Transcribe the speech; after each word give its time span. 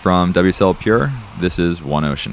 From 0.00 0.32
WSL 0.32 0.78
Pure, 0.78 1.12
this 1.40 1.58
is 1.58 1.82
One 1.82 2.04
Ocean. 2.04 2.32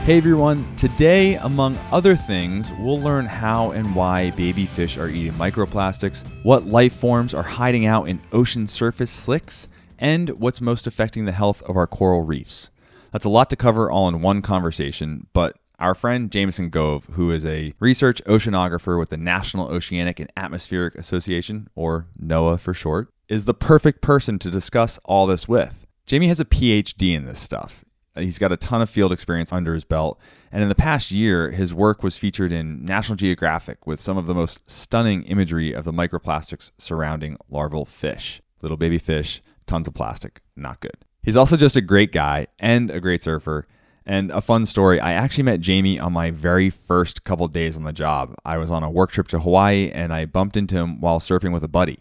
Hey 0.00 0.18
everyone, 0.18 0.76
today, 0.76 1.36
among 1.36 1.78
other 1.90 2.14
things, 2.14 2.74
we'll 2.78 3.00
learn 3.00 3.24
how 3.24 3.70
and 3.70 3.96
why 3.96 4.32
baby 4.32 4.66
fish 4.66 4.98
are 4.98 5.08
eating 5.08 5.32
microplastics, 5.32 6.28
what 6.44 6.66
life 6.66 6.92
forms 6.92 7.32
are 7.32 7.42
hiding 7.42 7.86
out 7.86 8.06
in 8.06 8.20
ocean 8.30 8.66
surface 8.66 9.10
slicks, 9.10 9.66
and 9.98 10.28
what's 10.28 10.60
most 10.60 10.86
affecting 10.86 11.24
the 11.24 11.32
health 11.32 11.62
of 11.62 11.74
our 11.74 11.86
coral 11.86 12.20
reefs. 12.20 12.70
That's 13.12 13.24
a 13.24 13.30
lot 13.30 13.48
to 13.48 13.56
cover 13.56 13.90
all 13.90 14.08
in 14.08 14.20
one 14.20 14.42
conversation, 14.42 15.26
but 15.32 15.56
our 15.84 15.94
friend 15.94 16.32
Jameson 16.32 16.70
Gove, 16.70 17.04
who 17.12 17.30
is 17.30 17.44
a 17.44 17.74
research 17.78 18.24
oceanographer 18.24 18.98
with 18.98 19.10
the 19.10 19.18
National 19.18 19.68
Oceanic 19.68 20.18
and 20.18 20.32
Atmospheric 20.34 20.94
Association, 20.94 21.68
or 21.74 22.06
NOAA 22.18 22.58
for 22.58 22.72
short, 22.72 23.12
is 23.28 23.44
the 23.44 23.52
perfect 23.52 24.00
person 24.00 24.38
to 24.38 24.50
discuss 24.50 24.98
all 25.04 25.26
this 25.26 25.46
with. 25.46 25.86
Jamie 26.06 26.28
has 26.28 26.40
a 26.40 26.46
PhD 26.46 27.14
in 27.14 27.26
this 27.26 27.38
stuff. 27.38 27.84
He's 28.16 28.38
got 28.38 28.50
a 28.50 28.56
ton 28.56 28.80
of 28.80 28.88
field 28.88 29.12
experience 29.12 29.52
under 29.52 29.74
his 29.74 29.84
belt, 29.84 30.18
and 30.50 30.62
in 30.62 30.70
the 30.70 30.74
past 30.74 31.10
year, 31.10 31.50
his 31.50 31.74
work 31.74 32.02
was 32.02 32.16
featured 32.16 32.50
in 32.50 32.82
National 32.86 33.16
Geographic 33.16 33.86
with 33.86 34.00
some 34.00 34.16
of 34.16 34.24
the 34.24 34.34
most 34.34 34.62
stunning 34.70 35.24
imagery 35.24 35.74
of 35.74 35.84
the 35.84 35.92
microplastics 35.92 36.70
surrounding 36.78 37.36
larval 37.50 37.84
fish. 37.84 38.40
Little 38.62 38.78
baby 38.78 38.96
fish, 38.96 39.42
tons 39.66 39.86
of 39.86 39.92
plastic, 39.92 40.40
not 40.56 40.80
good. 40.80 40.96
He's 41.22 41.36
also 41.36 41.58
just 41.58 41.76
a 41.76 41.82
great 41.82 42.10
guy 42.10 42.46
and 42.58 42.90
a 42.90 43.00
great 43.00 43.22
surfer. 43.22 43.66
And 44.06 44.30
a 44.30 44.40
fun 44.40 44.66
story 44.66 45.00
I 45.00 45.12
actually 45.12 45.44
met 45.44 45.60
Jamie 45.60 45.98
on 45.98 46.12
my 46.12 46.30
very 46.30 46.68
first 46.68 47.24
couple 47.24 47.48
days 47.48 47.76
on 47.76 47.84
the 47.84 47.92
job. 47.92 48.34
I 48.44 48.58
was 48.58 48.70
on 48.70 48.82
a 48.82 48.90
work 48.90 49.10
trip 49.10 49.28
to 49.28 49.38
Hawaii 49.38 49.90
and 49.90 50.12
I 50.12 50.26
bumped 50.26 50.56
into 50.56 50.76
him 50.76 51.00
while 51.00 51.20
surfing 51.20 51.52
with 51.52 51.64
a 51.64 51.68
buddy. 51.68 52.00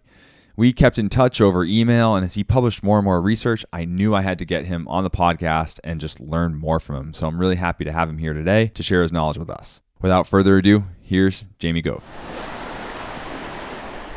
We 0.56 0.72
kept 0.72 1.00
in 1.00 1.10
touch 1.10 1.42
over 1.42 1.66
email, 1.66 2.16
and 2.16 2.24
as 2.24 2.36
he 2.36 2.44
published 2.44 2.84
more 2.84 3.00
and 3.00 3.06
more 3.06 3.20
research, 3.20 3.66
I 3.74 3.86
knew 3.86 4.14
I 4.14 4.22
had 4.22 4.38
to 4.38 4.46
get 4.46 4.66
him 4.66 4.88
on 4.88 5.04
the 5.04 5.10
podcast 5.10 5.80
and 5.84 6.00
just 6.00 6.20
learn 6.20 6.54
more 6.54 6.80
from 6.80 6.96
him. 6.96 7.14
So 7.16 7.28
I'm 7.28 7.40
really 7.40 7.56
happy 7.56 7.84
to 7.86 7.92
have 7.92 8.08
him 8.08 8.20
here 8.20 8.34
today 8.34 8.68
to 8.76 8.84
share 8.84 9.02
his 9.02 9.12
knowledge 9.12 9.40
with 9.40 9.50
us. 9.50 9.82
Without 10.00 10.28
further 10.28 10.58
ado, 10.58 10.84
here's 11.02 11.46
Jamie 11.58 11.82
Gove. 11.82 12.04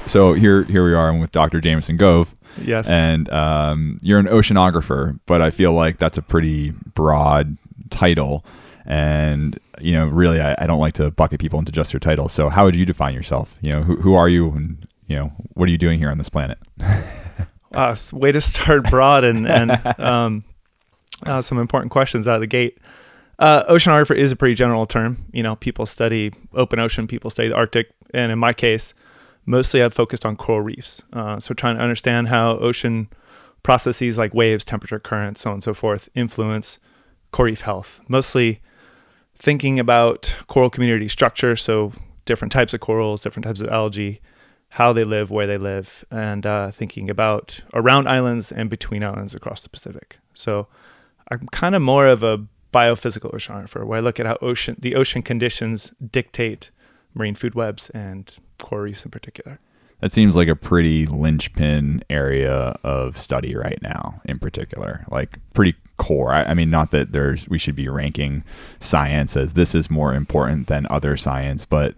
So 0.07 0.35
here, 0.35 0.65
here 0.65 0.85
we 0.85 0.93
are. 0.93 1.09
I'm 1.09 1.21
with 1.21 1.33
Dr. 1.33 1.61
Jameson 1.61 1.97
Gove. 1.97 2.35
Yes. 2.63 2.87
And 2.87 3.31
um, 3.31 3.99
you're 4.03 4.19
an 4.19 4.27
oceanographer, 4.27 5.19
but 5.25 5.41
I 5.41 5.49
feel 5.49 5.73
like 5.73 5.97
that's 5.97 6.19
a 6.19 6.23
pretty 6.23 6.71
broad 6.71 7.57
title. 7.91 8.45
And, 8.85 9.59
you 9.81 9.93
know, 9.93 10.07
really, 10.07 10.41
I, 10.41 10.55
I 10.59 10.67
don't 10.67 10.79
like 10.79 10.95
to 10.95 11.11
bucket 11.11 11.41
people 11.41 11.59
into 11.59 11.73
just 11.73 11.93
their 11.93 11.99
title. 11.99 12.29
So 12.29 12.49
how 12.49 12.65
would 12.65 12.77
you 12.77 12.87
define 12.87 13.15
yourself? 13.15 13.59
You 13.61 13.73
know, 13.73 13.81
who, 13.81 13.97
who 13.97 14.15
are 14.15 14.29
you 14.29 14.51
and 14.51 14.87
you 15.07 15.17
know, 15.17 15.33
what 15.55 15.69
are 15.69 15.73
you 15.73 15.79
doing 15.79 15.99
here 15.99 16.11
on 16.11 16.19
this 16.19 16.29
planet? 16.29 16.59
uh, 17.73 17.97
way 18.13 18.33
to 18.33 18.41
start 18.41 18.91
broad 18.91 19.25
and, 19.25 19.47
and 19.47 20.01
um, 20.01 20.45
uh, 21.25 21.41
some 21.43 21.59
important 21.59 21.93
questions 21.93 22.27
out 22.27 22.37
of 22.37 22.41
the 22.41 22.47
gate. 22.47 22.79
Uh, 23.39 23.65
oceanographer 23.73 24.17
is 24.17 24.33
a 24.33 24.37
pretty 24.37 24.55
general 24.55 24.87
term. 24.87 25.25
You 25.33 25.43
know, 25.43 25.57
people 25.57 25.87
study 25.87 26.33
open 26.55 26.79
ocean, 26.79 27.07
people 27.07 27.31
study 27.31 27.49
the 27.49 27.55
Arctic, 27.55 27.91
and 28.15 28.33
in 28.33 28.39
my 28.39 28.53
case, 28.53 28.95
mostly 29.45 29.83
I've 29.83 29.95
focused 29.95 30.25
on 30.25 30.37
coral 30.37 30.63
reefs. 30.63 31.03
Uh, 31.13 31.39
so 31.39 31.55
trying 31.55 31.77
to 31.77 31.83
understand 31.83 32.29
how 32.29 32.59
ocean 32.59 33.09
processes 33.63 34.17
like 34.17 34.33
waves, 34.33 34.65
temperature, 34.65 34.99
currents, 34.99 35.43
so 35.43 35.51
on 35.51 35.55
and 35.55 35.63
so 35.63 35.75
forth 35.75 36.09
influence 36.15 36.79
coral 37.37 37.51
reef 37.51 37.61
health. 37.61 38.01
Mostly 38.09 38.63
thinking 39.39 39.79
about 39.79 40.35
coral 40.47 40.71
community 40.71 41.07
structure, 41.07 41.55
so 41.55 41.93
different 42.25 42.51
types 42.51 42.73
of 42.73 42.81
corals, 42.81 43.21
different 43.21 43.45
types 43.45 43.61
of 43.61 43.69
algae, 43.69 44.23
how 44.71 44.95
they 44.95 45.05
live, 45.05 45.31
where 45.31 45.47
they 45.47 45.59
live, 45.59 46.03
and 46.11 46.47
uh, 46.47 46.71
thinking 46.71 47.11
about 47.11 47.61
around 47.75 48.09
islands 48.09 48.51
and 48.51 48.71
between 48.71 49.05
islands 49.05 49.35
across 49.35 49.63
the 49.63 49.69
Pacific. 49.69 50.19
So 50.33 50.67
I'm 51.31 51.47
kind 51.49 51.75
of 51.75 51.83
more 51.83 52.07
of 52.07 52.23
a 52.23 52.47
biophysical 52.73 53.35
oceanographer, 53.35 53.87
where 53.87 53.99
I 53.99 54.01
look 54.01 54.19
at 54.19 54.25
how 54.25 54.39
ocean 54.41 54.77
the 54.79 54.95
ocean 54.95 55.23
conditions 55.23 55.93
dictate 56.11 56.71
marine 57.13 57.35
food 57.35 57.55
webs 57.55 57.91
and 57.91 58.35
coral 58.59 58.85
reefs 58.85 59.05
in 59.05 59.11
particular. 59.11 59.61
That 60.01 60.13
seems 60.13 60.37
like 60.37 60.49
a 60.49 60.57
pretty 60.57 61.05
linchpin 61.05 62.03
area 62.09 62.79
of 62.83 63.19
study 63.19 63.55
right 63.55 63.81
now, 63.83 64.23
in 64.25 64.39
particular. 64.39 65.05
Like 65.11 65.39
pretty 65.53 65.75
core. 65.97 66.33
I, 66.33 66.45
I, 66.45 66.55
mean, 66.55 66.71
not 66.71 66.91
that 66.91 67.13
there's 67.13 67.49
we 67.49 67.59
should 67.59 67.77
be 67.77 67.89
ranking 67.89 68.45
science 68.81 69.37
as 69.37 69.55
this 69.55 69.75
is 69.75 69.91
more 69.91 70.15
important 70.15 70.67
than 70.67 70.87
other 70.91 71.17
science, 71.17 71.65
but 71.65 71.95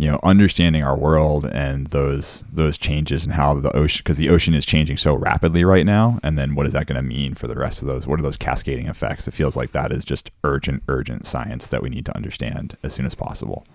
you 0.00 0.10
know 0.10 0.18
understanding 0.22 0.82
our 0.82 0.96
world 0.96 1.44
and 1.44 1.88
those 1.88 2.42
those 2.50 2.78
changes 2.78 3.24
and 3.24 3.34
how 3.34 3.52
the 3.60 3.70
ocean 3.76 4.00
because 4.02 4.16
the 4.16 4.30
ocean 4.30 4.54
is 4.54 4.64
changing 4.64 4.96
so 4.96 5.12
rapidly 5.14 5.62
right 5.62 5.84
now 5.84 6.18
and 6.22 6.38
then 6.38 6.54
what 6.54 6.66
is 6.66 6.72
that 6.72 6.86
going 6.86 6.96
to 6.96 7.02
mean 7.02 7.34
for 7.34 7.46
the 7.46 7.54
rest 7.54 7.82
of 7.82 7.88
those 7.88 8.06
what 8.06 8.18
are 8.18 8.22
those 8.22 8.38
cascading 8.38 8.86
effects? 8.86 9.28
It 9.28 9.34
feels 9.34 9.56
like 9.56 9.72
that 9.72 9.92
is 9.92 10.06
just 10.06 10.30
urgent 10.42 10.82
urgent 10.88 11.26
science 11.26 11.68
that 11.68 11.82
we 11.82 11.90
need 11.90 12.06
to 12.06 12.16
understand 12.16 12.78
as 12.82 12.94
soon 12.94 13.04
as 13.04 13.14
possible. 13.14 13.66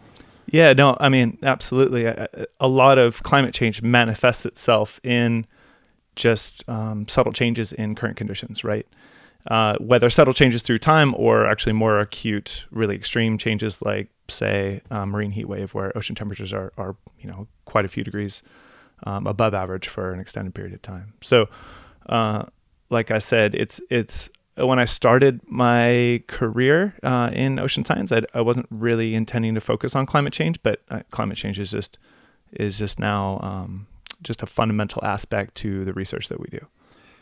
Yeah 0.47 0.73
no 0.73 0.97
i 0.99 1.09
mean 1.09 1.37
absolutely. 1.43 2.05
A, 2.05 2.27
a 2.59 2.67
lot 2.67 2.97
of 2.97 3.21
climate 3.21 3.53
change 3.53 3.83
manifests 3.83 4.47
itself 4.47 4.99
in 5.03 5.45
just 6.15 6.67
um, 6.67 7.07
subtle 7.07 7.33
changes 7.33 7.71
in 7.71 7.93
current 7.93 8.17
conditions 8.17 8.63
right 8.63 8.87
uh, 9.47 9.75
whether 9.79 10.09
subtle 10.09 10.33
changes 10.33 10.61
through 10.61 10.79
time 10.79 11.13
or 11.17 11.45
actually 11.45 11.73
more 11.73 11.99
acute, 11.99 12.65
really 12.71 12.95
extreme 12.95 13.37
changes 13.37 13.81
like, 13.81 14.09
say, 14.27 14.81
uh, 14.89 15.05
marine 15.05 15.31
heat 15.31 15.47
wave, 15.47 15.73
where 15.73 15.95
ocean 15.95 16.15
temperatures 16.15 16.51
are, 16.51 16.73
are 16.77 16.95
you 17.19 17.29
know, 17.29 17.47
quite 17.65 17.85
a 17.85 17.87
few 17.87 18.03
degrees 18.03 18.41
um, 19.03 19.27
above 19.27 19.53
average 19.53 19.87
for 19.87 20.11
an 20.11 20.19
extended 20.19 20.55
period 20.55 20.73
of 20.73 20.81
time. 20.81 21.13
So, 21.21 21.47
uh, 22.07 22.45
like 22.89 23.11
I 23.11 23.19
said, 23.19 23.55
it's 23.55 23.81
it's 23.89 24.29
when 24.55 24.79
I 24.79 24.85
started 24.85 25.41
my 25.47 26.23
career 26.27 26.95
uh, 27.03 27.29
in 27.33 27.59
ocean 27.59 27.83
science, 27.83 28.11
I, 28.11 28.21
I, 28.33 28.41
wasn't 28.41 28.67
really 28.69 29.13
intending 29.13 29.53
to 29.55 29.61
focus 29.61 29.95
on 29.95 30.05
climate 30.05 30.31
change, 30.33 30.61
but 30.63 30.81
uh, 30.89 31.01
climate 31.09 31.37
change 31.37 31.59
is 31.59 31.71
just 31.71 31.97
is 32.53 32.77
just 32.77 32.99
now 32.99 33.39
um, 33.41 33.87
just 34.21 34.41
a 34.41 34.45
fundamental 34.45 35.03
aspect 35.03 35.55
to 35.55 35.83
the 35.83 35.93
research 35.93 36.29
that 36.29 36.39
we 36.39 36.47
do 36.47 36.67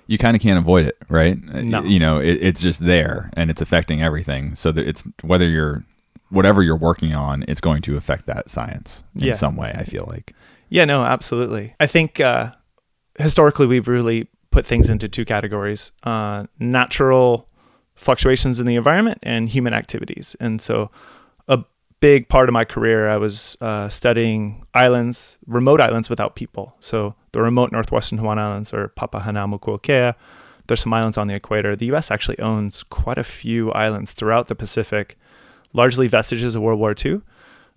you 0.08 0.18
kind 0.18 0.36
of 0.36 0.42
can't 0.42 0.58
avoid 0.58 0.86
it, 0.86 0.98
right? 1.10 1.42
No. 1.42 1.84
You 1.84 2.00
know, 2.00 2.20
it, 2.20 2.40
it's 2.42 2.62
just 2.62 2.86
there 2.86 3.30
and 3.34 3.50
it's 3.50 3.62
affecting 3.62 4.02
everything. 4.02 4.56
So 4.56 4.72
that 4.72 4.88
it's 4.88 5.04
whether 5.22 5.48
you're 5.48 5.84
whatever 6.30 6.64
you're 6.64 6.76
working 6.76 7.14
on, 7.14 7.46
it's 7.48 7.62
going 7.62 7.82
to 7.84 7.96
affect 7.96 8.26
that 8.26 8.50
science 8.50 9.04
in 9.16 9.28
yeah. 9.28 9.34
some 9.34 9.56
way. 9.56 9.74
I 9.76 9.84
feel 9.84 10.06
like. 10.08 10.34
Yeah. 10.70 10.86
No. 10.86 11.04
Absolutely. 11.04 11.76
I 11.80 11.88
think 11.88 12.20
uh, 12.20 12.52
historically 13.18 13.68
we've 13.68 13.88
really 13.88 14.28
put 14.52 14.66
things 14.66 14.90
into 14.90 15.08
two 15.08 15.26
categories: 15.26 15.92
uh, 16.04 16.46
natural 16.60 17.48
fluctuations 17.96 18.60
in 18.60 18.66
the 18.66 18.76
environment 18.76 19.20
and 19.24 19.50
human 19.50 19.74
activities. 19.74 20.36
And 20.40 20.62
so, 20.62 20.90
a 21.48 21.64
big 22.00 22.28
part 22.28 22.50
of 22.50 22.54
my 22.54 22.66
career, 22.66 23.10
I 23.10 23.18
was 23.18 23.58
uh, 23.62 23.88
studying 23.90 24.66
islands, 24.74 25.38
remote 25.48 25.80
islands 25.80 26.10
without 26.10 26.36
people. 26.36 26.76
So 26.80 27.16
the 27.34 27.42
remote 27.42 27.72
northwestern 27.72 28.18
Hawaiian 28.18 28.40
Islands 28.40 28.74
or 28.74 28.90
Papahanaumokuakea. 28.98 30.16
There's 30.68 30.82
some 30.82 30.94
islands 30.94 31.18
on 31.18 31.28
the 31.28 31.34
equator. 31.34 31.76
The 31.76 31.88
U.S. 31.88 32.10
actually 32.10 32.40
owns 32.40 32.84
quite 32.84 33.18
a 33.18 33.24
few 33.24 33.72
islands 33.74 34.14
throughout 34.14 34.48
the 34.48 34.56
Pacific, 34.56 35.18
largely 35.74 36.08
vestiges 36.08 36.56
of 36.56 36.62
World 36.62 36.80
War 36.80 36.96
II. 37.04 37.22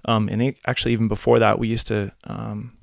Um, 0.04 0.28
and 0.28 0.54
actually, 0.66 0.92
even 0.92 1.08
before 1.08 1.40
that, 1.40 1.58
we 1.58 1.66
used 1.66 1.88
to 1.88 2.12
um, 2.24 2.76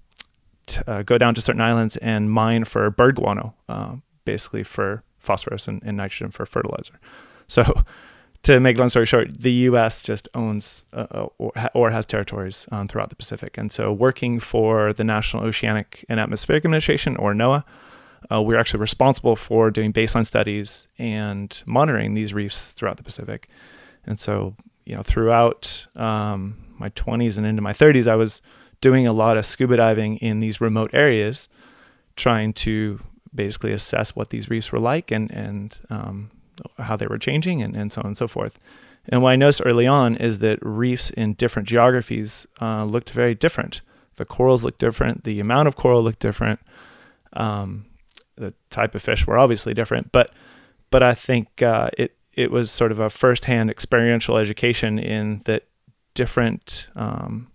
uh, 0.86 1.04
go 1.04 1.18
down 1.18 1.36
to 1.36 1.42
certain 1.42 1.62
islands 1.62 1.96
and 1.98 2.30
mine 2.30 2.66
for 2.66 2.90
bird 2.90 3.16
guano, 3.16 3.54
uh, 3.70 3.96
basically 4.26 4.64
for 4.64 5.04
phosphorus 5.20 5.68
and, 5.68 5.82
and 5.86 5.96
nitrogen 5.96 6.32
for 6.32 6.46
fertilizer. 6.46 7.00
So 7.48 7.84
to 8.44 8.60
make 8.60 8.78
long 8.78 8.90
story 8.90 9.06
short, 9.06 9.42
the 9.42 9.52
U.S. 9.52 10.02
just 10.02 10.28
owns 10.34 10.84
uh, 10.94 11.08
uh, 11.12 11.28
or, 11.38 11.52
or, 11.74 11.90
has 11.92 12.06
territories 12.06 12.68
um, 12.72 12.88
throughout 12.88 13.10
the 13.10 13.16
Pacific, 13.16 13.58
and 13.58 13.72
so 13.72 13.92
working 13.92 14.40
for 14.40 14.94
the 14.94 15.04
National 15.04 15.44
Oceanic 15.44 16.06
and 16.10 16.20
Atmospheric 16.20 16.66
Administration, 16.66 17.16
or 17.18 17.34
NOAA, 17.34 17.64
uh, 18.32 18.42
we're 18.42 18.60
actually 18.60 18.80
responsible 18.80 19.36
for 19.36 19.72
doing 19.72 19.94
baseline 19.94 20.26
studies 20.26 20.88
and 20.98 21.64
monitoring 21.66 22.14
these 22.14 22.34
reefs 22.34 22.72
throughout 22.72 22.98
the 22.98 23.04
Pacific. 23.04 23.50
And 24.06 24.20
so, 24.20 24.56
you 24.86 24.96
know, 24.96 25.04
throughout 25.04 25.88
um, 25.96 26.58
my 26.78 26.90
20s 26.90 27.38
and 27.38 27.46
into 27.46 27.62
my 27.62 27.74
30s, 27.74 28.08
I 28.08 28.16
was 28.16 28.42
doing 28.82 29.08
a 29.08 29.14
lot 29.14 29.38
of 29.38 29.46
scuba 29.46 29.78
diving 29.78 30.18
in 30.18 30.40
these 30.40 30.60
remote 30.60 30.92
areas, 30.94 31.48
trying 32.16 32.54
to 32.54 33.00
basically 33.34 33.72
assess 33.72 34.16
what 34.16 34.30
these 34.30 34.50
reefs 34.50 34.72
were 34.72 34.80
like 34.80 35.10
and 35.10 35.32
and 35.32 35.80
um, 35.90 36.30
how 36.78 36.96
they 36.96 37.08
were 37.08 37.18
changing 37.18 37.62
and, 37.62 37.76
and 37.76 37.92
so 37.92 38.02
on 38.02 38.08
and 38.08 38.18
so 38.18 38.28
forth. 38.28 38.60
And 39.10 39.22
what 39.22 39.32
I 39.32 39.36
noticed 39.36 39.62
early 39.66 39.88
on 39.88 40.16
is 40.16 40.40
that 40.40 40.60
reefs 40.62 41.10
in 41.10 41.34
different 41.34 41.68
geographies 41.68 42.48
uh, 42.62 42.86
looked 42.86 43.10
very 43.10 43.36
different. 43.36 43.82
The 44.16 44.26
corals 44.26 44.64
looked 44.64 44.80
different, 44.80 45.24
the 45.24 45.40
amount 45.40 45.68
of 45.68 45.76
coral 45.76 46.04
looked 46.04 46.20
different, 46.20 46.60
um, 47.34 47.86
the 48.36 48.54
type 48.70 48.96
of 48.96 49.02
fish 49.02 49.28
were 49.28 49.38
obviously 49.38 49.74
different. 49.74 50.12
But 50.12 50.32
but 50.90 51.04
I 51.04 51.14
think 51.14 51.62
uh, 51.62 51.90
it 51.98 52.16
it 52.34 52.52
was 52.52 52.72
sort 52.72 52.92
of 52.92 53.00
a 53.00 53.10
firsthand 53.10 53.70
experiential 53.70 54.38
education 54.38 55.00
in 55.00 55.42
that 55.46 55.64
different 56.14 56.88
um, 56.96 57.48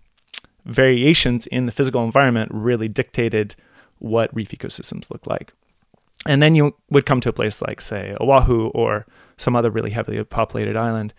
variations 0.65 1.47
in 1.47 1.65
the 1.65 1.71
physical 1.71 2.03
environment 2.03 2.51
really 2.53 2.87
dictated 2.87 3.55
what 3.99 4.33
reef 4.35 4.49
ecosystems 4.49 5.09
look 5.09 5.27
like. 5.27 5.53
And 6.25 6.41
then 6.41 6.55
you 6.55 6.75
would 6.89 7.05
come 7.05 7.21
to 7.21 7.29
a 7.29 7.33
place 7.33 7.61
like, 7.61 7.81
say, 7.81 8.15
Oahu 8.19 8.67
or 8.67 9.05
some 9.37 9.55
other 9.55 9.69
really 9.69 9.91
heavily 9.91 10.21
populated 10.23 10.75
island, 10.75 11.13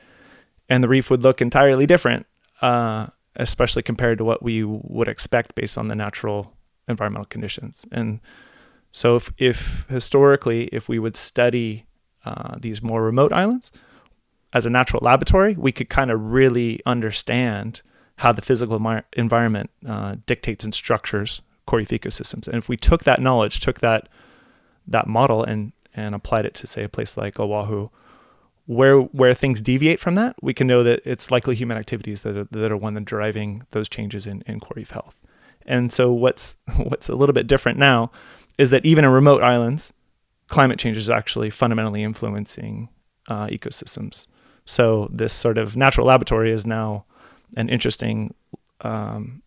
and 0.69 0.85
the 0.85 0.89
reef 0.89 1.11
would 1.11 1.23
look 1.23 1.41
entirely 1.41 1.87
different, 1.87 2.27
uh, 2.61 3.07
especially 3.37 3.83
compared 3.83 4.19
to 4.19 4.25
what 4.25 4.43
we 4.43 4.63
would 4.63 5.09
expect 5.09 5.55
based 5.55 5.79
on 5.79 5.89
the 5.89 5.95
natural 5.95 6.53
environmental 6.87 7.25
conditions. 7.25 7.87
And 7.91 8.21
so, 8.93 9.17
if, 9.17 9.33
if 9.39 9.87
historically, 9.89 10.65
if 10.67 10.89
we 10.89 10.99
would 10.99 11.17
study 11.17 11.87
uh, 12.25 12.57
these 12.61 12.83
more 12.83 13.03
remote 13.03 13.33
islands 13.33 13.73
as 14.53 14.67
a 14.67 14.71
natural 14.71 15.01
laboratory, 15.03 15.55
we 15.55 15.73
could 15.73 15.89
kind 15.89 16.11
of 16.11 16.33
really 16.33 16.81
understand 16.85 17.83
how 18.17 18.33
the 18.33 18.43
physical 18.43 19.01
environment 19.15 19.71
uh, 19.89 20.17
dictates 20.27 20.63
and 20.63 20.75
structures 20.75 21.41
coral 21.67 21.81
reef 21.81 21.89
ecosystems. 21.89 22.47
And 22.47 22.57
if 22.57 22.69
we 22.69 22.77
took 22.77 23.05
that 23.05 23.23
knowledge, 23.23 23.61
took 23.61 23.81
that 23.81 24.09
that 24.91 25.07
model, 25.07 25.43
and 25.43 25.73
and 25.95 26.15
applied 26.15 26.45
it 26.45 26.55
to 26.55 26.67
say 26.67 26.85
a 26.85 26.89
place 26.89 27.17
like 27.17 27.41
Oahu, 27.41 27.89
where 28.67 29.01
where 29.01 29.35
things 29.35 29.61
deviate 29.61 30.01
from 30.01 30.15
that, 30.15 30.37
we 30.43 30.55
can 30.55 30.67
know 30.67 30.83
that 30.83 31.01
it's 31.05 31.31
likely 31.31 31.55
human 31.55 31.79
activities 31.79 32.23
that 32.23 32.37
are, 32.37 32.45
that 32.45 32.71
are 32.71 32.77
one 32.77 32.95
that 32.95 33.05
driving 33.05 33.63
those 33.73 33.89
changes 33.89 34.27
in, 34.27 34.43
in 34.47 34.61
coral 34.61 34.75
reef 34.77 34.91
health. 34.91 35.21
And 35.67 35.93
so 35.93 36.13
what's 36.13 36.57
what's 36.77 37.09
a 37.09 37.17
little 37.17 37.33
bit 37.33 37.47
different 37.47 37.79
now 37.79 38.11
is 38.59 38.71
that 38.71 38.85
even 38.85 39.05
in 39.05 39.11
remote 39.11 39.43
islands, 39.43 39.93
climate 40.49 40.79
change 40.79 40.97
is 40.97 41.09
actually 41.09 41.51
fundamentally 41.51 42.03
influencing 42.03 42.89
uh, 43.29 43.47
ecosystems. 43.47 44.27
So 44.67 45.09
this 45.11 45.33
sort 45.33 45.59
of 45.59 45.77
natural 45.77 46.07
laboratory 46.07 46.53
is 46.53 46.67
now 46.67 47.05
an 47.57 47.69
interesting 47.69 48.35
um, 48.83 49.43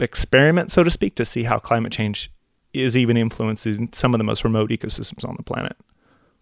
experiment, 0.00 0.70
so 0.70 0.82
to 0.82 0.90
speak, 0.90 1.14
to 1.16 1.24
see 1.24 1.44
how 1.44 1.58
climate 1.58 1.92
change 1.92 2.30
is 2.74 2.96
even 2.96 3.16
influencing 3.16 3.88
some 3.92 4.14
of 4.14 4.18
the 4.18 4.24
most 4.24 4.44
remote 4.44 4.70
ecosystems 4.70 5.26
on 5.26 5.36
the 5.36 5.42
planet. 5.42 5.76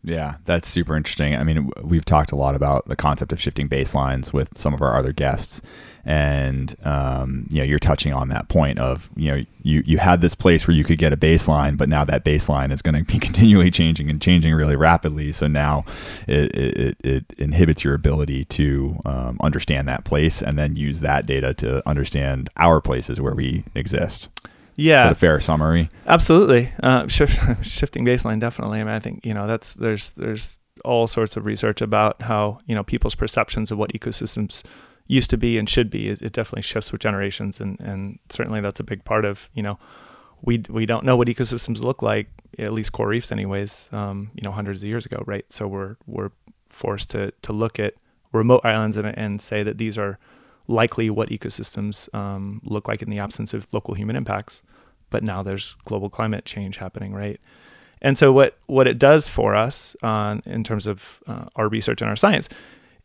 Yeah, 0.05 0.37
that's 0.47 0.69
super 0.69 0.97
interesting. 0.97 1.37
I 1.37 1.45
mean, 1.45 1.71
we've 1.81 2.05
talked 2.05 2.33
a 2.33 2.37
lot 2.37 2.57
about 2.57 2.89
the 2.89 2.97
concept 2.97 3.33
of 3.33 3.41
shifting 3.41 3.69
baselines 3.69 4.33
with 4.33 4.59
some 4.59 4.75
of 4.75 4.83
our 4.83 4.97
other 4.97 5.13
guests, 5.13 5.63
and 6.05 6.75
um, 6.83 7.47
you 7.51 7.59
know, 7.59 7.65
you're 7.65 7.79
touching 7.79 8.13
on 8.13 8.29
that 8.31 8.49
point 8.49 8.81
of 8.81 9.11
you 9.15 9.31
know, 9.31 9.45
you 9.63 9.85
you 9.87 9.99
had 9.99 10.21
this 10.21 10.35
place 10.35 10.67
where 10.67 10.77
you 10.77 10.83
could 10.83 10.99
get 10.99 11.13
a 11.13 11.17
baseline, 11.17 11.77
but 11.77 11.89
now 11.89 12.03
that 12.05 12.25
baseline 12.25 12.73
is 12.73 12.83
going 12.83 12.97
to 12.97 13.05
be 13.05 13.19
continually 13.21 13.71
changing 13.71 14.11
and 14.11 14.21
changing 14.21 14.53
really 14.55 14.75
rapidly. 14.75 15.31
So 15.31 15.47
now 15.47 15.85
it 16.27 16.53
it, 16.53 16.97
it 17.05 17.25
inhibits 17.39 17.85
your 17.85 17.95
ability 17.95 18.45
to 18.47 18.99
um, 19.07 19.39
understand 19.41 19.87
that 19.87 20.05
place 20.05 20.43
and 20.43 20.59
then 20.59 20.75
use 20.75 20.99
that 20.99 21.27
data 21.27 21.55
to 21.55 21.89
understand 21.89 22.51
our 22.57 22.81
places 22.81 23.21
where 23.21 23.35
we 23.35 23.63
exist 23.77 24.31
yeah. 24.77 25.11
a 25.11 25.15
fair 25.15 25.41
summary. 25.41 25.89
Absolutely. 26.07 26.73
Uh, 26.83 27.09
shift, 27.09 27.39
shifting 27.65 28.05
baseline 28.05 28.41
definitely. 28.41 28.81
I 28.81 28.85
mean 28.85 28.95
i 28.95 28.99
think 28.99 29.25
you 29.25 29.35
know 29.35 29.47
that's 29.47 29.75
there's 29.75 30.13
there's 30.13 30.59
all 30.85 31.07
sorts 31.07 31.37
of 31.37 31.45
research 31.45 31.81
about 31.81 32.23
how 32.23 32.59
you 32.67 32.75
know 32.75 32.83
people's 32.83 33.15
perceptions 33.15 33.71
of 33.71 33.79
what 33.79 33.93
ecosystems 33.93 34.63
used 35.07 35.31
to 35.31 35.37
be 35.37 35.59
and 35.59 35.69
should 35.69 35.91
be. 35.91 36.09
It, 36.09 36.23
it 36.23 36.33
definitely 36.33 36.63
shifts 36.63 36.93
with 36.93 37.01
generations 37.01 37.61
and 37.61 37.79
and 37.81 38.19
certainly 38.31 38.61
that's 38.61 38.81
a 38.81 38.85
big 38.85 39.05
part 39.05 39.25
of 39.25 39.49
you 39.55 39.63
know 39.63 39.79
we 40.41 40.63
we 40.69 40.87
don't 40.87 41.05
know 41.05 41.17
what 41.17 41.29
ecosystems 41.29 41.83
look 41.83 42.03
like 42.03 42.29
at 42.59 42.73
least 42.73 42.93
coral 42.93 43.11
reefs 43.11 43.33
anyways 43.33 43.89
um, 43.93 44.31
you 44.35 44.43
know 44.43 44.53
hundreds 44.53 44.83
of 44.83 44.89
years 44.89 45.07
ago 45.07 45.23
right? 45.27 45.45
So 45.51 45.67
we're 45.67 45.97
we're 46.07 46.31
forced 46.69 47.11
to 47.11 47.33
to 47.43 47.53
look 47.53 47.79
at 47.79 47.95
remote 48.33 48.63
islands 48.65 48.97
and, 48.97 49.07
and 49.07 49.41
say 49.43 49.63
that 49.63 49.79
these 49.79 49.99
are 49.99 50.19
likely 50.69 51.11
what 51.11 51.29
ecosystems 51.31 52.13
um, 52.15 52.61
look 52.65 52.89
like 52.89 53.03
in 53.03 53.11
the 53.11 53.19
absence 53.19 53.53
of 53.55 53.67
local 53.73 53.95
human 53.95 54.17
impacts. 54.17 54.63
But 55.11 55.23
now 55.23 55.43
there's 55.43 55.77
global 55.85 56.09
climate 56.09 56.45
change 56.45 56.79
happening, 56.79 57.13
right? 57.13 57.41
And 58.01 58.19
so 58.19 58.33
what 58.33 58.59
what 58.67 58.89
it 58.89 58.99
does 58.99 59.29
for 59.29 59.55
us 59.55 59.95
uh, 60.03 60.39
in 60.45 60.65
terms 60.65 60.87
of 60.87 61.21
uh, 61.27 61.45
our 61.57 61.69
research 61.69 62.01
and 62.01 62.11
our 62.11 62.17
science, 62.17 62.49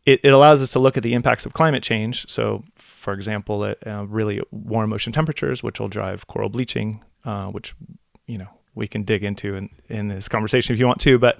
it, 0.04 0.20
it 0.24 0.30
allows 0.30 0.60
us 0.60 0.72
to 0.72 0.78
look 0.78 0.96
at 0.96 1.02
the 1.02 1.14
impacts 1.14 1.46
of 1.46 1.52
climate 1.52 1.82
change. 1.82 2.28
So, 2.28 2.64
for 2.76 3.12
example, 3.12 3.64
at 3.64 3.86
uh, 3.86 4.06
really 4.06 4.40
warm 4.50 4.92
ocean 4.92 5.12
temperatures, 5.12 5.62
which 5.62 5.78
will 5.78 5.88
drive 5.88 6.26
coral 6.26 6.48
bleaching, 6.48 7.04
uh, 7.24 7.46
which 7.46 7.74
you 8.26 8.38
know 8.38 8.48
we 8.74 8.88
can 8.88 9.02
dig 9.02 9.22
into 9.22 9.54
in, 9.54 9.70
in 9.88 10.08
this 10.08 10.28
conversation 10.28 10.72
if 10.72 10.80
you 10.80 10.86
want 10.86 11.00
to, 11.00 11.18
but 11.18 11.38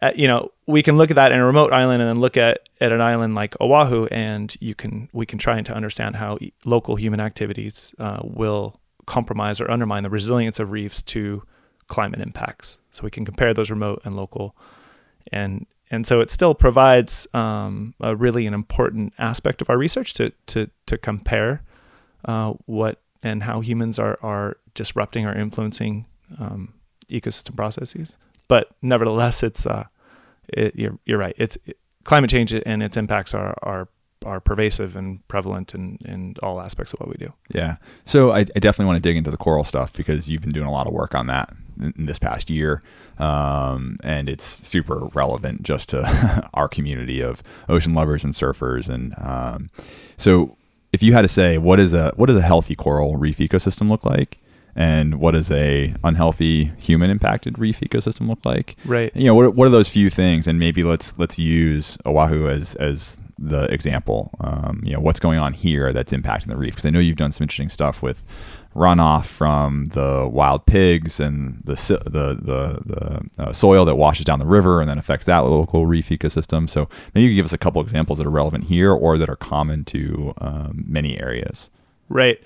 uh, 0.00 0.12
you 0.14 0.28
know, 0.28 0.52
we 0.66 0.82
can 0.82 0.96
look 0.96 1.10
at 1.10 1.16
that 1.16 1.32
in 1.32 1.38
a 1.38 1.44
remote 1.44 1.72
island 1.72 2.00
and 2.00 2.08
then 2.08 2.20
look 2.20 2.36
at, 2.36 2.68
at 2.80 2.92
an 2.92 3.00
island 3.00 3.34
like 3.34 3.60
Oahu, 3.60 4.06
and 4.06 4.54
you 4.60 4.74
can 4.74 5.08
we 5.12 5.26
can 5.26 5.38
try 5.38 5.60
to 5.60 5.74
understand 5.74 6.16
how 6.16 6.38
local 6.64 6.96
human 6.96 7.20
activities 7.20 7.94
uh, 7.98 8.20
will 8.22 8.78
compromise 9.06 9.60
or 9.60 9.70
undermine 9.70 10.04
the 10.04 10.10
resilience 10.10 10.60
of 10.60 10.70
reefs 10.70 11.02
to 11.02 11.42
climate 11.88 12.20
impacts. 12.20 12.78
So 12.92 13.02
we 13.02 13.10
can 13.10 13.24
compare 13.24 13.52
those 13.52 13.70
remote 13.70 14.02
and 14.04 14.14
local, 14.14 14.54
and 15.32 15.66
and 15.90 16.06
so 16.06 16.20
it 16.20 16.30
still 16.30 16.54
provides 16.54 17.26
um, 17.34 17.94
a 18.00 18.14
really 18.14 18.46
an 18.46 18.54
important 18.54 19.14
aspect 19.18 19.60
of 19.60 19.68
our 19.68 19.78
research 19.78 20.14
to 20.14 20.32
to 20.46 20.70
to 20.86 20.96
compare 20.96 21.62
uh, 22.24 22.52
what 22.66 23.00
and 23.24 23.42
how 23.42 23.60
humans 23.60 23.98
are 23.98 24.16
are 24.22 24.58
disrupting 24.74 25.26
or 25.26 25.34
influencing 25.34 26.06
um, 26.38 26.74
ecosystem 27.10 27.56
processes 27.56 28.16
but 28.48 28.70
nevertheless, 28.82 29.42
it's 29.42 29.66
uh, 29.66 29.84
it, 30.48 30.74
you're 30.76 30.98
you're 31.04 31.18
right. 31.18 31.34
It's 31.38 31.56
it, 31.66 31.78
climate 32.04 32.30
change 32.30 32.52
and 32.54 32.82
its 32.82 32.96
impacts 32.96 33.34
are 33.34 33.54
are 33.62 33.88
are 34.24 34.40
pervasive 34.40 34.96
and 34.96 35.26
prevalent 35.28 35.74
in, 35.74 35.98
in 36.04 36.34
all 36.42 36.60
aspects 36.60 36.92
of 36.92 37.00
what 37.00 37.08
we 37.08 37.14
do. 37.16 37.32
Yeah. 37.54 37.76
So 38.04 38.32
I, 38.32 38.38
I 38.38 38.58
definitely 38.58 38.86
want 38.86 38.96
to 38.96 39.02
dig 39.02 39.16
into 39.16 39.30
the 39.30 39.36
coral 39.36 39.64
stuff 39.64 39.92
because 39.92 40.28
you've 40.28 40.40
been 40.40 40.52
doing 40.52 40.66
a 40.66 40.72
lot 40.72 40.86
of 40.86 40.92
work 40.92 41.14
on 41.14 41.28
that 41.28 41.54
in, 41.80 41.94
in 41.96 42.06
this 42.06 42.18
past 42.18 42.50
year. 42.50 42.82
Um, 43.18 43.98
and 44.02 44.28
it's 44.28 44.44
super 44.44 45.06
relevant 45.14 45.62
just 45.62 45.90
to 45.90 46.48
our 46.54 46.68
community 46.68 47.20
of 47.20 47.42
ocean 47.68 47.94
lovers 47.94 48.24
and 48.24 48.34
surfers. 48.34 48.88
And 48.88 49.14
um, 49.18 49.70
so 50.16 50.56
if 50.92 51.02
you 51.02 51.12
had 51.12 51.22
to 51.22 51.28
say, 51.28 51.58
what 51.58 51.78
is 51.78 51.94
a, 51.94 52.12
what 52.16 52.26
does 52.26 52.36
a 52.36 52.42
healthy 52.42 52.74
coral 52.74 53.16
reef 53.16 53.38
ecosystem 53.38 53.88
look 53.88 54.04
like? 54.04 54.38
And 54.78 55.16
what 55.16 55.32
does 55.32 55.50
a 55.50 55.92
unhealthy 56.04 56.70
human 56.78 57.10
impacted 57.10 57.58
reef 57.58 57.80
ecosystem 57.80 58.28
look 58.28 58.44
like 58.46 58.76
right 58.86 59.14
you 59.14 59.24
know 59.24 59.34
what, 59.34 59.54
what 59.54 59.66
are 59.66 59.70
those 59.70 59.88
few 59.88 60.08
things 60.08 60.46
and 60.46 60.58
maybe 60.58 60.82
let's 60.82 61.18
let's 61.18 61.38
use 61.38 61.98
oahu 62.06 62.48
as 62.48 62.74
as 62.76 63.20
the 63.40 63.64
example 63.72 64.30
um, 64.40 64.80
you 64.84 64.92
know 64.92 65.00
what's 65.00 65.20
going 65.20 65.38
on 65.38 65.52
here 65.52 65.92
that's 65.92 66.12
impacting 66.12 66.46
the 66.46 66.56
reef 66.56 66.74
because 66.74 66.86
i 66.86 66.90
know 66.90 66.98
you've 66.98 67.16
done 67.16 67.32
some 67.32 67.44
interesting 67.44 67.68
stuff 67.68 68.02
with 68.02 68.24
runoff 68.74 69.26
from 69.26 69.86
the 69.86 70.28
wild 70.30 70.64
pigs 70.64 71.18
and 71.18 71.60
the 71.64 71.74
the 72.04 72.34
the, 72.34 72.78
the 72.86 73.42
uh, 73.42 73.52
soil 73.52 73.84
that 73.84 73.96
washes 73.96 74.24
down 74.24 74.38
the 74.38 74.46
river 74.46 74.80
and 74.80 74.88
then 74.88 74.98
affects 74.98 75.26
that 75.26 75.38
local 75.38 75.86
reef 75.86 76.10
ecosystem. 76.10 76.68
So 76.70 76.88
maybe 77.14 77.24
you 77.24 77.30
could 77.30 77.36
give 77.36 77.44
us 77.44 77.52
a 77.52 77.58
couple 77.58 77.82
examples 77.82 78.18
that 78.18 78.26
are 78.26 78.30
relevant 78.30 78.64
here 78.64 78.92
or 78.92 79.18
that 79.18 79.28
are 79.28 79.36
common 79.36 79.84
to 79.86 80.34
um, 80.38 80.84
many 80.86 81.18
areas. 81.18 81.70
Right. 82.08 82.40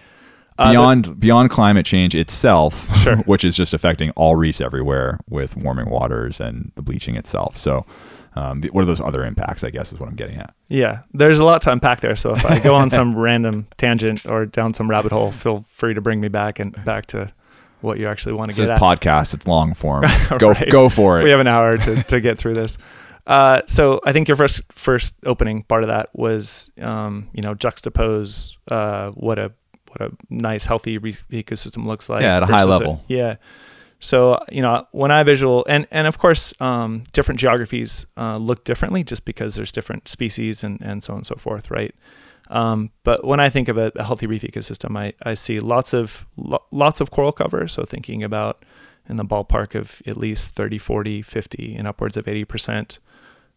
Uh, 0.58 0.70
beyond 0.70 1.04
the, 1.06 1.14
beyond 1.14 1.50
climate 1.50 1.86
change 1.86 2.14
itself, 2.14 2.94
sure. 3.02 3.16
which 3.18 3.44
is 3.44 3.56
just 3.56 3.72
affecting 3.74 4.10
all 4.10 4.36
reefs 4.36 4.60
everywhere 4.60 5.18
with 5.28 5.56
warming 5.56 5.88
waters 5.88 6.40
and 6.40 6.72
the 6.74 6.82
bleaching 6.82 7.16
itself. 7.16 7.56
So, 7.56 7.86
um, 8.34 8.62
what 8.64 8.82
are 8.82 8.86
those 8.86 9.00
other 9.00 9.24
impacts? 9.24 9.64
I 9.64 9.70
guess 9.70 9.92
is 9.92 10.00
what 10.00 10.08
I'm 10.08 10.16
getting 10.16 10.36
at. 10.38 10.54
Yeah, 10.68 11.00
there's 11.12 11.40
a 11.40 11.44
lot 11.44 11.62
to 11.62 11.72
unpack 11.72 12.00
there. 12.00 12.16
So 12.16 12.34
if 12.34 12.44
I 12.44 12.58
go 12.58 12.74
on 12.74 12.90
some 12.98 13.16
random 13.16 13.66
tangent 13.76 14.26
or 14.26 14.46
down 14.46 14.72
some 14.74 14.88
rabbit 14.88 15.12
hole, 15.12 15.32
feel 15.32 15.64
free 15.68 15.94
to 15.94 16.00
bring 16.00 16.20
me 16.20 16.28
back 16.28 16.58
and 16.58 16.72
back 16.84 17.06
to 17.06 17.32
what 17.82 17.98
you 17.98 18.06
actually 18.06 18.32
want 18.34 18.50
to 18.50 18.56
this 18.56 18.68
get 18.68 18.74
at. 18.76 18.80
podcast. 18.80 19.34
It's 19.34 19.46
long 19.46 19.74
form. 19.74 20.04
Go 20.38 20.50
right. 20.50 20.70
go 20.70 20.88
for 20.88 21.20
it. 21.20 21.24
We 21.24 21.30
have 21.30 21.40
an 21.40 21.48
hour 21.48 21.76
to 21.76 22.02
to 22.04 22.20
get 22.20 22.38
through 22.38 22.54
this. 22.54 22.78
Uh, 23.26 23.62
so 23.66 24.00
I 24.04 24.12
think 24.12 24.28
your 24.28 24.36
first 24.36 24.62
first 24.72 25.14
opening 25.24 25.62
part 25.64 25.82
of 25.82 25.88
that 25.88 26.08
was, 26.12 26.70
um, 26.80 27.28
you 27.32 27.42
know, 27.42 27.54
juxtapose 27.54 28.56
uh, 28.70 29.10
what 29.10 29.38
a 29.38 29.52
what 29.92 30.10
a 30.10 30.14
nice 30.30 30.64
healthy 30.64 30.98
re- 30.98 31.16
ecosystem 31.30 31.86
looks 31.86 32.08
like. 32.08 32.22
Yeah, 32.22 32.38
at 32.38 32.42
a 32.42 32.46
high 32.46 32.64
level. 32.64 33.04
A, 33.08 33.12
yeah. 33.12 33.36
So 33.98 34.42
you 34.50 34.62
know 34.62 34.86
when 34.90 35.10
I 35.10 35.22
visual 35.22 35.64
and 35.68 35.86
and 35.90 36.06
of 36.06 36.18
course 36.18 36.52
um, 36.60 37.04
different 37.12 37.38
geographies 37.38 38.06
uh, 38.16 38.36
look 38.36 38.64
differently 38.64 39.04
just 39.04 39.24
because 39.24 39.54
there's 39.54 39.72
different 39.72 40.08
species 40.08 40.64
and 40.64 40.80
and 40.80 41.02
so 41.02 41.12
on 41.12 41.18
and 41.18 41.26
so 41.26 41.36
forth, 41.36 41.70
right? 41.70 41.94
Um, 42.50 42.90
but 43.04 43.24
when 43.24 43.40
I 43.40 43.48
think 43.48 43.68
of 43.68 43.78
a, 43.78 43.92
a, 43.96 44.04
healthy 44.04 44.26
reef 44.26 44.42
ecosystem, 44.42 44.98
I, 44.98 45.14
I 45.22 45.34
see 45.34 45.58
lots 45.60 45.94
of 45.94 46.26
lo- 46.36 46.64
lots 46.70 47.00
of 47.00 47.10
coral 47.10 47.32
cover. 47.32 47.66
So 47.68 47.84
thinking 47.84 48.22
about 48.22 48.62
in 49.08 49.16
the 49.16 49.24
ballpark 49.24 49.74
of 49.74 50.02
at 50.06 50.16
least 50.16 50.54
30, 50.54 50.76
40, 50.78 51.22
50, 51.22 51.74
and 51.76 51.88
upwards 51.88 52.16
of 52.16 52.26
80% 52.26 52.98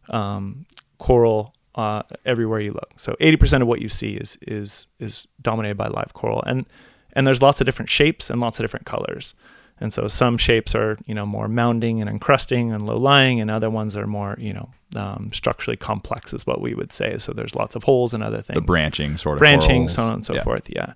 um, 0.09 0.65
coral 0.97 1.53
uh, 1.75 2.03
everywhere 2.25 2.59
you 2.59 2.71
look. 2.71 2.91
So 2.97 3.15
80% 3.19 3.61
of 3.61 3.67
what 3.67 3.81
you 3.81 3.89
see 3.89 4.13
is 4.13 4.37
is 4.41 4.87
is 4.99 5.27
dominated 5.41 5.77
by 5.77 5.87
live 5.87 6.13
coral, 6.13 6.41
and 6.45 6.65
and 7.13 7.27
there's 7.27 7.41
lots 7.41 7.61
of 7.61 7.65
different 7.65 7.89
shapes 7.89 8.29
and 8.29 8.41
lots 8.41 8.59
of 8.59 8.63
different 8.63 8.85
colors. 8.85 9.33
And 9.77 9.91
so 9.91 10.07
some 10.07 10.37
shapes 10.37 10.73
are 10.73 10.97
you 11.05 11.13
know 11.13 11.25
more 11.25 11.47
mounding 11.47 11.99
and 11.99 12.09
encrusting 12.09 12.71
and 12.71 12.85
low 12.85 12.97
lying, 12.97 13.41
and 13.41 13.51
other 13.51 13.69
ones 13.69 13.95
are 13.97 14.07
more 14.07 14.35
you 14.39 14.53
know 14.53 14.69
um, 14.95 15.31
structurally 15.33 15.77
complex, 15.77 16.33
is 16.33 16.47
what 16.47 16.61
we 16.61 16.73
would 16.73 16.93
say. 16.93 17.17
So 17.17 17.33
there's 17.33 17.55
lots 17.55 17.75
of 17.75 17.83
holes 17.83 18.13
and 18.13 18.23
other 18.23 18.41
things. 18.41 18.55
The 18.55 18.61
branching 18.61 19.17
sort 19.17 19.35
of 19.35 19.39
branching, 19.39 19.87
corals. 19.87 19.93
so 19.93 20.03
on 20.03 20.13
and 20.13 20.25
so 20.25 20.33
yeah. 20.33 20.43
forth. 20.43 20.63
Yeah. 20.69 20.93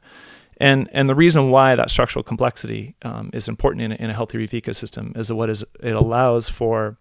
And 0.62 0.89
and 0.93 1.09
the 1.09 1.15
reason 1.15 1.50
why 1.50 1.75
that 1.75 1.89
structural 1.89 2.24
complexity 2.24 2.95
um, 3.01 3.31
is 3.33 3.48
important 3.50 3.81
in 3.81 3.91
a, 3.91 3.95
in 3.95 4.09
a 4.09 4.13
healthy 4.13 4.38
reef 4.38 4.51
ecosystem 4.51 5.17
is 5.17 5.27
that 5.27 5.36
what 5.36 5.50
is 5.50 5.63
it 5.81 5.93
allows 5.93 6.48
for 6.48 6.98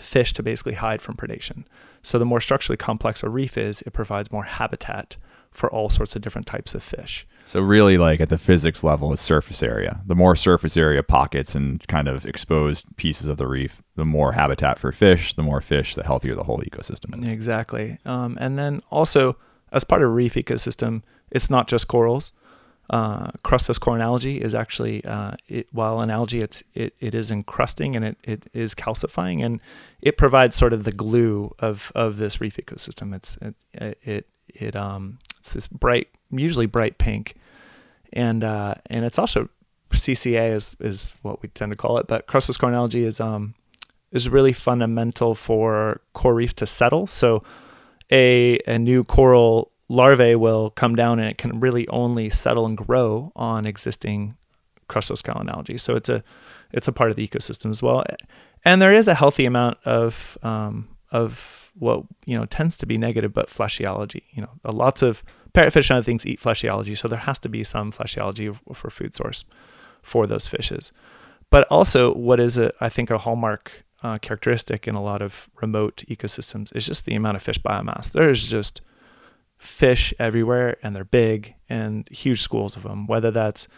fish 0.00 0.32
to 0.34 0.42
basically 0.42 0.74
hide 0.74 1.00
from 1.00 1.16
predation. 1.16 1.64
So 2.04 2.18
the 2.18 2.24
more 2.24 2.40
structurally 2.40 2.76
complex 2.76 3.22
a 3.22 3.28
reef 3.28 3.58
is, 3.58 3.82
it 3.82 3.92
provides 3.92 4.30
more 4.30 4.44
habitat 4.44 5.16
for 5.50 5.70
all 5.70 5.88
sorts 5.88 6.14
of 6.14 6.22
different 6.22 6.46
types 6.46 6.74
of 6.74 6.82
fish. 6.82 7.26
So 7.46 7.60
really, 7.60 7.96
like 7.96 8.20
at 8.20 8.28
the 8.28 8.38
physics 8.38 8.84
level, 8.84 9.12
is 9.12 9.20
surface 9.20 9.62
area. 9.62 10.00
The 10.06 10.14
more 10.14 10.36
surface 10.36 10.76
area 10.76 11.02
pockets 11.02 11.54
and 11.54 11.86
kind 11.88 12.08
of 12.08 12.24
exposed 12.26 12.96
pieces 12.96 13.28
of 13.28 13.38
the 13.38 13.46
reef, 13.46 13.82
the 13.96 14.04
more 14.04 14.32
habitat 14.32 14.78
for 14.78 14.92
fish. 14.92 15.34
The 15.34 15.42
more 15.42 15.60
fish, 15.60 15.94
the 15.94 16.04
healthier 16.04 16.34
the 16.34 16.44
whole 16.44 16.58
ecosystem 16.58 17.22
is. 17.22 17.28
Exactly. 17.28 17.98
Um, 18.04 18.36
and 18.40 18.58
then 18.58 18.80
also, 18.90 19.36
as 19.72 19.84
part 19.84 20.02
of 20.02 20.08
a 20.08 20.12
reef 20.12 20.34
ecosystem, 20.34 21.02
it's 21.30 21.50
not 21.50 21.68
just 21.68 21.88
corals. 21.88 22.32
Uh, 22.90 23.30
crustose 23.42 23.80
coral 23.80 24.02
algae 24.02 24.40
is 24.40 24.54
actually, 24.54 25.02
uh, 25.06 25.32
it, 25.48 25.66
while 25.72 26.00
an 26.00 26.10
algae, 26.10 26.42
it's 26.42 26.62
it, 26.74 26.94
it 27.00 27.14
is 27.14 27.30
encrusting 27.30 27.96
and 27.96 28.04
it, 28.04 28.18
it 28.24 28.46
is 28.52 28.74
calcifying, 28.74 29.44
and 29.44 29.60
it 30.02 30.18
provides 30.18 30.54
sort 30.54 30.72
of 30.74 30.84
the 30.84 30.92
glue 30.92 31.54
of 31.58 31.90
of 31.94 32.18
this 32.18 32.40
reef 32.40 32.56
ecosystem. 32.58 33.14
It's 33.14 33.38
it 33.40 33.98
it, 34.02 34.26
it 34.48 34.76
um 34.76 35.18
it's 35.38 35.54
this 35.54 35.66
bright, 35.66 36.08
usually 36.30 36.66
bright 36.66 36.98
pink, 36.98 37.36
and 38.12 38.44
uh, 38.44 38.74
and 38.86 39.04
it's 39.04 39.18
also 39.18 39.48
CCA 39.90 40.54
is 40.54 40.76
is 40.78 41.14
what 41.22 41.40
we 41.42 41.48
tend 41.48 41.72
to 41.72 41.78
call 41.78 41.96
it, 41.98 42.06
but 42.06 42.26
crustose 42.26 42.58
coral 42.58 42.74
algae 42.74 43.04
is 43.04 43.18
um 43.18 43.54
is 44.12 44.28
really 44.28 44.52
fundamental 44.52 45.34
for 45.34 46.00
coral 46.12 46.36
reef 46.36 46.54
to 46.56 46.66
settle. 46.66 47.06
So 47.06 47.42
a 48.10 48.58
a 48.66 48.78
new 48.78 49.04
coral 49.04 49.70
larvae 49.88 50.34
will 50.34 50.70
come 50.70 50.94
down 50.94 51.18
and 51.18 51.28
it 51.28 51.38
can 51.38 51.60
really 51.60 51.86
only 51.88 52.30
settle 52.30 52.66
and 52.66 52.76
grow 52.76 53.32
on 53.36 53.66
existing 53.66 54.36
crustose 54.88 55.22
coral 55.22 55.48
algae. 55.50 55.78
So 55.78 55.96
it's 55.96 56.08
a 56.08 56.22
it's 56.72 56.88
a 56.88 56.92
part 56.92 57.10
of 57.10 57.16
the 57.16 57.26
ecosystem 57.26 57.70
as 57.70 57.82
well, 57.82 58.04
and 58.64 58.82
there 58.82 58.94
is 58.94 59.08
a 59.08 59.14
healthy 59.14 59.44
amount 59.44 59.78
of 59.84 60.36
um, 60.42 60.88
of 61.12 61.70
what 61.78 62.04
you 62.26 62.36
know 62.36 62.46
tends 62.46 62.76
to 62.78 62.86
be 62.86 62.98
negative, 62.98 63.32
but 63.32 63.50
fleshy 63.50 63.84
algae. 63.84 64.24
You 64.32 64.42
know, 64.42 64.50
lots 64.64 65.02
of 65.02 65.22
parrotfish 65.52 65.90
and 65.90 65.98
other 65.98 66.04
things 66.04 66.26
eat 66.26 66.40
fleshy 66.40 66.68
algae, 66.68 66.94
so 66.94 67.08
there 67.08 67.18
has 67.18 67.38
to 67.40 67.48
be 67.48 67.64
some 67.64 67.92
fleshy 67.92 68.20
algae 68.20 68.52
for 68.72 68.90
food 68.90 69.14
source 69.14 69.44
for 70.02 70.26
those 70.26 70.46
fishes. 70.46 70.92
But 71.50 71.66
also, 71.68 72.12
what 72.14 72.40
is 72.40 72.58
a 72.58 72.72
I 72.80 72.88
think 72.88 73.10
a 73.10 73.18
hallmark 73.18 73.84
uh, 74.02 74.18
characteristic 74.18 74.88
in 74.88 74.94
a 74.94 75.02
lot 75.02 75.22
of 75.22 75.48
remote 75.62 76.02
ecosystems 76.08 76.74
is 76.76 76.86
just 76.86 77.06
the 77.06 77.14
amount 77.14 77.36
of 77.36 77.42
fish 77.42 77.58
biomass. 77.58 78.10
There's 78.10 78.46
just 78.46 78.80
fish 79.58 80.12
everywhere, 80.18 80.76
and 80.82 80.94
they're 80.94 81.04
big 81.04 81.54
and 81.68 82.08
huge 82.08 82.42
schools 82.42 82.76
of 82.76 82.82
them. 82.82 83.06
Whether 83.06 83.30
that's 83.30 83.68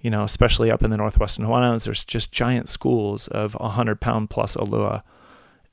you 0.00 0.10
know, 0.10 0.24
especially 0.24 0.70
up 0.70 0.82
in 0.82 0.90
the 0.90 0.96
northwestern 0.96 1.44
Hawaiian 1.44 1.64
Islands, 1.64 1.84
there's 1.84 2.04
just 2.04 2.32
giant 2.32 2.68
schools 2.68 3.28
of 3.28 3.54
100 3.54 4.00
pound 4.00 4.30
plus 4.30 4.56
ulua 4.56 5.04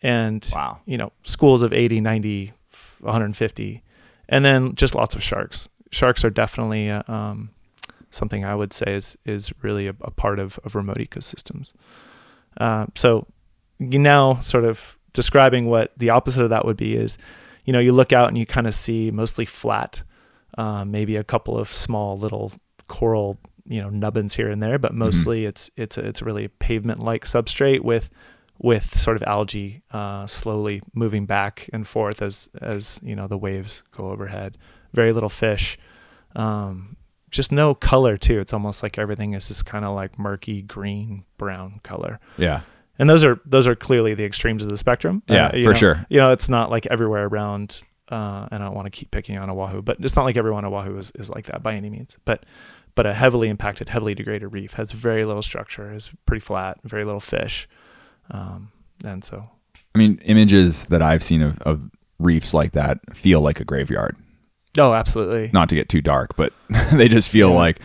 and 0.01 0.49
wow. 0.53 0.79
you 0.85 0.97
know 0.97 1.11
schools 1.23 1.61
of 1.61 1.73
80 1.73 2.01
90 2.01 2.53
150 2.99 3.83
and 4.27 4.45
then 4.45 4.75
just 4.75 4.95
lots 4.95 5.15
of 5.15 5.23
sharks 5.23 5.67
sharks 5.91 6.23
are 6.23 6.29
definitely 6.29 6.89
uh, 6.89 7.03
um, 7.07 7.49
something 8.11 8.45
i 8.45 8.55
would 8.55 8.73
say 8.73 8.95
is 8.95 9.17
is 9.25 9.51
really 9.61 9.87
a, 9.87 9.95
a 10.01 10.11
part 10.11 10.39
of, 10.39 10.59
of 10.63 10.75
remote 10.75 10.97
ecosystems 10.97 11.73
uh, 12.59 12.85
so 12.95 13.27
now 13.79 14.39
sort 14.41 14.65
of 14.65 14.97
describing 15.13 15.65
what 15.65 15.91
the 15.97 16.09
opposite 16.09 16.43
of 16.43 16.49
that 16.49 16.65
would 16.65 16.77
be 16.77 16.95
is 16.95 17.17
you 17.65 17.73
know 17.73 17.79
you 17.79 17.91
look 17.91 18.13
out 18.13 18.27
and 18.27 18.37
you 18.37 18.45
kind 18.45 18.67
of 18.67 18.73
see 18.73 19.11
mostly 19.11 19.45
flat 19.45 20.03
uh, 20.57 20.83
maybe 20.83 21.15
a 21.15 21.23
couple 21.23 21.57
of 21.57 21.71
small 21.71 22.17
little 22.17 22.51
coral 22.87 23.37
you 23.65 23.81
know 23.81 23.89
nubbins 23.89 24.35
here 24.35 24.49
and 24.49 24.61
there 24.63 24.79
but 24.79 24.91
mm-hmm. 24.91 24.99
mostly 24.99 25.41
mm-hmm. 25.41 25.49
it's 25.49 25.69
it's 25.77 25.97
a, 25.97 26.05
it's 26.05 26.21
a 26.21 26.25
really 26.25 26.47
pavement 26.47 27.01
like 27.01 27.25
substrate 27.25 27.81
with 27.81 28.09
with 28.59 28.97
sort 28.97 29.15
of 29.15 29.23
algae 29.23 29.81
uh, 29.91 30.27
slowly 30.27 30.81
moving 30.93 31.25
back 31.25 31.69
and 31.73 31.87
forth 31.87 32.21
as 32.21 32.49
as 32.61 32.99
you 33.01 33.15
know 33.15 33.27
the 33.27 33.37
waves 33.37 33.83
go 33.95 34.11
overhead. 34.11 34.57
Very 34.93 35.13
little 35.13 35.29
fish, 35.29 35.77
um, 36.35 36.97
just 37.29 37.51
no 37.51 37.73
color 37.73 38.17
too. 38.17 38.39
It's 38.39 38.53
almost 38.53 38.83
like 38.83 38.97
everything 38.97 39.33
is 39.33 39.47
just 39.47 39.65
kind 39.65 39.85
of 39.85 39.95
like 39.95 40.19
murky 40.19 40.61
green 40.61 41.23
brown 41.37 41.79
color. 41.83 42.19
Yeah, 42.37 42.61
and 42.99 43.09
those 43.09 43.23
are 43.23 43.39
those 43.45 43.65
are 43.67 43.75
clearly 43.75 44.13
the 44.13 44.25
extremes 44.25 44.61
of 44.61 44.69
the 44.69 44.77
spectrum. 44.77 45.23
Yeah, 45.27 45.47
uh, 45.47 45.51
for 45.51 45.57
know, 45.57 45.73
sure. 45.73 46.05
You 46.09 46.19
know, 46.19 46.31
it's 46.31 46.49
not 46.49 46.69
like 46.69 46.85
everywhere 46.87 47.25
around. 47.25 47.81
Uh, 48.11 48.47
and 48.51 48.63
I 48.63 48.65
don't 48.65 48.73
want 48.73 48.87
to 48.87 48.89
keep 48.89 49.11
picking 49.11 49.37
on 49.37 49.51
Oahu, 49.51 49.83
but 49.83 49.97
it's 49.99 50.15
not 50.15 50.25
like 50.25 50.35
everyone 50.35 50.65
on 50.65 50.73
Oahu 50.73 50.97
is, 50.97 51.11
is 51.13 51.29
like 51.29 51.45
that 51.45 51.61
by 51.61 51.73
any 51.73 51.91
means. 51.91 52.17
But 52.25 52.43
but 52.95 53.05
a 53.05 53.13
heavily 53.13 53.49
impacted, 53.49 53.87
heavily 53.87 54.15
degraded 54.15 54.53
reef 54.53 54.73
has 54.73 54.91
very 54.91 55.23
little 55.23 55.43
structure, 55.43 55.93
is 55.93 56.09
pretty 56.25 56.41
flat, 56.41 56.79
very 56.83 57.05
little 57.05 57.19
fish. 57.19 57.69
Um, 58.31 58.71
and 59.05 59.23
so, 59.23 59.49
I 59.95 59.97
mean, 59.97 60.19
images 60.25 60.87
that 60.87 61.01
I've 61.01 61.23
seen 61.23 61.41
of, 61.41 61.59
of 61.61 61.89
reefs 62.17 62.53
like 62.53 62.73
that 62.73 63.15
feel 63.15 63.41
like 63.41 63.59
a 63.59 63.63
graveyard. 63.63 64.17
Oh, 64.77 64.93
absolutely. 64.93 65.49
Not 65.53 65.69
to 65.69 65.75
get 65.75 65.87
too 65.87 66.01
dark, 66.01 66.35
but 66.35 66.51
they 66.91 67.07
just 67.07 67.31
feel 67.31 67.51
yeah. 67.51 67.55
like, 67.55 67.79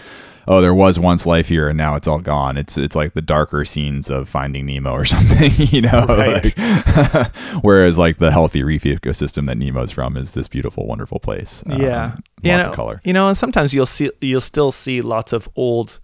oh, 0.47 0.61
there 0.61 0.75
was 0.75 0.99
once 0.99 1.27
life 1.27 1.49
here 1.49 1.69
and 1.69 1.77
now 1.77 1.95
it's 1.97 2.07
all 2.07 2.19
gone. 2.19 2.57
It's 2.57 2.77
it's 2.79 2.97
like 2.97 3.15
the 3.15 3.23
darker 3.23 3.65
scenes 3.65 4.11
of 4.11 4.29
Finding 4.29 4.67
Nemo 4.67 4.91
or 4.91 5.05
something, 5.05 5.53
you 5.57 5.83
know. 5.83 6.07
Right. 6.07 6.57
Like, 6.57 7.35
whereas 7.63 7.99
like 7.99 8.19
the 8.19 8.31
healthy 8.31 8.63
reef 8.63 8.85
ecosystem 8.85 9.47
that 9.47 9.59
Nemo's 9.59 9.93
from 9.93 10.17
is 10.17 10.33
this 10.33 10.49
beautiful, 10.49 10.87
wonderful 10.87 11.19
place. 11.19 11.63
Um, 11.67 11.81
yeah, 11.81 12.05
lots 12.07 12.21
you 12.43 12.57
know, 12.57 12.71
of 12.71 12.75
color. 12.75 13.01
You 13.05 13.13
know, 13.13 13.29
and 13.29 13.37
sometimes 13.37 13.75
you'll 13.75 13.87
see 13.87 14.11
you'll 14.21 14.41
still 14.41 14.73
see 14.73 15.01
lots 15.01 15.33
of 15.33 15.49
old 15.57 16.01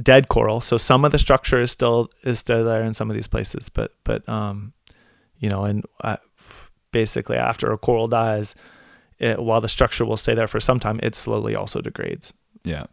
dead 0.00 0.28
coral. 0.28 0.60
So 0.60 0.76
some 0.76 1.04
of 1.04 1.12
the 1.12 1.18
structure 1.18 1.60
is 1.60 1.70
still 1.70 2.10
is 2.22 2.38
still 2.38 2.64
there 2.64 2.82
in 2.82 2.92
some 2.92 3.10
of 3.10 3.16
these 3.16 3.28
places, 3.28 3.68
but 3.68 3.92
but 4.04 4.26
um, 4.28 4.72
you 5.38 5.48
know, 5.48 5.64
and 5.64 5.84
uh, 6.02 6.16
basically 6.92 7.36
after 7.36 7.72
a 7.72 7.78
coral 7.78 8.08
dies, 8.08 8.54
it, 9.18 9.42
while 9.42 9.60
the 9.60 9.68
structure 9.68 10.04
will 10.04 10.16
stay 10.16 10.34
there 10.34 10.46
for 10.46 10.60
some 10.60 10.78
time, 10.80 11.00
it 11.02 11.14
slowly 11.14 11.56
also 11.56 11.80
degrades. 11.80 12.32
Yeah. 12.64 12.86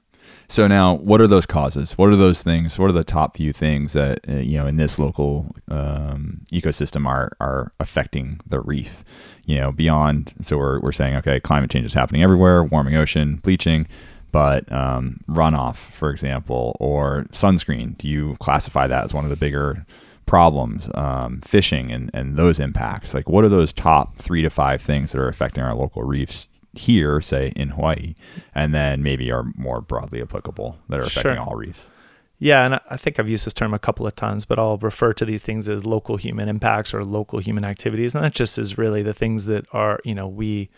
So 0.52 0.68
now, 0.68 0.96
what 0.96 1.22
are 1.22 1.28
those 1.28 1.46
causes? 1.46 1.94
What 1.94 2.10
are 2.10 2.16
those 2.16 2.42
things? 2.42 2.80
What 2.80 2.90
are 2.90 2.94
the 2.94 3.04
top 3.04 3.38
few 3.38 3.54
things 3.54 3.94
that 3.94 4.20
uh, 4.28 4.38
you 4.38 4.58
know 4.58 4.66
in 4.66 4.78
this 4.78 4.98
local 5.00 5.56
um, 5.70 6.42
ecosystem 6.52 7.08
are 7.08 7.32
are 7.40 7.72
affecting 7.80 8.42
the 8.46 8.60
reef? 8.60 9.04
You 9.46 9.58
know, 9.58 9.72
beyond. 9.72 10.34
So 10.42 10.58
we're 10.58 10.80
we're 10.80 10.92
saying 10.92 11.16
okay, 11.18 11.40
climate 11.40 11.70
change 11.70 11.86
is 11.86 11.94
happening 11.94 12.24
everywhere, 12.24 12.64
warming 12.64 12.96
ocean, 12.96 13.38
bleaching 13.38 13.88
but 14.32 14.72
um, 14.72 15.22
runoff, 15.28 15.78
for 15.78 16.10
example, 16.10 16.76
or 16.80 17.26
sunscreen, 17.32 17.98
do 17.98 18.08
you 18.08 18.36
classify 18.40 18.88
that 18.88 19.06
as 19.06 19.14
one 19.14 19.24
of 19.24 19.30
the 19.30 19.36
bigger 19.36 19.86
problems? 20.26 20.90
Um, 20.94 21.42
fishing 21.42 21.92
and, 21.92 22.12
and 22.14 22.38
those 22.38 22.60
impacts. 22.60 23.14
Like, 23.14 23.28
what 23.28 23.44
are 23.44 23.50
those 23.50 23.74
top 23.74 24.18
three 24.18 24.42
to 24.44 24.50
five 24.50 24.82
things 24.82 25.12
that 25.12 25.20
are 25.20 25.28
affecting 25.28 25.64
our 25.64 25.74
local 25.74 26.04
reefs 26.04 26.48
here, 26.74 27.22
say 27.22 27.52
in 27.56 27.70
Hawaii, 27.70 28.16
and 28.54 28.74
then 28.74 29.02
maybe 29.02 29.32
are 29.32 29.46
more 29.56 29.82
broadly 29.82 30.22
applicable 30.22 30.78
that 30.90 31.00
are 31.00 31.04
affecting 31.04 31.36
sure. 31.36 31.42
all 31.42 31.56
reefs? 31.56 31.90
Yeah, 32.38 32.66
and 32.66 32.80
I 32.90 32.96
think 32.96 33.20
I've 33.20 33.30
used 33.30 33.46
this 33.46 33.54
term 33.54 33.74
a 33.74 33.80
couple 33.80 34.08
of 34.08 34.16
times, 34.16 34.46
but 34.46 34.58
I'll 34.58 34.78
refer 34.78 35.12
to 35.14 35.26
these 35.26 35.42
things 35.42 35.68
as 35.68 35.86
local 35.86 36.16
human 36.16 36.48
impacts 36.48 36.94
or 36.94 37.04
local 37.04 37.40
human 37.40 37.66
activities, 37.66 38.16
and 38.16 38.24
that 38.24 38.34
just 38.34 38.58
is 38.58 38.78
really 38.78 39.04
the 39.04 39.14
things 39.14 39.46
that 39.48 39.66
are 39.74 40.00
you 40.06 40.16
know 40.16 40.28
we 40.28 40.70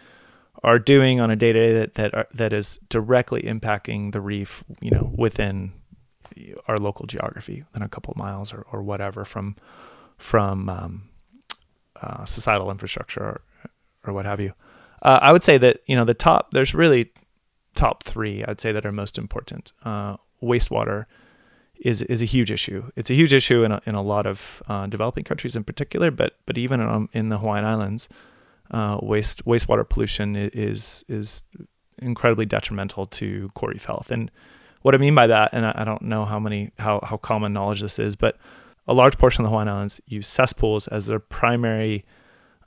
are 0.64 0.80
doing 0.80 1.20
on 1.20 1.30
a 1.30 1.36
day 1.36 1.54
to 1.54 1.60
day 1.60 1.74
that 1.74 1.94
that 1.96 2.14
are, 2.16 2.28
that 2.34 2.52
is 2.52 2.80
directly 2.90 3.42
impacting 3.44 4.12
the 4.12 4.22
reef, 4.22 4.64
you 4.80 4.90
know, 4.90 5.12
within 5.16 5.74
our 6.68 6.78
local 6.78 7.06
geography, 7.06 7.64
within 7.72 7.84
a 7.84 7.90
couple 7.90 8.12
of 8.12 8.18
miles 8.18 8.54
or, 8.54 8.66
or 8.72 8.82
whatever 8.82 9.24
from 9.24 9.56
from 10.18 10.68
um, 10.70 11.10
uh, 12.02 12.26
societal 12.26 12.72
infrastructure 12.72 13.22
or, 13.22 13.42
or 14.06 14.14
what 14.14 14.26
have 14.26 14.40
you. 14.40 14.54
Uh, 15.02 15.20
I 15.22 15.32
would 15.32 15.44
say 15.44 15.58
that 15.58 15.80
you 15.86 15.96
know 15.96 16.06
the 16.06 16.14
top. 16.14 16.52
There's 16.52 16.74
really 16.74 17.12
top 17.76 18.04
three. 18.04 18.44
I'd 18.46 18.62
say 18.62 18.72
that 18.72 18.86
are 18.86 18.92
most 18.92 19.18
important. 19.18 19.72
Uh, 19.84 20.18
wastewater 20.42 21.06
is 21.80 22.02
is 22.04 22.22
a 22.22 22.26
huge 22.26 22.52
issue. 22.52 22.92
It's 22.96 23.10
a 23.10 23.16
huge 23.16 23.34
issue 23.34 23.64
in 23.64 23.72
a, 23.72 23.82
in 23.86 23.96
a 23.96 24.02
lot 24.02 24.26
of 24.26 24.62
uh, 24.68 24.88
developing 24.88 25.24
countries 25.24 25.56
in 25.56 25.64
particular, 25.64 26.12
but 26.12 26.38
but 26.46 26.58
even 26.58 26.80
in, 26.80 26.88
um, 26.88 27.10
in 27.14 27.30
the 27.30 27.40
Hawaiian 27.40 27.66
Islands 27.66 28.08
uh, 28.72 28.98
waste 29.02 29.46
wastewater 29.46 29.88
pollution 29.88 30.36
is 30.36 31.04
is 31.08 31.44
incredibly 31.98 32.46
detrimental 32.46 33.06
to 33.06 33.52
coral 33.54 33.74
reef 33.74 33.86
health. 33.86 34.12
And 34.12 34.32
what 34.82 34.96
I 34.96 34.98
mean 34.98 35.14
by 35.14 35.28
that, 35.28 35.52
and 35.54 35.66
I, 35.66 35.74
I 35.76 35.84
don't 35.84 36.02
know 36.04 36.26
how 36.26 36.40
many 36.40 36.72
how 36.78 37.00
how 37.04 37.18
common 37.18 37.54
knowledge 37.54 37.82
this 37.82 38.00
is, 38.00 38.16
but 38.16 38.38
a 38.88 38.94
large 38.94 39.18
portion 39.18 39.44
of 39.44 39.46
the 39.46 39.50
Hawaiian 39.50 39.70
Islands 39.70 40.02
use 40.06 40.28
cesspools 40.28 40.88
as 40.88 41.06
their 41.06 41.20
primary 41.20 42.06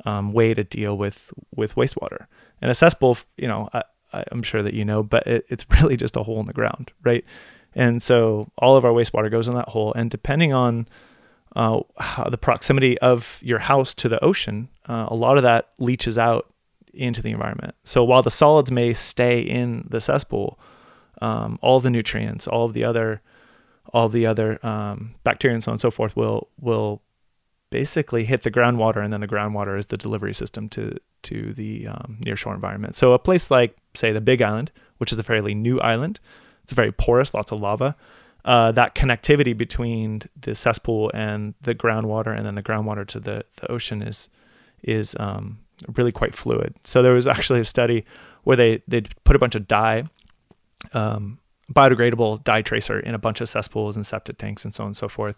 um, 0.04 0.32
way 0.32 0.54
to 0.54 0.64
deal 0.64 0.96
with 0.96 1.32
with 1.54 1.74
wastewater. 1.74 2.26
And 2.60 2.70
a 2.70 2.74
cesspool, 2.74 3.18
you 3.36 3.48
know, 3.48 3.68
I, 3.72 4.24
am 4.32 4.42
sure 4.42 4.62
that 4.62 4.74
you 4.74 4.84
know, 4.84 5.02
but 5.02 5.26
it, 5.26 5.46
it's 5.48 5.66
really 5.80 5.96
just 5.96 6.16
a 6.16 6.22
hole 6.22 6.40
in 6.40 6.46
the 6.46 6.52
ground, 6.52 6.92
right? 7.02 7.24
And 7.74 8.02
so 8.02 8.50
all 8.58 8.76
of 8.76 8.84
our 8.84 8.92
wastewater 8.92 9.30
goes 9.30 9.48
in 9.48 9.54
that 9.54 9.68
hole, 9.68 9.92
and 9.94 10.10
depending 10.10 10.52
on 10.52 10.86
uh, 11.56 11.80
the 12.28 12.38
proximity 12.38 12.98
of 12.98 13.38
your 13.42 13.58
house 13.58 13.94
to 13.94 14.08
the 14.08 14.22
ocean, 14.22 14.68
uh, 14.88 15.06
a 15.08 15.14
lot 15.14 15.36
of 15.36 15.42
that 15.42 15.70
leaches 15.78 16.16
out 16.18 16.52
into 16.92 17.22
the 17.22 17.30
environment. 17.30 17.74
So 17.84 18.04
while 18.04 18.22
the 18.22 18.30
solids 18.30 18.70
may 18.70 18.92
stay 18.92 19.40
in 19.40 19.86
the 19.90 20.00
cesspool, 20.00 20.58
um, 21.20 21.58
all 21.62 21.80
the 21.80 21.90
nutrients, 21.90 22.46
all 22.46 22.64
of 22.64 22.74
the 22.74 22.84
other, 22.84 23.20
all 23.92 24.08
the 24.08 24.26
other 24.26 24.64
um, 24.64 25.14
bacteria 25.24 25.54
and 25.54 25.62
so 25.62 25.70
on 25.70 25.74
and 25.74 25.80
so 25.80 25.90
forth 25.90 26.16
will 26.16 26.48
will 26.60 27.02
basically 27.74 28.24
hit 28.24 28.42
the 28.42 28.52
groundwater, 28.52 29.02
and 29.02 29.12
then 29.12 29.20
the 29.20 29.26
groundwater 29.26 29.76
is 29.76 29.86
the 29.86 29.96
delivery 29.96 30.32
system 30.32 30.68
to 30.68 30.96
to 31.22 31.52
the 31.54 31.88
um, 31.88 32.18
nearshore 32.24 32.54
environment. 32.54 32.96
So 32.96 33.14
a 33.14 33.18
place 33.18 33.50
like, 33.50 33.76
say, 33.94 34.12
the 34.12 34.20
Big 34.20 34.40
Island, 34.40 34.70
which 34.98 35.10
is 35.10 35.18
a 35.18 35.24
fairly 35.24 35.54
new 35.56 35.80
island, 35.80 36.20
it's 36.62 36.72
very 36.72 36.92
porous, 36.92 37.34
lots 37.34 37.50
of 37.50 37.60
lava. 37.60 37.96
Uh, 38.44 38.70
that 38.70 38.94
connectivity 38.94 39.56
between 39.56 40.22
the 40.40 40.54
cesspool 40.54 41.10
and 41.14 41.54
the 41.62 41.74
groundwater, 41.74 42.32
and 42.36 42.46
then 42.46 42.54
the 42.54 42.62
groundwater 42.62 43.04
to 43.08 43.18
the, 43.18 43.44
the 43.56 43.68
ocean 43.72 44.02
is 44.02 44.28
is 44.84 45.16
um, 45.18 45.58
really 45.96 46.12
quite 46.12 46.32
fluid. 46.32 46.76
So 46.84 47.02
there 47.02 47.14
was 47.14 47.26
actually 47.26 47.58
a 47.58 47.64
study 47.64 48.04
where 48.44 48.56
they 48.56 48.82
they 48.86 49.00
put 49.24 49.34
a 49.34 49.40
bunch 49.40 49.56
of 49.56 49.66
dye, 49.66 50.04
um, 50.92 51.38
biodegradable 51.72 52.44
dye 52.44 52.62
tracer 52.62 53.00
in 53.00 53.16
a 53.16 53.18
bunch 53.18 53.40
of 53.40 53.48
cesspools 53.48 53.96
and 53.96 54.06
septic 54.06 54.38
tanks 54.38 54.64
and 54.64 54.72
so 54.72 54.84
on 54.84 54.88
and 54.90 54.96
so 54.96 55.08
forth 55.08 55.36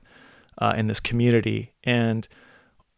uh, 0.59 0.75
in 0.77 0.87
this 0.87 1.01
community. 1.01 1.73
And 1.85 2.27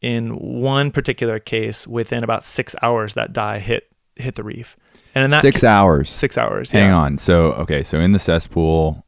in 0.01 0.31
one 0.37 0.91
particular 0.91 1.39
case, 1.39 1.87
within 1.87 2.23
about 2.25 2.45
six 2.45 2.75
hours, 2.83 3.15
that 3.15 3.33
die 3.33 3.59
hit 3.59 3.85
hit 4.17 4.35
the 4.35 4.45
reef. 4.45 4.77
And 5.15 5.25
in 5.25 5.31
that 5.31 5.43
Six 5.43 5.63
ca- 5.63 5.67
hours. 5.69 6.11
six 6.11 6.37
hours. 6.39 6.71
Hang 6.71 6.91
yeah. 6.91 6.97
on. 6.97 7.19
So 7.19 7.53
okay, 7.53 7.83
so 7.83 7.99
in 7.99 8.13
the 8.13 8.19
cesspool, 8.19 9.05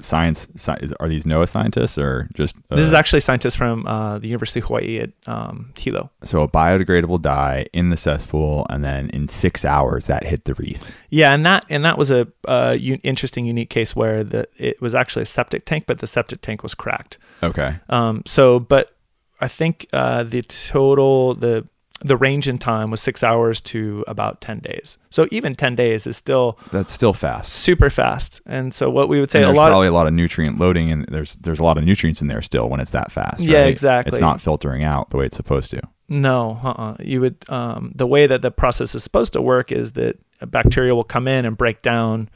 science, 0.00 0.48
sci- 0.56 0.78
is, 0.80 0.92
are 1.00 1.08
these 1.08 1.24
NOAA 1.24 1.48
scientists 1.48 1.96
or 1.98 2.28
just? 2.34 2.56
Uh, 2.70 2.76
This 2.76 2.86
is 2.86 2.94
actually 2.94 3.20
scientists 3.20 3.54
from 3.56 3.86
uh, 3.86 4.18
the 4.18 4.28
University 4.28 4.60
of 4.60 4.66
Hawaii 4.66 4.98
at 5.00 5.10
um, 5.26 5.72
Hilo. 5.76 6.10
so 6.22 6.42
a 6.42 6.48
biodegradable 6.48 7.20
dye 7.20 7.66
in 7.72 7.90
the 7.90 7.96
cesspool, 7.96 8.66
and 8.70 8.84
then 8.84 9.10
in 9.10 9.28
six 9.28 9.64
hours 9.64 10.06
that 10.06 10.24
hit 10.24 10.44
the 10.44 10.54
reef. 10.54 10.80
Yeah, 11.10 11.32
and 11.34 11.44
that 11.46 11.64
and 11.68 11.84
that 11.84 11.98
was 11.98 12.10
a 12.10 12.26
uh, 12.46 12.76
u- 12.78 13.00
interesting, 13.02 13.44
unique 13.46 13.70
case 13.70 13.94
where 13.96 14.22
the 14.24 14.46
it 14.58 14.80
was 14.80 14.94
actually 14.94 15.22
a 15.22 15.26
septic 15.26 15.64
tank, 15.64 15.84
but 15.86 15.98
the 15.98 16.06
septic 16.06 16.40
tank 16.40 16.62
was 16.62 16.74
cracked. 16.74 17.18
Okay. 17.42 17.76
Um, 17.88 18.22
so, 18.26 18.58
but 18.60 18.94
I 19.40 19.48
think 19.48 19.86
uh, 19.92 20.22
the 20.22 20.42
total 20.42 21.34
the 21.34 21.66
the 22.04 22.16
range 22.16 22.48
in 22.48 22.58
time 22.58 22.90
was 22.90 23.00
six 23.00 23.22
hours 23.22 23.60
to 23.60 24.04
about 24.06 24.40
ten 24.40 24.58
days. 24.58 24.98
So 25.10 25.26
even 25.30 25.54
ten 25.54 25.74
days 25.76 26.06
is 26.06 26.16
still 26.16 26.58
That's 26.70 26.92
still 26.92 27.12
fast. 27.12 27.52
super 27.52 27.90
fast. 27.90 28.40
And 28.46 28.74
so 28.74 28.90
what 28.90 29.08
we 29.08 29.20
would 29.20 29.30
say 29.30 29.42
And 29.42 29.50
a 29.50 29.54
lot. 29.54 29.68
probably 29.68 29.86
a 29.88 29.92
lot 29.92 30.06
of 30.06 30.12
nutrient 30.12 30.58
loading, 30.58 30.90
and 30.90 31.06
there's 31.06 31.36
there's 31.36 31.60
a 31.60 31.64
lot 31.64 31.78
of 31.78 31.84
nutrients 31.84 32.20
in 32.20 32.28
there 32.28 32.42
still 32.42 32.68
when 32.68 32.80
it's 32.80 32.90
that 32.92 33.10
fast. 33.12 33.40
Yeah, 33.40 33.60
right? 33.60 33.68
exactly. 33.68 34.08
It's 34.10 34.20
not 34.20 34.40
filtering 34.40 34.84
out 34.84 35.10
the 35.10 35.16
way 35.16 35.26
it's 35.26 35.36
supposed 35.36 35.70
to. 35.70 35.80
No, 36.08 36.60
uh-uh. 36.62 36.96
you 37.00 37.20
would. 37.20 37.36
Um, 37.48 37.92
the 37.94 38.06
way 38.06 38.26
that 38.26 38.42
the 38.42 38.50
process 38.50 38.94
is 38.94 39.02
supposed 39.02 39.32
to 39.34 39.40
work 39.40 39.72
is 39.72 39.92
that 39.92 40.18
a 40.40 40.46
bacteria 40.46 40.94
will 40.94 41.04
come 41.04 41.26
in 41.28 41.44
and 41.46 41.56
break 41.56 41.80
down 41.82 42.28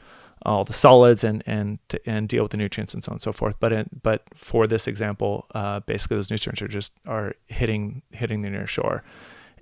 all 0.43 0.63
the 0.63 0.73
solids 0.73 1.23
and 1.23 1.43
and 1.45 1.77
and 2.05 2.29
deal 2.29 2.43
with 2.43 2.51
the 2.51 2.57
nutrients 2.57 2.93
and 2.93 3.03
so 3.03 3.09
on 3.11 3.15
and 3.15 3.21
so 3.21 3.33
forth. 3.33 3.55
But 3.59 3.73
in, 3.73 3.89
but 4.01 4.23
for 4.33 4.65
this 4.65 4.87
example, 4.87 5.45
uh, 5.53 5.81
basically 5.81 6.17
those 6.17 6.31
nutrients 6.31 6.61
are 6.61 6.67
just 6.67 6.93
are 7.05 7.33
hitting 7.47 8.01
hitting 8.11 8.41
the 8.43 8.49
near 8.49 8.65
shore, 8.67 9.03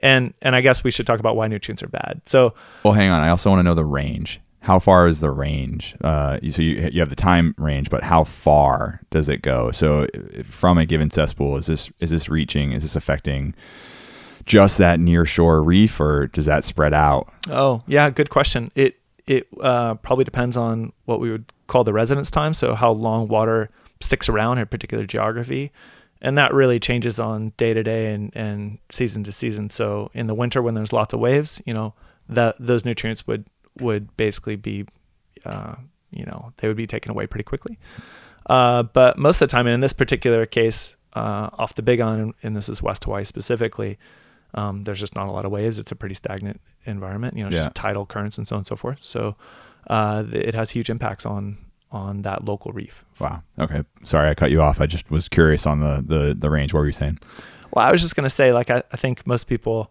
and 0.06 0.34
and 0.42 0.56
I 0.56 0.62
guess 0.62 0.84
we 0.84 0.92
should 0.92 1.08
talk 1.08 1.20
about 1.20 1.36
why 1.36 1.48
nutrients 1.48 1.82
are 1.82 1.88
bad. 1.88 2.22
So 2.26 2.54
Well, 2.84 2.94
hang 2.94 3.10
on. 3.10 3.22
I 3.22 3.30
also 3.30 3.50
want 3.50 3.60
to 3.60 3.64
know 3.64 3.74
the 3.74 3.84
range. 3.84 4.40
How 4.60 4.80
far 4.80 5.08
is 5.08 5.20
the 5.20 5.32
range? 5.32 5.96
Uh, 6.02 6.40
so 6.50 6.62
you 6.62 6.90
you 6.92 7.00
have 7.00 7.10
the 7.10 7.16
time 7.16 7.56
range, 7.58 7.90
but 7.90 8.04
how 8.04 8.24
far 8.24 9.02
does 9.10 9.30
it 9.30 9.42
go? 9.42 9.72
So 9.72 10.08
from 10.44 10.78
a 10.78 10.86
given 10.86 11.10
cesspool, 11.10 11.58
is 11.58 11.66
this 11.66 11.92
is 12.00 12.12
this 12.12 12.30
reaching? 12.30 12.72
Is 12.72 12.84
this 12.84 12.96
affecting 12.96 13.56
just 14.46 14.78
that 14.78 15.00
near 15.00 15.26
shore 15.26 15.64
reef, 15.64 16.00
or 16.00 16.28
does 16.28 16.46
that 16.46 16.64
spread 16.64 16.94
out? 16.94 17.32
Oh, 17.50 17.82
yeah, 17.88 18.10
good 18.12 18.30
question. 18.30 18.72
It 18.76 19.00
it 19.26 19.48
uh, 19.60 19.96
probably 19.96 20.24
depends 20.24 20.56
on 20.56 20.94
what 21.06 21.20
we 21.20 21.32
would 21.32 21.46
call 21.68 21.84
the 21.84 21.94
residence 21.94 22.30
time, 22.30 22.54
so 22.54 22.76
how 22.76 22.92
long 22.92 23.28
water 23.28 23.72
sticks 24.02 24.30
around 24.30 24.58
in 24.58 24.64
a 24.64 24.68
particular 24.68 25.06
geography, 25.06 25.72
and 26.26 26.38
that 26.38 26.54
really 26.54 26.80
changes 26.80 27.20
on 27.20 27.54
day 27.56 27.74
to 27.74 27.84
day 27.84 28.14
and 28.14 28.32
and 28.36 28.80
season 28.92 29.24
to 29.24 29.32
season. 29.32 29.70
So 29.70 30.10
in 30.14 30.28
the 30.28 30.34
winter, 30.36 30.62
when 30.62 30.74
there's 30.74 30.92
lots 30.92 31.14
of 31.14 31.20
waves, 31.20 31.62
you 31.66 31.74
know 31.74 31.94
that 32.28 32.56
those 32.60 32.84
nutrients 32.84 33.26
would 33.28 33.46
would 33.80 34.16
basically 34.18 34.56
be, 34.56 34.86
uh, 35.46 35.76
you 36.12 36.26
know, 36.26 36.52
they 36.58 36.68
would 36.68 36.78
be 36.78 36.88
taken 36.88 37.12
away 37.12 37.28
pretty 37.28 37.44
quickly. 37.44 37.78
Uh, 38.48 38.84
but 38.84 39.18
most 39.18 39.42
of 39.42 39.48
the 39.48 39.52
time, 39.52 39.68
and 39.68 39.74
in 39.74 39.80
this 39.82 39.94
particular 39.94 40.46
case, 40.46 40.96
uh, 41.14 41.50
off 41.58 41.76
the 41.76 41.82
Big 41.82 42.00
Island, 42.02 42.34
and 42.44 42.56
this 42.56 42.70
is 42.70 42.82
West 42.82 43.04
Hawaii 43.06 43.24
specifically, 43.26 43.98
um, 44.54 44.84
there's 44.86 45.00
just 45.00 45.16
not 45.16 45.28
a 45.28 45.34
lot 45.34 45.46
of 45.46 45.52
waves. 45.52 45.78
It's 45.80 45.92
a 45.92 45.96
pretty 45.96 46.16
stagnant 46.16 46.62
environment. 46.86 47.36
You 47.36 47.44
know, 47.44 47.48
it's 47.50 47.56
Yeah. 47.58 47.64
just 47.64 47.76
tidal 47.76 48.06
currents 48.06 48.38
and 48.38 48.48
so 48.48 48.56
on 48.56 48.60
and 48.60 48.68
so 48.68 48.76
forth. 48.76 49.00
So 49.02 49.36
uh, 49.88 50.24
it 50.32 50.56
has 50.56 50.72
huge 50.72 50.90
impacts 50.90 51.26
on 51.26 51.58
on 51.96 52.24
that 52.24 52.44
local 52.44 52.74
reef. 52.74 53.06
Wow. 53.20 53.42
Okay. 53.58 53.84
Sorry, 54.04 54.30
I 54.30 54.36
cut 54.36 54.52
you 54.52 54.62
off. 54.62 54.82
I 54.82 54.86
just 54.86 55.10
was 55.10 55.30
curious 55.30 55.66
on 55.66 55.80
the 55.80 56.04
the, 56.06 56.36
the 56.36 56.50
range. 56.50 56.74
What 56.74 56.82
were 56.82 56.86
you 56.86 56.92
saying? 56.92 57.20
Well, 57.72 57.86
I 57.86 57.92
was 57.92 58.02
just 58.02 58.16
gonna 58.16 58.30
say, 58.30 58.52
like, 58.52 58.70
I, 58.70 58.84
I 58.92 58.98
think 58.98 59.26
most 59.26 59.46
people, 59.46 59.90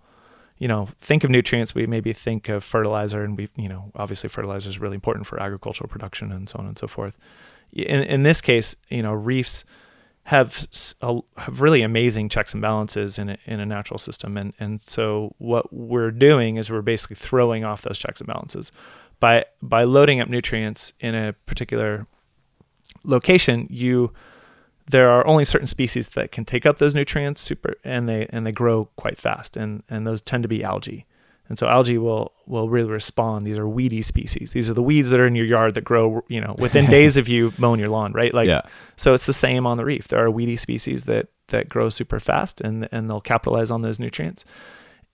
you 0.58 0.68
know, 0.68 0.88
think 1.00 1.24
of 1.24 1.30
nutrients. 1.30 1.74
We 1.74 1.86
maybe 1.86 2.12
think 2.12 2.50
of 2.50 2.62
fertilizer, 2.62 3.24
and 3.24 3.36
we, 3.38 3.48
you 3.56 3.68
know, 3.68 3.90
obviously 3.96 4.28
fertilizer 4.28 4.68
is 4.68 4.78
really 4.78 4.94
important 4.94 5.26
for 5.26 5.40
agricultural 5.40 5.88
production 5.88 6.30
and 6.30 6.48
so 6.48 6.58
on 6.58 6.66
and 6.66 6.78
so 6.78 6.86
forth. 6.86 7.14
In 7.72 8.02
in 8.02 8.22
this 8.22 8.42
case, 8.42 8.76
you 8.90 9.02
know, 9.02 9.14
reefs 9.14 9.64
have 10.24 10.66
a, 11.02 11.20
have 11.38 11.60
really 11.60 11.82
amazing 11.82 12.28
checks 12.28 12.54
and 12.54 12.62
balances 12.62 13.18
in 13.18 13.30
a, 13.30 13.38
in 13.46 13.60
a 13.60 13.66
natural 13.66 13.98
system, 13.98 14.36
and 14.36 14.52
and 14.60 14.82
so 14.82 15.34
what 15.38 15.72
we're 15.72 16.10
doing 16.10 16.56
is 16.56 16.70
we're 16.70 16.82
basically 16.82 17.16
throwing 17.16 17.64
off 17.64 17.80
those 17.80 17.98
checks 17.98 18.20
and 18.20 18.28
balances 18.28 18.72
by 19.24 19.46
by 19.62 19.84
loading 19.84 20.20
up 20.20 20.28
nutrients 20.28 20.92
in 21.00 21.14
a 21.14 21.32
particular 21.46 22.06
location. 23.04 23.66
You 23.70 24.12
there 24.90 25.08
are 25.08 25.26
only 25.26 25.46
certain 25.46 25.66
species 25.66 26.10
that 26.10 26.30
can 26.30 26.44
take 26.44 26.66
up 26.66 26.76
those 26.76 26.94
nutrients 26.94 27.40
super 27.40 27.72
and 27.84 28.06
they 28.06 28.26
and 28.28 28.46
they 28.46 28.52
grow 28.52 28.90
quite 28.96 29.16
fast 29.16 29.56
and 29.56 29.82
and 29.88 30.06
those 30.06 30.20
tend 30.20 30.42
to 30.42 30.48
be 30.48 30.62
algae. 30.62 31.06
And 31.48 31.58
so 31.58 31.68
algae 31.68 31.96
will 31.96 32.34
will 32.46 32.68
really 32.68 32.90
respond. 32.90 33.46
These 33.46 33.56
are 33.56 33.66
weedy 33.66 34.02
species. 34.02 34.50
These 34.50 34.68
are 34.68 34.74
the 34.74 34.82
weeds 34.82 35.08
that 35.08 35.20
are 35.20 35.26
in 35.26 35.34
your 35.34 35.46
yard 35.46 35.74
that 35.76 35.84
grow 35.84 36.22
you 36.28 36.42
know 36.42 36.54
within 36.58 36.84
days 36.98 37.16
of 37.16 37.26
you 37.26 37.54
mowing 37.56 37.80
your 37.80 37.88
lawn 37.88 38.12
right? 38.12 38.34
Like 38.34 38.48
yeah. 38.48 38.60
so 38.98 39.14
it's 39.14 39.24
the 39.24 39.32
same 39.32 39.66
on 39.66 39.78
the 39.78 39.86
reef. 39.86 40.08
There 40.08 40.22
are 40.22 40.30
weedy 40.30 40.56
species 40.56 41.04
that 41.04 41.28
that 41.48 41.70
grow 41.70 41.88
super 41.88 42.20
fast 42.20 42.60
and 42.60 42.86
and 42.92 43.08
they'll 43.08 43.22
capitalize 43.22 43.70
on 43.70 43.80
those 43.80 43.98
nutrients. 43.98 44.44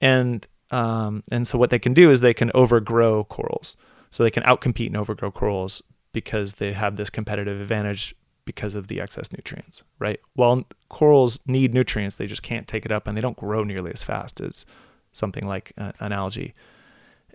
And 0.00 0.44
um 0.72 1.22
and 1.30 1.46
so 1.46 1.56
what 1.58 1.70
they 1.70 1.78
can 1.78 1.94
do 1.94 2.10
is 2.10 2.20
they 2.20 2.34
can 2.34 2.50
overgrow 2.54 3.22
corals 3.22 3.76
so 4.10 4.22
they 4.22 4.30
can 4.30 4.42
outcompete 4.42 4.88
and 4.88 4.96
overgrow 4.96 5.30
corals 5.30 5.82
because 6.12 6.54
they 6.54 6.72
have 6.72 6.96
this 6.96 7.10
competitive 7.10 7.60
advantage 7.60 8.14
because 8.44 8.74
of 8.74 8.88
the 8.88 9.00
excess 9.00 9.30
nutrients, 9.32 9.84
right? 9.98 10.18
While 10.34 10.64
corals 10.88 11.38
need 11.46 11.72
nutrients, 11.72 12.16
they 12.16 12.26
just 12.26 12.42
can't 12.42 12.66
take 12.66 12.84
it 12.84 12.90
up 12.90 13.06
and 13.06 13.16
they 13.16 13.20
don't 13.20 13.36
grow 13.36 13.62
nearly 13.62 13.92
as 13.92 14.02
fast 14.02 14.40
as 14.40 14.66
something 15.12 15.46
like 15.46 15.72
uh, 15.78 15.92
an 16.00 16.12
algae. 16.12 16.54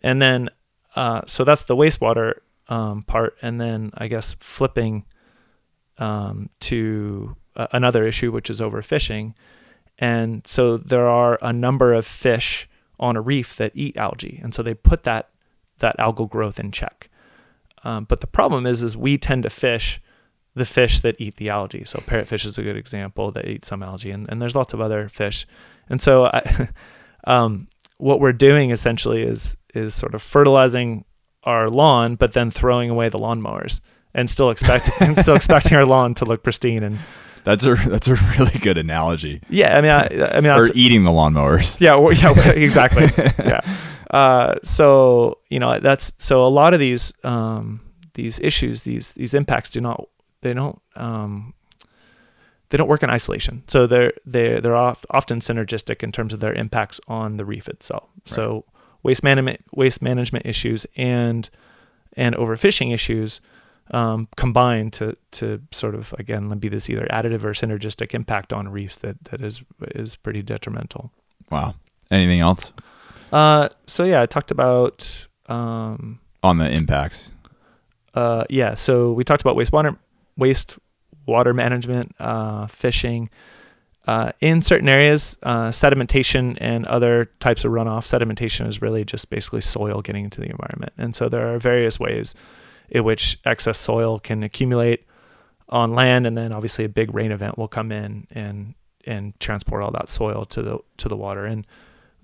And 0.03 0.21
then, 0.21 0.49
uh, 0.95 1.21
so 1.25 1.43
that's 1.43 1.63
the 1.63 1.75
wastewater 1.75 2.39
um, 2.67 3.03
part. 3.03 3.37
And 3.41 3.61
then 3.61 3.91
I 3.95 4.07
guess 4.07 4.35
flipping 4.39 5.05
um, 5.97 6.49
to 6.61 7.35
another 7.55 8.05
issue, 8.05 8.31
which 8.31 8.49
is 8.49 8.59
overfishing. 8.59 9.33
And 9.97 10.45
so 10.45 10.77
there 10.77 11.07
are 11.07 11.39
a 11.41 11.53
number 11.53 11.93
of 11.93 12.05
fish 12.05 12.67
on 12.99 13.15
a 13.15 13.21
reef 13.21 13.55
that 13.57 13.71
eat 13.75 13.95
algae. 13.97 14.39
And 14.43 14.53
so 14.53 14.61
they 14.61 14.73
put 14.73 15.03
that, 15.03 15.29
that 15.79 15.97
algal 15.97 16.29
growth 16.29 16.59
in 16.59 16.71
check. 16.71 17.09
Um, 17.83 18.05
but 18.05 18.21
the 18.21 18.27
problem 18.27 18.65
is, 18.65 18.81
is 18.83 18.97
we 18.97 19.17
tend 19.17 19.43
to 19.43 19.49
fish 19.49 20.01
the 20.55 20.65
fish 20.65 21.01
that 21.01 21.15
eat 21.19 21.35
the 21.35 21.49
algae. 21.49 21.83
So 21.85 21.99
parrotfish 21.99 22.45
is 22.45 22.57
a 22.57 22.63
good 22.63 22.77
example 22.77 23.31
that 23.31 23.45
eat 23.45 23.65
some 23.65 23.83
algae, 23.83 24.11
and, 24.11 24.27
and 24.29 24.41
there's 24.41 24.55
lots 24.55 24.73
of 24.73 24.81
other 24.81 25.07
fish. 25.09 25.45
And 25.89 26.01
so, 26.01 26.25
I, 26.25 26.69
um, 27.27 27.67
what 27.97 28.19
we're 28.19 28.33
doing 28.33 28.71
essentially 28.71 29.21
is 29.23 29.57
is 29.73 29.93
sort 29.93 30.15
of 30.15 30.21
fertilizing 30.21 31.03
our 31.43 31.69
lawn, 31.69 32.15
but 32.15 32.33
then 32.33 32.49
throwing 32.49 32.89
away 32.89 33.09
the 33.09 33.19
lawnmowers, 33.19 33.81
and 34.13 34.29
still 34.29 34.49
expecting 34.49 34.93
and 35.01 35.17
still 35.17 35.35
expecting 35.35 35.77
our 35.77 35.85
lawn 35.85 36.13
to 36.15 36.25
look 36.25 36.41
pristine. 36.43 36.83
And 36.83 36.97
That's 37.43 37.65
a 37.67 37.75
that's 37.75 38.07
a 38.07 38.15
really 38.39 38.57
good 38.59 38.77
analogy. 38.77 39.41
yeah, 39.49 39.77
I 39.77 39.81
mean, 39.81 39.91
I, 39.91 40.37
I 40.37 40.41
mean, 40.41 40.51
Or 40.51 40.69
eating 40.73 41.03
the 41.03 41.11
lawnmowers. 41.11 41.79
yeah, 41.79 41.95
well, 41.95 42.13
yeah, 42.13 42.49
exactly. 42.51 43.11
yeah. 43.45 43.59
Uh, 44.11 44.55
so 44.63 45.39
you 45.49 45.59
know 45.59 45.79
that's 45.79 46.13
so 46.17 46.45
a 46.45 46.47
lot 46.47 46.73
of 46.73 46.79
these 46.79 47.13
um, 47.23 47.81
these 48.13 48.39
issues, 48.39 48.83
these 48.83 49.13
these 49.13 49.33
impacts 49.33 49.69
do 49.69 49.81
not 49.81 50.07
they 50.41 50.53
don't 50.53 50.81
um, 50.95 51.53
they 52.69 52.77
don't 52.77 52.87
work 52.87 53.03
in 53.03 53.09
isolation. 53.09 53.63
So 53.67 53.87
they're 53.87 54.13
they're 54.25 54.61
they're 54.61 54.75
oft, 54.75 55.05
often 55.09 55.39
synergistic 55.39 56.03
in 56.03 56.11
terms 56.11 56.33
of 56.33 56.39
their 56.39 56.53
impacts 56.53 56.99
on 57.07 57.37
the 57.37 57.45
reef 57.45 57.67
itself. 57.67 58.09
So 58.25 58.65
waste 59.03 59.23
management 59.23 59.61
waste 59.73 60.01
management 60.01 60.45
issues 60.45 60.85
and 60.95 61.49
and 62.13 62.35
overfishing 62.35 62.93
issues 62.93 63.41
um, 63.91 64.27
combine 64.35 64.91
to 64.91 65.15
to 65.31 65.61
sort 65.71 65.95
of 65.95 66.13
again 66.17 66.49
be 66.57 66.69
this 66.69 66.89
either 66.89 67.07
additive 67.11 67.43
or 67.43 67.53
synergistic 67.53 68.13
impact 68.13 68.51
on 68.53 68.67
reefs 68.67 68.97
that 68.97 69.23
that 69.25 69.41
is 69.41 69.61
is 69.93 70.15
pretty 70.15 70.41
detrimental. 70.41 71.11
Wow. 71.51 71.75
Anything 72.11 72.39
else 72.39 72.71
Uh, 73.35 73.67
so 73.85 74.05
yeah, 74.05 74.21
I 74.21 74.25
talked 74.25 74.49
about 74.49 75.27
um, 75.47 76.19
on 76.41 76.57
the 76.57 76.71
impacts? 76.71 77.33
uh, 78.13 78.45
yeah. 78.49 78.75
So 78.75 79.11
we 79.11 79.25
talked 79.25 79.41
about 79.41 79.57
wastewater, 79.57 79.97
waste 80.37 80.79
water 81.25 81.53
management, 81.53 82.15
uh, 82.17 82.67
fishing. 82.67 83.29
Uh, 84.07 84.31
in 84.39 84.61
certain 84.61 84.87
areas, 84.87 85.35
uh, 85.43 85.67
sedimentation 85.69 86.57
and 86.61 86.85
other 86.85 87.25
types 87.39 87.65
of 87.65 87.71
runoff. 87.71 88.05
Sedimentation 88.05 88.67
is 88.67 88.79
really 88.81 89.03
just 89.03 89.29
basically 89.31 89.61
soil 89.61 90.01
getting 90.01 90.23
into 90.23 90.39
the 90.39 90.49
environment, 90.49 90.93
and 90.97 91.15
so 91.15 91.27
there 91.27 91.53
are 91.53 91.59
various 91.59 91.99
ways 91.99 92.35
in 92.89 93.03
which 93.03 93.39
excess 93.45 93.79
soil 93.79 94.19
can 94.19 94.43
accumulate 94.43 95.05
on 95.69 95.93
land, 95.93 96.27
and 96.27 96.37
then 96.37 96.53
obviously 96.53 96.85
a 96.85 96.89
big 96.89 97.13
rain 97.13 97.31
event 97.31 97.57
will 97.57 97.67
come 97.67 97.91
in 97.91 98.27
and 98.31 98.75
and 99.05 99.37
transport 99.39 99.83
all 99.83 99.91
that 99.91 100.07
soil 100.07 100.45
to 100.45 100.61
the 100.61 100.77
to 100.97 101.09
the 101.09 101.17
water. 101.17 101.45
And 101.45 101.65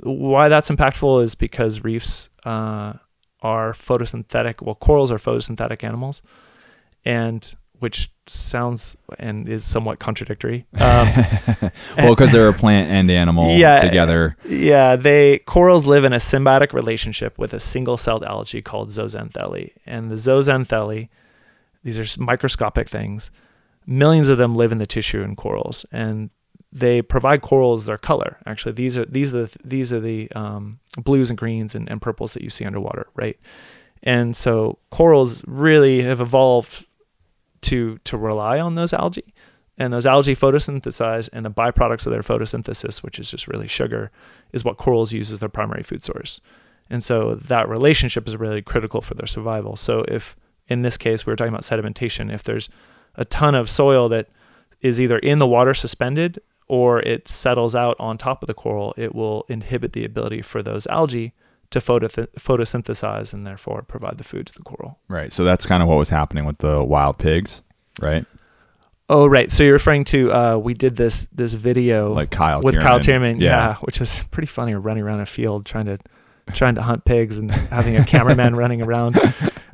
why 0.03 0.49
that's 0.49 0.69
impactful 0.69 1.23
is 1.23 1.35
because 1.35 1.83
reefs 1.83 2.29
uh, 2.45 2.93
are 3.41 3.73
photosynthetic. 3.73 4.61
Well, 4.61 4.75
corals 4.75 5.11
are 5.11 5.17
photosynthetic 5.17 5.83
animals, 5.83 6.21
and 7.05 7.53
which 7.79 8.11
sounds 8.27 8.95
and 9.17 9.49
is 9.49 9.63
somewhat 9.63 9.99
contradictory. 9.99 10.65
Um, 10.79 11.07
well, 11.97 12.15
because 12.15 12.31
they're 12.31 12.47
a 12.47 12.53
plant 12.53 12.89
and 12.91 13.09
animal 13.11 13.57
Yeah, 13.57 13.79
together. 13.79 14.37
yeah, 14.47 14.95
they 14.95 15.39
corals 15.39 15.85
live 15.85 16.03
in 16.03 16.13
a 16.13 16.17
symbiotic 16.17 16.73
relationship 16.73 17.37
with 17.37 17.53
a 17.53 17.59
single-celled 17.59 18.23
algae 18.23 18.61
called 18.61 18.89
zooxanthellae, 18.89 19.71
and 19.85 20.09
the 20.11 20.15
zooxanthellae, 20.15 21.09
these 21.83 21.97
are 21.99 22.21
microscopic 22.23 22.87
things. 22.87 23.31
Millions 23.87 24.29
of 24.29 24.37
them 24.37 24.53
live 24.55 24.71
in 24.71 24.77
the 24.77 24.85
tissue 24.87 25.21
in 25.21 25.35
corals, 25.35 25.85
and 25.91 26.29
they 26.73 27.01
provide 27.01 27.41
corals 27.41 27.86
their 27.86 27.97
color. 27.97 28.38
Actually, 28.45 28.73
these 28.73 28.97
are 28.97 29.05
these 29.05 29.36
are 29.36 29.45
the, 29.45 29.57
these 29.63 29.91
are 29.91 29.99
the 29.99 30.31
um, 30.31 30.79
blues 30.97 31.29
and 31.29 31.38
greens 31.38 31.75
and, 31.75 31.89
and 31.89 32.01
purples 32.01 32.34
that 32.34 32.43
you 32.43 32.49
see 32.49 32.65
underwater, 32.65 33.07
right? 33.15 33.38
And 34.03 34.36
so 34.36 34.79
corals 34.89 35.43
really 35.47 36.01
have 36.01 36.21
evolved 36.21 36.86
to 37.62 37.97
to 38.05 38.17
rely 38.17 38.60
on 38.60 38.75
those 38.75 38.93
algae, 38.93 39.34
and 39.77 39.91
those 39.91 40.05
algae 40.05 40.36
photosynthesize, 40.36 41.29
and 41.34 41.45
the 41.45 41.51
byproducts 41.51 42.05
of 42.05 42.12
their 42.12 42.23
photosynthesis, 42.23 43.03
which 43.03 43.19
is 43.19 43.29
just 43.29 43.47
really 43.47 43.67
sugar, 43.67 44.12
is 44.53 44.63
what 44.63 44.77
corals 44.77 45.12
use 45.12 45.31
as 45.31 45.41
their 45.41 45.49
primary 45.49 45.84
food 45.84 46.03
source. 46.03 46.39
And 46.89 47.03
so 47.03 47.36
that 47.36 47.69
relationship 47.69 48.27
is 48.27 48.36
really 48.36 48.62
critical 48.62 49.01
for 49.01 49.13
their 49.13 49.27
survival. 49.27 49.75
So 49.75 50.03
if 50.07 50.36
in 50.67 50.81
this 50.81 50.97
case 50.97 51.25
we 51.25 51.31
were 51.31 51.36
talking 51.36 51.53
about 51.53 51.63
sedimentation, 51.63 52.34
if 52.34 52.43
there's 52.43 52.69
a 53.15 53.25
ton 53.25 53.55
of 53.55 53.69
soil 53.69 54.10
that 54.10 54.29
is 54.81 54.99
either 54.99 55.19
in 55.19 55.39
the 55.39 55.47
water 55.47 55.73
suspended 55.73 56.41
or 56.71 57.01
it 57.01 57.27
settles 57.27 57.75
out 57.75 57.97
on 57.99 58.17
top 58.17 58.41
of 58.41 58.47
the 58.47 58.53
coral, 58.53 58.93
it 58.95 59.13
will 59.13 59.45
inhibit 59.49 59.91
the 59.91 60.05
ability 60.05 60.41
for 60.41 60.63
those 60.63 60.88
algae 60.88 61.34
to 61.69 61.79
phototh- 61.79 62.29
photosynthesize 62.39 63.34
and 63.34 63.45
therefore 63.45 63.81
provide 63.81 64.17
the 64.17 64.23
food 64.23 64.47
to 64.47 64.53
the 64.53 64.63
coral. 64.63 64.97
Right. 65.10 65.34
So 65.34 65.43
that's 65.43 65.65
kind 65.65 65.84
of 65.84 65.89
what 65.89 65.97
was 65.97 66.07
happening 66.12 66.45
with 66.45 66.60
the 66.60 66.81
wild 66.81 67.17
pigs, 67.17 67.62
right? 67.99 68.25
Oh, 69.10 69.25
right. 69.27 69.51
So 69.51 69.63
you're 69.63 69.73
referring 69.73 70.05
to 70.05 70.31
uh, 70.31 70.57
we 70.60 70.73
did 70.73 70.95
this 70.95 71.27
this 71.34 71.53
video 71.55 72.13
Like 72.13 72.31
Kyle 72.31 72.62
with 72.62 72.79
Kyle 72.79 73.01
Tierman, 73.01 73.36
Tierman. 73.36 73.41
yeah. 73.41 73.75
which 73.81 73.99
is 73.99 74.21
pretty 74.31 74.47
funny. 74.47 74.73
Running 74.73 75.03
around 75.03 75.19
a 75.19 75.25
field 75.25 75.65
trying 75.65 75.88
to 75.88 75.97
trying 76.53 76.75
to 76.75 76.81
hunt 76.81 77.03
pigs 77.03 77.38
and 77.38 77.51
having 77.51 77.97
a 77.97 78.05
cameraman 78.05 78.55
running 78.63 78.81
around. 78.81 79.19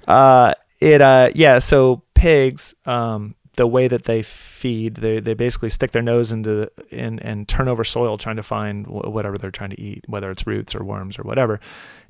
Uh, 0.08 0.56
it 0.82 1.00
uh, 1.00 1.30
yeah. 1.36 1.60
So 1.60 2.02
pigs, 2.16 2.74
um, 2.88 3.36
the 3.58 3.68
way 3.68 3.88
that 3.88 4.06
they 4.06 4.24
feed, 4.24 4.96
they 4.96 5.20
they 5.20 5.34
basically 5.34 5.70
stick 5.70 5.92
their 5.92 6.02
nose 6.02 6.32
into 6.32 6.72
in 6.90 7.20
and 7.20 7.48
turn 7.48 7.68
over 7.68 7.84
soil 7.84 8.18
trying 8.18 8.38
to 8.38 8.44
find 8.44 8.86
wh- 8.86 9.12
whatever 9.12 9.38
they're 9.38 9.52
trying 9.52 9.72
to 9.72 9.82
eat, 9.82 10.04
whether 10.08 10.32
it's 10.32 10.48
roots 10.48 10.74
or 10.74 10.84
worms 10.84 11.20
or 11.20 11.24
whatever. 11.24 11.60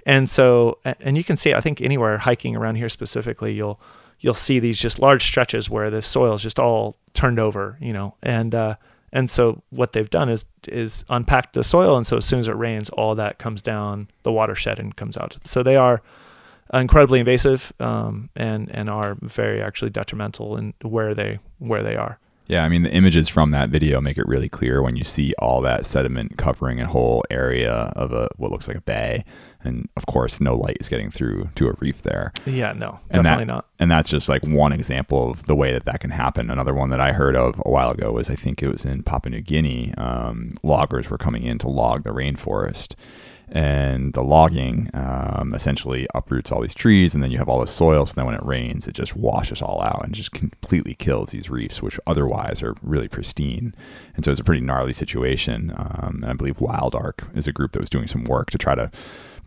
And 0.05 0.29
so, 0.29 0.77
and 1.01 1.17
you 1.17 1.23
can 1.23 1.35
see, 1.35 1.53
I 1.53 1.61
think 1.61 1.81
anywhere 1.81 2.17
hiking 2.19 2.55
around 2.55 2.75
here 2.75 2.89
specifically, 2.89 3.53
you'll 3.53 3.79
you'll 4.19 4.33
see 4.33 4.59
these 4.59 4.77
just 4.77 4.99
large 4.99 5.25
stretches 5.25 5.69
where 5.69 5.89
the 5.89 6.01
soil 6.01 6.35
is 6.35 6.41
just 6.41 6.59
all 6.59 6.95
turned 7.13 7.39
over, 7.39 7.77
you 7.81 7.93
know, 7.93 8.13
and 8.21 8.53
uh, 8.53 8.75
and 9.11 9.29
so 9.29 9.63
what 9.69 9.93
they've 9.93 10.09
done 10.09 10.29
is 10.29 10.45
is 10.67 11.05
unpacked 11.09 11.53
the 11.53 11.63
soil, 11.63 11.97
and 11.97 12.05
so 12.05 12.17
as 12.17 12.25
soon 12.25 12.39
as 12.39 12.47
it 12.47 12.55
rains, 12.55 12.89
all 12.89 13.15
that 13.15 13.37
comes 13.37 13.61
down 13.61 14.09
the 14.23 14.31
watershed 14.31 14.79
and 14.79 14.95
comes 14.95 15.17
out. 15.17 15.37
So 15.45 15.63
they 15.63 15.75
are 15.75 16.01
incredibly 16.73 17.19
invasive 17.19 17.73
um, 17.79 18.29
and 18.35 18.69
and 18.71 18.89
are 18.89 19.17
very 19.21 19.61
actually 19.61 19.91
detrimental 19.91 20.57
in 20.57 20.73
where 20.81 21.13
they 21.13 21.39
where 21.59 21.83
they 21.83 21.95
are. 21.95 22.19
Yeah, 22.47 22.63
I 22.63 22.69
mean 22.69 22.83
the 22.83 22.91
images 22.91 23.27
from 23.27 23.51
that 23.51 23.69
video 23.69 23.99
make 23.99 24.17
it 24.17 24.25
really 24.25 24.47
clear 24.47 24.81
when 24.81 24.95
you 24.95 25.03
see 25.03 25.33
all 25.37 25.61
that 25.61 25.85
sediment 25.85 26.37
covering 26.37 26.79
a 26.79 26.87
whole 26.87 27.25
area 27.29 27.91
of 27.95 28.13
a 28.13 28.29
what 28.37 28.51
looks 28.51 28.69
like 28.69 28.77
a 28.77 28.81
bay, 28.81 29.25
and 29.63 29.89
of 29.97 30.05
course 30.05 30.39
no 30.39 30.55
light 30.55 30.77
is 30.79 30.87
getting 30.87 31.09
through 31.11 31.49
to 31.55 31.67
a 31.67 31.73
reef 31.79 32.01
there. 32.03 32.31
Yeah, 32.45 32.71
no, 32.71 32.99
And 33.09 33.23
definitely 33.23 33.45
that, 33.45 33.53
not. 33.53 33.67
And 33.79 33.91
that's 33.91 34.09
just 34.09 34.29
like 34.29 34.43
one 34.43 34.71
example 34.71 35.29
of 35.29 35.45
the 35.45 35.55
way 35.55 35.73
that 35.73 35.83
that 35.85 35.99
can 35.99 36.11
happen. 36.11 36.49
Another 36.49 36.73
one 36.73 36.89
that 36.91 37.01
I 37.01 37.11
heard 37.11 37.35
of 37.35 37.61
a 37.65 37.69
while 37.69 37.91
ago 37.91 38.13
was 38.13 38.29
I 38.29 38.35
think 38.35 38.63
it 38.63 38.69
was 38.69 38.85
in 38.85 39.03
Papua 39.03 39.31
New 39.31 39.41
Guinea. 39.41 39.93
Um, 39.97 40.51
loggers 40.63 41.09
were 41.09 41.17
coming 41.17 41.43
in 41.43 41.57
to 41.59 41.67
log 41.67 42.03
the 42.03 42.11
rainforest, 42.11 42.95
and 43.49 44.13
the 44.13 44.23
logging 44.23 44.89
um, 44.93 45.53
essentially 45.53 46.07
uproots 46.13 46.51
all 46.51 46.61
these 46.61 46.75
trees, 46.75 47.13
and 47.13 47.23
then 47.23 47.31
you 47.31 47.37
have 47.37 47.47
all 47.47 47.61
this 47.61 47.71
soil. 47.71 48.05
So 48.05 48.13
then 48.15 48.25
when 48.25 48.35
it 48.35 48.43
rains, 48.43 48.87
it 48.87 48.93
just 48.93 49.15
washes 49.15 49.61
all 49.61 49.81
out 49.81 50.03
and 50.03 50.13
just 50.13 50.31
completely 50.31 50.95
kills 50.95 51.29
these 51.29 51.49
reefs, 51.49 51.81
which 51.81 51.99
otherwise 52.05 52.61
are 52.61 52.75
really 52.81 53.07
pristine. 53.07 53.73
And 54.15 54.25
so 54.25 54.31
it's 54.31 54.39
a 54.39 54.43
pretty 54.43 54.61
gnarly 54.61 54.93
situation. 54.93 55.71
Um, 55.75 56.19
and 56.23 56.31
I 56.31 56.33
believe 56.33 56.59
Wild 56.59 56.93
Ark 56.95 57.27
is 57.35 57.47
a 57.47 57.53
group 57.53 57.71
that 57.71 57.79
was 57.79 57.89
doing 57.89 58.07
some 58.07 58.25
work 58.25 58.49
to 58.51 58.57
try 58.57 58.75
to 58.75 58.91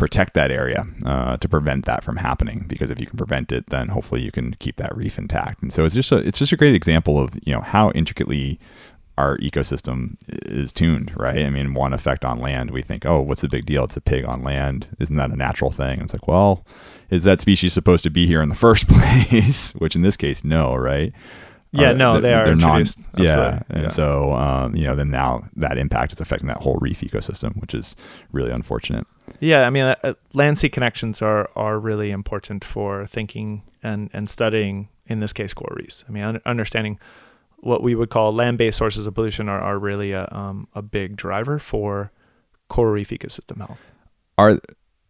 protect 0.01 0.33
that 0.33 0.51
area 0.51 0.87
uh, 1.05 1.37
to 1.37 1.49
prevent 1.49 1.85
that 1.85 2.03
from 2.03 2.17
happening. 2.17 2.65
Because 2.67 2.91
if 2.91 2.99
you 2.99 3.07
can 3.07 3.19
prevent 3.19 3.53
it, 3.53 3.67
then 3.69 3.89
hopefully 3.89 4.23
you 4.23 4.33
can 4.33 4.55
keep 4.55 4.77
that 4.77 4.97
reef 4.97 5.19
intact. 5.19 5.63
And 5.63 5.73
so 5.73 5.85
it's 5.85 5.95
just 5.95 6.11
a 6.11 6.17
it's 6.17 6.39
just 6.39 6.53
a 6.53 6.57
great 6.57 6.75
example 6.75 7.21
of 7.23 7.39
you 7.45 7.53
know 7.53 7.61
how 7.61 7.91
intricately 7.91 8.59
our 9.20 9.37
ecosystem 9.38 10.16
is 10.28 10.72
tuned, 10.72 11.12
right? 11.16 11.40
I 11.44 11.50
mean, 11.50 11.74
one 11.74 11.92
effect 11.92 12.24
on 12.24 12.40
land, 12.40 12.70
we 12.70 12.83
think, 12.83 13.04
oh, 13.06 13.20
what's 13.20 13.42
the 13.42 13.48
big 13.48 13.66
deal? 13.66 13.85
It's 13.85 13.96
a 13.96 14.00
pig 14.00 14.24
on 14.24 14.42
land. 14.42 14.88
Isn't 14.98 15.16
that 15.16 15.30
a 15.30 15.37
natural 15.37 15.70
thing? 15.70 15.94
And 16.00 16.02
it's 16.02 16.12
like, 16.12 16.26
well, 16.28 16.64
is 17.11 17.24
that 17.24 17.40
species 17.40 17.72
supposed 17.72 18.02
to 18.04 18.11
be 18.11 18.26
here 18.26 18.42
in 18.42 18.48
the 18.48 18.54
first 18.66 18.88
place? 18.88 19.72
Which 19.74 19.94
in 19.96 20.02
this 20.02 20.16
case, 20.16 20.42
no, 20.44 20.74
right? 20.74 21.12
Yeah, 21.72 21.90
Uh, 21.90 21.92
no, 21.92 22.12
they're- 22.14 22.22
they 22.22 22.35
are 22.35 22.44
they're 22.46 22.56
non- 22.56 22.85
yeah, 23.16 23.62
and 23.68 23.83
Yeah. 23.85 23.88
so 23.90 24.33
um, 24.33 24.74
you 24.74 24.85
know, 24.88 24.96
then 24.96 25.11
now 25.11 25.44
that 25.56 25.78
impact 25.78 26.12
is 26.12 26.20
affecting 26.20 26.48
that 26.48 26.59
whole 26.64 26.78
reef 26.80 27.00
ecosystem, 27.02 27.56
which 27.61 27.74
is 27.74 27.94
really 28.33 28.50
unfortunate. 28.50 29.06
Yeah, 29.38 29.66
I 29.68 29.70
mean, 29.70 29.85
uh, 29.85 29.94
uh, 30.02 30.14
land 30.35 30.59
sea 30.59 30.68
connections 30.68 31.22
are 31.22 31.48
are 31.54 31.78
really 31.78 32.11
important 32.11 32.64
for 32.64 33.06
thinking 33.06 33.62
and 33.83 34.11
and 34.12 34.28
studying. 34.28 34.88
In 35.06 35.18
this 35.20 35.33
case, 35.33 35.52
coral 35.54 35.76
reefs. 35.76 36.04
I 36.09 36.12
mean, 36.12 36.22
un- 36.24 36.40
understanding 36.46 36.98
what 37.61 37.83
we 37.83 37.94
would 37.94 38.11
call 38.11 38.35
land-based 38.35 38.77
sources 38.77 39.07
of 39.07 39.14
pollution 39.14 39.49
are, 39.49 39.61
are 39.61 39.79
really 39.79 40.12
a 40.12 40.29
um, 40.33 40.68
a 40.75 40.83
big 40.83 41.16
driver 41.16 41.59
for 41.59 42.11
coral 42.68 42.92
reef 42.92 43.11
ecosystem 43.11 43.59
health. 43.59 43.81
Are 44.38 44.59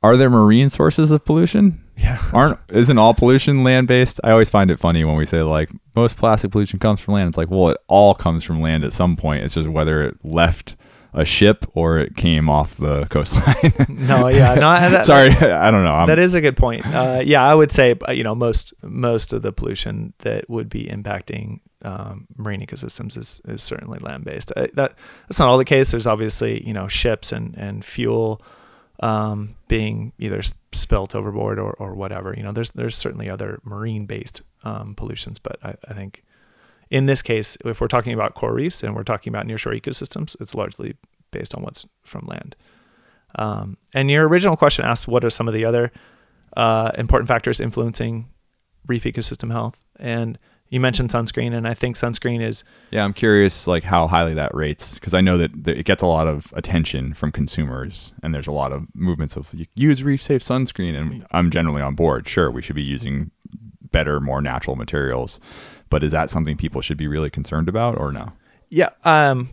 are 0.03 0.17
there 0.17 0.31
marine 0.31 0.71
sources 0.71 1.11
of 1.11 1.25
pollution? 1.25 1.85
Yeah, 2.01 2.19
Aren't 2.33 2.59
isn't 2.71 2.97
all 2.97 3.13
pollution 3.13 3.63
land 3.63 3.87
based? 3.87 4.21
I 4.25 4.31
always 4.31 4.49
find 4.49 4.71
it 4.71 4.79
funny 4.79 5.05
when 5.05 5.17
we 5.17 5.27
say 5.27 5.43
like 5.43 5.69
most 5.95 6.17
plastic 6.17 6.51
pollution 6.51 6.79
comes 6.79 6.99
from 6.99 7.13
land. 7.13 7.29
It's 7.29 7.37
like, 7.37 7.51
well, 7.51 7.69
it 7.69 7.77
all 7.89 8.15
comes 8.15 8.43
from 8.43 8.63
land 8.63 8.85
at 8.85 8.95
some 8.95 9.17
point. 9.17 9.45
It's 9.45 9.53
just 9.53 9.69
whether 9.69 10.01
it 10.01 10.17
left 10.25 10.77
a 11.13 11.27
ship 11.27 11.67
or 11.75 11.99
it 11.99 12.17
came 12.17 12.49
off 12.49 12.75
the 12.77 13.05
coastline. 13.11 13.75
no, 13.91 14.29
yeah, 14.29 14.55
no. 14.55 14.91
That, 14.91 15.05
Sorry, 15.05 15.29
I 15.31 15.71
don't 15.71 15.85
know. 15.85 15.93
I'm, 15.93 16.07
that 16.07 16.19
is 16.19 16.35
a 16.35 16.41
good 16.41 16.57
point. 16.57 16.87
Uh, 16.87 17.21
yeah, 17.23 17.43
I 17.43 17.55
would 17.55 17.71
say 17.71 17.95
uh, 18.09 18.13
you 18.13 18.25
know 18.25 18.35
most 18.35 18.73
most 18.83 19.35
of 19.35 19.43
the 19.43 19.53
pollution 19.53 20.15
that 20.21 20.49
would 20.49 20.71
be 20.71 20.87
impacting 20.87 21.61
um, 21.83 22.27
marine 22.37 22.61
ecosystems 22.61 23.17
is, 23.17 23.41
is 23.47 23.63
certainly 23.63 23.99
land 23.99 24.25
based. 24.25 24.53
Uh, 24.57 24.67
that 24.75 24.95
that's 25.29 25.39
not 25.39 25.49
all 25.49 25.59
the 25.59 25.65
case. 25.65 25.91
There's 25.91 26.07
obviously 26.07 26.67
you 26.67 26.73
know 26.73 26.89
ships 26.89 27.33
and 27.33 27.55
and 27.57 27.85
fuel 27.85 28.43
um, 29.01 29.57
being 29.69 30.13
either 30.19 30.43
spilt 30.73 31.15
overboard 31.15 31.59
or, 31.59 31.73
or 31.73 31.95
whatever. 31.95 32.35
You 32.37 32.43
know, 32.43 32.53
there's 32.53 32.71
there's 32.73 32.97
certainly 32.97 33.29
other 33.29 33.61
marine 33.65 34.07
based 34.07 34.43
um, 34.63 34.95
pollutions, 34.95 35.39
but 35.39 35.59
I, 35.63 35.75
I 35.89 35.95
think 35.95 36.23
in 36.91 37.07
this 37.07 37.23
case, 37.23 37.57
if 37.65 37.81
we're 37.81 37.89
talking 37.89 38.13
about 38.13 38.35
coral 38.35 38.55
reefs 38.55 38.83
and 38.83 38.95
we're 38.95 39.05
talking 39.05 39.33
about 39.33 39.47
nearshore 39.47 39.81
ecosystems, 39.81 40.37
it's 40.41 40.55
largely 40.55 40.97
based 41.31 41.55
on 41.55 41.63
what's 41.63 41.87
from 42.05 42.27
land. 42.27 42.57
Um, 43.37 43.77
and 43.95 44.11
your 44.11 44.27
original 44.27 44.57
question 44.57 44.85
asked, 44.85 45.07
what 45.07 45.25
are 45.25 45.31
some 45.31 45.47
of 45.47 45.55
the 45.55 45.65
other 45.65 45.93
uh, 46.57 46.91
important 46.99 47.29
factors 47.29 47.61
influencing 47.61 48.29
reef 48.89 49.05
ecosystem 49.05 49.53
health? 49.53 49.77
And 50.01 50.37
you 50.71 50.81
mentioned 50.81 51.11
sunscreen, 51.11 51.53
and 51.53 51.67
I 51.69 51.75
think 51.75 51.97
sunscreen 51.97 52.41
is 52.41 52.65
yeah, 52.91 53.05
I'm 53.05 53.13
curious 53.13 53.67
like 53.67 53.83
how 53.83 54.07
highly 54.07 54.35
that 54.35 54.55
rates 54.55 54.95
because 54.95 55.13
I 55.15 55.21
know 55.21 55.37
that 55.37 55.65
that 55.65 55.77
it 55.77 55.85
gets 55.85 56.03
a 56.03 56.07
lot 56.07 56.29
of 56.29 56.53
attention 56.57 57.13
from 57.13 57.33
consumers 57.33 58.13
and 58.23 58.35
there's 58.35 58.47
a 58.47 58.53
lot 58.53 58.73
of 58.73 58.87
movements 58.95 59.37
of 59.37 59.53
use 59.75 60.03
reef 60.03 60.23
safe 60.23 60.43
sunscreen 60.43 60.99
and 60.99 61.27
I'm 61.33 61.51
generally 61.51 61.83
on 61.83 61.95
board. 61.95 62.29
Sure, 62.29 62.51
we 62.51 62.63
should 62.63 62.77
be 62.77 62.83
using 62.83 63.33
better, 63.91 64.21
more 64.21 64.41
natural 64.41 64.77
materials, 64.77 65.41
but 65.91 66.03
is 66.05 66.13
that 66.13 66.31
something 66.31 66.57
people 66.57 66.81
should 66.81 66.97
be 66.97 67.09
really 67.09 67.31
concerned 67.31 67.69
about 67.69 67.99
or 67.99 68.13
no? 68.13 68.33
Yeah. 68.69 68.91
Um, 69.05 69.51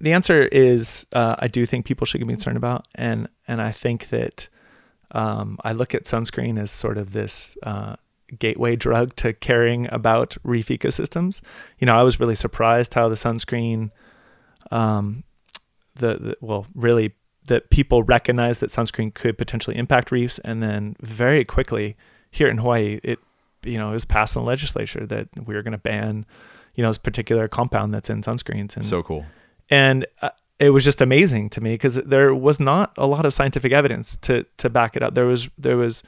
the 0.00 0.12
answer 0.12 0.42
is 0.42 1.06
uh, 1.12 1.36
I 1.38 1.48
do 1.48 1.66
think 1.66 1.84
people 1.84 2.06
should 2.06 2.20
be 2.20 2.26
concerned 2.26 2.56
about, 2.56 2.86
and 2.94 3.28
and 3.46 3.60
I 3.60 3.72
think 3.72 4.08
that 4.08 4.48
um, 5.12 5.58
I 5.64 5.72
look 5.72 5.94
at 5.94 6.04
sunscreen 6.04 6.58
as 6.58 6.70
sort 6.70 6.96
of 6.96 7.12
this 7.12 7.58
uh, 7.62 7.96
gateway 8.38 8.76
drug 8.76 9.14
to 9.16 9.32
caring 9.32 9.88
about 9.92 10.36
reef 10.42 10.68
ecosystems. 10.68 11.42
You 11.78 11.86
know, 11.86 11.96
I 11.96 12.02
was 12.02 12.20
really 12.20 12.34
surprised 12.34 12.94
how 12.94 13.08
the 13.08 13.14
sunscreen, 13.14 13.90
um, 14.70 15.24
the, 15.94 16.16
the 16.16 16.36
well, 16.40 16.66
really 16.74 17.12
that 17.46 17.70
people 17.70 18.02
recognized 18.02 18.60
that 18.60 18.70
sunscreen 18.70 19.12
could 19.12 19.36
potentially 19.36 19.76
impact 19.76 20.12
reefs, 20.12 20.38
and 20.40 20.62
then 20.62 20.96
very 21.00 21.44
quickly 21.44 21.96
here 22.30 22.48
in 22.48 22.58
Hawaii, 22.58 23.00
it 23.02 23.18
you 23.62 23.78
know 23.78 23.90
it 23.90 23.94
was 23.94 24.04
passed 24.04 24.36
in 24.36 24.42
the 24.42 24.46
legislature 24.46 25.06
that 25.06 25.28
we 25.44 25.54
were 25.54 25.62
going 25.62 25.72
to 25.72 25.78
ban 25.78 26.24
you 26.74 26.82
know 26.82 26.90
this 26.90 26.98
particular 26.98 27.48
compound 27.48 27.92
that's 27.92 28.10
in 28.10 28.22
sunscreens. 28.22 28.76
And 28.76 28.86
so 28.86 29.02
cool. 29.02 29.26
and 29.68 30.06
uh, 30.22 30.30
it 30.58 30.70
was 30.70 30.84
just 30.84 31.00
amazing 31.00 31.50
to 31.50 31.60
me 31.60 31.72
because 31.72 31.96
there 31.96 32.34
was 32.34 32.60
not 32.60 32.92
a 32.96 33.06
lot 33.06 33.26
of 33.26 33.34
scientific 33.34 33.72
evidence 33.72 34.16
to 34.16 34.44
to 34.58 34.70
back 34.70 34.96
it 34.96 35.02
up. 35.02 35.14
There 35.14 35.26
was 35.26 35.48
there 35.58 35.76
was 35.76 36.02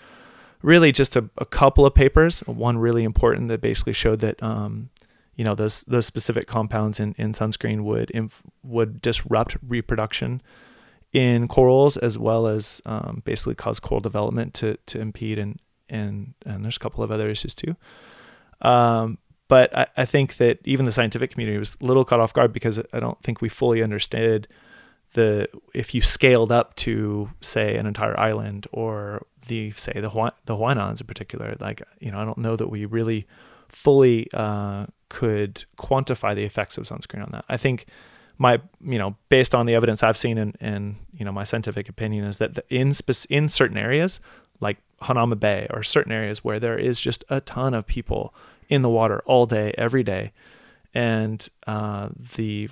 really 0.63 0.93
just 0.93 1.17
a, 1.17 1.29
a 1.39 1.45
couple 1.45 1.85
of 1.85 1.95
papers 1.95 2.41
one 2.41 2.79
really 2.79 3.05
important 3.05 3.49
that 3.49 3.61
basically 3.61 3.93
showed 3.93 4.21
that 4.21 4.43
um, 4.43 4.91
you 5.37 5.45
know 5.45 5.55
those 5.55 5.83
those 5.85 6.07
specific 6.07 6.47
compounds 6.47 7.01
in, 7.01 7.15
in 7.19 7.33
sunscreen 7.33 7.83
would 7.83 8.11
inf- 8.11 8.43
would 8.63 9.03
disrupt 9.03 9.57
reproduction 9.67 10.41
in 11.13 11.49
corals 11.49 11.97
as 11.97 12.19
well 12.19 12.47
as 12.47 12.81
um, 12.87 13.23
basically 13.25 13.55
cause 13.55 13.81
coral 13.81 14.01
development 14.01 14.55
to 14.55 14.77
to 14.87 15.01
impede 15.01 15.39
and 15.39 15.59
and 15.89 16.35
and 16.47 16.65
there's 16.65 16.77
a 16.77 16.81
couple 16.81 17.05
of 17.05 17.11
other 17.11 17.29
issues 17.29 17.55
too. 17.55 17.77
Um, 18.61 19.19
but 19.49 19.77
I, 19.77 19.87
I 19.99 20.05
think 20.07 20.37
that 20.37 20.61
even 20.65 20.87
the 20.87 20.93
scientific 20.93 21.31
community 21.31 21.59
was 21.59 21.77
a 21.81 21.85
little 21.85 22.05
caught 22.05 22.21
off 22.21 22.33
guard 22.33 22.53
because 22.53 22.79
I 22.93 23.01
don't 23.01 23.21
think 23.23 23.41
we 23.41 23.49
fully 23.49 23.83
understood 23.83 24.49
the 25.15 25.49
if 25.75 25.95
you 25.95 26.03
scaled 26.03 26.51
up 26.51 26.75
to 26.77 27.31
say 27.41 27.77
an 27.77 27.87
entire 27.87 28.19
island 28.19 28.67
or 28.73 29.27
the 29.49 29.73
say 29.73 29.93
the 29.95 30.33
the 30.47 30.57
Islands 30.57 31.01
in 31.01 31.07
particular, 31.07 31.57
like 31.61 31.83
you 32.01 32.11
know 32.11 32.19
I 32.19 32.25
don't 32.25 32.39
know 32.39 32.57
that 32.57 32.69
we 32.69 32.85
really 32.85 33.27
fully 33.69 34.29
uh, 34.33 34.87
could 35.09 35.65
quantify 35.79 36.35
the 36.35 36.45
effects 36.45 36.79
of 36.79 36.85
sunscreen 36.85 37.23
on 37.23 37.31
that. 37.33 37.45
I 37.49 37.57
think 37.57 37.87
my 38.39 38.61
you 38.85 38.99
know 38.99 39.17
based 39.29 39.55
on 39.55 39.67
the 39.67 39.75
evidence 39.75 40.03
I've 40.03 40.17
seen 40.17 40.39
and 40.39 40.57
and 40.61 40.97
you 41.13 41.25
know 41.25 41.33
my 41.33 41.45
scientific 41.45 41.89
opinion 41.89 42.25
is 42.25 42.39
that 42.39 42.55
the, 42.55 42.65
in 42.69 42.95
spe- 42.95 43.31
in 43.31 43.49
certain 43.49 43.77
areas 43.77 44.21
like 44.61 44.79
Hanauma 45.03 45.39
Bay 45.39 45.67
or 45.71 45.83
certain 45.83 46.13
areas 46.13 46.45
where 46.45 46.61
there 46.61 46.79
is 46.79 47.01
just 47.01 47.25
a 47.29 47.41
ton 47.41 47.75
of 47.75 47.87
people 47.87 48.33
in 48.69 48.83
the 48.83 48.89
water 48.89 49.21
all 49.27 49.45
day, 49.45 49.75
every 49.77 50.03
day, 50.03 50.33
and 50.95 51.49
uh, 51.67 52.09
the 52.37 52.71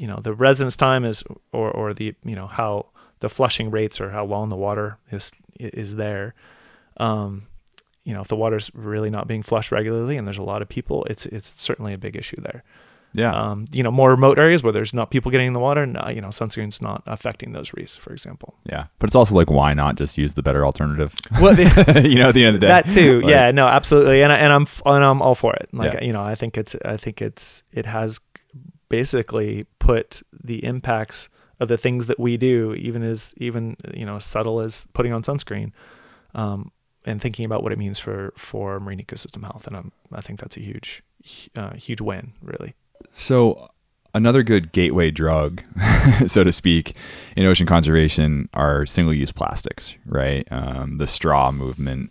you 0.00 0.06
know 0.06 0.18
the 0.22 0.32
residence 0.32 0.76
time 0.76 1.04
is 1.04 1.22
or 1.52 1.70
or 1.70 1.92
the 1.94 2.14
you 2.24 2.34
know 2.34 2.46
how 2.46 2.86
the 3.20 3.28
flushing 3.28 3.70
rates 3.70 4.00
or 4.00 4.10
how 4.10 4.24
long 4.24 4.48
the 4.48 4.56
water 4.56 4.96
is 5.12 5.30
is 5.58 5.96
there. 5.96 6.34
Um, 6.96 7.46
you 8.04 8.14
know, 8.14 8.22
if 8.22 8.28
the 8.28 8.36
water's 8.36 8.70
really 8.74 9.10
not 9.10 9.28
being 9.28 9.42
flushed 9.42 9.70
regularly 9.72 10.16
and 10.16 10.26
there's 10.26 10.38
a 10.38 10.42
lot 10.42 10.62
of 10.62 10.68
people, 10.68 11.04
it's 11.10 11.26
it's 11.26 11.54
certainly 11.58 11.92
a 11.92 11.98
big 11.98 12.16
issue 12.16 12.40
there. 12.40 12.62
Yeah. 13.12 13.34
Um, 13.34 13.66
you 13.72 13.82
know, 13.82 13.90
more 13.90 14.10
remote 14.10 14.38
areas 14.38 14.62
where 14.62 14.72
there's 14.72 14.94
not 14.94 15.10
people 15.10 15.32
getting 15.32 15.48
in 15.48 15.52
the 15.52 15.58
water, 15.60 15.84
no, 15.84 16.08
you 16.14 16.20
know, 16.20 16.28
sunscreen's 16.28 16.80
not 16.80 17.02
affecting 17.06 17.50
those 17.52 17.72
reefs, 17.74 17.96
for 17.96 18.12
example. 18.12 18.54
Yeah. 18.64 18.84
But 19.00 19.10
it's 19.10 19.16
also 19.16 19.34
like, 19.34 19.50
why 19.50 19.74
not 19.74 19.96
just 19.96 20.16
use 20.16 20.34
the 20.34 20.44
better 20.44 20.64
alternative? 20.64 21.12
Well, 21.40 21.58
you 22.06 22.18
know, 22.20 22.28
at 22.28 22.34
the 22.34 22.44
end 22.44 22.54
of 22.54 22.60
the 22.60 22.66
day. 22.66 22.66
that 22.68 22.92
too. 22.92 23.20
Like- 23.20 23.30
yeah, 23.30 23.50
no, 23.50 23.66
absolutely. 23.66 24.22
And 24.22 24.32
I, 24.32 24.36
and 24.36 24.52
I'm 24.52 24.66
and 24.86 25.02
I'm 25.04 25.20
all 25.22 25.34
for 25.34 25.52
it. 25.54 25.68
Like, 25.72 25.94
Yeah. 25.94 26.04
you 26.04 26.12
know, 26.12 26.22
I 26.22 26.36
think 26.36 26.56
it's 26.56 26.76
I 26.84 26.96
think 26.96 27.20
it's 27.20 27.64
it 27.72 27.84
has 27.86 28.20
basically 28.90 29.64
put 29.78 30.20
the 30.44 30.62
impacts 30.62 31.30
of 31.58 31.68
the 31.68 31.78
things 31.78 32.06
that 32.06 32.20
we 32.20 32.36
do, 32.36 32.74
even 32.74 33.02
as 33.02 33.34
even 33.38 33.76
you 33.94 34.04
know 34.04 34.18
subtle 34.18 34.60
as 34.60 34.86
putting 34.92 35.14
on 35.14 35.22
sunscreen, 35.22 35.72
um, 36.34 36.70
and 37.06 37.22
thinking 37.22 37.46
about 37.46 37.62
what 37.62 37.72
it 37.72 37.78
means 37.78 37.98
for 37.98 38.34
for 38.36 38.78
marine 38.78 38.98
ecosystem 38.98 39.42
health. 39.42 39.66
And 39.66 39.76
I'm, 39.76 39.92
I 40.12 40.20
think 40.20 40.40
that's 40.40 40.58
a 40.58 40.60
huge 40.60 41.02
uh, 41.56 41.74
huge 41.74 42.02
win, 42.02 42.32
really. 42.42 42.74
So 43.12 43.70
another 44.14 44.42
good 44.42 44.72
gateway 44.72 45.10
drug, 45.10 45.62
so 46.26 46.44
to 46.44 46.52
speak, 46.52 46.96
in 47.36 47.46
ocean 47.46 47.66
conservation 47.66 48.48
are 48.54 48.84
single-use 48.86 49.32
plastics, 49.32 49.94
right? 50.04 50.46
Um, 50.50 50.98
the 50.98 51.06
straw 51.06 51.52
movement, 51.52 52.10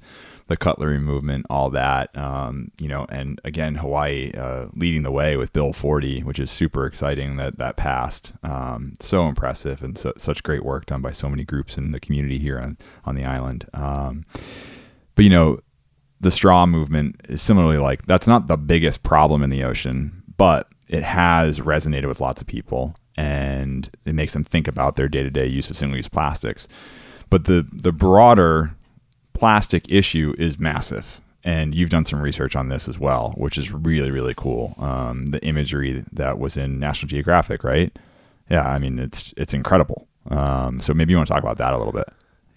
the 0.49 0.57
cutlery 0.57 0.99
movement, 0.99 1.45
all 1.47 1.69
that. 1.69 2.15
Um, 2.17 2.71
you 2.79 2.87
know, 2.87 3.05
and 3.09 3.39
again, 3.45 3.75
Hawaii 3.75 4.31
uh, 4.35 4.65
leading 4.73 5.03
the 5.03 5.11
way 5.11 5.37
with 5.37 5.53
Bill 5.53 5.73
40, 5.73 6.21
which 6.21 6.39
is 6.39 6.49
super 6.49 6.87
exciting 6.87 7.37
that 7.37 7.59
that 7.59 7.77
passed. 7.77 8.33
Um, 8.43 8.95
so 8.99 9.27
impressive 9.27 9.83
and 9.83 9.95
so, 9.95 10.11
such 10.17 10.41
great 10.41 10.65
work 10.65 10.87
done 10.87 11.01
by 11.01 11.11
so 11.11 11.29
many 11.29 11.43
groups 11.43 11.77
in 11.77 11.91
the 11.91 11.99
community 11.99 12.39
here 12.39 12.59
on 12.59 12.77
on 13.05 13.15
the 13.15 13.25
island. 13.25 13.69
Um, 13.75 14.25
but 15.13 15.23
you 15.23 15.29
know, 15.29 15.59
the 16.19 16.31
straw 16.31 16.65
movement 16.65 17.21
is 17.29 17.43
similarly 17.43 17.77
like 17.77 18.07
that's 18.07 18.27
not 18.27 18.47
the 18.47 18.57
biggest 18.57 19.03
problem 19.03 19.43
in 19.43 19.51
the 19.51 19.63
ocean, 19.63 20.23
but 20.35 20.67
it 20.87 21.03
has 21.03 21.59
resonated 21.59 22.07
with 22.07 22.19
lots 22.19 22.41
of 22.41 22.47
people 22.47 22.95
and 23.15 23.91
it 24.05 24.15
makes 24.15 24.33
them 24.33 24.43
think 24.43 24.67
about 24.67 24.95
their 24.95 25.07
day-to-day 25.07 25.45
use 25.45 25.69
of 25.69 25.77
single-use 25.77 26.07
plastics. 26.09 26.67
But 27.29 27.45
the 27.45 27.67
the 27.71 27.91
broader 27.91 28.75
plastic 29.39 29.85
issue 29.89 30.35
is 30.37 30.59
massive. 30.59 31.21
And 31.43 31.73
you've 31.73 31.89
done 31.89 32.03
some 32.03 32.21
research 32.21 32.55
on 32.55 32.67
this 32.67 32.89
as 32.89 32.99
well, 32.99 33.33
which 33.37 33.57
is 33.57 33.71
really, 33.71 34.11
really 34.11 34.33
cool. 34.35 34.75
Um, 34.77 35.27
the 35.27 35.41
imagery 35.43 36.03
that 36.11 36.37
was 36.37 36.57
in 36.57 36.79
National 36.79 37.07
Geographic, 37.07 37.63
right? 37.63 37.97
Yeah, 38.49 38.63
I 38.63 38.77
mean 38.77 38.99
it's 38.99 39.33
it's 39.37 39.53
incredible. 39.53 40.07
Um, 40.29 40.79
so 40.79 40.93
maybe 40.93 41.11
you 41.11 41.17
want 41.17 41.27
to 41.27 41.33
talk 41.33 41.43
about 41.43 41.57
that 41.59 41.73
a 41.73 41.77
little 41.77 41.93
bit. 41.93 42.09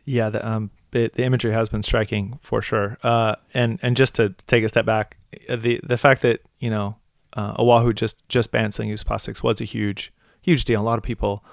Yeah, 0.04 0.30
the 0.30 0.46
um, 0.46 0.70
it, 0.92 1.14
the 1.14 1.24
imagery 1.24 1.52
has 1.52 1.68
been 1.68 1.82
striking 1.82 2.38
for 2.42 2.60
sure. 2.60 2.98
Uh, 3.02 3.36
and 3.54 3.78
and 3.82 3.96
just 3.96 4.16
to 4.16 4.30
take 4.46 4.64
a 4.64 4.68
step 4.68 4.84
back, 4.84 5.16
the 5.48 5.80
the 5.84 5.96
fact 5.96 6.22
that 6.22 6.40
you 6.58 6.70
know 6.70 6.96
uh, 7.34 7.54
Oahu 7.58 7.92
just 7.92 8.28
just 8.28 8.50
banned 8.50 8.74
single-use 8.74 9.04
plastics 9.04 9.42
was 9.42 9.60
a 9.60 9.64
huge 9.64 10.12
huge 10.40 10.64
deal. 10.64 10.80
A 10.80 10.82
lot 10.82 10.98
of 10.98 11.04
people, 11.04 11.44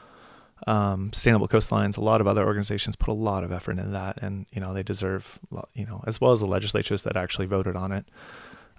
um, 0.68 1.12
sustainable 1.14 1.48
coastlines, 1.48 1.98
a 1.98 2.02
lot 2.02 2.22
of 2.22 2.28
other 2.28 2.46
organizations 2.46 2.96
put 2.96 3.12
a 3.12 3.14
lot 3.14 3.44
of 3.44 3.52
effort 3.52 3.72
into 3.72 3.92
that, 3.92 4.22
and 4.22 4.46
you 4.52 4.62
know 4.62 4.74
they 4.74 4.84
deserve, 4.84 5.40
you 5.74 5.86
know, 5.86 6.04
as 6.08 6.20
well 6.20 6.32
as 6.32 6.40
the 6.40 6.48
legislatures 6.48 7.04
that 7.04 7.16
actually 7.16 7.48
voted 7.48 7.76
on 7.76 7.92
it, 7.92 8.06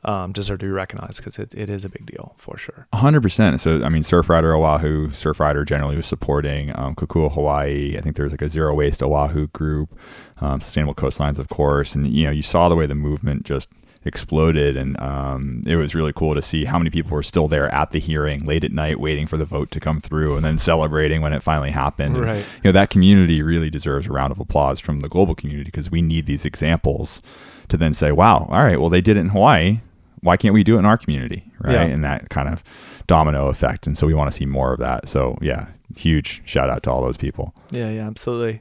um, 0.04 0.32
deserve 0.32 0.58
to 0.60 0.66
be 0.66 0.70
recognized 0.70 1.18
because 1.18 1.38
it, 1.38 1.54
it 1.54 1.68
is 1.68 1.84
a 1.84 1.88
big 1.88 2.06
deal 2.06 2.34
for 2.38 2.56
sure. 2.56 2.86
hundred 2.92 3.22
percent. 3.22 3.60
So 3.60 3.82
I 3.82 3.88
mean, 3.88 4.02
Surfrider 4.02 4.56
Oahu, 4.56 5.08
Surfrider 5.08 5.66
generally 5.66 5.96
was 5.96 6.06
supporting 6.06 6.70
um, 6.76 6.94
Kokua 6.94 7.32
Hawaii. 7.32 7.96
I 7.96 8.00
think 8.00 8.16
there 8.16 8.24
was 8.24 8.32
like 8.32 8.42
a 8.42 8.50
zero 8.50 8.74
waste 8.74 9.02
Oahu 9.02 9.48
group, 9.48 9.98
um, 10.40 10.60
sustainable 10.60 10.94
coastlines, 10.94 11.38
of 11.38 11.48
course. 11.48 11.94
And 11.94 12.06
you 12.06 12.24
know, 12.24 12.30
you 12.30 12.42
saw 12.42 12.68
the 12.68 12.76
way 12.76 12.86
the 12.86 12.94
movement 12.94 13.44
just 13.44 13.68
exploded, 14.04 14.76
and 14.76 15.00
um, 15.00 15.62
it 15.66 15.76
was 15.76 15.94
really 15.94 16.12
cool 16.12 16.34
to 16.34 16.42
see 16.42 16.64
how 16.64 16.78
many 16.78 16.90
people 16.90 17.12
were 17.14 17.22
still 17.22 17.48
there 17.48 17.72
at 17.74 17.90
the 17.90 17.98
hearing 18.00 18.44
late 18.44 18.64
at 18.64 18.72
night, 18.72 18.98
waiting 19.00 19.26
for 19.26 19.36
the 19.36 19.44
vote 19.44 19.70
to 19.72 19.80
come 19.80 20.00
through, 20.00 20.36
and 20.36 20.44
then 20.44 20.58
celebrating 20.58 21.20
when 21.20 21.32
it 21.32 21.42
finally 21.42 21.70
happened. 21.70 22.16
And, 22.16 22.38
you 22.38 22.44
know, 22.64 22.72
that 22.72 22.90
community 22.90 23.42
really 23.42 23.70
deserves 23.70 24.06
a 24.06 24.12
round 24.12 24.30
of 24.32 24.40
applause 24.40 24.80
from 24.80 25.00
the 25.00 25.08
global 25.08 25.34
community 25.34 25.64
because 25.70 25.90
we 25.90 26.02
need 26.02 26.26
these 26.26 26.44
examples 26.44 27.20
to 27.68 27.76
then 27.76 27.92
say, 27.94 28.10
"Wow, 28.12 28.46
all 28.50 28.62
right, 28.62 28.80
well, 28.80 28.90
they 28.90 29.00
did 29.00 29.16
it 29.16 29.20
in 29.20 29.28
Hawaii." 29.30 29.80
why 30.22 30.36
can't 30.36 30.52
we 30.52 30.62
do 30.62 30.76
it 30.76 30.80
in 30.80 30.84
our 30.84 30.98
community 30.98 31.50
right 31.60 31.72
Yeah. 31.72 31.82
and 31.94 32.04
that 32.04 32.28
kind 32.28 32.46
of 32.46 32.62
domino 33.06 33.46
effect 33.48 33.86
and 33.86 33.96
so 33.96 34.06
we 34.06 34.12
want 34.12 34.30
to 34.30 34.36
see 34.36 34.44
more 34.44 34.70
of 34.74 34.78
that 34.78 35.08
so 35.08 35.38
yeah 35.40 35.68
huge 35.96 36.42
shout 36.44 36.68
out 36.68 36.82
to 36.82 36.90
all 36.90 37.00
those 37.00 37.16
people 37.16 37.54
Yeah, 37.70 37.88
yeah, 37.88 38.06
absolutely. 38.06 38.60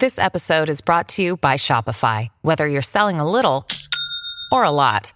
This 0.00 0.18
episode 0.18 0.68
is 0.68 0.80
brought 0.80 1.08
to 1.10 1.22
you 1.22 1.36
by 1.36 1.54
Shopify. 1.54 2.30
Whether 2.42 2.66
you're 2.66 2.82
selling 2.82 3.20
a 3.20 3.30
little 3.30 3.64
or 4.52 4.64
a 4.64 4.70
lot, 4.70 5.12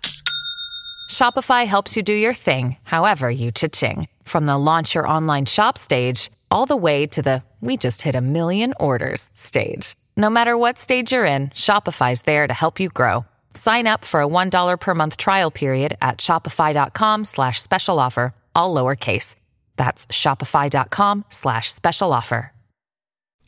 Shopify 1.11 1.67
helps 1.67 1.97
you 1.97 2.03
do 2.03 2.15
your 2.15 2.35
thing, 2.35 2.77
however 2.83 3.31
you 3.31 3.53
cha-ching. 3.53 4.09
From 4.25 4.47
the 4.47 4.59
launch 4.59 4.95
your 4.95 5.07
online 5.07 5.47
shop 5.47 5.79
stage, 5.79 6.31
all 6.51 6.67
the 6.67 6.77
way 6.77 7.07
to 7.07 7.23
the 7.23 7.43
we 7.61 7.77
just 7.77 8.03
hit 8.03 8.15
a 8.15 8.21
million 8.21 8.75
orders 8.81 9.31
stage. 9.35 9.95
No 10.17 10.29
matter 10.29 10.59
what 10.59 10.79
stage 10.79 11.13
you're 11.13 11.25
in, 11.25 11.51
Shopify's 11.51 12.23
there 12.23 12.47
to 12.47 12.53
help 12.53 12.81
you 12.81 12.89
grow. 12.89 13.25
Sign 13.55 13.87
up 13.87 14.05
for 14.05 14.21
a 14.21 14.27
$1 14.27 14.81
per 14.81 14.95
month 14.95 15.17
trial 15.17 15.51
period 15.51 15.97
at 16.03 16.19
shopify.com 16.19 17.25
slash 17.25 17.63
special 17.63 18.01
offer, 18.01 18.35
all 18.55 18.75
lowercase. 18.75 19.37
That's 19.77 20.07
shopify.com 20.07 21.27
slash 21.31 21.73
special 21.73 22.13
offer. 22.13 22.53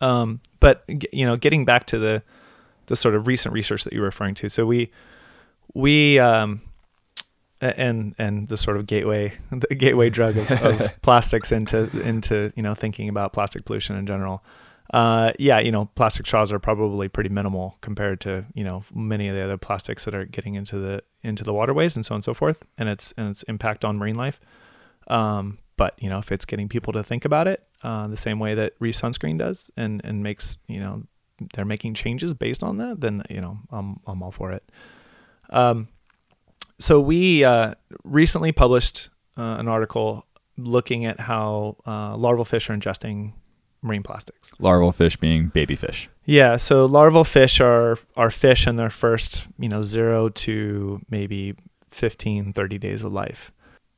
Um, 0.00 0.40
but 0.60 0.84
you 1.12 1.24
know, 1.24 1.36
getting 1.36 1.64
back 1.64 1.86
to 1.86 1.98
the 1.98 2.22
the 2.86 2.96
sort 2.96 3.14
of 3.14 3.26
recent 3.26 3.54
research 3.54 3.84
that 3.84 3.94
you're 3.94 4.04
referring 4.04 4.34
to, 4.34 4.50
so 4.50 4.66
we 4.66 4.90
we 5.72 6.18
um, 6.18 6.60
and 7.60 8.14
and 8.18 8.48
the 8.48 8.56
sort 8.56 8.76
of 8.76 8.86
gateway 8.86 9.32
the 9.50 9.74
gateway 9.74 10.10
drug 10.10 10.36
of, 10.36 10.50
of 10.50 10.92
plastics 11.02 11.52
into 11.52 11.88
into 12.00 12.52
you 12.56 12.62
know 12.62 12.74
thinking 12.74 13.08
about 13.08 13.32
plastic 13.32 13.64
pollution 13.64 13.96
in 13.96 14.06
general. 14.06 14.44
Uh, 14.92 15.32
yeah, 15.38 15.58
you 15.58 15.72
know, 15.72 15.86
plastic 15.94 16.26
straws 16.26 16.52
are 16.52 16.58
probably 16.58 17.08
pretty 17.08 17.30
minimal 17.30 17.76
compared 17.80 18.20
to 18.20 18.44
you 18.54 18.62
know 18.62 18.84
many 18.94 19.28
of 19.28 19.34
the 19.34 19.42
other 19.42 19.56
plastics 19.56 20.04
that 20.04 20.14
are 20.14 20.26
getting 20.26 20.54
into 20.54 20.78
the 20.78 21.02
into 21.22 21.42
the 21.42 21.54
waterways 21.54 21.96
and 21.96 22.04
so 22.04 22.14
on 22.14 22.18
and 22.18 22.24
so 22.24 22.34
forth, 22.34 22.64
and 22.76 22.88
its 22.88 23.12
and 23.16 23.30
its 23.30 23.42
impact 23.44 23.84
on 23.84 23.96
marine 23.98 24.14
life. 24.14 24.38
Um, 25.08 25.58
but 25.76 25.94
you 26.00 26.08
know, 26.10 26.18
if 26.18 26.30
it's 26.30 26.44
getting 26.44 26.68
people 26.68 26.92
to 26.92 27.02
think 27.02 27.24
about 27.24 27.48
it 27.48 27.66
uh, 27.82 28.06
the 28.08 28.16
same 28.16 28.38
way 28.38 28.54
that 28.54 28.74
Reef 28.78 28.94
sunscreen 28.96 29.38
does, 29.38 29.70
and 29.76 30.00
and 30.04 30.22
makes 30.22 30.58
you 30.68 30.80
know 30.80 31.02
they're 31.54 31.64
making 31.64 31.94
changes 31.94 32.34
based 32.34 32.62
on 32.62 32.78
that, 32.78 33.00
then 33.00 33.22
you 33.28 33.40
know 33.40 33.58
I'm 33.70 34.00
I'm 34.06 34.22
all 34.22 34.30
for 34.30 34.52
it. 34.52 34.70
Um, 35.54 35.88
so 36.78 37.00
we 37.00 37.44
uh, 37.44 37.74
recently 38.02 38.52
published 38.52 39.08
uh, 39.38 39.56
an 39.58 39.68
article 39.68 40.26
looking 40.58 41.06
at 41.06 41.20
how 41.20 41.76
uh, 41.86 42.16
larval 42.16 42.44
fish 42.44 42.68
are 42.68 42.76
ingesting 42.76 43.32
marine 43.80 44.02
plastics. 44.02 44.52
Larval 44.58 44.92
fish 44.92 45.16
being 45.16 45.48
baby 45.48 45.76
fish. 45.76 46.08
Yeah, 46.24 46.56
so 46.56 46.86
larval 46.86 47.24
fish 47.24 47.60
are 47.60 47.98
are 48.16 48.30
fish 48.30 48.66
in 48.66 48.76
their 48.76 48.90
first, 48.90 49.46
you 49.58 49.68
know, 49.68 49.82
0 49.82 50.30
to 50.30 51.00
maybe 51.08 51.54
15, 51.90 52.52
30 52.52 52.78
days 52.78 53.04
of 53.04 53.12
life. 53.12 53.52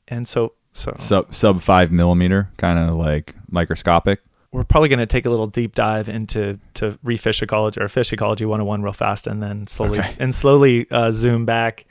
And 0.08 0.28
so 0.28 0.52
so 0.72 0.94
Sub 0.98 1.34
sub 1.34 1.62
five 1.62 1.90
millimeter, 1.90 2.50
kind 2.58 2.78
of 2.78 2.96
like 2.96 3.34
microscopic. 3.48 4.20
We're 4.56 4.64
probably 4.64 4.88
going 4.88 5.00
to 5.00 5.06
take 5.06 5.26
a 5.26 5.30
little 5.30 5.46
deep 5.48 5.74
dive 5.74 6.08
into 6.08 6.58
to 6.74 6.98
reef 7.02 7.20
fish 7.20 7.42
ecology 7.42 7.78
or 7.80 7.88
fish 7.88 8.10
ecology 8.12 8.46
101 8.46 8.82
real 8.82 8.92
fast 8.94 9.26
and 9.26 9.42
then 9.42 9.66
slowly 9.66 9.98
Okay. 9.98 10.16
and 10.18 10.34
slowly 10.34 10.86
uh, 10.90 11.12
zoom 11.12 11.44
back 11.44 11.84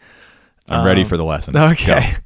I'm 0.67 0.84
ready 0.84 1.01
Um, 1.01 1.08
for 1.08 1.15
the 1.17 1.25
lesson. 1.25 1.56
Okay. 1.73 2.01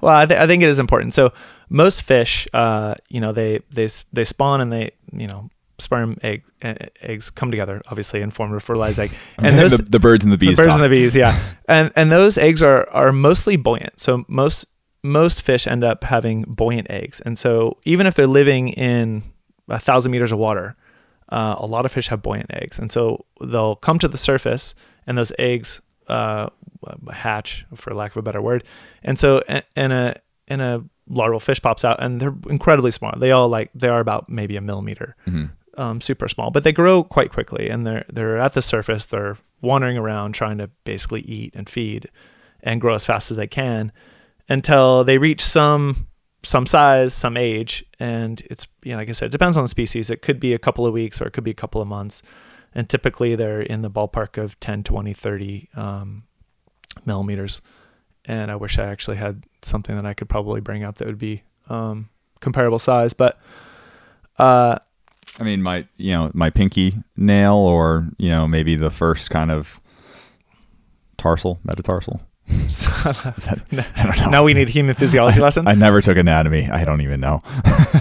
Well, 0.00 0.14
I, 0.14 0.26
th- 0.26 0.38
I 0.38 0.46
think 0.46 0.62
it 0.62 0.68
is 0.68 0.78
important. 0.78 1.14
So 1.14 1.32
most 1.68 2.02
fish, 2.02 2.46
uh, 2.52 2.94
you 3.08 3.20
know, 3.20 3.32
they 3.32 3.60
they 3.72 3.88
they 4.12 4.22
spawn 4.22 4.60
and 4.60 4.70
they, 4.72 4.92
you 5.12 5.26
know, 5.26 5.48
sperm 5.78 6.16
egg 6.22 6.44
eggs 6.62 7.30
come 7.30 7.50
together, 7.50 7.82
obviously, 7.88 8.20
and 8.20 8.32
form 8.32 8.54
a 8.54 8.60
fertilized 8.60 9.00
egg. 9.00 9.10
And 9.38 9.58
those 9.58 9.72
the, 9.72 9.78
the 9.78 9.98
birds 9.98 10.22
and 10.24 10.32
the 10.32 10.36
bees. 10.38 10.56
the 10.56 10.62
birds 10.62 10.74
talk. 10.76 10.82
and 10.82 10.92
the 10.92 10.94
bees, 10.96 11.16
yeah. 11.16 11.40
and 11.68 11.90
and 11.96 12.12
those 12.12 12.38
eggs 12.38 12.62
are 12.62 12.88
are 12.90 13.10
mostly 13.12 13.56
buoyant. 13.56 13.98
So 13.98 14.24
most 14.28 14.66
most 15.02 15.42
fish 15.42 15.66
end 15.66 15.82
up 15.82 16.04
having 16.04 16.42
buoyant 16.46 16.88
eggs, 16.90 17.18
and 17.20 17.36
so 17.36 17.78
even 17.84 18.06
if 18.06 18.14
they're 18.14 18.28
living 18.28 18.68
in 18.68 19.22
a 19.68 19.78
thousand 19.78 20.12
meters 20.12 20.32
of 20.32 20.38
water, 20.38 20.76
uh, 21.30 21.56
a 21.58 21.66
lot 21.66 21.84
of 21.84 21.92
fish 21.92 22.08
have 22.08 22.22
buoyant 22.22 22.50
eggs, 22.52 22.78
and 22.78 22.90
so 22.92 23.24
they'll 23.42 23.76
come 23.76 23.98
to 23.98 24.08
the 24.08 24.16
surface, 24.18 24.74
and 25.06 25.16
those 25.18 25.32
eggs 25.38 25.80
uh, 26.08 26.48
hatch, 27.12 27.64
for 27.74 27.94
lack 27.94 28.10
of 28.12 28.16
a 28.18 28.22
better 28.22 28.42
word, 28.42 28.62
and 29.02 29.18
so 29.18 29.42
and 29.74 29.92
a 29.92 30.16
and 30.48 30.60
a 30.60 30.84
larval 31.08 31.40
fish 31.40 31.60
pops 31.62 31.84
out, 31.84 32.02
and 32.02 32.20
they're 32.20 32.34
incredibly 32.48 32.90
small. 32.90 33.12
They 33.18 33.30
all 33.30 33.48
like 33.48 33.70
they 33.74 33.88
are 33.88 34.00
about 34.00 34.28
maybe 34.28 34.56
a 34.56 34.60
millimeter 34.60 35.16
Mhm. 35.26 35.50
um, 35.78 36.00
super 36.00 36.28
small, 36.28 36.50
but 36.50 36.62
they 36.64 36.72
grow 36.72 37.02
quite 37.04 37.30
quickly, 37.32 37.68
and 37.70 37.86
they're 37.86 38.04
they're 38.12 38.38
at 38.38 38.52
the 38.52 38.62
surface. 38.62 39.06
They're 39.06 39.38
wandering 39.62 39.96
around 39.96 40.34
trying 40.34 40.58
to 40.58 40.68
basically 40.84 41.22
eat 41.22 41.54
and 41.56 41.68
feed, 41.68 42.10
and 42.62 42.80
grow 42.82 42.94
as 42.94 43.04
fast 43.06 43.30
as 43.30 43.38
they 43.38 43.46
can, 43.46 43.90
until 44.48 45.04
they 45.04 45.16
reach 45.16 45.40
some 45.42 46.06
some 46.44 46.66
size, 46.66 47.14
some 47.14 47.36
age, 47.36 47.84
and 47.98 48.42
it's 48.50 48.66
you 48.82 48.92
know 48.92 48.98
like 48.98 49.08
I 49.08 49.12
said, 49.12 49.26
it 49.26 49.32
depends 49.32 49.56
on 49.56 49.64
the 49.64 49.68
species. 49.68 50.10
It 50.10 50.22
could 50.22 50.38
be 50.38 50.52
a 50.52 50.58
couple 50.58 50.86
of 50.86 50.92
weeks 50.92 51.20
or 51.20 51.26
it 51.26 51.32
could 51.32 51.44
be 51.44 51.50
a 51.50 51.54
couple 51.54 51.80
of 51.80 51.88
months, 51.88 52.22
and 52.74 52.88
typically 52.88 53.34
they're 53.34 53.62
in 53.62 53.82
the 53.82 53.90
ballpark 53.90 54.42
of 54.42 54.58
10, 54.60 54.84
20, 54.84 55.12
30 55.12 55.68
um, 55.74 56.24
millimeters. 57.04 57.60
And 58.26 58.50
I 58.50 58.56
wish 58.56 58.78
I 58.78 58.84
actually 58.84 59.18
had 59.18 59.44
something 59.62 59.96
that 59.96 60.06
I 60.06 60.14
could 60.14 60.28
probably 60.28 60.60
bring 60.60 60.82
up 60.82 60.96
that 60.96 61.06
would 61.06 61.18
be 61.18 61.42
um, 61.68 62.08
comparable 62.40 62.78
size, 62.78 63.12
but. 63.12 63.38
Uh, 64.38 64.78
I 65.38 65.42
mean, 65.42 65.62
my 65.62 65.86
you 65.96 66.12
know 66.12 66.30
my 66.34 66.50
pinky 66.50 66.96
nail, 67.16 67.54
or 67.54 68.08
you 68.18 68.28
know 68.28 68.46
maybe 68.46 68.76
the 68.76 68.90
first 68.90 69.30
kind 69.30 69.50
of 69.50 69.80
tarsal, 71.16 71.60
metatarsal. 71.64 72.20
That, 73.04 73.62
I 73.96 74.06
don't 74.06 74.16
know. 74.20 74.30
now 74.30 74.44
we 74.44 74.54
need 74.54 74.68
a 74.68 74.70
human 74.70 74.94
physiology 74.94 75.40
lesson. 75.46 75.66
I 75.68 75.74
never 75.74 76.00
took 76.00 76.16
anatomy. 76.16 76.68
I 76.70 76.84
don't 76.84 77.00
even 77.02 77.20
know. 77.20 77.42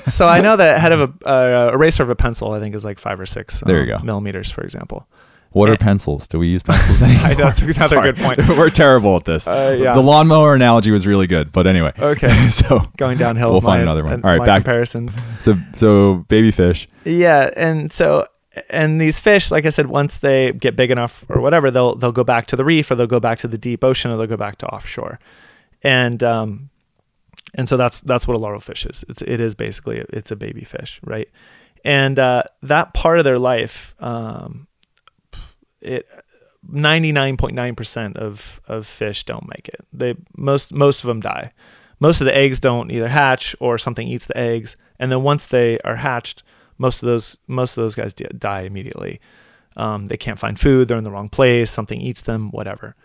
so 0.08 0.28
I 0.28 0.42
know 0.42 0.56
that 0.56 0.80
head 0.80 0.92
of 0.92 1.02
a 1.24 1.28
uh, 1.30 1.72
eraser 1.74 2.04
of 2.04 2.10
a 2.10 2.16
pencil, 2.16 2.52
I 2.52 2.60
think, 2.62 2.74
is 2.76 2.86
like 2.86 3.00
five 3.00 3.20
or 3.20 3.26
six. 3.26 3.60
There 3.62 3.84
you 3.86 3.94
um, 3.96 4.02
go. 4.02 4.06
Millimeters, 4.06 4.50
for 4.52 4.62
example. 4.64 5.08
What 5.52 5.70
are 5.70 5.74
Eh. 5.74 5.78
pencils? 5.78 6.28
Do 6.28 6.40
we 6.40 6.48
use 6.48 6.64
pencils 6.64 7.02
anymore? 7.02 7.26
I- 7.28 7.34
that's 7.36 7.62
another 7.62 7.88
Sorry. 7.88 8.12
good 8.14 8.22
point. 8.24 8.40
We're 8.58 8.70
terrible 8.72 9.16
at 9.18 9.26
this. 9.26 9.48
Uh, 9.48 9.78
yeah. 9.80 9.94
The 9.94 10.02
lawnmower 10.02 10.56
analogy 10.56 10.90
was 10.92 11.06
really 11.06 11.28
good, 11.28 11.52
but 11.52 11.68
anyway. 11.68 11.92
Okay. 12.00 12.50
so 12.50 12.82
Going 12.98 13.18
downhill. 13.18 13.52
We'll 13.52 13.62
find 13.62 13.80
my- 13.80 13.84
another 13.84 14.04
one. 14.04 14.24
All 14.24 14.36
right, 14.36 14.44
back- 14.46 14.64
comparisons. 14.64 15.18
so 15.42 15.56
so 15.76 16.26
baby 16.28 16.50
fish. 16.52 16.88
Yeah, 17.06 17.52
and 17.56 17.92
so 17.92 18.26
and 18.70 19.02
these 19.02 19.20
fish, 19.20 19.50
like 19.50 19.66
I 19.66 19.70
said, 19.70 19.88
once 19.88 20.18
they 20.18 20.52
get 20.52 20.76
big 20.76 20.92
enough 20.92 21.26
or 21.30 21.42
whatever, 21.42 21.72
they'll 21.72 21.96
they'll 21.96 22.12
go 22.12 22.24
back 22.24 22.48
to 22.48 22.56
the 22.56 22.64
reef 22.64 22.92
or 22.92 22.96
they'll 22.96 23.08
go 23.08 23.20
back 23.20 23.40
to 23.40 23.48
the 23.48 23.58
deep 23.58 23.84
ocean 23.84 24.12
or 24.12 24.18
they'll 24.18 24.28
go 24.28 24.38
back 24.38 24.58
to 24.60 24.68
offshore, 24.68 25.20
and 25.82 26.24
um, 26.24 26.70
and 27.56 27.68
so 27.68 27.78
that's 27.78 28.00
that's 28.02 28.28
what 28.28 28.36
a 28.36 28.40
larval 28.40 28.60
fish 28.60 28.86
is. 28.86 29.04
It's 29.10 29.22
it 29.24 29.40
is 29.40 29.56
basically 29.56 30.04
it's 30.10 30.32
a 30.32 30.36
baby 30.36 30.64
fish, 30.64 31.00
right? 31.04 31.30
And 31.84 32.20
uh, 32.20 32.44
that 32.62 32.94
part 32.94 33.18
of 33.18 33.26
their 33.26 33.40
life, 33.40 33.96
um, 34.00 34.68
it. 35.82 36.08
99.9% 36.72 38.16
of, 38.16 38.62
of 38.70 38.88
fish 38.88 39.26
don't 39.26 39.50
make 39.50 39.68
it. 39.68 39.86
They 39.92 40.16
most 40.38 40.74
most 40.74 41.04
of 41.04 41.10
them 41.10 41.20
die. 41.20 41.52
Most 42.00 42.22
of 42.22 42.26
the 42.26 42.36
eggs 42.36 42.62
don't 42.62 42.90
either 42.90 43.10
hatch 43.10 43.54
or 43.60 43.78
something 43.78 44.08
eats 44.08 44.28
the 44.28 44.38
eggs. 44.38 44.78
And 44.98 45.12
then 45.12 45.24
once 45.24 45.46
they 45.46 45.78
are 45.80 45.98
hatched, 45.98 46.42
most 46.78 47.04
of 47.04 47.08
those 47.08 47.38
most 47.48 47.78
of 47.78 47.84
those 47.84 47.96
guys 47.96 48.14
di- 48.14 48.26
die 48.38 48.62
immediately. 48.62 49.20
Um, 49.76 50.08
they 50.08 50.18
can't 50.18 50.40
find 50.40 50.60
food. 50.60 50.88
They're 50.88 50.98
in 50.98 51.04
the 51.04 51.12
wrong 51.12 51.30
place. 51.30 51.72
Something 51.72 52.02
eats 52.02 52.22
them. 52.22 52.52
Whatever. 52.52 52.96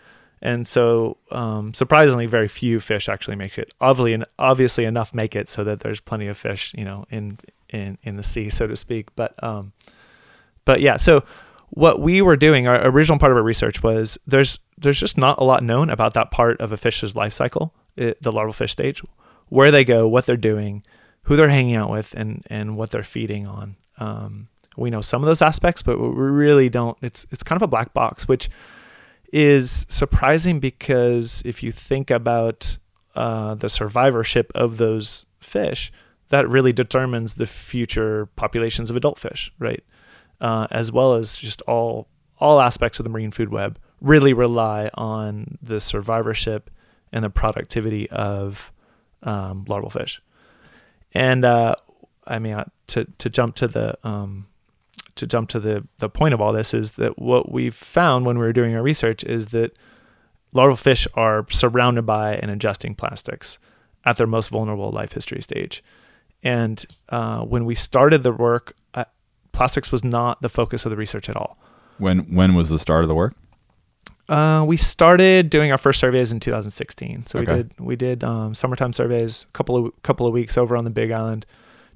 And 0.41 0.65
so, 0.65 1.17
um, 1.31 1.73
surprisingly, 1.73 2.25
very 2.25 2.47
few 2.47 2.79
fish 2.79 3.09
actually 3.09 3.35
make 3.35 3.57
it. 3.57 3.73
Obviously, 3.81 4.23
obviously 4.37 4.85
enough 4.85 5.13
make 5.13 5.35
it 5.35 5.49
so 5.49 5.63
that 5.65 5.81
there's 5.81 5.99
plenty 5.99 6.27
of 6.27 6.37
fish, 6.37 6.73
you 6.77 6.85
know, 6.85 7.05
in 7.09 7.39
in 7.69 7.97
in 8.03 8.15
the 8.15 8.23
sea, 8.23 8.49
so 8.49 8.65
to 8.67 8.75
speak. 8.75 9.13
But 9.15 9.41
um, 9.43 9.73
but 10.63 10.79
yeah, 10.79 10.95
so 10.95 11.23
what 11.71 11.99
we 11.99 12.21
were 12.21 12.37
doing, 12.37 12.67
our 12.67 12.87
original 12.87 13.19
part 13.19 13.31
of 13.31 13.37
our 13.37 13.43
research 13.43 13.83
was 13.83 14.17
there's 14.25 14.59
there's 14.77 14.99
just 14.99 15.17
not 15.17 15.39
a 15.39 15.43
lot 15.43 15.61
known 15.61 15.89
about 15.89 16.13
that 16.13 16.31
part 16.31 16.59
of 16.61 16.71
a 16.71 16.77
fish's 16.77 17.15
life 17.15 17.33
cycle, 17.33 17.73
it, 17.97 18.21
the 18.21 18.31
larval 18.31 18.53
fish 18.53 18.71
stage, 18.71 19.03
where 19.49 19.71
they 19.71 19.83
go, 19.83 20.07
what 20.07 20.25
they're 20.25 20.37
doing, 20.37 20.83
who 21.29 21.35
they're 21.35 21.47
hanging 21.47 21.75
out 21.75 21.91
with, 21.91 22.15
and 22.17 22.43
and 22.49 22.75
what 22.75 22.89
they're 22.89 23.03
feeding 23.03 23.47
on. 23.47 23.75
Um, 23.99 24.47
we 24.75 24.89
know 24.89 25.01
some 25.01 25.21
of 25.21 25.27
those 25.27 25.43
aspects, 25.43 25.83
but 25.83 25.99
we 25.99 26.07
really 26.07 26.69
don't. 26.69 26.97
It's 27.03 27.27
it's 27.29 27.43
kind 27.43 27.55
of 27.55 27.61
a 27.61 27.67
black 27.67 27.93
box, 27.93 28.27
which 28.27 28.49
is 29.31 29.85
surprising 29.89 30.59
because 30.59 31.43
if 31.45 31.61
you 31.61 31.71
think 31.71 32.09
about 32.09 32.79
uh, 33.13 33.53
the 33.53 33.69
survivorship 33.69 34.51
of 34.55 34.77
those 34.77 35.27
fish, 35.39 35.91
that 36.29 36.49
really 36.49 36.73
determines 36.73 37.35
the 37.35 37.45
future 37.45 38.25
populations 38.35 38.89
of 38.89 38.95
adult 38.95 39.19
fish, 39.19 39.53
right? 39.59 39.83
Uh, 40.41 40.65
as 40.71 40.91
well 40.91 41.13
as 41.13 41.37
just 41.37 41.61
all 41.67 42.07
all 42.39 42.59
aspects 42.59 42.99
of 42.99 43.03
the 43.03 43.09
marine 43.11 43.29
food 43.29 43.49
web 43.49 43.77
really 44.01 44.33
rely 44.33 44.89
on 44.95 45.59
the 45.61 45.79
survivorship 45.79 46.71
and 47.11 47.23
the 47.23 47.29
productivity 47.29 48.09
of 48.09 48.71
um, 49.21 49.63
larval 49.67 49.91
fish. 49.91 50.23
And 51.13 51.45
uh, 51.45 51.75
I 52.27 52.39
mean, 52.39 52.53
uh, 52.53 52.65
to 52.87 53.05
to 53.17 53.29
jump 53.29 53.55
to 53.55 53.67
the 53.67 53.97
um, 54.07 54.47
to 55.15 55.27
jump 55.27 55.49
to 55.49 55.59
the 55.59 55.87
the 55.99 56.09
point 56.09 56.33
of 56.33 56.41
all 56.41 56.53
this 56.53 56.73
is 56.73 56.93
that 56.93 57.19
what 57.19 57.51
we've 57.51 57.75
found 57.75 58.25
when 58.25 58.37
we 58.37 58.45
were 58.45 58.53
doing 58.53 58.75
our 58.75 58.83
research 58.83 59.23
is 59.23 59.47
that 59.47 59.77
larval 60.53 60.75
fish 60.75 61.07
are 61.13 61.45
surrounded 61.49 62.03
by 62.03 62.35
and 62.35 62.51
ingesting 62.51 62.97
plastics 62.97 63.59
at 64.05 64.17
their 64.17 64.27
most 64.27 64.49
vulnerable 64.49 64.91
life 64.91 65.13
history 65.13 65.41
stage. 65.41 65.83
And 66.41 66.85
uh, 67.09 67.41
when 67.41 67.65
we 67.65 67.75
started 67.75 68.23
the 68.23 68.31
work, 68.31 68.75
uh, 68.93 69.05
plastics 69.51 69.91
was 69.91 70.03
not 70.03 70.41
the 70.41 70.49
focus 70.49 70.85
of 70.85 70.89
the 70.89 70.95
research 70.95 71.29
at 71.29 71.35
all. 71.35 71.57
When 71.97 72.19
when 72.33 72.55
was 72.55 72.69
the 72.69 72.79
start 72.79 73.03
of 73.03 73.09
the 73.09 73.15
work? 73.15 73.35
Uh, 74.29 74.63
we 74.65 74.77
started 74.77 75.49
doing 75.49 75.71
our 75.71 75.77
first 75.77 75.99
surveys 75.99 76.31
in 76.31 76.39
2016. 76.39 77.25
So 77.25 77.39
Okay. 77.39 77.51
we 77.51 77.57
did 77.57 77.71
we 77.79 77.95
did 77.95 78.23
um, 78.23 78.53
summertime 78.55 78.93
surveys, 78.93 79.45
a 79.49 79.51
couple 79.53 79.75
of 79.87 80.03
couple 80.03 80.27
of 80.27 80.33
weeks 80.33 80.57
over 80.57 80.77
on 80.77 80.83
the 80.83 80.89
Big 80.89 81.11
Island, 81.11 81.45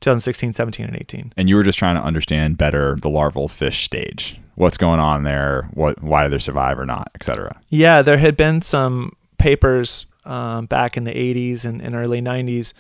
2016, 0.02 0.54
17, 0.54 0.86
and 0.88 0.96
18. 0.96 1.34
And 1.38 1.48
you 1.50 1.56
were 1.56 1.64
just 1.64 1.78
trying 1.80 1.96
to 1.96 2.04
understand 2.04 2.58
better 2.58 2.98
the 3.02 3.10
larval 3.10 3.48
fish 3.48 3.84
stage. 3.86 4.40
What's 4.56 4.78
going 4.78 5.00
on 5.00 5.24
there? 5.24 5.70
What 5.74 6.02
why 6.04 6.24
do 6.24 6.30
they 6.30 6.40
survive 6.40 6.80
or 6.80 6.86
not, 6.86 7.12
etc. 7.16 7.62
Yeah, 7.70 8.02
there 8.02 8.18
had 8.18 8.36
been 8.36 8.62
some 8.62 9.16
papers 9.38 10.06
um, 10.26 10.66
back 10.68 10.96
in 10.98 11.04
the 11.04 11.12
80s 11.12 11.66
and, 11.66 11.82
and 11.82 11.96
early 11.96 12.22
90s 12.22 12.74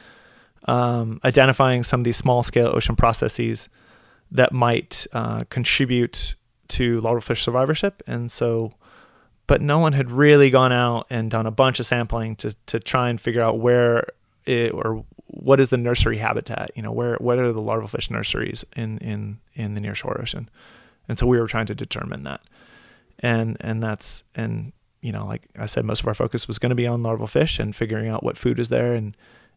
um, 0.65 1.19
identifying 1.25 1.83
some 1.83 1.99
of 1.99 2.03
these 2.05 2.15
small 2.17 2.41
scale 2.41 2.71
ocean 2.73 2.95
processes 2.95 3.67
that 4.31 4.53
might 4.53 5.05
uh, 5.13 5.43
contribute 5.49 6.35
to 6.69 7.01
larval 7.01 7.21
fish 7.21 7.43
survivorship. 7.43 8.01
And 8.07 8.31
so, 8.31 8.71
but 9.47 9.61
no 9.61 9.79
one 9.79 9.93
had 9.93 10.09
really 10.09 10.49
gone 10.49 10.71
out 10.71 11.07
and 11.09 11.29
done 11.29 11.45
a 11.45 11.51
bunch 11.51 11.79
of 11.79 11.85
sampling 11.85 12.35
to, 12.37 12.55
to 12.67 12.79
try 12.79 13.09
and 13.09 13.19
figure 13.19 13.41
out 13.41 13.59
where 13.59 14.07
it, 14.45 14.73
or 14.73 15.03
what 15.27 15.59
is 15.59 15.69
the 15.69 15.77
nursery 15.77 16.17
habitat, 16.17 16.71
you 16.75 16.81
know, 16.81 16.91
where, 16.91 17.15
what 17.15 17.39
are 17.39 17.51
the 17.51 17.61
larval 17.61 17.87
fish 17.87 18.09
nurseries 18.09 18.63
in, 18.75 18.97
in, 18.99 19.39
in 19.53 19.75
the 19.75 19.81
nearshore 19.81 20.19
ocean. 20.21 20.49
And 21.09 21.19
so 21.19 21.27
we 21.27 21.39
were 21.39 21.47
trying 21.47 21.65
to 21.67 21.75
determine 21.75 22.23
that. 22.23 22.41
And, 23.19 23.57
and 23.59 23.81
that's, 23.81 24.23
and, 24.35 24.71
you 25.01 25.11
know, 25.11 25.25
like 25.25 25.43
I 25.57 25.65
said, 25.65 25.85
most 25.85 26.01
of 26.01 26.07
our 26.07 26.13
focus 26.13 26.47
was 26.47 26.57
going 26.57 26.69
to 26.69 26.75
be 26.75 26.87
on 26.87 27.03
larval 27.03 27.27
fish 27.27 27.59
and 27.59 27.75
figuring 27.75 28.07
out 28.07 28.23
what 28.23 28.37
food 28.37 28.59
is 28.59 28.69
there 28.69 28.93
and, 28.93 29.15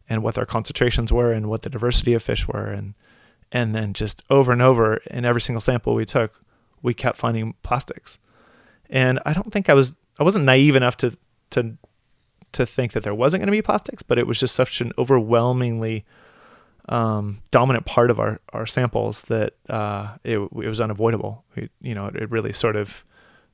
and 0.09 0.23
what 0.23 0.35
their 0.35 0.45
concentrations 0.45 1.11
were 1.11 1.31
and 1.31 1.47
what 1.47 1.61
the 1.61 1.69
diversity 1.69 2.13
of 2.13 2.23
fish 2.23 2.47
were. 2.47 2.67
And, 2.67 2.93
and 3.51 3.73
then 3.73 3.93
just 3.93 4.23
over 4.29 4.51
and 4.51 4.61
over 4.61 4.97
in 5.09 5.25
every 5.25 5.41
single 5.41 5.61
sample 5.61 5.95
we 5.95 6.05
took, 6.05 6.41
we 6.81 6.93
kept 6.93 7.17
finding 7.17 7.55
plastics. 7.63 8.19
And 8.89 9.19
I 9.25 9.33
don't 9.33 9.51
think 9.51 9.69
I 9.69 9.73
was, 9.73 9.95
I 10.19 10.23
wasn't 10.23 10.45
naive 10.45 10.75
enough 10.75 10.97
to, 10.97 11.17
to 11.51 11.77
to 12.53 12.65
think 12.65 12.93
that 12.93 13.03
there 13.03 13.13
wasn't 13.13 13.41
going 13.41 13.47
to 13.47 13.51
be 13.51 13.61
plastics, 13.61 14.01
but 14.01 14.17
it 14.17 14.25
was 14.25 14.39
just 14.39 14.55
such 14.55 14.81
an 14.81 14.91
overwhelmingly 14.97 16.05
um, 16.89 17.41
dominant 17.51 17.85
part 17.85 18.09
of 18.09 18.19
our, 18.19 18.39
our 18.53 18.65
samples 18.65 19.21
that 19.23 19.53
uh, 19.69 20.15
it, 20.23 20.37
it 20.39 20.51
was 20.51 20.79
unavoidable. 20.79 21.43
We, 21.55 21.69
you 21.81 21.93
know, 21.93 22.07
it, 22.07 22.15
it 22.15 22.31
really 22.31 22.53
sort 22.53 22.75
of 22.75 23.03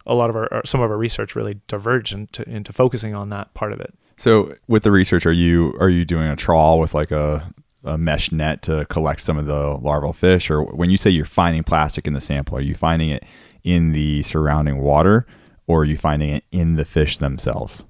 a 0.05 0.13
lot 0.13 0.29
of 0.29 0.35
our, 0.35 0.53
our 0.53 0.65
some 0.65 0.81
of 0.81 0.91
our 0.91 0.97
research 0.97 1.35
really 1.35 1.59
diverged 1.67 2.13
into, 2.13 2.47
into 2.47 2.71
focusing 2.71 3.15
on 3.15 3.29
that 3.29 3.53
part 3.53 3.73
of 3.73 3.79
it. 3.79 3.93
So 4.17 4.53
with 4.67 4.83
the 4.83 4.91
research, 4.91 5.25
are 5.25 5.31
you 5.31 5.75
are 5.79 5.89
you 5.89 6.05
doing 6.05 6.27
a 6.27 6.35
trawl 6.35 6.79
with 6.79 6.93
like 6.93 7.11
a, 7.11 7.51
a 7.83 7.97
mesh 7.97 8.31
net 8.31 8.61
to 8.63 8.85
collect 8.85 9.21
some 9.21 9.37
of 9.37 9.47
the 9.47 9.77
larval 9.81 10.13
fish, 10.13 10.51
or 10.51 10.63
when 10.63 10.89
you 10.89 10.97
say 10.97 11.09
you're 11.09 11.25
finding 11.25 11.63
plastic 11.63 12.05
in 12.05 12.13
the 12.13 12.21
sample, 12.21 12.57
are 12.57 12.61
you 12.61 12.75
finding 12.75 13.09
it 13.09 13.23
in 13.63 13.91
the 13.93 14.21
surrounding 14.23 14.79
water, 14.79 15.25
or 15.67 15.81
are 15.81 15.85
you 15.85 15.97
finding 15.97 16.29
it 16.29 16.43
in 16.51 16.75
the 16.75 16.85
fish 16.85 17.17
themselves? 17.17 17.85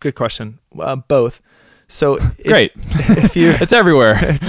Good 0.00 0.14
question. 0.14 0.58
Uh, 0.78 0.96
both. 0.96 1.40
So 1.88 2.14
if- 2.16 2.44
Great, 2.46 2.72
if 2.76 3.36
you 3.36 3.50
it's 3.60 3.72
everywhere. 3.72 4.14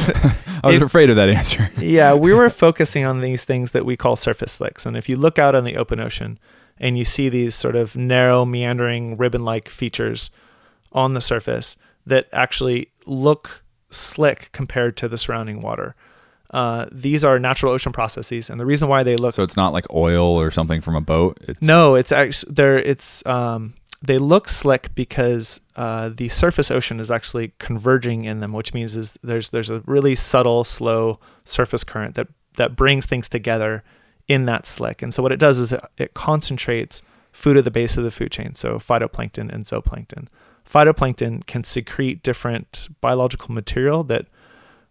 I 0.63 0.67
was 0.67 0.75
if- 0.77 0.81
afraid 0.83 1.09
of 1.09 1.15
that 1.15 1.29
answer. 1.29 1.69
yeah, 1.79 2.13
we 2.13 2.33
were 2.33 2.49
focusing 2.49 3.03
on 3.03 3.21
these 3.21 3.43
things 3.45 3.71
that 3.71 3.85
we 3.85 3.97
call 3.97 4.15
surface 4.15 4.51
slicks. 4.53 4.85
And 4.85 4.95
if 4.95 5.09
you 5.09 5.15
look 5.17 5.39
out 5.39 5.55
on 5.55 5.63
the 5.63 5.75
open 5.75 5.99
ocean 5.99 6.39
and 6.79 6.97
you 6.97 7.03
see 7.05 7.29
these 7.29 7.55
sort 7.55 7.75
of 7.75 7.95
narrow, 7.95 8.45
meandering, 8.45 9.17
ribbon 9.17 9.43
like 9.43 9.67
features 9.69 10.29
on 10.93 11.13
the 11.15 11.21
surface 11.21 11.77
that 12.05 12.27
actually 12.31 12.89
look 13.05 13.63
slick 13.89 14.49
compared 14.51 14.95
to 14.97 15.07
the 15.07 15.17
surrounding 15.17 15.61
water, 15.61 15.95
uh, 16.51 16.85
these 16.91 17.23
are 17.23 17.39
natural 17.39 17.73
ocean 17.73 17.93
processes. 17.93 18.49
And 18.49 18.59
the 18.59 18.65
reason 18.65 18.89
why 18.89 19.03
they 19.03 19.15
look 19.15 19.33
So 19.33 19.43
it's 19.43 19.57
not 19.57 19.73
like 19.73 19.85
oil 19.91 20.39
or 20.39 20.51
something 20.51 20.81
from 20.81 20.95
a 20.95 21.01
boat. 21.01 21.37
It's 21.41 21.61
no, 21.61 21.95
it's 21.95 22.11
actually 22.11 22.53
there. 22.53 22.77
It's 22.77 23.25
um, 23.25 23.73
they 24.01 24.17
look 24.17 24.49
slick 24.49 24.93
because 24.93 25.61
uh, 25.75 26.09
the 26.09 26.27
surface 26.29 26.69
ocean 26.69 26.99
is 26.99 27.09
actually 27.09 27.53
converging 27.59 28.25
in 28.25 28.39
them, 28.39 28.51
which 28.51 28.73
means 28.73 28.97
is 28.97 29.17
there's 29.23 29.49
there's 29.49 29.69
a 29.69 29.79
really 29.85 30.15
subtle, 30.15 30.63
slow 30.63 31.19
surface 31.45 31.83
current 31.83 32.15
that 32.15 32.27
that 32.57 32.75
brings 32.75 33.05
things 33.05 33.29
together 33.29 33.83
in 34.27 34.45
that 34.45 34.67
slick. 34.67 35.01
And 35.01 35.13
so 35.13 35.23
what 35.23 35.31
it 35.31 35.39
does 35.39 35.57
is 35.57 35.71
it, 35.71 35.83
it 35.97 36.13
concentrates 36.13 37.01
food 37.31 37.57
at 37.57 37.63
the 37.63 37.71
base 37.71 37.95
of 37.95 38.03
the 38.03 38.11
food 38.11 38.31
chain, 38.31 38.55
so 38.55 38.75
phytoplankton 38.77 39.51
and 39.51 39.65
zooplankton. 39.65 40.27
Phytoplankton 40.69 41.45
can 41.45 41.63
secrete 41.63 42.23
different 42.23 42.89
biological 42.99 43.53
material 43.53 44.03
that 44.05 44.25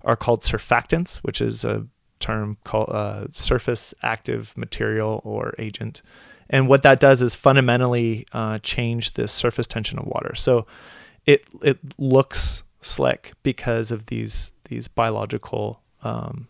are 0.02 0.16
called 0.16 0.42
surfactants, 0.42 1.18
which 1.18 1.40
is 1.40 1.64
a 1.64 1.86
term 2.18 2.58
called 2.64 2.90
uh, 2.90 3.26
surface 3.32 3.94
active 4.02 4.52
material 4.56 5.20
or 5.24 5.54
agent. 5.58 6.02
And 6.48 6.68
what 6.68 6.82
that 6.82 7.00
does 7.00 7.22
is 7.22 7.34
fundamentally 7.34 8.26
uh, 8.32 8.58
change 8.58 9.12
the 9.14 9.28
surface 9.28 9.66
tension 9.66 9.98
of 9.98 10.06
water. 10.06 10.34
So 10.34 10.66
it 11.26 11.44
it 11.62 11.78
looks 11.98 12.64
slick 12.82 13.32
because 13.42 13.90
of 13.90 14.06
these 14.06 14.52
these 14.64 14.88
biological 14.88 15.80
um, 16.02 16.48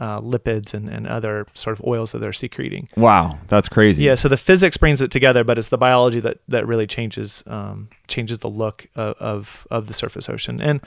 uh, 0.00 0.20
lipids 0.20 0.72
and, 0.72 0.88
and 0.88 1.06
other 1.06 1.46
sort 1.54 1.78
of 1.78 1.84
oils 1.86 2.12
that 2.12 2.18
they're 2.18 2.32
secreting. 2.32 2.88
Wow, 2.96 3.38
that's 3.48 3.68
crazy. 3.68 4.04
Yeah, 4.04 4.14
so 4.14 4.28
the 4.28 4.36
physics 4.36 4.76
brings 4.76 5.00
it 5.00 5.10
together, 5.10 5.44
but 5.44 5.58
it's 5.58 5.68
the 5.68 5.78
biology 5.78 6.20
that 6.20 6.38
that 6.48 6.66
really 6.66 6.86
changes 6.86 7.42
um, 7.46 7.88
changes 8.08 8.38
the 8.38 8.50
look 8.50 8.86
of, 8.94 9.16
of 9.18 9.66
of 9.70 9.86
the 9.88 9.94
surface 9.94 10.28
ocean. 10.28 10.60
And 10.60 10.80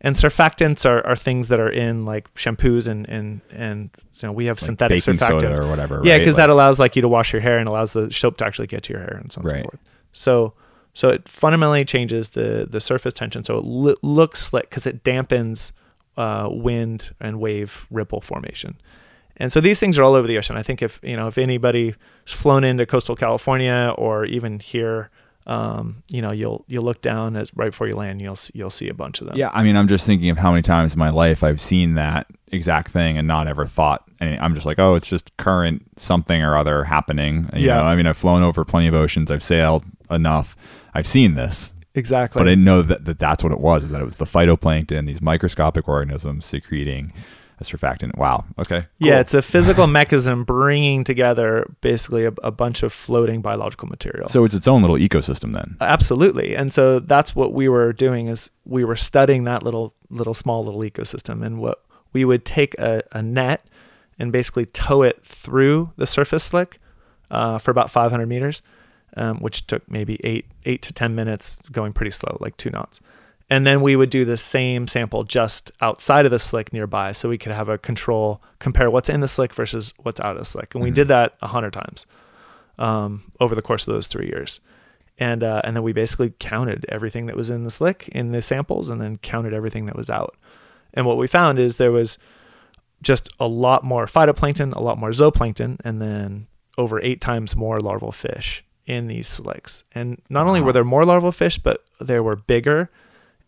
and 0.00 0.14
surfactants 0.16 0.88
are, 0.88 1.04
are 1.06 1.16
things 1.16 1.48
that 1.48 1.58
are 1.60 1.70
in 1.70 2.04
like 2.04 2.32
shampoos 2.34 2.86
and 2.86 3.08
and 3.08 3.40
and 3.52 3.90
you 4.20 4.28
know 4.28 4.32
we 4.32 4.46
have 4.46 4.58
Like 4.60 4.66
synthetic 4.66 5.02
surfactants 5.02 5.58
or 5.58 5.66
whatever. 5.68 6.00
yeah 6.04 6.12
right? 6.12 6.18
because 6.18 6.34
Like- 6.34 6.42
that 6.42 6.50
allows 6.50 6.78
like 6.78 6.96
you 6.96 7.02
to 7.02 7.08
wash 7.08 7.32
your 7.32 7.42
hair 7.42 7.58
and 7.58 7.68
allows 7.68 7.92
the 7.92 8.10
soap 8.12 8.36
to 8.38 8.46
actually 8.46 8.66
get 8.68 8.82
to 8.84 8.92
your 8.92 9.00
hair 9.02 9.18
and 9.20 9.30
so 9.32 9.40
on 9.40 9.46
and 9.46 9.52
Right. 9.52 9.64
so 9.64 9.70
forth 9.70 9.80
so 10.12 10.52
so 10.94 11.08
it 11.10 11.28
fundamentally 11.28 11.84
changes 11.84 12.30
the 12.30 12.66
the 12.70 12.80
surface 12.80 13.12
tension 13.14 13.44
so 13.44 13.58
it 13.58 13.64
lo- 13.64 13.96
looks 14.02 14.40
slick 14.42 14.68
because 14.70 14.86
it 14.86 15.04
dampens 15.04 15.72
uh, 16.16 16.48
wind 16.50 17.14
and 17.20 17.38
wave 17.40 17.86
ripple 17.90 18.20
formation 18.20 18.76
and 19.36 19.52
so 19.52 19.60
these 19.60 19.78
things 19.78 19.96
are 19.98 20.02
all 20.02 20.14
over 20.14 20.26
the 20.26 20.36
ocean 20.38 20.56
i 20.56 20.62
think 20.62 20.82
if 20.82 20.98
you 21.02 21.16
know 21.16 21.28
if 21.28 21.38
anybody's 21.38 21.94
flown 22.26 22.64
into 22.64 22.84
coastal 22.86 23.14
california 23.14 23.92
or 23.96 24.24
even 24.24 24.58
here 24.58 25.10
um, 25.48 26.02
you 26.08 26.20
know 26.22 26.30
you'll 26.30 26.64
you'll 26.68 26.84
look 26.84 27.00
down 27.02 27.34
as 27.36 27.50
right 27.56 27.70
before 27.70 27.88
you 27.88 27.94
land 27.96 28.20
you'll 28.20 28.36
see, 28.36 28.52
you'll 28.54 28.70
see 28.70 28.88
a 28.88 28.94
bunch 28.94 29.20
of 29.20 29.26
them 29.26 29.36
Yeah, 29.36 29.50
I 29.52 29.62
mean, 29.62 29.76
I'm 29.76 29.88
just 29.88 30.06
thinking 30.06 30.28
of 30.30 30.36
how 30.38 30.50
many 30.50 30.62
times 30.62 30.92
in 30.92 30.98
my 30.98 31.10
life 31.10 31.42
I've 31.42 31.60
seen 31.60 31.94
that 31.94 32.26
exact 32.52 32.90
thing 32.90 33.18
and 33.18 33.26
not 33.26 33.46
ever 33.48 33.66
thought. 33.66 34.04
And 34.20 34.38
I'm 34.40 34.54
just 34.54 34.66
like, 34.66 34.78
oh, 34.78 34.94
it's 34.94 35.08
just 35.08 35.36
current 35.36 35.82
something 35.96 36.42
or 36.42 36.56
other 36.56 36.84
happening. 36.84 37.48
You 37.54 37.66
Yeah. 37.66 37.76
know, 37.76 37.82
I 37.84 37.96
mean, 37.96 38.06
I've 38.06 38.16
flown 38.16 38.42
over 38.42 38.64
plenty 38.64 38.88
of 38.88 38.94
oceans. 38.94 39.30
I've 39.30 39.42
sailed 39.42 39.84
enough. 40.10 40.56
I've 40.94 41.06
seen 41.06 41.34
this, 41.34 41.72
exactly 41.94 42.38
but 42.40 42.46
I 42.46 42.52
didn't 42.52 42.64
know 42.64 42.82
that, 42.82 43.04
that 43.04 43.18
that's 43.18 43.42
what 43.42 43.52
it 43.52 43.60
was. 43.60 43.84
Is 43.84 43.90
that 43.90 44.00
it 44.00 44.04
was 44.06 44.16
the 44.18 44.24
phytoplankton, 44.24 45.06
these 45.06 45.20
microscopic 45.22 45.88
organisms 45.88 46.44
secreting 46.46 47.12
a 47.60 47.64
surfactant. 47.64 48.16
Wow. 48.16 48.44
Okay. 48.58 48.86
Yeah, 48.98 49.14
cool. 49.14 49.20
it's 49.20 49.34
a 49.34 49.42
physical 49.42 49.86
mechanism 49.98 50.44
bringing 50.44 51.04
together 51.04 51.66
basically 51.80 52.24
a, 52.24 52.32
a 52.42 52.50
bunch 52.50 52.82
of 52.82 52.92
floating 52.92 53.40
biological 53.42 53.88
material. 53.88 54.28
so 54.28 54.44
it's 54.44 54.54
its 54.54 54.68
own 54.68 54.80
little 54.82 54.96
ecosystem 54.96 55.52
then. 55.52 55.76
absolutely, 55.80 56.54
and 56.54 56.72
so 56.72 57.00
that's 57.00 57.34
what 57.34 57.52
we 57.52 57.68
were 57.68 57.92
doing 57.92 58.28
is 58.28 58.50
we 58.64 58.84
were 58.84 58.96
studying 58.96 59.44
that 59.44 59.62
little 59.62 59.94
little 60.10 60.34
small 60.34 60.64
little 60.64 60.80
ecosystem, 60.80 61.44
and 61.44 61.58
what 61.58 61.84
we 62.12 62.24
would 62.24 62.44
take 62.44 62.74
a, 62.78 63.02
a 63.12 63.22
net 63.22 63.64
and 64.18 64.32
basically 64.32 64.66
tow 64.66 65.02
it 65.02 65.22
through 65.24 65.92
the 65.96 66.06
surface 66.06 66.44
slick 66.44 66.80
uh, 67.30 67.58
for 67.58 67.70
about 67.70 67.90
500 67.90 68.26
meters, 68.26 68.62
um, 69.16 69.38
which 69.38 69.66
took 69.66 69.88
maybe 69.90 70.18
eight 70.24 70.46
eight 70.64 70.82
to 70.82 70.92
10 70.92 71.14
minutes, 71.14 71.58
going 71.70 71.92
pretty 71.92 72.10
slow, 72.10 72.36
like 72.40 72.56
two 72.56 72.70
knots. 72.70 73.00
And 73.50 73.66
then 73.66 73.80
we 73.80 73.96
would 73.96 74.10
do 74.10 74.24
the 74.26 74.36
same 74.36 74.86
sample 74.86 75.24
just 75.24 75.72
outside 75.80 76.26
of 76.26 76.30
the 76.30 76.38
slick 76.38 76.72
nearby, 76.72 77.12
so 77.12 77.28
we 77.30 77.38
could 77.38 77.52
have 77.52 77.68
a 77.70 77.78
control, 77.78 78.42
compare 78.58 78.90
what's 78.90 79.08
in 79.08 79.20
the 79.20 79.28
slick 79.28 79.54
versus 79.54 79.94
what's 80.02 80.20
out 80.20 80.32
of 80.32 80.38
the 80.38 80.44
slick. 80.44 80.74
And 80.74 80.84
we 80.84 80.90
Mhm. 80.90 80.94
did 80.94 81.08
that 81.08 81.34
a 81.40 81.46
hundred 81.48 81.72
times 81.72 82.04
um, 82.78 83.32
over 83.40 83.54
the 83.54 83.62
course 83.62 83.86
of 83.88 83.94
those 83.94 84.06
three 84.06 84.26
years. 84.26 84.60
And 85.18 85.42
uh, 85.42 85.62
and 85.64 85.74
then 85.74 85.82
we 85.82 85.92
basically 85.92 86.32
counted 86.38 86.86
everything 86.90 87.26
that 87.26 87.34
was 87.36 87.50
in 87.50 87.64
the 87.64 87.70
slick 87.72 88.06
in 88.08 88.30
the 88.32 88.40
samples, 88.42 88.88
and 88.88 89.00
then 89.00 89.18
counted 89.18 89.52
everything 89.52 89.86
that 89.86 89.96
was 89.96 90.08
out. 90.10 90.36
And 90.94 91.06
what 91.06 91.16
we 91.16 91.26
found 91.26 91.58
is 91.58 91.76
there 91.76 91.90
was 91.90 92.18
just 93.02 93.30
a 93.40 93.46
lot 93.48 93.82
more 93.82 94.06
phytoplankton, 94.06 94.74
a 94.76 94.80
lot 94.80 94.98
more 94.98 95.10
zooplankton, 95.10 95.78
and 95.84 96.00
then 96.00 96.46
over 96.76 97.00
eight 97.02 97.20
times 97.20 97.56
more 97.56 97.80
larval 97.80 98.12
fish 98.12 98.64
in 98.86 99.08
these 99.08 99.26
slicks. 99.26 99.82
And 99.94 100.20
not 100.30 100.46
only 100.46 100.60
Wow. 100.60 100.66
were 100.66 100.72
there 100.72 100.84
more 100.84 101.04
larval 101.04 101.32
fish, 101.32 101.58
but 101.58 101.82
they 102.00 102.20
were 102.20 102.36
bigger 102.36 102.88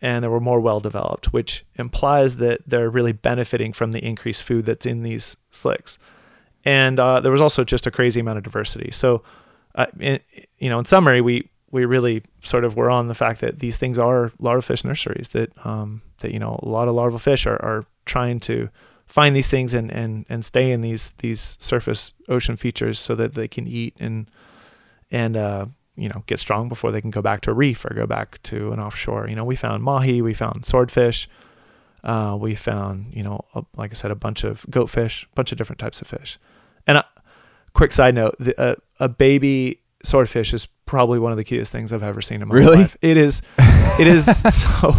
and 0.03 0.25
they 0.25 0.29
were 0.29 0.41
more 0.41 0.61
well 0.61 0.81
developed, 0.81 1.33
which 1.33 1.65
implies 1.77 2.37
that 2.37 2.61
they're 2.67 2.91
really 2.91 3.13
benefiting 3.13 3.73
from 3.73 3.93
the 3.93 4.05
increased 4.05 4.43
food 4.43 4.67
that's 4.67 4.87
in 4.87 5.03
these 5.03 5.37
slicks. 5.51 5.99
And 6.65 6.99
uh, 6.99 7.21
there 7.21 7.33
was 7.33 7.41
also 7.41 7.65
just 7.65 7.87
a 7.87 7.91
crazy 7.91 8.21
amount 8.21 8.39
of 8.39 8.45
diversity. 8.45 8.91
So, 8.93 9.23
uh, 9.75 9.87
in, 9.99 10.21
you 10.59 10.69
know, 10.69 10.79
in 10.79 10.85
summary, 10.85 11.21
we 11.21 11.49
we 11.71 11.85
really 11.85 12.23
sort 12.43 12.65
of 12.65 12.77
were 12.77 12.91
on 12.91 13.09
the 13.09 13.15
fact 13.15 13.41
that 13.41 13.61
these 13.61 13.79
things 13.79 13.99
are 13.99 14.33
larval 14.39 14.63
fish 14.63 14.85
nurseries. 14.85 15.29
That 15.31 15.53
um, 15.65 16.03
that 16.19 16.33
you 16.33 16.39
know 16.39 16.59
a 16.63 16.69
lot 16.69 16.89
of 16.89 16.95
larval 16.95 17.19
fish 17.19 17.47
are, 17.47 17.63
are 17.63 17.87
trying 18.05 18.41
to 18.41 18.69
find 19.07 19.35
these 19.35 19.49
things 19.49 19.75
and, 19.75 19.91
and, 19.91 20.25
and 20.29 20.45
stay 20.45 20.71
in 20.71 20.83
these 20.83 21.11
these 21.19 21.57
surface 21.59 22.13
ocean 22.29 22.57
features 22.57 22.99
so 22.99 23.15
that 23.17 23.35
they 23.35 23.49
can 23.49 23.67
eat 23.67 23.97
and 23.99 24.31
and 25.11 25.37
uh, 25.37 25.67
you 26.01 26.09
know 26.09 26.23
get 26.27 26.39
strong 26.39 26.69
before 26.69 26.91
they 26.91 27.01
can 27.01 27.11
go 27.11 27.23
back 27.23 27.41
to 27.43 27.51
a 27.51 27.55
reef 27.55 27.85
or 27.85 27.95
go 27.95 28.07
back 28.07 28.43
to 28.45 28.73
an 28.73 28.81
offshore. 28.81 29.29
You 29.29 29.37
know, 29.37 29.45
we 29.45 29.57
found 29.57 29.83
mahi, 29.83 30.23
we 30.23 30.35
found 30.35 30.65
swordfish, 30.65 31.29
uh, 32.03 32.37
we 32.41 32.55
found 32.55 33.13
you 33.15 33.23
know 33.23 33.45
a, 33.55 33.63
like 33.77 33.91
I 33.91 33.95
said 33.95 34.11
a 34.11 34.15
bunch 34.17 34.45
of 34.45 34.65
goatfish, 34.71 35.25
a 35.25 35.35
bunch 35.35 35.53
of 35.53 35.59
different 35.59 35.79
types 35.79 36.01
of 36.01 36.09
fish. 36.09 36.39
And 36.87 36.99
a 36.99 37.07
quick 37.75 37.93
side 37.93 38.15
note: 38.15 38.35
the, 38.41 38.59
uh, 38.61 38.75
a 38.99 39.09
baby 39.09 39.81
swordfish 40.03 40.55
is 40.55 40.67
probably 40.87 41.19
one 41.19 41.31
of 41.31 41.37
the 41.37 41.45
cutest 41.45 41.71
things 41.71 41.93
I've 41.93 42.03
ever 42.03 42.23
seen 42.23 42.41
in 42.43 42.49
my 42.49 42.55
Really? 42.55 42.79
life. 42.79 42.97
It 43.03 43.17
is, 43.19 43.43
it 43.99 44.07
is 44.07 44.25
so, 44.55 44.95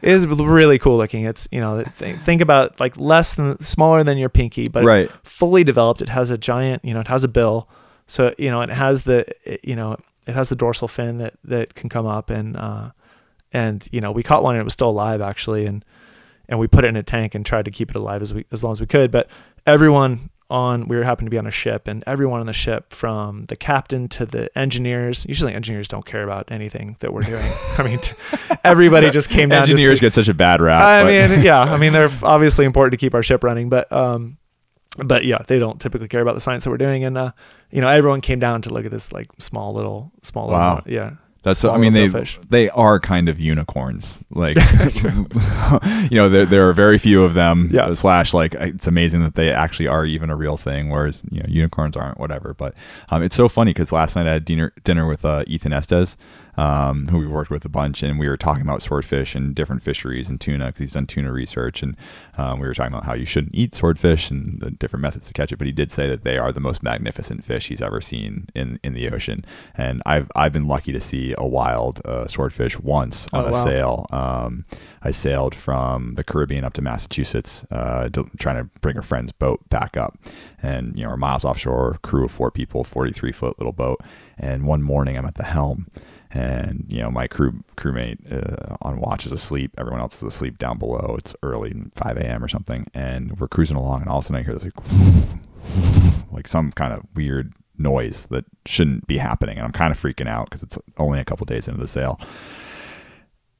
it 0.00 0.08
is 0.08 0.26
really 0.26 0.78
cool 0.78 0.96
looking. 0.96 1.24
It's 1.24 1.46
you 1.52 1.60
know 1.60 1.84
think, 1.94 2.22
think 2.22 2.40
about 2.40 2.80
like 2.80 2.96
less 2.96 3.34
than 3.34 3.60
smaller 3.60 4.02
than 4.02 4.16
your 4.18 4.30
pinky, 4.30 4.68
but 4.68 4.84
right. 4.84 5.10
fully 5.22 5.64
developed. 5.64 6.00
It 6.02 6.08
has 6.08 6.30
a 6.30 6.38
giant, 6.38 6.84
you 6.84 6.94
know, 6.94 7.00
it 7.00 7.08
has 7.08 7.24
a 7.24 7.28
bill. 7.28 7.68
So, 8.08 8.34
you 8.38 8.50
know, 8.50 8.60
it 8.62 8.70
has 8.70 9.02
the, 9.02 9.24
you 9.62 9.76
know, 9.76 9.96
it 10.26 10.34
has 10.34 10.48
the 10.48 10.56
dorsal 10.56 10.88
fin 10.88 11.18
that, 11.18 11.34
that 11.44 11.74
can 11.74 11.88
come 11.88 12.06
up 12.06 12.30
and, 12.30 12.56
uh, 12.56 12.90
and, 13.52 13.86
you 13.92 14.00
know, 14.00 14.10
we 14.10 14.22
caught 14.22 14.42
one 14.42 14.56
and 14.56 14.60
it 14.60 14.64
was 14.64 14.72
still 14.72 14.90
alive 14.90 15.20
actually. 15.20 15.66
And, 15.66 15.84
and 16.48 16.58
we 16.58 16.66
put 16.66 16.84
it 16.84 16.88
in 16.88 16.96
a 16.96 17.02
tank 17.02 17.34
and 17.34 17.44
tried 17.46 17.66
to 17.66 17.70
keep 17.70 17.90
it 17.90 17.96
alive 17.96 18.22
as 18.22 18.32
we, 18.34 18.44
as 18.50 18.64
long 18.64 18.72
as 18.72 18.80
we 18.80 18.86
could. 18.86 19.10
But 19.10 19.28
everyone 19.66 20.30
on, 20.50 20.88
we 20.88 20.96
were 20.96 21.04
happened 21.04 21.26
to 21.26 21.30
be 21.30 21.36
on 21.36 21.46
a 21.46 21.50
ship 21.50 21.86
and 21.86 22.02
everyone 22.06 22.40
on 22.40 22.46
the 22.46 22.54
ship 22.54 22.94
from 22.94 23.44
the 23.46 23.56
captain 23.56 24.08
to 24.08 24.24
the 24.24 24.48
engineers, 24.58 25.26
usually 25.28 25.52
engineers 25.52 25.88
don't 25.88 26.06
care 26.06 26.22
about 26.22 26.50
anything 26.50 26.96
that 27.00 27.12
we're 27.12 27.20
doing. 27.20 27.52
I 27.78 27.82
mean, 27.82 27.98
t- 27.98 28.14
everybody 28.64 29.10
just 29.10 29.28
came 29.28 29.50
down. 29.50 29.64
just 29.64 29.68
to- 29.68 29.72
Engineers 29.82 30.00
get 30.00 30.14
such 30.14 30.28
a 30.28 30.34
bad 30.34 30.62
rap. 30.62 30.80
I 30.82 31.02
but- 31.02 31.30
mean, 31.30 31.42
yeah, 31.44 31.60
I 31.60 31.76
mean 31.76 31.92
they're 31.92 32.08
obviously 32.22 32.64
important 32.64 32.92
to 32.92 32.96
keep 32.96 33.12
our 33.14 33.22
ship 33.22 33.44
running, 33.44 33.68
but 33.68 33.92
um, 33.92 34.37
but 35.04 35.24
yeah, 35.24 35.38
they 35.46 35.58
don't 35.58 35.80
typically 35.80 36.08
care 36.08 36.20
about 36.22 36.34
the 36.34 36.40
science 36.40 36.64
that 36.64 36.70
we're 36.70 36.76
doing, 36.78 37.04
and 37.04 37.16
uh, 37.18 37.32
you 37.70 37.80
know, 37.80 37.88
everyone 37.88 38.20
came 38.20 38.38
down 38.38 38.62
to 38.62 38.70
look 38.70 38.84
at 38.84 38.90
this 38.90 39.12
like 39.12 39.28
small 39.38 39.72
little, 39.74 40.12
small 40.22 40.48
Wow. 40.48 40.76
little, 40.76 40.92
yeah, 40.92 41.10
That's 41.42 41.60
small 41.60 41.74
I 41.74 41.78
mean 41.78 41.92
they 41.92 42.08
fish. 42.08 42.38
they 42.50 42.68
are 42.70 42.98
kind 43.00 43.28
of 43.28 43.38
unicorns. 43.40 44.20
Like 44.30 44.56
you 46.10 46.16
know 46.16 46.28
there 46.28 46.46
there 46.46 46.68
are 46.68 46.72
very 46.72 46.98
few 46.98 47.22
of 47.24 47.34
them. 47.34 47.68
Yeah. 47.72 47.92
Slash 47.94 48.34
like 48.34 48.54
it's 48.54 48.86
amazing 48.86 49.22
that 49.22 49.34
they 49.34 49.50
actually 49.52 49.86
are 49.88 50.04
even 50.04 50.30
a 50.30 50.36
real 50.36 50.56
thing. 50.56 50.90
Whereas 50.90 51.22
you 51.30 51.40
know 51.40 51.46
unicorns 51.48 51.96
aren't. 51.96 52.18
Whatever. 52.18 52.54
But 52.54 52.74
um, 53.10 53.22
it's 53.22 53.36
so 53.36 53.48
funny 53.48 53.70
because 53.72 53.92
last 53.92 54.16
night 54.16 54.26
I 54.26 54.32
had 54.32 54.44
dinner 54.44 54.72
dinner 54.84 55.06
with 55.06 55.24
uh, 55.24 55.44
Ethan 55.46 55.72
Estes. 55.72 56.16
Um, 56.58 57.06
who 57.06 57.18
we 57.18 57.26
worked 57.28 57.50
with 57.50 57.64
a 57.64 57.68
bunch, 57.68 58.02
and 58.02 58.18
we 58.18 58.28
were 58.28 58.36
talking 58.36 58.62
about 58.62 58.82
swordfish 58.82 59.36
and 59.36 59.54
different 59.54 59.80
fisheries 59.80 60.28
and 60.28 60.40
tuna 60.40 60.66
because 60.66 60.80
he's 60.80 60.92
done 60.92 61.06
tuna 61.06 61.30
research, 61.32 61.84
and 61.84 61.96
um, 62.36 62.58
we 62.58 62.66
were 62.66 62.74
talking 62.74 62.92
about 62.92 63.04
how 63.04 63.14
you 63.14 63.24
shouldn't 63.24 63.54
eat 63.54 63.74
swordfish 63.74 64.28
and 64.28 64.58
the 64.60 64.72
different 64.72 65.02
methods 65.02 65.28
to 65.28 65.32
catch 65.32 65.52
it. 65.52 65.56
But 65.58 65.68
he 65.68 65.72
did 65.72 65.92
say 65.92 66.08
that 66.08 66.24
they 66.24 66.36
are 66.36 66.50
the 66.50 66.58
most 66.58 66.82
magnificent 66.82 67.44
fish 67.44 67.68
he's 67.68 67.80
ever 67.80 68.00
seen 68.00 68.48
in, 68.56 68.80
in 68.82 68.92
the 68.94 69.08
ocean, 69.08 69.44
and 69.76 70.02
I've 70.04 70.32
I've 70.34 70.52
been 70.52 70.66
lucky 70.66 70.90
to 70.92 71.00
see 71.00 71.32
a 71.38 71.46
wild 71.46 72.00
uh, 72.04 72.26
swordfish 72.26 72.76
once 72.80 73.28
on 73.32 73.44
Oh, 73.44 73.48
a 73.48 73.52
wow. 73.52 73.64
sail. 73.64 74.06
Um, 74.10 74.64
I 75.00 75.12
sailed 75.12 75.54
from 75.54 76.14
the 76.16 76.24
Caribbean 76.24 76.64
up 76.64 76.72
to 76.72 76.82
Massachusetts, 76.82 77.64
uh, 77.70 78.08
to, 78.08 78.28
trying 78.36 78.56
to 78.56 78.64
bring 78.80 78.98
a 78.98 79.02
friend's 79.02 79.30
boat 79.30 79.60
back 79.68 79.96
up, 79.96 80.18
and 80.60 80.96
you 80.98 81.04
know 81.04 81.10
we're 81.10 81.16
miles 81.16 81.44
offshore, 81.44 81.98
crew 82.02 82.24
of 82.24 82.32
four 82.32 82.50
people, 82.50 82.82
forty 82.82 83.12
three 83.12 83.30
foot 83.30 83.56
little 83.60 83.72
boat, 83.72 84.00
and 84.36 84.66
one 84.66 84.82
morning 84.82 85.16
I'm 85.16 85.24
at 85.26 85.36
the 85.36 85.44
helm 85.44 85.86
and 86.30 86.84
you 86.88 87.00
know 87.00 87.10
my 87.10 87.26
crew 87.26 87.64
crewmate 87.76 88.18
uh, 88.30 88.76
on 88.82 89.00
watch 89.00 89.26
is 89.26 89.32
asleep. 89.32 89.72
Everyone 89.78 90.00
else 90.00 90.16
is 90.16 90.22
asleep 90.22 90.58
down 90.58 90.78
below. 90.78 91.16
It's 91.18 91.34
early 91.42 91.74
5 91.94 92.16
a.m 92.18 92.44
or 92.44 92.48
something. 92.48 92.86
And 92.94 93.38
we're 93.38 93.48
cruising 93.48 93.76
along 93.76 94.02
and 94.02 94.10
all 94.10 94.18
of 94.18 94.24
a 94.24 94.26
sudden 94.26 94.40
i 94.40 94.44
hear 94.44 94.54
this 94.54 94.64
like 94.64 96.32
like 96.32 96.48
some 96.48 96.72
kind 96.72 96.92
of 96.92 97.04
weird 97.14 97.52
noise 97.78 98.26
that 98.26 98.44
shouldn't 98.66 99.06
be 99.06 99.18
happening. 99.18 99.56
And 99.56 99.64
i'm 99.64 99.72
kind 99.72 99.90
of 99.90 100.00
freaking 100.00 100.28
out 100.28 100.50
because 100.50 100.62
it's 100.62 100.78
only 100.98 101.18
a 101.20 101.24
couple 101.24 101.46
days 101.46 101.68
into 101.68 101.80
the 101.80 101.88
sail 101.88 102.20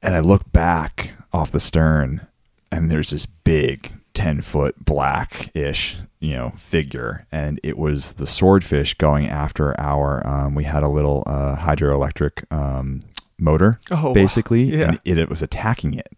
and 0.02 0.14
i 0.14 0.20
look 0.20 0.52
back 0.52 1.12
off 1.32 1.52
the 1.52 1.60
stern 1.60 2.26
and 2.70 2.90
there's 2.90 3.10
this 3.10 3.26
big 3.26 3.92
10 4.18 4.40
foot 4.42 4.84
black 4.84 5.54
ish 5.54 5.96
you 6.18 6.34
know 6.34 6.50
figure. 6.56 7.24
And 7.30 7.60
it 7.62 7.78
was 7.78 8.14
the 8.14 8.26
swordfish 8.26 8.94
going 8.94 9.28
after 9.28 9.78
our 9.80 10.26
um, 10.26 10.54
we 10.56 10.64
had 10.64 10.82
a 10.82 10.88
little 10.88 11.22
uh, 11.26 11.54
hydroelectric 11.56 12.50
um, 12.52 13.02
motor 13.38 13.78
Oh, 13.92 14.12
basically 14.12 14.64
Yeah. 14.64 14.88
and 14.88 15.00
it, 15.04 15.18
it 15.18 15.28
was 15.30 15.40
attacking 15.42 15.94
it. 15.94 16.08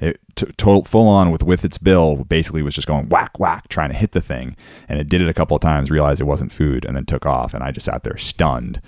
It 0.00 0.18
t- 0.34 0.46
total 0.56 0.82
full 0.84 1.06
on 1.06 1.30
with 1.30 1.42
with 1.42 1.62
its 1.62 1.76
bill 1.76 2.24
basically 2.24 2.62
was 2.62 2.74
just 2.74 2.86
going 2.88 3.10
whack 3.10 3.38
whack 3.38 3.68
trying 3.68 3.90
to 3.90 3.96
hit 3.96 4.12
the 4.12 4.22
thing. 4.22 4.56
And 4.88 4.98
it 4.98 5.10
did 5.10 5.20
it 5.20 5.28
a 5.28 5.34
couple 5.34 5.54
of 5.54 5.60
times 5.60 5.90
realized 5.90 6.22
it 6.22 6.24
wasn't 6.24 6.52
food 6.52 6.86
and 6.86 6.96
then 6.96 7.04
took 7.04 7.26
off. 7.26 7.52
And 7.52 7.62
i 7.62 7.70
just 7.70 7.84
sat 7.84 8.02
there 8.04 8.16
stunned 8.16 8.80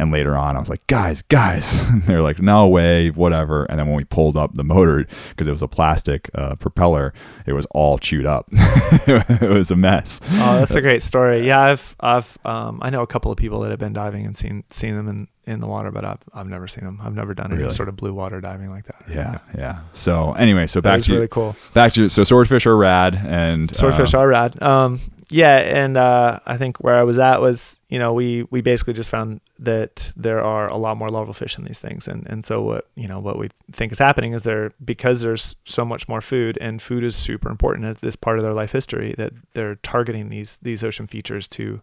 and 0.00 0.10
later 0.10 0.34
on 0.36 0.56
i 0.56 0.58
was 0.58 0.68
like 0.68 0.84
guys 0.86 1.22
guys 1.22 1.84
they're 2.06 2.22
like 2.22 2.40
no 2.40 2.66
way 2.66 3.10
whatever 3.10 3.64
and 3.66 3.78
then 3.78 3.86
when 3.86 3.96
we 3.96 4.04
pulled 4.04 4.36
up 4.36 4.54
the 4.54 4.64
motor 4.64 5.06
because 5.30 5.46
it 5.46 5.50
was 5.50 5.62
a 5.62 5.68
plastic 5.68 6.30
uh, 6.34 6.54
propeller 6.56 7.12
it 7.46 7.52
was 7.52 7.66
all 7.72 7.98
chewed 7.98 8.26
up 8.26 8.46
it 8.52 9.48
was 9.50 9.70
a 9.70 9.76
mess 9.76 10.20
Oh, 10.32 10.58
that's 10.58 10.74
a 10.74 10.80
great 10.80 11.02
story. 11.02 11.46
Yeah, 11.46 11.60
I've 11.60 11.96
I've 12.00 12.38
um, 12.44 12.78
I 12.82 12.90
know 12.90 13.02
a 13.02 13.06
couple 13.06 13.30
of 13.30 13.36
people 13.36 13.60
that 13.60 13.70
have 13.70 13.78
been 13.78 13.92
diving 13.92 14.24
and 14.26 14.36
seen 14.36 14.64
seen 14.70 14.94
them 14.96 15.08
in, 15.08 15.28
in 15.46 15.60
the 15.60 15.66
water, 15.66 15.90
but 15.90 16.04
I've 16.04 16.18
I've 16.32 16.46
never 16.48 16.66
seen 16.68 16.84
them. 16.84 16.98
I've 17.02 17.14
never 17.14 17.34
done 17.34 17.50
any 17.52 17.60
Really? 17.62 17.70
sort 17.74 17.88
of 17.88 17.96
blue 17.96 18.14
water 18.14 18.40
diving 18.40 18.70
like 18.70 18.86
that. 18.86 19.02
yeah 19.08 19.38
yeah 19.56 19.80
so 19.92 20.32
anyway 20.32 20.66
so 20.66 20.80
back 20.80 21.02
to 21.02 21.14
really 21.14 21.28
cool. 21.28 21.54
back 21.74 21.92
to 21.94 22.08
so 22.08 22.24
swordfish 22.24 22.64
are 22.66 22.76
rad 22.76 23.14
and 23.26 23.74
Swordfish 23.76 24.14
uh, 24.14 24.18
are 24.18 24.28
rad. 24.28 24.62
Um, 24.62 25.00
yeah, 25.30 25.58
and 25.58 25.96
uh, 25.96 26.40
I 26.44 26.56
think 26.56 26.78
where 26.78 26.96
I 26.96 27.04
was 27.04 27.18
at 27.18 27.40
was, 27.40 27.78
you 27.88 27.98
know, 28.00 28.12
we 28.12 28.42
we 28.50 28.60
basically 28.60 28.94
just 28.94 29.10
found 29.10 29.40
that 29.60 30.12
there 30.16 30.42
are 30.42 30.68
a 30.68 30.76
lot 30.76 30.96
more 30.96 31.08
larval 31.08 31.34
fish 31.34 31.56
in 31.56 31.64
these 31.64 31.78
things, 31.78 32.08
and 32.08 32.26
and 32.28 32.44
so 32.44 32.60
what 32.60 32.88
you 32.96 33.06
know 33.06 33.20
what 33.20 33.38
we 33.38 33.48
think 33.70 33.92
is 33.92 34.00
happening 34.00 34.32
is 34.32 34.42
there 34.42 34.72
because 34.84 35.22
there's 35.22 35.54
so 35.64 35.84
much 35.84 36.08
more 36.08 36.20
food, 36.20 36.58
and 36.60 36.82
food 36.82 37.04
is 37.04 37.14
super 37.14 37.48
important 37.48 37.86
at 37.86 38.00
this 38.00 38.16
part 38.16 38.38
of 38.38 38.42
their 38.42 38.52
life 38.54 38.72
history 38.72 39.14
that 39.18 39.32
they're 39.54 39.76
targeting 39.76 40.30
these 40.30 40.56
these 40.62 40.82
ocean 40.82 41.06
features 41.06 41.46
to 41.48 41.80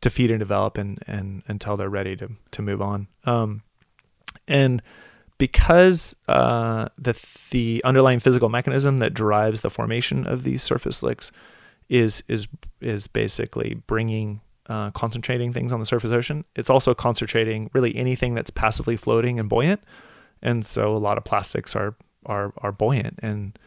to 0.00 0.08
feed 0.08 0.30
and 0.30 0.38
develop 0.38 0.78
and 0.78 1.02
and 1.08 1.42
until 1.48 1.76
they're 1.76 1.88
ready 1.88 2.14
to 2.16 2.30
to 2.52 2.62
move 2.62 2.80
on. 2.80 3.08
Um, 3.24 3.62
and 4.46 4.82
because 5.38 6.14
uh, 6.28 6.88
the 6.96 7.20
the 7.50 7.82
underlying 7.84 8.20
physical 8.20 8.48
mechanism 8.48 9.00
that 9.00 9.14
drives 9.14 9.62
the 9.62 9.70
formation 9.70 10.28
of 10.28 10.44
these 10.44 10.62
surface 10.62 10.98
slicks 10.98 11.32
is 11.88 12.22
is 12.28 12.46
is 12.80 13.06
basically 13.06 13.74
bringing 13.86 14.40
uh, 14.68 14.90
concentrating 14.90 15.52
things 15.52 15.72
on 15.72 15.80
the 15.80 15.86
surface 15.86 16.12
ocean. 16.12 16.44
It's 16.54 16.70
also 16.70 16.94
concentrating 16.94 17.70
really 17.72 17.96
anything 17.96 18.34
that's 18.34 18.50
passively 18.50 18.96
floating 18.96 19.40
and 19.40 19.48
buoyant, 19.48 19.82
and 20.42 20.64
so 20.64 20.94
a 20.94 20.98
lot 20.98 21.18
of 21.18 21.24
plastics 21.24 21.74
are 21.74 21.94
are 22.26 22.52
are 22.58 22.72
buoyant. 22.72 23.18
And 23.22 23.58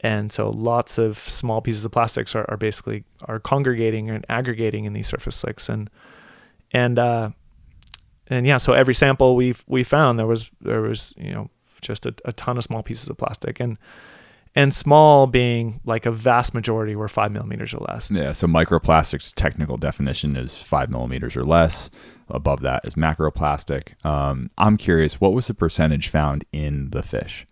and 0.00 0.32
so 0.32 0.50
lots 0.50 0.98
of 0.98 1.18
small 1.18 1.60
pieces 1.60 1.84
of 1.84 1.92
plastics 1.92 2.34
are, 2.34 2.44
are 2.50 2.56
basically 2.56 3.04
are 3.22 3.38
congregating 3.38 4.10
and 4.10 4.26
aggregating 4.28 4.84
in 4.84 4.92
these 4.92 5.06
surface 5.06 5.36
slicks. 5.36 5.68
And 5.68 5.88
and 6.72 6.98
uh 6.98 7.30
and 8.28 8.46
yeah 8.46 8.56
so 8.56 8.72
every 8.72 8.94
sample 8.94 9.36
we 9.36 9.54
we 9.66 9.84
found 9.84 10.18
there 10.18 10.26
was 10.26 10.50
there 10.60 10.80
was 10.80 11.14
you 11.16 11.30
know 11.30 11.50
just 11.80 12.06
a, 12.06 12.14
a 12.24 12.32
ton 12.32 12.56
of 12.56 12.64
small 12.64 12.82
pieces 12.82 13.08
of 13.08 13.18
plastic. 13.18 13.60
And 13.60 13.78
and 14.54 14.74
small 14.74 15.26
being 15.26 15.80
like 15.84 16.04
a 16.06 16.10
vast 16.10 16.52
majority 16.54 16.94
were 16.94 17.08
five 17.08 17.32
millimeters 17.32 17.72
or 17.72 17.78
less 17.78 18.10
Yeah, 18.10 18.32
so 18.32 18.46
microplastics 18.46 19.32
technical 19.34 19.76
definition 19.78 20.36
is 20.36 20.62
five 20.62 20.90
millimeters 20.90 21.36
or 21.36 21.44
less. 21.44 21.90
Above 22.28 22.60
that 22.60 22.84
is 22.84 22.94
macroplastic. 22.94 24.02
Um, 24.06 24.50
I'm 24.56 24.76
curious, 24.76 25.20
what 25.20 25.34
was 25.34 25.46
the 25.48 25.54
percentage 25.54 26.08
found 26.08 26.44
in 26.52 26.90
the 26.90 27.02
fish? 27.02 27.46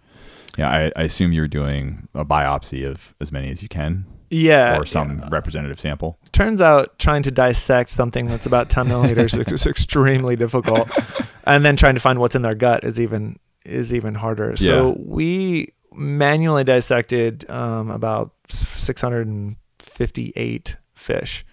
Yeah, 0.59 0.69
I, 0.71 0.93
I 0.97 1.03
assume 1.05 1.33
you're 1.33 1.49
doing 1.49 2.09
a 2.15 2.25
biopsy 2.25 2.89
of 2.91 3.15
as 3.21 3.31
many 3.31 3.51
as 3.51 3.63
you 3.63 3.69
can, 3.69 4.07
yeah 4.31 4.79
or 4.79 4.87
some 4.87 5.21
representative 5.31 5.79
sample. 5.81 6.19
turns 6.33 6.63
out 6.63 6.99
trying 6.99 7.23
to 7.25 7.31
dissect 7.31 7.91
something 7.91 8.27
that's 8.27 8.47
about 8.47 8.69
10 8.71 8.89
millimeters 8.89 9.35
is 9.49 9.67
extremely 9.67 10.37
difficult 10.37 10.89
and 11.45 11.65
then 11.65 11.77
trying 11.77 11.95
to 11.95 12.01
find 12.01 12.19
what's 12.21 12.35
in 12.37 12.43
their 12.43 12.55
gut 12.55 12.85
is 12.85 13.01
even 13.01 13.39
is 13.65 13.93
even 13.93 14.15
harder 14.15 14.57
so 14.57 14.91
Yeah. 14.91 14.95
we 15.05 15.73
manually 15.93 16.65
dissected 16.65 17.49
um, 17.51 17.91
about 17.91 18.33
658 18.49 20.77
fish 20.95 21.45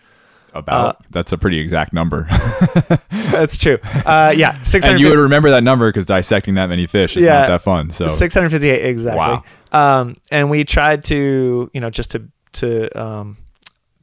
About 0.53 1.09
that's 1.11 1.31
a 1.31 1.38
pretty 1.38 1.59
exact 1.59 1.93
number, 1.93 2.27
that's 3.09 3.57
true 3.57 3.77
uh, 4.05 4.33
yeah 4.35 4.61
and 4.83 4.99
you 4.99 5.09
would 5.09 5.19
remember 5.19 5.49
that 5.51 5.63
number 5.63 5.89
because 5.89 6.05
dissecting 6.05 6.55
that 6.55 6.67
many 6.67 6.88
fish 6.88 7.15
is 7.17 7.25
Yeah. 7.25 7.41
not 7.41 7.47
that 7.47 7.61
fun. 7.61 7.89
So 7.91 8.07
658 8.07 8.85
exactly. 8.85 9.17
Wow. 9.19 9.43
Um, 9.71 10.17
and 10.31 10.49
we 10.49 10.63
tried 10.63 11.03
to, 11.05 11.69
you 11.73 11.81
know, 11.81 11.89
just 11.89 12.11
to 12.11 12.23
to 12.53 12.89
um, 12.99 13.38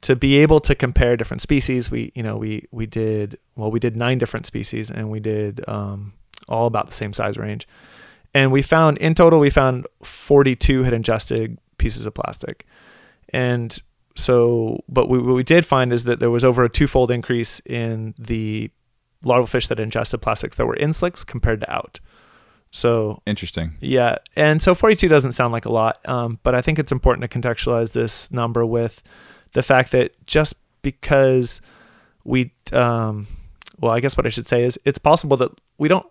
to 0.02 0.14
be 0.14 0.36
able 0.36 0.60
to 0.60 0.74
compare 0.74 1.16
different 1.16 1.40
species. 1.40 1.90
We, 1.90 2.12
you 2.14 2.22
know, 2.22 2.36
we 2.36 2.68
we 2.70 2.86
did 2.86 3.38
well. 3.56 3.70
We 3.70 3.80
did 3.80 3.96
nine 3.96 4.18
different 4.18 4.44
species, 4.46 4.90
and 4.90 5.10
we 5.10 5.20
did 5.20 5.66
um, 5.66 6.12
all 6.48 6.66
about 6.66 6.88
the 6.88 6.94
same 6.94 7.12
size 7.14 7.38
range. 7.38 7.66
And 8.34 8.50
we 8.50 8.62
found 8.62 8.98
in 8.98 9.14
total, 9.14 9.38
we 9.38 9.50
found 9.50 9.86
42 10.02 10.82
had 10.82 10.92
ingested 10.92 11.58
pieces 11.78 12.04
of 12.04 12.14
plastic, 12.14 12.66
and 13.32 13.80
so, 14.16 14.82
but 14.88 15.08
we, 15.08 15.18
what 15.18 15.34
we 15.34 15.42
did 15.42 15.66
find 15.66 15.92
is 15.92 16.04
that 16.04 16.20
there 16.20 16.30
was 16.30 16.44
over 16.44 16.64
a 16.64 16.68
twofold 16.68 17.10
increase 17.10 17.60
in 17.60 18.14
the 18.18 18.70
larval 19.24 19.46
fish 19.46 19.68
that 19.68 19.80
ingested 19.80 20.22
plastics 20.22 20.56
that 20.56 20.66
were 20.66 20.76
in 20.76 20.92
slicks 20.92 21.24
compared 21.24 21.60
to 21.60 21.72
out. 21.72 21.98
So 22.70 23.22
interesting. 23.24 23.76
yeah, 23.80 24.16
and 24.34 24.60
so 24.60 24.74
42 24.74 25.06
doesn't 25.08 25.32
sound 25.32 25.52
like 25.52 25.64
a 25.64 25.72
lot, 25.72 26.00
um, 26.08 26.40
but 26.42 26.56
I 26.56 26.60
think 26.60 26.80
it's 26.80 26.90
important 26.90 27.30
to 27.30 27.40
contextualize 27.40 27.92
this 27.92 28.32
number 28.32 28.66
with 28.66 29.00
the 29.52 29.62
fact 29.62 29.92
that 29.92 30.26
just 30.26 30.56
because 30.82 31.60
we, 32.24 32.52
um, 32.72 33.28
well, 33.78 33.92
I 33.92 34.00
guess 34.00 34.16
what 34.16 34.26
I 34.26 34.28
should 34.28 34.48
say 34.48 34.64
is 34.64 34.78
it's 34.84 34.98
possible 34.98 35.36
that 35.36 35.50
we 35.78 35.88
don't. 35.88 36.06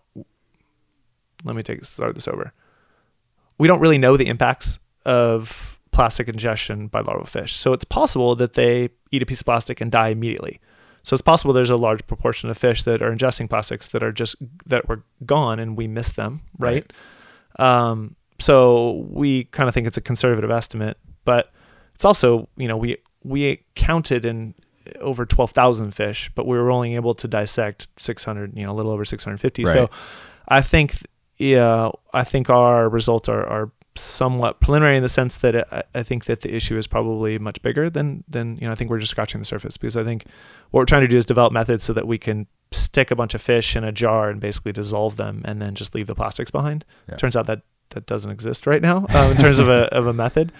Let 1.43 1.55
me 1.55 1.63
take 1.63 1.83
start 1.85 2.15
this 2.15 2.27
over. 2.27 2.53
We 3.57 3.67
don't 3.67 3.79
really 3.79 3.97
know 3.97 4.17
the 4.17 4.27
impacts 4.27 4.79
of 5.05 5.79
plastic 5.91 6.27
ingestion 6.27 6.87
by 6.87 7.01
larval 7.01 7.25
fish, 7.25 7.55
so 7.55 7.73
it's 7.73 7.83
possible 7.83 8.35
that 8.35 8.53
they 8.53 8.89
eat 9.11 9.21
a 9.21 9.25
piece 9.25 9.41
of 9.41 9.45
plastic 9.45 9.79
and 9.81 9.91
die 9.91 10.09
immediately. 10.09 10.59
So 11.03 11.13
it's 11.13 11.21
possible 11.21 11.53
there's 11.53 11.69
a 11.69 11.75
large 11.75 12.05
proportion 12.07 12.49
of 12.49 12.57
fish 12.57 12.83
that 12.83 13.01
are 13.01 13.13
ingesting 13.13 13.49
plastics 13.49 13.89
that 13.89 14.01
are 14.03 14.11
just 14.11 14.35
that 14.65 14.87
were 14.87 15.03
gone 15.25 15.59
and 15.59 15.77
we 15.77 15.87
missed 15.87 16.15
them, 16.15 16.41
right? 16.57 16.91
Um, 17.59 18.15
so 18.39 19.05
we 19.09 19.43
kind 19.45 19.67
of 19.67 19.73
think 19.73 19.85
it's 19.85 19.97
a 19.97 20.01
conservative 20.01 20.49
estimate, 20.49 20.97
but 21.25 21.51
it's 21.93 22.05
also, 22.05 22.49
you 22.55 22.67
know, 22.67 22.77
we 22.77 22.97
we 23.23 23.63
counted 23.75 24.25
in 24.25 24.55
over 24.99 25.25
12,000 25.25 25.91
fish, 25.91 26.29
but 26.35 26.45
we 26.45 26.57
were 26.57 26.69
only 26.71 26.95
able 26.95 27.13
to 27.15 27.27
dissect 27.27 27.87
600, 27.97 28.57
you 28.57 28.65
know, 28.65 28.71
a 28.71 28.75
little 28.75 28.91
over 28.91 29.05
650. 29.05 29.65
So 29.65 29.89
I 30.47 30.61
think 30.61 30.95
yeah, 31.43 31.89
I 32.13 32.23
think 32.23 32.49
our 32.49 32.89
results 32.89 33.27
are 33.27 33.45
are 33.45 33.71
somewhat 33.95 34.59
preliminary 34.59 34.97
in 34.97 35.03
the 35.03 35.09
sense 35.09 35.37
that 35.37 35.55
I, 35.71 35.83
I 35.93 36.03
think 36.03 36.25
that 36.25 36.41
the 36.41 36.51
issue 36.53 36.77
is 36.77 36.87
probably 36.87 37.37
much 37.37 37.61
bigger 37.61 37.89
than 37.89 38.23
than 38.27 38.57
you 38.57 38.67
know. 38.67 38.71
I 38.71 38.75
think 38.75 38.89
we're 38.89 38.99
just 38.99 39.11
scratching 39.11 39.39
the 39.39 39.45
surface 39.45 39.77
because 39.77 39.97
I 39.97 40.03
think 40.03 40.25
what 40.71 40.79
we're 40.79 40.85
trying 40.85 41.01
to 41.01 41.07
do 41.07 41.17
is 41.17 41.25
develop 41.25 41.53
methods 41.53 41.83
so 41.83 41.93
that 41.93 42.07
we 42.07 42.17
can 42.17 42.47
stick 42.71 43.11
a 43.11 43.15
bunch 43.15 43.33
of 43.33 43.41
fish 43.41 43.75
in 43.75 43.83
a 43.83 43.91
jar 43.91 44.29
and 44.29 44.39
basically 44.39 44.71
dissolve 44.71 45.17
them 45.17 45.41
and 45.45 45.61
then 45.61 45.75
just 45.75 45.93
leave 45.93 46.07
the 46.07 46.15
plastics 46.15 46.49
behind. 46.49 46.85
Yeah. 47.09 47.17
Turns 47.17 47.35
out 47.35 47.45
that 47.47 47.61
that 47.89 48.05
doesn't 48.05 48.31
exist 48.31 48.65
right 48.65 48.81
now 48.81 49.05
uh, 49.09 49.29
in 49.29 49.37
terms 49.37 49.59
of 49.59 49.67
a 49.69 49.93
of 49.93 50.07
a 50.07 50.13
method. 50.13 50.51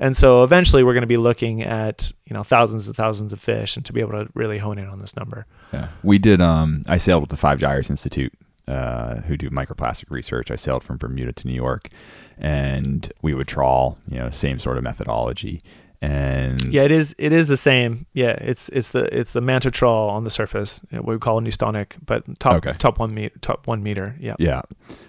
And 0.00 0.16
so 0.16 0.44
eventually 0.44 0.84
we're 0.84 0.92
going 0.92 1.02
to 1.02 1.08
be 1.08 1.16
looking 1.16 1.62
at 1.62 2.12
you 2.26 2.34
know 2.34 2.44
thousands 2.44 2.86
and 2.86 2.96
thousands 2.96 3.32
of 3.32 3.40
fish 3.40 3.76
and 3.76 3.84
to 3.86 3.92
be 3.92 4.00
able 4.00 4.12
to 4.12 4.28
really 4.34 4.58
hone 4.58 4.78
in 4.78 4.88
on 4.88 5.00
this 5.00 5.16
number. 5.16 5.46
Yeah. 5.72 5.88
We 6.04 6.18
did, 6.18 6.40
um, 6.40 6.84
I 6.88 6.98
sailed 6.98 7.22
with 7.22 7.30
the 7.30 7.36
Five 7.36 7.58
Gyres 7.58 7.90
Institute, 7.90 8.32
uh, 8.68 9.22
who 9.22 9.36
do 9.36 9.50
microplastic 9.50 10.10
research. 10.10 10.50
I 10.50 10.56
sailed 10.56 10.84
from 10.84 10.98
Bermuda 10.98 11.32
to 11.32 11.46
New 11.46 11.54
York 11.54 11.88
and 12.36 13.10
we 13.22 13.34
would 13.34 13.48
trawl, 13.48 13.98
you 14.08 14.18
know, 14.18 14.30
same 14.30 14.58
sort 14.58 14.76
of 14.76 14.84
methodology. 14.84 15.62
And 16.00 16.62
Yeah, 16.72 16.82
it 16.82 16.92
is. 16.92 17.14
It 17.18 17.32
is 17.32 17.48
the 17.48 17.56
same. 17.56 18.06
Yeah, 18.14 18.30
it's 18.30 18.68
it's 18.68 18.90
the 18.90 19.04
it's 19.16 19.32
the 19.32 19.40
manta 19.40 19.70
trawl 19.70 20.10
on 20.10 20.22
the 20.24 20.30
surface, 20.30 20.80
what 20.90 21.06
we 21.06 21.18
call 21.18 21.38
a 21.38 21.40
Neustonic, 21.42 21.94
but 22.06 22.22
top 22.38 22.54
Okay. 22.56 22.72
top 22.78 23.00
one 23.00 23.12
meter, 23.14 23.34
top 23.40 23.66
one 23.66 23.82
meter. 23.82 24.14
Yeah. 24.20 24.36
Yeah. 24.38 24.62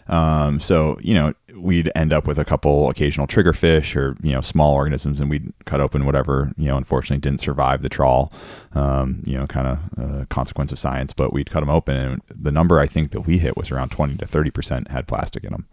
Um, 0.08 0.60
so, 0.60 0.98
you 1.02 1.14
know, 1.14 1.34
we'd 1.56 1.92
end 1.94 2.12
up 2.12 2.26
with 2.26 2.40
a 2.40 2.46
couple 2.46 2.90
occasional 2.90 3.28
triggerfish 3.28 3.96
or, 3.96 4.16
you 4.24 4.32
know, 4.32 4.42
small 4.42 4.74
organisms 4.74 5.22
and 5.22 5.30
we'd 5.30 5.54
cut 5.66 5.80
open 5.80 6.06
whatever, 6.06 6.52
you 6.58 6.66
know, 6.66 6.78
unfortunately 6.78 7.20
didn't 7.22 7.42
survive 7.42 7.84
the 7.84 7.90
trawl, 7.90 8.34
um, 8.74 9.22
you 9.28 9.38
know, 9.38 9.46
kind 9.46 9.68
of 9.68 9.80
uh, 10.22 10.26
consequence 10.30 10.72
of 10.72 10.80
science, 10.80 11.14
but 11.14 11.32
we'd 11.32 11.52
cut 11.52 11.60
them 11.60 11.70
open 11.70 11.96
and 11.96 12.22
the 12.34 12.52
number 12.52 12.80
I 12.80 12.88
think 12.88 13.12
that 13.12 13.22
we 13.22 13.38
hit 13.38 13.56
was 13.56 13.70
around 13.70 13.90
20 13.90 14.18
to 14.18 14.26
30% 14.26 14.88
had 14.88 15.06
plastic 15.08 15.44
in 15.44 15.52
them. 15.52 15.68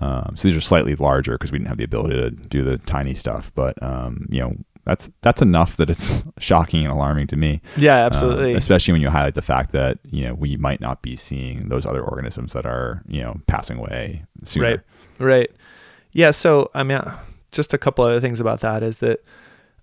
Um, 0.00 0.32
so 0.36 0.48
these 0.48 0.56
are 0.56 0.60
slightly 0.60 0.94
larger 0.96 1.32
because 1.32 1.52
we 1.52 1.58
didn't 1.58 1.68
have 1.68 1.78
the 1.78 1.84
ability 1.84 2.16
to 2.16 2.30
do 2.30 2.62
the 2.62 2.78
tiny 2.78 3.14
stuff, 3.14 3.52
but, 3.54 3.80
um, 3.82 4.26
you 4.30 4.40
know, 4.40 4.56
that's, 4.84 5.08
that's 5.22 5.40
enough 5.40 5.76
that 5.76 5.88
it's 5.88 6.22
shocking 6.38 6.84
and 6.84 6.92
alarming 6.92 7.26
to 7.28 7.36
me. 7.36 7.62
Yeah, 7.76 7.96
absolutely. 7.96 8.54
especially 8.54 8.92
when 8.92 9.00
you 9.00 9.10
highlight 9.10 9.34
the 9.34 9.42
fact 9.42 9.72
that 9.72 9.98
you 10.04 10.26
know 10.26 10.34
we 10.34 10.56
might 10.56 10.80
not 10.80 11.00
be 11.00 11.16
seeing 11.16 11.68
those 11.68 11.86
other 11.86 12.02
organisms 12.02 12.52
that 12.52 12.66
are 12.66 13.02
you 13.08 13.22
know 13.22 13.40
passing 13.46 13.78
away 13.78 14.24
sooner. 14.44 14.66
Right. 14.66 14.80
Right. 15.18 15.50
Yeah. 16.12 16.32
So 16.32 16.70
I 16.74 16.82
mean, 16.82 16.98
uh, 16.98 17.18
just 17.50 17.72
a 17.72 17.78
couple 17.78 18.04
other 18.04 18.20
things 18.20 18.40
about 18.40 18.60
that 18.60 18.82
is 18.82 18.98
that 18.98 19.24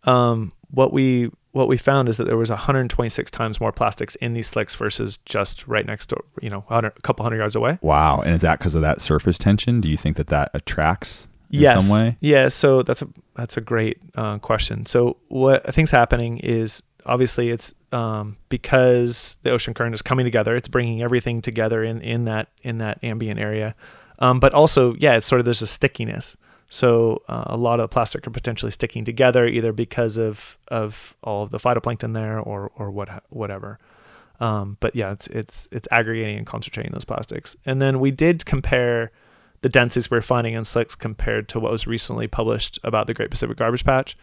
um, 0.04 0.52
what 0.70 0.94
we 0.94 1.32
what 1.52 1.68
we 1.68 1.78
found 1.78 2.08
is 2.08 2.18
that 2.18 2.26
there 2.26 2.38
was 2.38 2.50
126 2.50 3.30
times 3.32 3.60
more 3.60 3.72
plastics 3.72 4.16
in 4.16 4.34
these 4.34 4.48
slicks 4.48 4.76
versus 4.76 5.18
just 5.26 5.68
right 5.68 5.86
next 5.86 6.08
door. 6.08 6.24
You 6.42 6.50
know, 6.50 6.66
a 6.70 6.92
couple 7.04 7.24
hundred 7.24 7.38
yards 7.38 7.56
away. 7.56 7.78
Wow. 7.82 8.22
And 8.22 8.34
is 8.34 8.42
that 8.42 8.60
because 8.60 8.76
of 8.76 8.82
that 8.82 9.02
surface 9.02 9.38
tension? 9.38 9.82
Do 9.82 9.90
you 9.90 9.98
think 9.98 10.18
that 10.18 10.28
that 10.28 10.52
attracts 10.54 11.28
in 11.50 11.62
yes. 11.62 11.88
some 11.88 12.04
way? 12.04 12.18
Yeah. 12.22 12.48
So 12.48 12.84
that's 12.84 13.02
a 13.02 13.08
that's 13.36 13.58
a 13.58 13.62
great 13.62 13.98
uh, 14.16 14.38
question. 14.40 14.86
So 14.86 15.18
what 15.28 15.68
I 15.68 15.72
think's 15.72 15.92
happening 15.92 16.38
is 16.40 16.82
obviously 17.06 17.50
it's 17.50 17.74
um, 17.92 18.38
because 18.50 19.38
the 19.44 19.52
ocean 19.52 19.74
current 19.74 19.94
is 19.94 20.02
coming 20.02 20.26
together. 20.26 20.56
It's 20.56 20.68
bringing 20.68 21.02
everything 21.02 21.42
together 21.42 21.84
in 21.84 22.02
in 22.02 22.26
that 22.26 22.50
in 22.64 22.78
that 22.78 23.04
ambient 23.04 23.40
area. 23.40 23.76
Um, 24.20 24.40
but 24.40 24.54
also, 24.54 24.96
yeah, 25.00 25.16
it's 25.16 25.26
sort 25.26 25.40
of 25.40 25.46
there's 25.46 25.64
a 25.64 25.68
stickiness. 25.68 26.38
So 26.74 27.22
uh, 27.28 27.44
a 27.48 27.58
lot 27.58 27.82
of 27.82 27.90
plastic 27.90 28.26
are 28.26 28.32
potentially 28.32 28.72
sticking 28.72 29.04
together 29.04 29.46
either 29.46 29.74
because 29.74 30.16
of 30.18 30.58
of 30.70 31.16
all 31.22 31.44
of 31.44 31.52
the 31.52 31.60
phytoplankton 31.60 32.14
there 32.14 32.40
or 32.40 32.72
or 32.78 32.90
what 32.90 33.24
whatever. 33.30 33.78
Um, 34.40 34.78
but 34.80 34.96
yeah, 34.96 35.12
it's 35.12 35.28
it's 35.28 35.68
it's 35.72 35.88
aggregating 35.92 36.38
and 36.38 36.48
concentrating 36.48 36.94
those 36.94 37.04
plastics. 37.06 37.58
And 37.66 37.82
then 37.82 38.00
we 38.00 38.10
did 38.10 38.46
compare 38.46 39.12
the 39.62 39.70
densities 39.70 40.10
we're 40.10 40.22
finding 40.22 40.54
in 40.54 40.64
slicks 40.64 40.96
compared 40.96 41.50
to 41.50 41.60
what 41.60 41.72
was 41.74 41.86
recently 41.86 42.28
published 42.28 42.80
about 42.86 43.06
the 43.06 43.14
Great 43.14 43.30
Pacific 43.30 43.58
Garbage 43.58 43.84
Patch, 43.84 44.18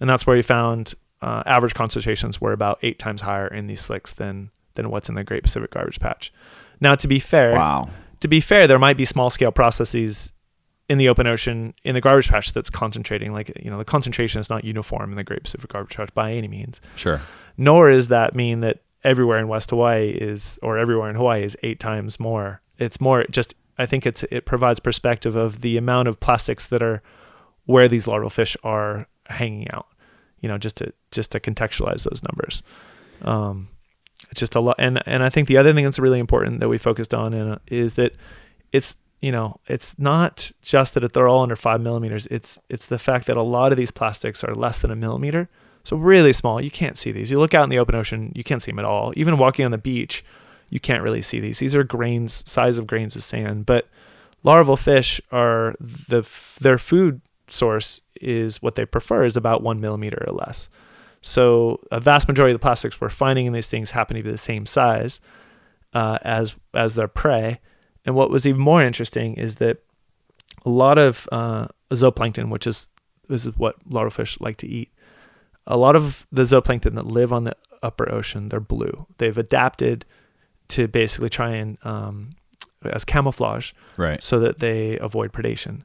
and 0.00 0.08
that's 0.08 0.24
where 0.24 0.36
we 0.36 0.42
found 0.42 0.94
uh, 1.20 1.42
average 1.46 1.74
concentrations 1.74 2.40
were 2.40 2.52
about 2.52 2.78
eight 2.82 3.00
times 3.00 3.22
higher 3.22 3.48
in 3.48 3.66
these 3.66 3.80
slicks 3.80 4.12
than 4.12 4.50
than 4.76 4.88
what's 4.88 5.08
in 5.08 5.16
the 5.16 5.24
Great 5.24 5.42
Pacific 5.42 5.72
Garbage 5.72 5.98
Patch. 5.98 6.32
Now, 6.80 6.94
to 6.94 7.08
be 7.08 7.18
fair, 7.18 7.54
Wow. 7.54 7.90
to 8.20 8.28
be 8.28 8.40
fair, 8.40 8.68
there 8.68 8.78
might 8.78 8.96
be 8.96 9.04
small 9.04 9.30
scale 9.30 9.50
processes 9.50 10.30
in 10.88 10.98
the 10.98 11.08
open 11.08 11.26
ocean 11.26 11.74
in 11.84 11.94
the 11.94 12.00
garbage 12.00 12.28
patch 12.28 12.52
that's 12.52 12.70
concentrating. 12.70 13.32
Like 13.32 13.52
you 13.62 13.70
know, 13.70 13.78
the 13.78 13.84
concentration 13.84 14.40
is 14.40 14.48
not 14.48 14.64
uniform 14.64 15.10
in 15.10 15.16
the 15.16 15.24
Great 15.24 15.42
Pacific 15.42 15.70
Garbage 15.70 15.96
Patch 15.96 16.12
by 16.14 16.32
any 16.32 16.48
means. 16.48 16.80
Sure. 16.96 17.20
Nor 17.56 17.90
is 17.90 18.08
that 18.08 18.34
mean 18.34 18.60
that 18.60 18.80
everywhere 19.04 19.38
in 19.38 19.48
West 19.48 19.70
Hawaii 19.70 20.10
is 20.10 20.58
or 20.62 20.78
everywhere 20.78 21.10
in 21.10 21.16
Hawaii 21.16 21.44
is 21.44 21.56
eight 21.62 21.80
times 21.80 22.18
more. 22.18 22.60
It's 22.78 23.00
more 23.00 23.24
just 23.30 23.54
I 23.78 23.86
think 23.86 24.06
it's 24.06 24.24
it 24.30 24.46
provides 24.46 24.80
perspective 24.80 25.36
of 25.36 25.60
the 25.60 25.76
amount 25.76 26.08
of 26.08 26.20
plastics 26.20 26.66
that 26.68 26.82
are 26.82 27.02
where 27.66 27.88
these 27.88 28.06
larval 28.06 28.30
fish 28.30 28.56
are 28.64 29.06
hanging 29.26 29.70
out. 29.70 29.86
You 30.40 30.48
know, 30.48 30.56
just 30.56 30.76
to 30.76 30.92
just 31.10 31.32
to 31.32 31.40
contextualize 31.40 32.08
those 32.08 32.22
numbers. 32.22 32.62
Um, 33.22 33.68
it's 34.30 34.40
just 34.40 34.54
a 34.54 34.60
lot, 34.60 34.76
and 34.78 35.02
and 35.06 35.22
I 35.22 35.28
think 35.28 35.48
the 35.48 35.56
other 35.56 35.74
thing 35.74 35.84
that's 35.84 35.98
really 35.98 36.18
important 36.18 36.60
that 36.60 36.68
we 36.68 36.78
focused 36.78 37.12
on 37.12 37.34
in, 37.34 37.58
is 37.66 37.94
that 37.94 38.12
it's 38.72 38.96
you 39.20 39.32
know 39.32 39.58
it's 39.66 39.98
not 39.98 40.52
just 40.62 40.94
that 40.94 41.12
they're 41.12 41.28
all 41.28 41.42
under 41.42 41.56
five 41.56 41.80
millimeters. 41.80 42.26
It's 42.26 42.58
it's 42.68 42.86
the 42.86 42.98
fact 42.98 43.26
that 43.26 43.36
a 43.36 43.42
lot 43.42 43.72
of 43.72 43.78
these 43.78 43.90
plastics 43.90 44.44
are 44.44 44.54
less 44.54 44.78
than 44.78 44.90
a 44.90 44.96
millimeter, 44.96 45.48
so 45.84 45.96
really 45.96 46.32
small. 46.32 46.60
You 46.60 46.70
can't 46.70 46.98
see 46.98 47.12
these. 47.12 47.30
You 47.30 47.38
look 47.38 47.54
out 47.54 47.64
in 47.64 47.70
the 47.70 47.78
open 47.78 47.94
ocean, 47.94 48.32
you 48.34 48.44
can't 48.44 48.62
see 48.62 48.70
them 48.70 48.78
at 48.78 48.84
all. 48.84 49.12
Even 49.16 49.38
walking 49.38 49.64
on 49.64 49.70
the 49.70 49.78
beach, 49.78 50.24
you 50.70 50.80
can't 50.80 51.02
really 51.02 51.22
see 51.22 51.40
these. 51.40 51.58
These 51.58 51.74
are 51.74 51.84
grains, 51.84 52.44
size 52.50 52.78
of 52.78 52.86
grains 52.86 53.16
of 53.16 53.24
sand. 53.24 53.66
But 53.66 53.88
larval 54.42 54.76
fish 54.76 55.20
are 55.32 55.74
the 55.80 56.28
their 56.60 56.78
food 56.78 57.20
source 57.48 58.00
is 58.20 58.62
what 58.62 58.74
they 58.74 58.84
prefer 58.84 59.24
is 59.24 59.36
about 59.36 59.62
one 59.62 59.80
millimeter 59.80 60.24
or 60.26 60.32
less. 60.32 60.68
So 61.20 61.80
a 61.90 62.00
vast 62.00 62.28
majority 62.28 62.54
of 62.54 62.60
the 62.60 62.64
plastics 62.64 63.00
we're 63.00 63.10
finding 63.10 63.46
in 63.46 63.52
these 63.52 63.68
things 63.68 63.90
happen 63.90 64.16
to 64.16 64.22
be 64.22 64.30
the 64.30 64.38
same 64.38 64.66
size 64.66 65.20
uh, 65.94 66.18
as 66.22 66.54
as 66.74 66.94
their 66.94 67.08
prey. 67.08 67.60
And 68.08 68.14
what 68.16 68.30
was 68.30 68.46
even 68.46 68.62
more 68.62 68.82
interesting 68.82 69.34
is 69.34 69.56
that 69.56 69.82
a 70.64 70.70
lot 70.70 70.96
of 70.96 71.28
uh, 71.30 71.66
zooplankton, 71.90 72.48
which 72.48 72.66
is 72.66 72.88
this 73.28 73.44
is 73.44 73.54
what 73.58 73.76
larval 73.86 74.10
fish 74.10 74.40
like 74.40 74.56
to 74.56 74.66
eat, 74.66 74.90
a 75.66 75.76
lot 75.76 75.94
of 75.94 76.26
the 76.32 76.44
zooplankton 76.44 76.94
that 76.94 77.06
live 77.06 77.34
on 77.34 77.44
the 77.44 77.54
upper 77.82 78.10
ocean, 78.10 78.48
they're 78.48 78.60
blue. 78.60 79.04
They've 79.18 79.36
adapted 79.36 80.06
to 80.68 80.88
basically 80.88 81.28
try 81.28 81.50
and 81.56 81.76
um, 81.82 82.30
as 82.82 83.04
camouflage 83.04 83.72
Right. 83.98 84.22
so 84.24 84.40
that 84.40 84.58
they 84.60 84.96
avoid 85.00 85.30
predation. 85.30 85.82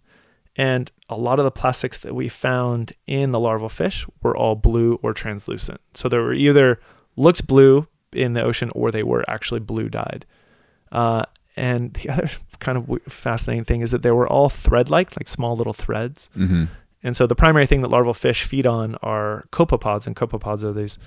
And 0.55 0.89
a 1.09 1.17
lot 1.17 1.39
of 1.39 1.43
the 1.43 1.51
plastics 1.51 1.99
that 1.99 2.15
we 2.15 2.29
found 2.29 2.93
in 3.05 3.33
the 3.33 3.39
larval 3.39 3.67
fish 3.67 4.07
were 4.21 4.37
all 4.37 4.55
blue 4.55 4.97
or 5.03 5.13
translucent. 5.13 5.81
So 5.93 6.07
they 6.07 6.19
were 6.19 6.33
either 6.33 6.79
looked 7.17 7.47
blue 7.47 7.87
in 8.13 8.31
the 8.31 8.43
ocean 8.43 8.71
or 8.73 8.91
they 8.91 9.03
were 9.03 9.29
actually 9.29 9.59
blue 9.59 9.89
dyed. 9.89 10.25
Uh, 10.89 11.23
and 11.55 11.93
the 11.93 12.09
other 12.13 12.29
kind 12.59 12.77
of 12.77 13.01
fascinating 13.11 13.65
thing 13.65 13.81
is 13.81 13.91
that 13.91 14.01
they 14.01 14.11
were 14.11 14.27
all 14.27 14.49
thread 14.49 14.89
like, 14.89 15.15
like 15.19 15.27
small 15.27 15.55
little 15.55 15.73
threads. 15.73 16.29
Mm-hmm. 16.37 16.65
And 17.05 17.17
so 17.17 17.27
the 17.27 17.35
primary 17.35 17.67
thing 17.67 17.81
that 17.81 17.89
larval 17.89 18.13
fish 18.13 18.43
feed 18.43 18.65
on 18.65 18.95
are 19.03 19.45
copepods, 19.51 20.07
and 20.07 20.15
copepods 20.15 20.63
are 20.63 20.71
these, 20.71 20.97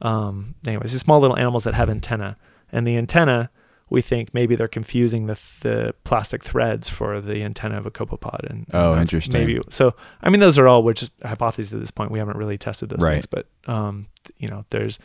um, 0.00 0.54
anyways, 0.66 0.92
these 0.92 1.00
small 1.02 1.20
little 1.20 1.36
animals 1.36 1.64
that 1.64 1.74
have 1.74 1.90
antenna. 1.90 2.36
And 2.72 2.86
the 2.86 2.96
antenna, 2.96 3.50
we 3.90 4.00
think 4.02 4.32
maybe 4.34 4.54
they're 4.56 4.68
confusing 4.68 5.26
the 5.26 5.38
the 5.60 5.94
plastic 6.04 6.42
threads 6.44 6.88
for 6.88 7.20
the 7.20 7.42
antenna 7.42 7.78
of 7.78 7.86
a 7.86 7.90
copepod. 7.90 8.48
And, 8.48 8.66
Oh, 8.72 8.98
interesting. 8.98 9.32
Maybe 9.46 9.60
so. 9.70 9.94
I 10.22 10.30
mean, 10.30 10.40
those 10.40 10.58
are 10.58 10.68
all 10.68 10.82
we're 10.82 10.92
just 10.92 11.12
hypotheses 11.22 11.74
at 11.74 11.80
this 11.80 11.90
point. 11.90 12.10
We 12.10 12.18
haven't 12.18 12.36
really 12.36 12.58
tested 12.58 12.88
those 12.90 13.02
Right. 13.02 13.14
things, 13.14 13.26
but 13.26 13.46
um, 13.66 14.06
you 14.38 14.48
know, 14.48 14.64
there's 14.70 14.98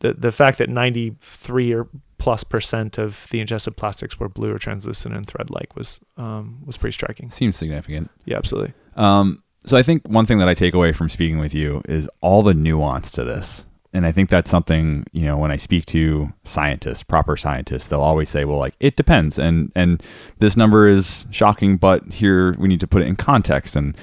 the 0.00 0.14
the 0.14 0.32
fact 0.32 0.58
that 0.58 0.68
93 0.70 1.72
or 1.74 1.86
plus 2.24 2.42
percent 2.42 2.96
of 2.96 3.26
the 3.28 3.38
ingested 3.38 3.76
plastics 3.76 4.18
were 4.18 4.30
blue 4.30 4.50
or 4.50 4.58
translucent 4.58 5.14
and 5.14 5.26
thread 5.26 5.50
like 5.50 5.76
was 5.76 6.00
um, 6.16 6.58
was 6.64 6.74
pretty 6.74 6.94
striking. 6.94 7.30
Seems 7.30 7.54
significant. 7.54 8.10
Yeah, 8.24 8.38
absolutely. 8.38 8.72
Um, 8.96 9.42
so 9.66 9.76
I 9.76 9.82
think 9.82 10.08
one 10.08 10.24
thing 10.24 10.38
that 10.38 10.48
I 10.48 10.54
take 10.54 10.72
away 10.72 10.94
from 10.94 11.10
speaking 11.10 11.38
with 11.38 11.52
you 11.52 11.82
is 11.86 12.08
all 12.22 12.42
the 12.42 12.54
nuance 12.54 13.10
to 13.12 13.24
this. 13.24 13.66
And 13.92 14.06
I 14.06 14.12
think 14.12 14.30
that's 14.30 14.50
something, 14.50 15.04
you 15.12 15.26
know, 15.26 15.36
when 15.36 15.50
I 15.50 15.56
speak 15.56 15.84
to 15.86 16.32
scientists, 16.44 17.02
proper 17.02 17.36
scientists, 17.36 17.88
they'll 17.88 18.00
always 18.00 18.30
say, 18.30 18.46
well, 18.46 18.58
like, 18.58 18.74
it 18.80 18.96
depends. 18.96 19.38
And, 19.38 19.70
and 19.76 20.02
this 20.38 20.56
number 20.56 20.88
is 20.88 21.26
shocking, 21.30 21.76
but 21.76 22.14
here 22.14 22.54
we 22.58 22.68
need 22.68 22.80
to 22.80 22.86
put 22.86 23.02
it 23.02 23.06
in 23.06 23.16
context. 23.16 23.76
And 23.76 23.98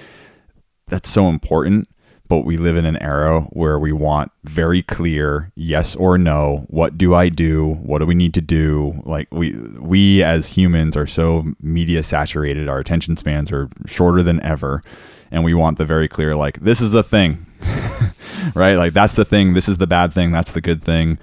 that's 0.86 1.10
so 1.10 1.28
important. 1.28 1.88
But 2.32 2.46
we 2.46 2.56
live 2.56 2.78
in 2.78 2.86
an 2.86 2.96
era 3.04 3.42
where 3.50 3.78
we 3.78 3.92
want 3.92 4.32
very 4.46 4.82
clear 4.84 5.52
yes 5.54 5.98
or 5.98 6.18
no. 6.18 6.64
What 6.70 6.98
do 6.98 7.14
I 7.14 7.28
do? 7.28 7.74
What 7.84 8.00
do 8.00 8.06
we 8.06 8.16
need 8.16 8.34
to 8.36 8.40
do? 8.40 9.02
Like 9.06 9.28
we 9.34 9.52
we 9.52 10.24
as 10.24 10.48
humans 10.48 10.96
are 10.96 11.06
so 11.06 11.44
media 11.62 12.04
saturated. 12.04 12.70
Our 12.70 12.80
attention 12.80 13.18
spans 13.18 13.52
are 13.52 13.68
shorter 13.86 14.24
than 14.24 14.42
ever, 14.44 14.82
and 15.30 15.44
we 15.44 15.54
want 15.54 15.78
the 15.78 15.84
very 15.84 16.08
clear 16.08 16.34
like 16.34 16.62
this 16.62 16.80
is 16.80 16.92
the 16.92 17.04
thing, 17.04 17.48
right? 18.56 18.76
Like 18.76 18.94
that's 18.94 19.18
the 19.18 19.26
thing. 19.26 19.54
This 19.54 19.68
is 19.68 19.78
the 19.78 19.86
bad 19.86 20.14
thing. 20.14 20.32
That's 20.32 20.54
the 20.54 20.62
good 20.62 20.82
thing. 20.82 21.20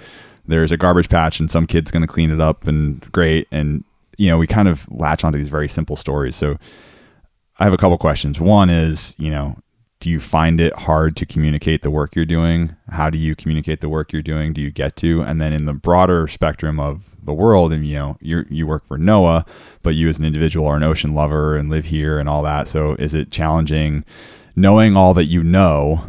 There's 0.47 0.73
a 0.73 0.77
garbage 0.77 1.09
patch, 1.09 1.41
and 1.41 1.51
some 1.51 1.67
kid's 1.67 1.91
going 1.91 2.03
to 2.03 2.07
clean 2.07 2.31
it 2.31 2.43
up, 2.43 2.67
and 2.67 3.01
great. 3.13 3.49
And 3.51 3.83
you 4.19 4.29
know 4.29 4.37
we 4.37 4.47
kind 4.47 4.69
of 4.69 4.87
latch 4.91 5.25
onto 5.25 5.39
these 5.39 5.49
very 5.49 5.69
simple 5.69 5.97
stories. 5.97 6.37
So 6.37 6.59
I 7.59 7.65
have 7.65 7.73
a 7.73 7.79
couple 7.79 7.97
questions. 7.97 8.39
One 8.39 8.69
is, 8.69 9.15
you 9.17 9.31
know, 9.31 9.57
do 10.09 10.13
you 10.13 10.21
find 10.21 10.59
it 10.59 10.75
hard 10.75 11.19
to 11.19 11.27
communicate 11.27 11.83
the 11.83 11.91
work 11.91 12.17
you're 12.17 12.25
doing? 12.25 12.75
How 12.89 13.11
do 13.11 13.19
you 13.19 13.37
communicate 13.37 13.83
the 13.83 13.91
work 13.91 14.11
you're 14.11 14.23
doing? 14.23 14.55
Do 14.55 14.63
you 14.63 14.71
get 14.71 14.97
to? 14.97 15.21
And 15.21 15.39
then 15.39 15.53
in 15.53 15.67
the 15.67 15.75
broader 15.75 16.27
spectrum 16.27 16.81
of 16.81 17.15
the 17.23 17.35
world, 17.35 17.75
and 17.75 17.87
you 17.87 17.97
know, 17.97 18.17
you 18.19 18.47
you 18.49 18.67
work 18.67 18.87
for 18.87 18.97
NOAA, 18.97 19.47
but 19.83 19.95
you 19.97 20.09
as 20.09 20.19
an 20.19 20.25
individual 20.25 20.67
are 20.67 20.79
an 20.79 20.83
ocean 20.83 21.15
lover 21.15 21.57
and 21.57 21.69
live 21.69 21.85
here 21.85 22.19
and 22.19 22.27
all 22.27 22.43
that. 22.45 22.69
So 22.69 22.95
is 22.95 23.13
it 23.13 23.31
challenging 23.31 24.03
knowing 24.57 24.97
all 24.97 25.13
that 25.13 25.27
you 25.27 25.43
know 25.43 26.07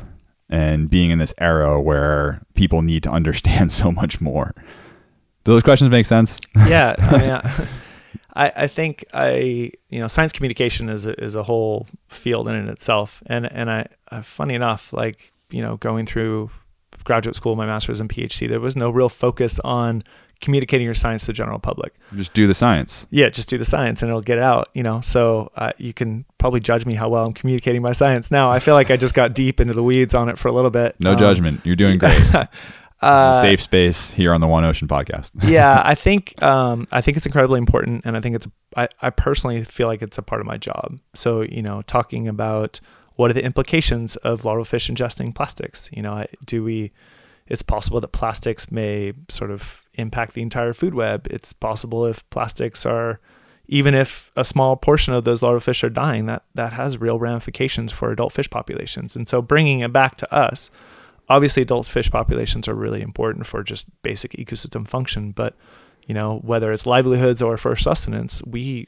and 0.50 0.90
being 0.90 1.12
in 1.12 1.20
this 1.20 1.34
era 1.38 1.82
where 1.82 2.42
people 2.54 2.82
need 2.82 3.04
to 3.04 3.12
understand 3.20 3.74
so 3.74 3.92
much 3.92 4.22
more? 4.22 4.56
Do 5.44 5.52
those 5.52 5.64
questions 5.64 5.92
make 5.92 6.06
sense? 6.06 6.40
Yeah. 6.56 6.96
I 7.00 7.18
mean, 7.18 7.32
I, 7.32 7.68
I 8.36 8.52
I 8.56 8.68
think 8.68 9.06
I 9.14 9.72
you 9.90 10.00
know 10.00 10.08
science 10.08 10.32
communication 10.32 10.90
is 10.90 11.06
a, 11.06 11.22
is 11.24 11.36
a 11.36 11.44
whole 11.44 11.88
field 12.10 12.48
in 12.48 12.56
and 12.56 12.70
itself, 12.70 13.22
and 13.26 13.52
and 13.52 13.70
I 13.70 13.88
uh, 14.12 14.22
funny 14.22 14.56
enough 14.56 14.94
like 14.94 15.32
you 15.50 15.62
know 15.62 15.78
going 15.78 16.06
through 16.06 16.52
graduate 17.04 17.36
school, 17.36 17.56
my 17.56 17.66
master's 17.66 18.00
and 18.00 18.10
PhD, 18.10 18.48
there 18.48 18.60
was 18.60 18.76
no 18.76 18.90
real 18.90 19.10
focus 19.10 19.60
on 19.64 20.04
communicating 20.42 20.86
your 20.86 20.96
science 20.96 21.24
to 21.24 21.28
the 21.28 21.34
general 21.34 21.60
public. 21.60 21.94
Just 22.16 22.34
do 22.34 22.48
the 22.48 22.54
science. 22.54 23.08
Yeah, 23.10 23.30
just 23.30 23.50
do 23.50 23.58
the 23.58 23.66
science 23.66 24.02
and 24.02 24.10
it'll 24.10 24.22
get 24.22 24.40
out, 24.40 24.70
you 24.74 24.84
know. 24.84 25.02
So 25.02 25.52
uh, 25.56 25.72
you 25.78 25.94
can 25.94 26.26
probably 26.38 26.60
judge 26.60 26.86
me 26.86 26.94
how 26.94 27.10
well 27.10 27.26
I'm 27.26 27.34
communicating 27.34 27.82
my 27.82 27.92
science 27.92 28.32
now. 28.32 28.50
I 28.50 28.60
feel 28.60 28.74
like 28.74 28.90
I 28.90 28.98
just 28.98 29.14
got 29.14 29.34
deep 29.34 29.60
into 29.60 29.74
the 29.74 29.84
weeds 29.84 30.14
on 30.14 30.30
it 30.30 30.38
for 30.38 30.48
a 30.48 30.54
little 30.54 30.70
bit. 30.72 30.96
No 31.00 31.12
um, 31.12 31.18
judgment. 31.18 31.62
You're 31.66 31.76
doing 31.76 31.98
great. 32.00 32.22
Uh, 33.02 33.42
safe 33.42 33.62
space 33.62 34.12
here 34.12 34.34
on 34.34 34.42
the 34.42 34.48
One 34.48 34.66
Ocean 34.66 34.88
podcast. 34.88 35.32
yeah, 35.44 35.82
I 35.86 35.96
think 35.96 36.42
um, 36.44 36.86
I 36.92 37.00
think 37.00 37.16
it's 37.16 37.26
incredibly 37.26 37.58
important, 37.58 38.04
and 38.06 38.18
I 38.18 38.22
think 38.22 38.36
it's 38.36 38.48
I, 38.76 38.90
I 39.02 39.10
personally 39.10 39.64
feel 39.64 39.88
like 39.88 40.02
it's 40.02 40.18
a 40.18 40.22
part 40.22 40.42
of 40.42 40.48
my 40.48 40.58
job. 40.58 41.00
So 41.14 41.42
you 41.42 41.62
know, 41.62 41.82
talking 41.84 42.28
about 42.28 42.82
what 43.16 43.30
are 43.32 43.34
the 43.34 43.44
implications 43.44 44.18
of 44.18 44.44
larval 44.44 44.66
fish 44.66 44.90
ingesting 44.90 45.34
plastics? 45.34 45.90
You 45.94 46.02
know, 46.02 46.26
do 46.46 46.64
we? 46.64 46.92
It's 47.48 47.62
possible 47.62 48.00
that 48.02 48.10
plastics 48.10 48.72
may 48.72 49.14
sort 49.28 49.50
of 49.50 49.88
impact 49.96 50.34
the 50.34 50.42
entire 50.42 50.74
food 50.74 50.94
web. 50.94 51.26
It's 51.32 51.52
possible 51.52 52.06
if 52.06 52.30
plastics 52.30 52.86
are, 52.86 53.20
even 53.68 53.96
if 53.96 54.32
a 54.36 54.44
small 54.44 54.76
portion 54.76 55.14
of 55.14 55.24
those 55.24 55.42
larval 55.42 55.62
fish 55.62 55.84
are 55.84 55.90
dying, 55.90 56.26
that 56.26 56.44
that 56.54 56.74
has 56.74 57.00
real 57.00 57.18
ramifications 57.18 57.94
for 57.94 58.12
adult 58.12 58.34
fish 58.34 58.50
populations. 58.50 59.16
And 59.16 59.28
so, 59.28 59.42
bringing 59.42 59.80
it 59.80 59.94
back 59.94 60.18
to 60.18 60.34
us 60.34 60.70
obviously 61.30 61.62
adult 61.62 61.86
fish 61.86 62.10
populations 62.10 62.68
are 62.68 62.76
really 62.76 63.02
important 63.02 63.46
for 63.46 63.64
just 63.64 63.86
basic 64.02 64.32
ecosystem 64.34 64.88
function 64.88 65.32
but 65.32 65.56
you 66.10 66.16
know 66.16 66.40
whether 66.40 66.74
it's 66.74 66.88
livelihoods 66.88 67.42
or 67.42 67.56
for 67.56 67.76
sustenance 67.76 68.42
we 68.44 68.88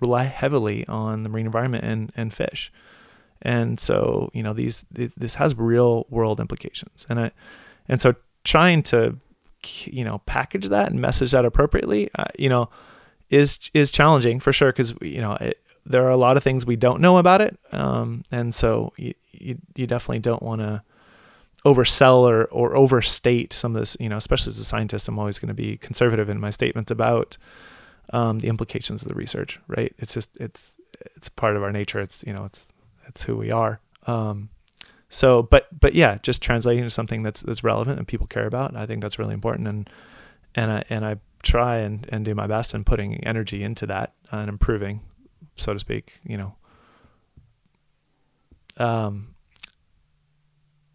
rely 0.00 0.24
heavily 0.24 0.86
on 0.86 1.22
the 1.22 1.28
marine 1.28 1.46
environment 1.46 1.84
and, 1.84 2.12
and 2.16 2.32
fish. 2.32 2.70
And 3.42 3.80
so 3.80 4.30
you 4.32 4.42
know 4.42 4.52
these 4.52 4.84
this 4.90 5.34
has 5.36 5.56
real 5.56 6.06
world 6.10 6.40
implications. 6.40 7.06
And 7.08 7.18
I 7.18 7.30
and 7.88 8.00
so 8.00 8.14
trying 8.44 8.82
to 8.84 9.16
you 9.84 10.04
know 10.04 10.20
package 10.26 10.68
that 10.68 10.90
and 10.90 11.00
message 11.00 11.32
that 11.32 11.46
appropriately 11.46 12.10
uh, 12.18 12.24
you 12.38 12.50
know 12.50 12.68
is 13.30 13.58
is 13.72 13.90
challenging 13.90 14.38
for 14.38 14.52
sure 14.52 14.70
because 14.70 14.94
you 15.00 15.20
know 15.22 15.32
it, 15.40 15.58
there 15.86 16.04
are 16.06 16.10
a 16.10 16.16
lot 16.16 16.36
of 16.36 16.42
things 16.42 16.66
we 16.66 16.76
don't 16.76 17.00
know 17.00 17.16
about 17.16 17.40
it 17.40 17.58
um, 17.72 18.22
and 18.30 18.54
so 18.54 18.92
you, 18.96 19.14
you, 19.32 19.58
you 19.74 19.86
definitely 19.86 20.18
don't 20.18 20.42
want 20.42 20.60
to 20.60 20.82
oversell 21.64 22.18
or, 22.18 22.44
or 22.46 22.76
overstate 22.76 23.52
some 23.52 23.74
of 23.74 23.80
this, 23.80 23.96
you 23.98 24.08
know, 24.08 24.16
especially 24.16 24.50
as 24.50 24.58
a 24.58 24.64
scientist, 24.64 25.08
I'm 25.08 25.18
always 25.18 25.38
going 25.38 25.48
to 25.48 25.54
be 25.54 25.78
conservative 25.78 26.28
in 26.28 26.38
my 26.38 26.50
statements 26.50 26.90
about 26.90 27.38
um, 28.12 28.38
the 28.40 28.48
implications 28.48 29.02
of 29.02 29.08
the 29.08 29.14
research, 29.14 29.58
right? 29.66 29.94
It's 29.98 30.12
just, 30.12 30.36
it's, 30.36 30.76
it's 31.16 31.28
part 31.28 31.56
of 31.56 31.62
our 31.62 31.72
nature. 31.72 32.00
It's, 32.00 32.22
you 32.26 32.32
know, 32.34 32.44
it's, 32.44 32.72
it's 33.06 33.22
who 33.22 33.36
we 33.36 33.50
are. 33.50 33.80
Um, 34.06 34.50
so, 35.08 35.42
but, 35.42 35.68
but 35.78 35.94
yeah, 35.94 36.18
just 36.22 36.42
translating 36.42 36.84
to 36.84 36.90
something 36.90 37.22
that's, 37.22 37.42
that's 37.42 37.64
relevant 37.64 37.98
and 37.98 38.06
people 38.06 38.26
care 38.26 38.46
about. 38.46 38.76
I 38.76 38.84
think 38.84 39.00
that's 39.00 39.18
really 39.18 39.34
important. 39.34 39.68
And, 39.68 39.90
and 40.54 40.70
I, 40.70 40.84
and 40.90 41.04
I 41.04 41.16
try 41.42 41.78
and, 41.78 42.06
and 42.10 42.24
do 42.24 42.34
my 42.34 42.46
best 42.46 42.74
in 42.74 42.84
putting 42.84 43.24
energy 43.24 43.62
into 43.62 43.86
that 43.86 44.12
and 44.30 44.48
improving, 44.48 45.00
so 45.56 45.72
to 45.72 45.78
speak, 45.78 46.20
you 46.24 46.36
know, 46.36 46.54
um, 48.76 49.33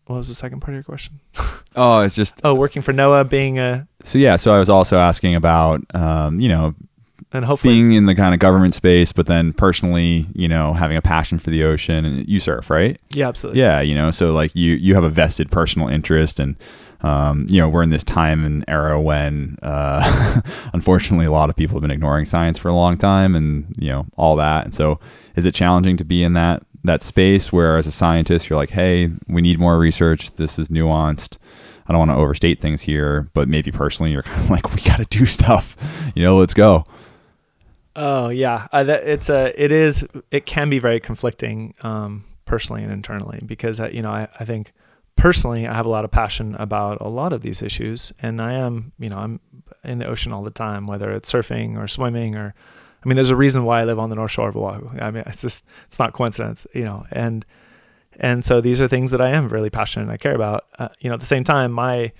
what 0.09 0.17
was 0.17 0.27
the 0.27 0.33
second 0.33 0.59
part 0.59 0.69
of 0.69 0.77
your 0.77 0.83
question? 0.83 1.19
oh, 1.75 1.99
it's 1.99 2.15
just 2.15 2.41
oh, 2.43 2.55
working 2.55 2.81
for 2.81 2.91
NOAA, 2.91 3.29
being 3.29 3.59
a 3.59 3.87
so 4.01 4.17
yeah. 4.17 4.37
So 4.37 4.55
I 4.55 4.57
was 4.57 4.67
also 4.67 4.97
asking 4.97 5.35
about 5.35 5.83
um, 5.93 6.39
you 6.39 6.49
know 6.49 6.73
and 7.31 7.45
hopefully 7.45 7.75
being 7.75 7.93
in 7.93 8.07
the 8.07 8.15
kind 8.15 8.33
of 8.33 8.39
government 8.39 8.73
space, 8.73 9.13
but 9.13 9.27
then 9.27 9.53
personally, 9.53 10.27
you 10.33 10.47
know, 10.47 10.73
having 10.73 10.97
a 10.97 11.01
passion 11.01 11.37
for 11.37 11.51
the 11.51 11.63
ocean 11.63 12.05
and 12.05 12.27
you 12.27 12.39
surf, 12.39 12.71
right? 12.71 12.99
Yeah, 13.11 13.27
absolutely. 13.27 13.61
Yeah, 13.61 13.81
you 13.81 13.93
know, 13.93 14.09
so 14.09 14.33
like 14.33 14.55
you 14.55 14.73
you 14.73 14.95
have 14.95 15.03
a 15.03 15.11
vested 15.11 15.51
personal 15.51 15.87
interest 15.87 16.39
and 16.39 16.55
um, 17.01 17.45
you 17.47 17.61
know, 17.61 17.69
we're 17.69 17.83
in 17.83 17.91
this 17.91 18.03
time 18.03 18.43
and 18.43 18.65
era 18.67 18.99
when, 18.99 19.57
uh, 19.61 20.41
unfortunately, 20.73 21.25
a 21.25 21.31
lot 21.31 21.49
of 21.49 21.55
people 21.55 21.75
have 21.75 21.81
been 21.81 21.91
ignoring 21.91 22.25
science 22.25 22.57
for 22.57 22.67
a 22.67 22.73
long 22.73 22.97
time, 22.97 23.35
and 23.35 23.73
you 23.79 23.89
know 23.89 24.05
all 24.17 24.35
that. 24.35 24.65
And 24.65 24.73
so, 24.73 24.99
is 25.35 25.45
it 25.45 25.53
challenging 25.53 25.95
to 25.97 26.03
be 26.03 26.23
in 26.23 26.33
that 26.33 26.63
that 26.83 27.03
space 27.03 27.51
where 27.51 27.77
as 27.77 27.87
a 27.87 27.91
scientist 27.91 28.49
you're 28.49 28.57
like 28.57 28.71
hey 28.71 29.09
we 29.27 29.41
need 29.41 29.59
more 29.59 29.77
research. 29.77 30.31
This 30.33 30.57
is 30.57 30.69
nuanced. 30.69 31.37
I 31.87 31.93
don't 31.93 31.99
want 31.99 32.11
to 32.11 32.17
overstate 32.17 32.61
things 32.61 32.81
here 32.81 33.29
but 33.33 33.47
maybe 33.47 33.71
personally 33.71 34.11
you're 34.11 34.23
kind 34.23 34.43
of 34.43 34.49
like 34.49 34.73
we 34.73 34.81
got 34.81 34.97
to 34.97 35.05
do 35.05 35.25
stuff. 35.25 35.75
You 36.15 36.23
know 36.23 36.37
let's 36.37 36.53
go. 36.53 36.85
Oh 37.95 38.29
yeah. 38.29 38.67
Uh, 38.71 38.83
that, 38.83 39.03
it's 39.03 39.29
a 39.29 39.53
it 39.61 39.71
is 39.71 40.05
it 40.31 40.45
can 40.45 40.69
be 40.69 40.79
very 40.79 40.99
conflicting 40.99 41.73
um, 41.81 42.25
personally 42.49 42.83
and 42.83 42.91
internally 42.91 43.39
because 43.45 43.79
uh, 43.79 43.89
you 43.89 44.01
know 44.01 44.11
I, 44.11 44.27
I 44.39 44.45
think 44.45 44.73
personally 45.15 45.67
i 45.67 45.73
have 45.73 45.85
a 45.85 45.89
lot 45.89 46.05
of 46.05 46.11
passion 46.11 46.55
about 46.55 46.99
a 47.01 47.07
lot 47.07 47.33
of 47.33 47.41
these 47.41 47.61
issues 47.61 48.13
and 48.21 48.41
i 48.41 48.53
am 48.53 48.93
you 48.97 49.09
know 49.09 49.17
i'm 49.17 49.39
in 49.83 49.99
the 49.99 50.05
ocean 50.05 50.31
all 50.31 50.43
the 50.43 50.49
time 50.49 50.87
whether 50.87 51.11
it's 51.11 51.31
surfing 51.31 51.77
or 51.77 51.87
swimming 51.87 52.35
or 52.35 52.55
I 53.03 53.07
mean, 53.07 53.15
there's 53.15 53.29
a 53.29 53.35
reason 53.35 53.63
why 53.63 53.81
I 53.81 53.85
live 53.85 53.99
on 53.99 54.09
the 54.09 54.15
North 54.15 54.31
Shore 54.31 54.49
of 54.49 54.57
Oahu. 54.57 54.99
I 54.99 55.11
mean, 55.11 55.23
it's 55.25 55.41
just 55.41 55.65
it's 55.87 55.99
not 55.99 56.13
coincidence, 56.13 56.67
you 56.73 56.83
know. 56.83 57.05
And 57.11 57.45
and 58.19 58.43
so 58.43 58.59
these 58.59 58.81
are 58.81 58.87
things 58.87 59.11
that 59.11 59.21
I 59.21 59.29
am 59.29 59.47
really 59.47 59.69
passionate 59.69 60.03
and 60.03 60.11
I 60.11 60.17
care 60.17 60.35
about. 60.35 60.65
Uh, 60.77 60.89
you 60.99 61.09
know, 61.09 61.13
at 61.13 61.21
the 61.21 61.25
same 61.25 61.43
time, 61.43 61.71
my 61.71 62.11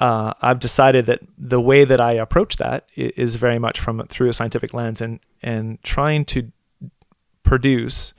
uh, 0.00 0.34
I've 0.42 0.58
decided 0.58 1.06
that 1.06 1.20
the 1.38 1.60
way 1.60 1.84
that 1.84 2.00
I 2.00 2.12
approach 2.12 2.56
that 2.56 2.88
is 2.96 3.36
very 3.36 3.58
much 3.58 3.80
from 3.80 4.06
through 4.08 4.28
a 4.28 4.32
scientific 4.32 4.74
lens 4.74 5.00
and 5.00 5.20
and 5.42 5.82
trying 5.82 6.24
to 6.26 6.50
produce 7.42 8.12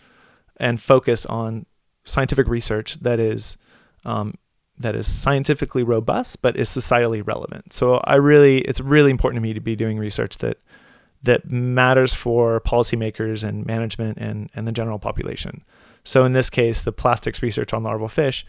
and 0.57 0.81
focus 0.81 1.25
on 1.25 1.65
scientific 2.05 2.47
research 2.47 2.95
that 3.01 3.19
is 3.19 3.57
um, 4.05 4.33
that 4.77 4.95
is 4.95 5.07
scientifically 5.07 5.83
robust 5.83 6.41
but 6.41 6.57
is 6.57 6.69
societally 6.69 7.25
relevant. 7.25 7.73
So 7.73 7.97
I 8.05 8.15
really 8.15 8.59
it's 8.61 8.79
really 8.79 9.11
important 9.11 9.37
to 9.37 9.41
me 9.41 9.53
to 9.53 9.59
be 9.59 9.75
doing 9.75 9.97
research 9.99 10.37
that 10.39 10.57
that 11.25 11.51
matters 11.51 12.13
for 12.13 12.59
policymakers 12.61 13.43
and 13.43 13.65
management 13.65 14.17
and, 14.17 14.49
and 14.55 14.67
the 14.67 14.71
general 14.71 14.99
population. 14.99 15.63
So 16.03 16.23
in 16.23 16.33
this 16.33 16.49
case, 16.49 16.83
the 16.83 16.91
plastics 16.91 17.41
research 17.41 17.73
on 17.73 17.83
larval 17.83 18.07
fish, 18.07 18.45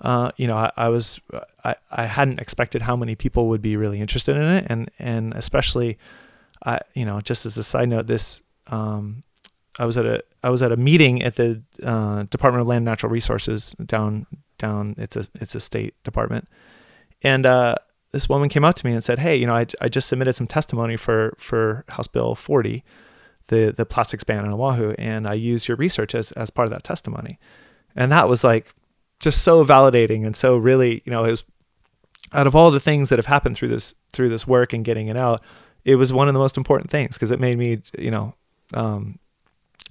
uh, 0.00 0.30
you 0.36 0.46
know, 0.46 0.56
I, 0.56 0.72
I, 0.76 0.88
was 0.88 1.20
I, 1.62 1.76
I 1.90 2.06
hadn't 2.06 2.40
expected 2.40 2.82
how 2.82 2.96
many 2.96 3.14
people 3.14 3.48
would 3.48 3.62
be 3.62 3.76
really 3.76 4.00
interested 4.00 4.36
in 4.36 4.42
it, 4.42 4.66
and 4.68 4.90
and 4.98 5.34
especially, 5.34 5.98
I 6.64 6.80
you 6.94 7.04
know, 7.04 7.20
just 7.20 7.46
as 7.46 7.56
a 7.58 7.62
side 7.62 7.88
note, 7.88 8.06
this 8.06 8.42
um, 8.66 9.20
I 9.78 9.84
was 9.84 9.96
at 9.96 10.06
a 10.06 10.24
I 10.42 10.50
was 10.50 10.62
at 10.62 10.72
a 10.72 10.76
meeting 10.76 11.22
at 11.22 11.36
the 11.36 11.62
uh, 11.82 12.24
Department 12.24 12.62
of 12.62 12.66
Land 12.66 12.78
and 12.78 12.84
Natural 12.86 13.10
Resources 13.10 13.76
down 13.84 14.26
down 14.58 14.94
it's 14.98 15.16
a 15.16 15.26
it's 15.36 15.54
a 15.54 15.60
state 15.60 15.94
department, 16.02 16.48
and 17.22 17.46
uh, 17.46 17.76
this 18.14 18.28
woman 18.28 18.48
came 18.48 18.64
up 18.64 18.76
to 18.76 18.86
me 18.86 18.92
and 18.92 19.02
said, 19.02 19.18
"Hey, 19.18 19.36
you 19.36 19.46
know, 19.46 19.56
I, 19.56 19.66
I 19.80 19.88
just 19.88 20.08
submitted 20.08 20.34
some 20.34 20.46
testimony 20.46 20.96
for 20.96 21.34
for 21.36 21.84
House 21.88 22.06
Bill 22.06 22.34
40, 22.34 22.84
the 23.48 23.74
the 23.76 23.84
plastics 23.84 24.24
ban 24.24 24.44
on 24.44 24.52
Oahu, 24.52 24.94
and 24.98 25.26
I 25.26 25.34
used 25.34 25.66
your 25.66 25.76
research 25.76 26.14
as 26.14 26.30
as 26.32 26.50
part 26.50 26.68
of 26.68 26.70
that 26.72 26.84
testimony." 26.84 27.38
And 27.96 28.10
that 28.12 28.28
was 28.28 28.44
like 28.44 28.72
just 29.18 29.42
so 29.42 29.64
validating 29.64 30.24
and 30.24 30.34
so 30.34 30.56
really, 30.56 31.02
you 31.04 31.12
know, 31.12 31.24
it 31.24 31.30
was 31.30 31.44
out 32.32 32.46
of 32.46 32.54
all 32.54 32.70
the 32.70 32.80
things 32.80 33.08
that 33.08 33.18
have 33.18 33.26
happened 33.26 33.56
through 33.56 33.68
this 33.68 33.94
through 34.12 34.28
this 34.28 34.46
work 34.46 34.72
and 34.72 34.84
getting 34.84 35.08
it 35.08 35.16
out, 35.16 35.42
it 35.84 35.96
was 35.96 36.12
one 36.12 36.28
of 36.28 36.34
the 36.34 36.40
most 36.40 36.56
important 36.56 36.90
things 36.90 37.16
because 37.16 37.30
it 37.30 37.40
made 37.40 37.58
me, 37.58 37.82
you 37.98 38.10
know, 38.10 38.34
um, 38.74 39.18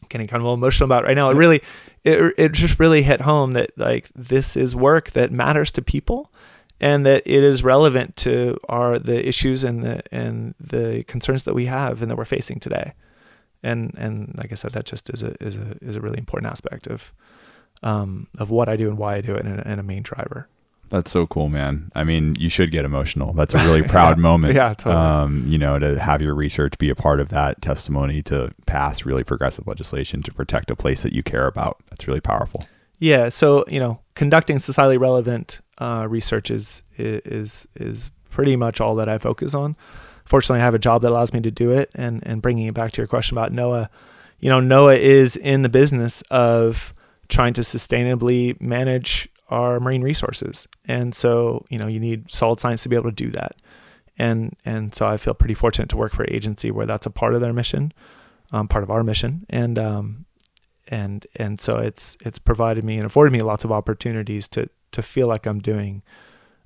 getting 0.09 0.27
kind 0.27 0.41
of 0.41 0.53
emotional 0.53 0.85
about 0.85 1.03
it 1.03 1.07
right 1.07 1.17
now. 1.17 1.29
It 1.29 1.35
really, 1.35 1.61
it 2.03 2.33
it 2.37 2.51
just 2.53 2.79
really 2.79 3.03
hit 3.03 3.21
home 3.21 3.53
that 3.53 3.71
like 3.77 4.09
this 4.15 4.55
is 4.55 4.75
work 4.75 5.11
that 5.11 5.31
matters 5.31 5.71
to 5.71 5.81
people 5.81 6.31
and 6.83 7.05
that 7.05 7.23
it 7.25 7.41
is 7.45 7.63
relevant 7.63 8.13
to 8.17 8.59
our 8.67 8.99
the 8.99 9.25
issues 9.25 9.63
and 9.63 9.83
the 9.83 10.03
and 10.13 10.53
the 10.59 11.05
concerns 11.07 11.43
that 11.43 11.53
we 11.53 11.65
have 11.65 12.01
and 12.01 12.11
that 12.11 12.17
we're 12.17 12.25
facing 12.25 12.59
today. 12.59 12.93
And 13.63 13.95
and 13.97 14.35
like 14.37 14.51
I 14.51 14.55
said, 14.55 14.73
that 14.73 14.85
just 14.85 15.09
is 15.09 15.23
a 15.23 15.33
is 15.41 15.55
a 15.55 15.77
is 15.81 15.95
a 15.95 16.01
really 16.01 16.17
important 16.17 16.51
aspect 16.51 16.87
of 16.87 17.13
um, 17.83 18.27
of 18.37 18.49
what 18.49 18.67
I 18.67 18.75
do 18.75 18.89
and 18.89 18.97
why 18.97 19.15
I 19.15 19.21
do 19.21 19.33
it, 19.33 19.45
and 19.45 19.61
a, 19.61 19.67
and 19.67 19.79
a 19.79 19.83
main 19.83 20.03
driver. 20.03 20.49
That's 20.89 21.09
so 21.09 21.25
cool, 21.25 21.47
man. 21.47 21.89
I 21.95 22.03
mean, 22.03 22.35
you 22.37 22.49
should 22.49 22.69
get 22.69 22.83
emotional. 22.83 23.31
That's 23.31 23.53
a 23.53 23.57
really 23.59 23.81
proud 23.95 24.17
moment. 24.17 24.53
Yeah, 24.53 24.73
totally. 24.73 24.95
Um, 24.95 25.45
you 25.47 25.57
know, 25.57 25.79
to 25.79 25.97
have 25.97 26.21
your 26.21 26.35
research 26.35 26.77
be 26.77 26.89
a 26.89 26.95
part 26.95 27.21
of 27.21 27.29
that 27.29 27.61
testimony 27.61 28.21
to 28.23 28.51
pass 28.65 29.05
really 29.05 29.23
progressive 29.23 29.67
legislation 29.67 30.21
to 30.23 30.33
protect 30.33 30.69
a 30.69 30.75
place 30.75 31.01
that 31.03 31.13
you 31.13 31.23
care 31.23 31.47
about. 31.47 31.81
That's 31.89 32.09
really 32.09 32.21
powerful. 32.21 32.65
Yeah. 32.99 33.29
So 33.29 33.63
you 33.69 33.79
know, 33.79 34.01
conducting 34.15 34.57
societally 34.57 34.99
relevant 34.99 35.61
uh, 35.77 36.07
research 36.09 36.51
is 36.51 36.83
is 36.97 37.67
is 37.75 38.09
pretty 38.29 38.55
much 38.55 38.81
all 38.81 38.95
that 38.95 39.09
I 39.09 39.17
focus 39.17 39.53
on. 39.53 39.75
Fortunately, 40.25 40.61
I 40.61 40.65
have 40.65 40.73
a 40.73 40.79
job 40.79 41.01
that 41.01 41.09
allows 41.09 41.33
me 41.33 41.41
to 41.41 41.51
do 41.51 41.71
it. 41.71 41.91
And 41.95 42.25
and 42.25 42.41
bringing 42.41 42.67
it 42.67 42.73
back 42.73 42.91
to 42.93 43.01
your 43.01 43.07
question 43.07 43.37
about 43.37 43.51
NOAA, 43.51 43.89
you 44.39 44.49
know, 44.49 44.59
NOAA 44.59 44.97
is 44.97 45.35
in 45.35 45.61
the 45.61 45.69
business 45.69 46.21
of 46.29 46.93
trying 47.29 47.53
to 47.53 47.61
sustainably 47.61 48.59
manage 48.61 49.29
our 49.49 49.79
marine 49.79 50.01
resources. 50.01 50.67
And 50.85 51.13
so, 51.13 51.65
you 51.69 51.77
know, 51.77 51.87
you 51.87 51.99
need 51.99 52.31
solid 52.31 52.59
science 52.59 52.83
to 52.83 52.89
be 52.89 52.95
able 52.95 53.09
to 53.09 53.15
do 53.15 53.31
that. 53.31 53.55
And 54.17 54.55
and 54.65 54.93
so 54.93 55.07
I 55.07 55.17
feel 55.17 55.33
pretty 55.33 55.53
fortunate 55.53 55.89
to 55.89 55.97
work 55.97 56.13
for 56.13 56.23
an 56.23 56.33
agency 56.33 56.71
where 56.71 56.85
that's 56.85 57.05
a 57.05 57.11
part 57.11 57.33
of 57.33 57.41
their 57.41 57.53
mission, 57.53 57.93
um, 58.51 58.67
part 58.67 58.83
of 58.83 58.91
our 58.91 59.03
mission. 59.03 59.45
And 59.49 59.79
um, 59.79 60.25
and 60.87 61.25
and 61.35 61.59
so 61.59 61.77
it's 61.77 62.17
it's 62.21 62.39
provided 62.39 62.83
me 62.83 62.97
and 62.97 63.05
afforded 63.05 63.31
me 63.31 63.39
lots 63.39 63.63
of 63.63 63.71
opportunities 63.71 64.47
to 64.49 64.69
to 64.93 65.01
feel 65.01 65.27
like 65.27 65.45
I'm 65.45 65.59
doing 65.59 66.01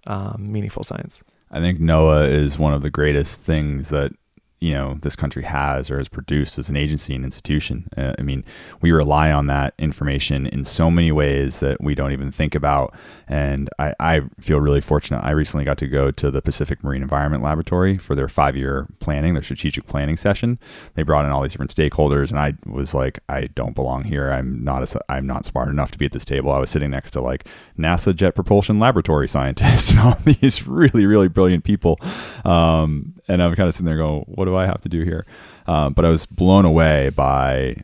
um, 0.05 0.47
meaningful 0.49 0.83
science. 0.83 1.21
I 1.49 1.59
think 1.59 1.79
NOAA 1.79 2.29
is 2.29 2.59
one 2.59 2.73
of 2.73 2.81
the 2.81 2.89
greatest 2.89 3.41
things 3.41 3.89
that 3.89 4.11
you 4.59 4.73
know 4.73 4.97
this 5.01 5.15
country 5.15 5.43
has 5.43 5.91
or 5.91 5.97
has 5.99 6.09
produced 6.09 6.57
as 6.57 6.69
an 6.69 6.75
agency 6.75 7.13
and 7.13 7.23
institution. 7.23 7.87
Uh, 7.95 8.13
I 8.17 8.23
mean, 8.23 8.43
we 8.81 8.91
rely 8.91 9.31
on 9.31 9.47
that 9.47 9.73
information 9.77 10.47
in 10.47 10.65
so 10.65 10.89
many 10.89 11.11
ways 11.11 11.59
that 11.59 11.81
we 11.81 11.93
don't 11.93 12.11
even 12.11 12.31
think 12.31 12.55
about. 12.55 12.93
And 13.27 13.69
I, 13.77 13.93
I 13.99 14.21
feel 14.39 14.59
really 14.59 14.81
fortunate. 14.81 15.19
I 15.23 15.31
recently 15.31 15.63
got 15.63 15.77
to 15.79 15.87
go 15.87 16.09
to 16.11 16.31
the 16.31 16.41
Pacific 16.41 16.83
Marine 16.83 17.03
Environment 17.03 17.43
Laboratory 17.43 17.97
for 17.97 18.15
their 18.15 18.27
five-year 18.27 18.87
planning, 18.99 19.33
their 19.33 19.43
strategic 19.43 19.85
planning 19.85 20.17
session. 20.17 20.57
They 20.95 21.03
brought 21.03 21.25
in 21.25 21.31
all 21.31 21.43
these 21.43 21.51
different 21.51 21.75
stakeholders, 21.75 22.31
and 22.31 22.39
I 22.39 22.53
was 22.65 22.93
like, 22.93 23.19
I 23.29 23.47
don't 23.47 23.75
belong 23.75 24.05
here. 24.05 24.31
I'm 24.31 24.63
not 24.63 24.95
a, 24.95 24.99
I'm 25.09 25.27
not 25.27 25.45
smart 25.45 25.69
enough 25.69 25.91
to 25.91 25.97
be 25.99 26.05
at 26.05 26.13
this 26.13 26.25
table. 26.25 26.51
I 26.51 26.59
was 26.59 26.71
sitting 26.71 26.89
next 26.89 27.11
to 27.11 27.21
like 27.21 27.47
NASA 27.77 28.15
Jet 28.15 28.33
Propulsion 28.33 28.79
Laboratory 28.79 29.27
scientists 29.27 29.91
and 29.91 29.99
all 29.99 30.17
these 30.23 30.65
really 30.65 31.05
really 31.05 31.27
brilliant 31.27 31.63
people. 31.63 31.99
Um, 32.43 33.13
and 33.27 33.43
I'm 33.43 33.53
kind 33.55 33.67
of 33.67 33.75
sitting 33.75 33.85
there 33.85 33.97
going, 33.97 34.23
what 34.27 34.46
do 34.47 34.55
I 34.55 34.65
have 34.65 34.81
to 34.81 34.89
do 34.89 35.03
here? 35.03 35.25
Uh, 35.67 35.89
but 35.89 36.05
I 36.05 36.09
was 36.09 36.25
blown 36.25 36.65
away 36.65 37.09
by 37.09 37.83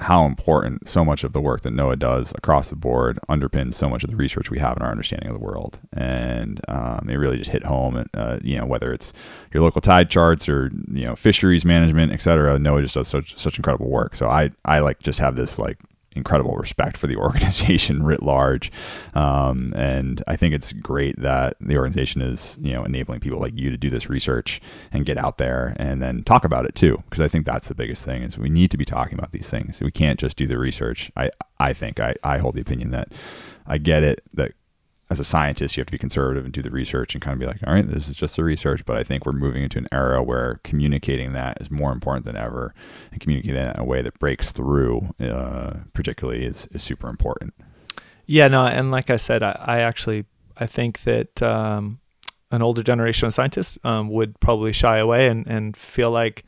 how 0.00 0.24
important 0.24 0.88
so 0.88 1.04
much 1.04 1.24
of 1.24 1.34
the 1.34 1.40
work 1.40 1.60
that 1.60 1.74
NOAA 1.74 1.98
does 1.98 2.32
across 2.34 2.70
the 2.70 2.76
board 2.76 3.18
underpins 3.28 3.74
so 3.74 3.86
much 3.88 4.02
of 4.02 4.08
the 4.08 4.16
research 4.16 4.50
we 4.50 4.58
have 4.58 4.76
in 4.78 4.82
our 4.82 4.90
understanding 4.90 5.28
of 5.28 5.34
the 5.38 5.44
world. 5.44 5.78
And 5.92 6.60
um, 6.68 7.08
it 7.10 7.16
really 7.16 7.36
just 7.36 7.50
hit 7.50 7.64
home. 7.64 8.06
Uh, 8.14 8.38
you 8.42 8.56
know, 8.56 8.64
whether 8.64 8.92
it's 8.92 9.12
your 9.52 9.62
local 9.62 9.82
tide 9.82 10.10
charts 10.10 10.48
or 10.48 10.70
you 10.90 11.04
know 11.04 11.14
fisheries 11.14 11.66
management, 11.66 12.12
et 12.12 12.22
cetera, 12.22 12.58
NOAA 12.58 12.82
just 12.82 12.94
does 12.94 13.08
such 13.08 13.36
such 13.36 13.58
incredible 13.58 13.90
work. 13.90 14.16
So 14.16 14.28
I 14.28 14.50
I 14.64 14.78
like 14.78 15.02
just 15.02 15.18
have 15.18 15.36
this 15.36 15.58
like 15.58 15.78
incredible 16.16 16.56
respect 16.56 16.96
for 16.96 17.06
the 17.06 17.16
organization 17.16 18.02
writ 18.02 18.22
large. 18.22 18.70
Um, 19.14 19.72
and 19.76 20.22
I 20.26 20.36
think 20.36 20.54
it's 20.54 20.72
great 20.72 21.20
that 21.20 21.56
the 21.60 21.76
organization 21.76 22.22
is, 22.22 22.58
you 22.60 22.72
know, 22.72 22.84
enabling 22.84 23.20
people 23.20 23.38
like 23.38 23.56
you 23.56 23.70
to 23.70 23.76
do 23.76 23.90
this 23.90 24.08
research 24.08 24.60
and 24.92 25.06
get 25.06 25.18
out 25.18 25.38
there 25.38 25.74
and 25.78 26.02
then 26.02 26.22
talk 26.24 26.44
about 26.44 26.66
it 26.66 26.74
too. 26.74 27.02
Cause 27.10 27.20
I 27.20 27.28
think 27.28 27.46
that's 27.46 27.68
the 27.68 27.74
biggest 27.74 28.04
thing 28.04 28.22
is 28.22 28.38
we 28.38 28.50
need 28.50 28.70
to 28.70 28.76
be 28.76 28.84
talking 28.84 29.18
about 29.18 29.32
these 29.32 29.48
things. 29.48 29.80
We 29.80 29.90
can't 29.90 30.18
just 30.18 30.36
do 30.36 30.46
the 30.46 30.58
research. 30.58 31.10
I, 31.16 31.30
I 31.58 31.72
think 31.72 32.00
I, 32.00 32.14
I 32.24 32.38
hold 32.38 32.54
the 32.54 32.60
opinion 32.60 32.90
that 32.90 33.12
I 33.66 33.78
get 33.78 34.02
it 34.02 34.22
that 34.34 34.52
as 35.10 35.18
a 35.18 35.24
scientist, 35.24 35.76
you 35.76 35.80
have 35.80 35.88
to 35.88 35.92
be 35.92 35.98
conservative 35.98 36.44
and 36.44 36.54
do 36.54 36.62
the 36.62 36.70
research 36.70 37.14
and 37.14 37.20
kind 37.20 37.34
of 37.34 37.40
be 37.40 37.46
like, 37.46 37.58
all 37.66 37.74
right, 37.74 37.86
this 37.86 38.08
is 38.08 38.16
just 38.16 38.36
the 38.36 38.44
research. 38.44 38.84
But 38.86 38.96
I 38.96 39.02
think 39.02 39.26
we're 39.26 39.32
moving 39.32 39.64
into 39.64 39.76
an 39.76 39.88
era 39.90 40.22
where 40.22 40.60
communicating 40.62 41.32
that 41.32 41.58
is 41.60 41.68
more 41.70 41.90
important 41.90 42.24
than 42.24 42.36
ever, 42.36 42.72
and 43.10 43.20
communicating 43.20 43.56
that 43.56 43.76
in 43.76 43.82
a 43.82 43.84
way 43.84 44.02
that 44.02 44.18
breaks 44.20 44.52
through, 44.52 45.12
uh, 45.20 45.78
particularly, 45.92 46.44
is 46.44 46.68
is 46.70 46.82
super 46.82 47.08
important. 47.08 47.54
Yeah, 48.26 48.46
no, 48.46 48.64
and 48.64 48.92
like 48.92 49.10
I 49.10 49.16
said, 49.16 49.42
I, 49.42 49.60
I 49.60 49.80
actually 49.80 50.26
I 50.56 50.66
think 50.66 51.02
that 51.02 51.42
um, 51.42 51.98
an 52.52 52.62
older 52.62 52.84
generation 52.84 53.26
of 53.26 53.34
scientists 53.34 53.78
um, 53.82 54.10
would 54.10 54.38
probably 54.38 54.72
shy 54.72 54.98
away 54.98 55.26
and 55.26 55.44
and 55.48 55.76
feel 55.76 56.12
like 56.12 56.44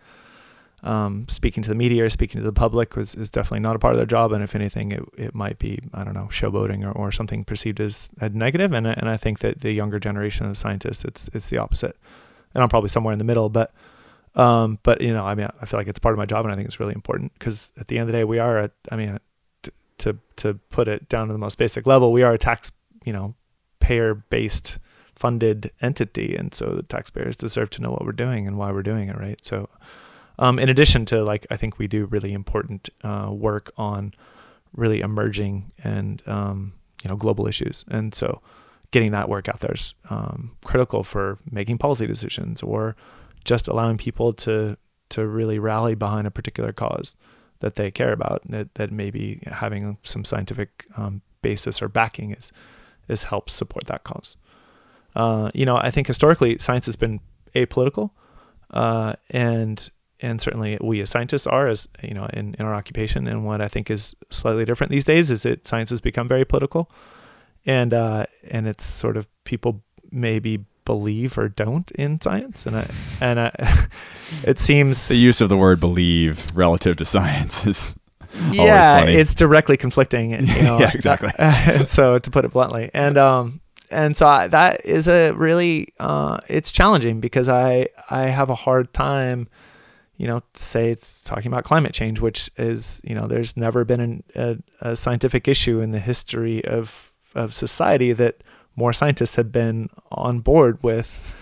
um, 0.82 1.26
speaking 1.28 1.62
to 1.62 1.68
the 1.68 1.74
media 1.74 2.04
or 2.04 2.10
speaking 2.10 2.40
to 2.40 2.44
the 2.44 2.52
public 2.52 2.96
was 2.96 3.14
is 3.14 3.30
definitely 3.30 3.60
not 3.60 3.76
a 3.76 3.78
part 3.78 3.94
of 3.94 3.98
their 3.98 4.06
job. 4.06 4.32
And 4.32 4.42
if 4.42 4.54
anything, 4.54 4.92
it, 4.92 5.02
it 5.16 5.34
might 5.34 5.58
be 5.58 5.78
I 5.94 6.04
don't 6.04 6.14
know 6.14 6.28
showboating 6.30 6.84
or, 6.84 6.92
or 6.92 7.12
something 7.12 7.44
perceived 7.44 7.80
as 7.80 8.10
a 8.20 8.28
negative. 8.28 8.72
And 8.72 8.86
and 8.86 9.08
I 9.08 9.16
think 9.16 9.40
that 9.40 9.60
the 9.60 9.72
younger 9.72 10.00
generation 10.00 10.46
of 10.46 10.58
scientists, 10.58 11.04
it's 11.04 11.28
it's 11.34 11.48
the 11.48 11.58
opposite. 11.58 11.96
And 12.54 12.62
I'm 12.62 12.68
probably 12.68 12.88
somewhere 12.88 13.12
in 13.12 13.18
the 13.18 13.24
middle, 13.24 13.48
but 13.48 13.72
um, 14.34 14.78
but 14.82 15.00
you 15.00 15.12
know, 15.12 15.24
I 15.24 15.34
mean, 15.34 15.48
I 15.60 15.66
feel 15.66 15.78
like 15.78 15.88
it's 15.88 15.98
part 15.98 16.14
of 16.14 16.18
my 16.18 16.26
job, 16.26 16.44
and 16.44 16.52
I 16.52 16.56
think 16.56 16.66
it's 16.66 16.80
really 16.80 16.94
important 16.94 17.32
because 17.34 17.72
at 17.78 17.88
the 17.88 17.98
end 17.98 18.08
of 18.08 18.12
the 18.12 18.18
day, 18.18 18.24
we 18.24 18.38
are 18.38 18.58
a. 18.58 18.70
I 18.90 18.96
mean, 18.96 19.18
to 19.62 19.72
to, 19.98 20.18
to 20.36 20.54
put 20.70 20.88
it 20.88 21.08
down 21.08 21.26
to 21.26 21.32
the 21.32 21.38
most 21.38 21.58
basic 21.58 21.86
level, 21.86 22.12
we 22.12 22.22
are 22.22 22.32
a 22.32 22.38
tax 22.38 22.72
you 23.04 23.12
know 23.12 23.34
payer 23.80 24.14
based 24.14 24.78
funded 25.14 25.70
entity, 25.82 26.34
and 26.34 26.54
so 26.54 26.74
the 26.74 26.82
taxpayers 26.82 27.36
deserve 27.36 27.70
to 27.70 27.82
know 27.82 27.90
what 27.90 28.04
we're 28.04 28.12
doing 28.12 28.46
and 28.46 28.56
why 28.56 28.72
we're 28.72 28.82
doing 28.82 29.08
it, 29.08 29.18
right? 29.18 29.42
So 29.44 29.68
um, 30.38 30.58
in 30.58 30.68
addition 30.68 31.04
to 31.06 31.22
like, 31.24 31.46
I 31.50 31.56
think 31.56 31.78
we 31.78 31.86
do 31.86 32.06
really 32.06 32.32
important 32.32 32.88
uh, 33.04 33.30
work 33.30 33.72
on 33.76 34.14
really 34.74 35.00
emerging 35.00 35.70
and 35.82 36.22
um, 36.26 36.72
you 37.02 37.10
know 37.10 37.16
global 37.16 37.46
issues, 37.46 37.84
and 37.88 38.14
so 38.14 38.40
getting 38.90 39.12
that 39.12 39.28
work 39.28 39.48
out 39.48 39.60
there 39.60 39.74
is 39.74 39.94
um, 40.10 40.56
critical 40.64 41.02
for 41.02 41.38
making 41.50 41.78
policy 41.78 42.06
decisions 42.06 42.62
or 42.62 42.94
just 43.44 43.68
allowing 43.68 43.98
people 43.98 44.32
to 44.32 44.76
to 45.08 45.26
really 45.26 45.58
rally 45.58 45.94
behind 45.94 46.26
a 46.26 46.30
particular 46.30 46.72
cause 46.72 47.16
that 47.60 47.76
they 47.76 47.90
care 47.90 48.12
about 48.12 48.42
that, 48.46 48.74
that 48.74 48.90
maybe 48.90 49.40
having 49.46 49.96
some 50.02 50.24
scientific 50.24 50.86
um, 50.96 51.22
basis 51.42 51.82
or 51.82 51.88
backing 51.88 52.32
is 52.32 52.52
is 53.08 53.24
helps 53.24 53.52
support 53.52 53.86
that 53.86 54.04
cause. 54.04 54.36
Uh, 55.14 55.50
you 55.52 55.66
know, 55.66 55.76
I 55.76 55.90
think 55.90 56.06
historically 56.06 56.58
science 56.58 56.86
has 56.86 56.96
been 56.96 57.20
apolitical, 57.54 58.10
uh, 58.70 59.14
and 59.30 59.90
and 60.22 60.40
certainly 60.40 60.78
we 60.80 61.00
as 61.00 61.10
scientists 61.10 61.46
are 61.46 61.68
as 61.68 61.88
you 62.02 62.14
know 62.14 62.26
in, 62.32 62.54
in 62.58 62.64
our 62.64 62.74
occupation. 62.74 63.26
And 63.26 63.44
what 63.44 63.60
i 63.60 63.68
think 63.68 63.90
is 63.90 64.14
slightly 64.30 64.64
different 64.64 64.90
these 64.90 65.04
days 65.04 65.30
is 65.30 65.42
that 65.42 65.66
science 65.66 65.90
has 65.90 66.00
become 66.00 66.28
very 66.28 66.44
political. 66.44 66.90
And 67.66 67.94
uh, 67.94 68.26
and 68.48 68.66
it's 68.66 68.84
sort 68.84 69.16
of 69.16 69.26
people 69.44 69.82
maybe 70.10 70.64
believe 70.84 71.38
or 71.38 71.48
don't 71.48 71.90
in 71.92 72.20
science. 72.20 72.66
And 72.66 72.76
I, 72.76 72.90
and 73.20 73.38
I, 73.38 73.86
it 74.44 74.58
seems 74.58 75.08
the 75.08 75.16
use 75.16 75.40
of 75.40 75.48
the 75.48 75.56
word 75.56 75.80
believe 75.80 76.44
relative 76.54 76.96
to 76.96 77.04
science 77.04 77.66
is 77.66 77.96
yeah 78.50 79.04
it's 79.04 79.34
directly 79.34 79.76
conflicting 79.76 80.30
you 80.30 80.38
know, 80.62 80.78
yeah 80.78 80.90
exactly. 80.94 81.30
So 81.86 82.18
to 82.18 82.30
put 82.30 82.44
it 82.44 82.52
bluntly. 82.52 82.90
And 82.94 83.18
um 83.18 83.60
and 83.90 84.16
so 84.16 84.26
I, 84.26 84.48
that 84.48 84.84
is 84.86 85.06
a 85.06 85.32
really 85.32 85.88
uh, 86.00 86.38
it's 86.48 86.72
challenging 86.72 87.20
because 87.20 87.48
I 87.48 87.88
I 88.10 88.28
have 88.28 88.48
a 88.50 88.54
hard 88.54 88.92
time 88.94 89.48
you 90.22 90.28
know, 90.28 90.40
say 90.54 90.88
it's 90.88 91.20
talking 91.20 91.50
about 91.50 91.64
climate 91.64 91.92
change, 91.92 92.20
which 92.20 92.48
is, 92.56 93.00
you 93.02 93.12
know, 93.12 93.26
there's 93.26 93.56
never 93.56 93.84
been 93.84 94.00
an, 94.00 94.22
a, 94.36 94.56
a, 94.80 94.94
scientific 94.94 95.48
issue 95.48 95.80
in 95.80 95.90
the 95.90 95.98
history 95.98 96.64
of, 96.64 97.10
of 97.34 97.52
society 97.52 98.12
that 98.12 98.36
more 98.76 98.92
scientists 98.92 99.34
have 99.34 99.50
been 99.50 99.90
on 100.12 100.38
board 100.38 100.80
with 100.80 101.34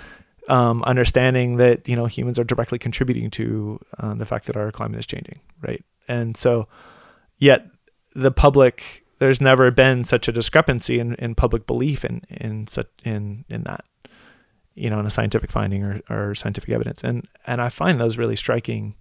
um, 0.49 0.83
understanding 0.85 1.59
that, 1.59 1.91
you 1.91 1.95
know, 1.95 2.07
humans 2.07 2.39
are 2.39 2.45
directly 2.45 2.79
contributing 2.79 3.31
to 3.33 3.79
uh, 3.99 4.15
the 4.15 4.25
fact 4.25 4.47
that 4.47 4.57
our 4.57 4.73
climate 4.73 4.99
is 4.99 5.05
changing, 5.05 5.41
right? 5.61 5.85
And 6.09 6.35
so, 6.35 6.67
yet 7.37 7.67
the 8.15 8.31
public, 8.31 9.05
there's 9.19 9.43
never 9.43 9.71
been 9.71 10.05
such 10.05 10.27
a 10.27 10.33
discrepancy 10.33 10.99
in, 10.99 11.17
in 11.17 11.35
public 11.35 11.67
belief 11.67 12.03
in, 12.03 12.23
in, 12.31 12.67
such, 12.67 12.89
in, 13.05 13.45
in 13.51 13.65
that 13.65 13.85
you 14.75 14.91
know, 14.91 15.01
in 15.01 15.07
a 15.07 15.11
scientific 15.11 15.51
finding 15.51 15.83
or, 15.83 16.01
or 16.09 16.35
scientific 16.35 16.71
evidence. 16.71 17.03
And 17.03 17.27
and 17.47 17.61
I 17.61 17.69
find 17.69 18.01
those 18.01 18.17
really 18.17 18.37
striking 18.37 18.95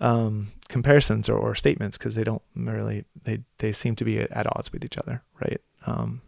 um, 0.00 0.48
comparisons 0.68 1.28
or, 1.28 1.38
or 1.38 1.54
statements 1.54 1.96
because 1.96 2.14
they 2.14 2.24
don't 2.24 2.42
really 2.54 3.04
they 3.24 3.40
they 3.58 3.72
seem 3.72 3.96
to 3.96 4.04
be 4.04 4.20
at 4.20 4.46
odds 4.56 4.72
with 4.72 4.84
each 4.84 4.98
other, 4.98 5.22
right? 5.40 5.60
Um, 5.86 6.22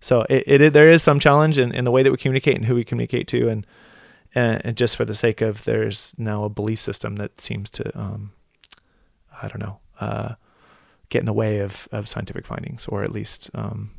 so 0.00 0.26
it, 0.28 0.60
it, 0.60 0.72
there 0.74 0.90
is 0.90 1.02
some 1.02 1.18
challenge 1.18 1.58
in, 1.58 1.74
in 1.74 1.84
the 1.84 1.90
way 1.90 2.02
that 2.02 2.10
we 2.10 2.18
communicate 2.18 2.56
and 2.56 2.66
who 2.66 2.74
we 2.74 2.84
communicate 2.84 3.26
to, 3.28 3.48
and 3.48 3.66
and 4.34 4.76
just 4.76 4.96
for 4.96 5.04
the 5.04 5.14
sake 5.14 5.40
of 5.40 5.64
there's 5.64 6.14
now 6.18 6.44
a 6.44 6.48
belief 6.48 6.80
system 6.80 7.16
that 7.16 7.40
seems 7.40 7.70
to 7.70 7.98
um, 7.98 8.32
I 9.40 9.48
don't 9.48 9.60
know 9.60 9.78
uh, 10.00 10.34
get 11.08 11.20
in 11.20 11.26
the 11.26 11.32
way 11.32 11.60
of 11.60 11.88
of 11.92 12.08
scientific 12.08 12.46
findings 12.46 12.86
or 12.86 13.02
at 13.02 13.12
least 13.12 13.50
um, 13.54 13.92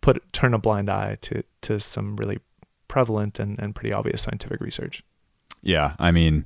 put 0.00 0.32
turn 0.32 0.54
a 0.54 0.58
blind 0.58 0.90
eye 0.90 1.18
to 1.22 1.44
to 1.62 1.78
some 1.78 2.16
really 2.16 2.38
prevalent 2.92 3.40
and, 3.40 3.58
and 3.58 3.74
pretty 3.74 3.90
obvious 3.90 4.20
scientific 4.20 4.60
research. 4.60 5.02
Yeah, 5.62 5.94
I 5.98 6.10
mean, 6.10 6.44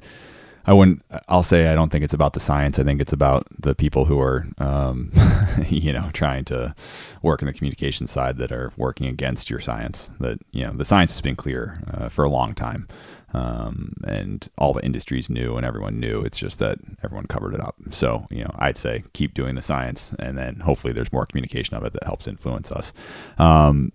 I 0.64 0.72
wouldn't. 0.72 1.03
I'll 1.28 1.42
say 1.42 1.66
I 1.66 1.74
don't 1.74 1.90
think 1.90 2.05
it's 2.05 2.14
about 2.14 2.34
the 2.34 2.40
science. 2.40 2.78
I 2.78 2.84
think 2.84 3.01
it's 3.01 3.12
about 3.12 3.49
the 3.59 3.74
people 3.74 4.05
who 4.05 4.20
are, 4.20 4.47
um, 4.59 5.11
you 5.68 5.92
know, 5.92 6.09
trying 6.12 6.44
to 6.44 6.72
work 7.20 7.42
in 7.42 7.47
the 7.47 7.53
communication 7.53 8.07
side 8.07 8.36
that 8.38 8.53
are 8.53 8.72
working 8.76 9.09
against 9.09 9.51
your 9.51 9.59
science. 9.59 10.09
That 10.20 10.38
you 10.53 10.64
know, 10.64 10.72
the 10.72 10.84
science 10.84 11.12
has 11.14 11.20
been 11.20 11.34
clear 11.34 11.82
uh, 11.92 12.09
for 12.09 12.24
a 12.24 12.28
long 12.28 12.55
time, 12.55 12.86
um, 13.34 13.94
and 14.07 14.49
all 14.57 14.72
the 14.72 14.84
industries 14.84 15.28
knew 15.28 15.57
and 15.57 15.66
everyone 15.66 15.99
knew. 15.99 16.20
It's 16.20 16.38
just 16.38 16.61
that 16.61 16.78
everyone 17.03 17.26
covered 17.26 17.55
it 17.55 17.61
up. 17.61 17.74
So 17.90 18.24
you 18.30 18.44
know, 18.44 18.55
I'd 18.57 18.78
say 18.78 19.03
keep 19.14 19.34
doing 19.34 19.57
the 19.57 19.62
science, 19.62 20.12
and 20.20 20.38
then 20.38 20.61
hopefully 20.61 20.92
there's 20.92 21.12
more 21.12 21.26
communication 21.26 21.76
of 21.76 21.84
it 21.84 21.92
that 21.92 22.05
helps 22.05 22.28
influence 22.28 22.70
us. 22.70 22.92
Um, 23.36 23.92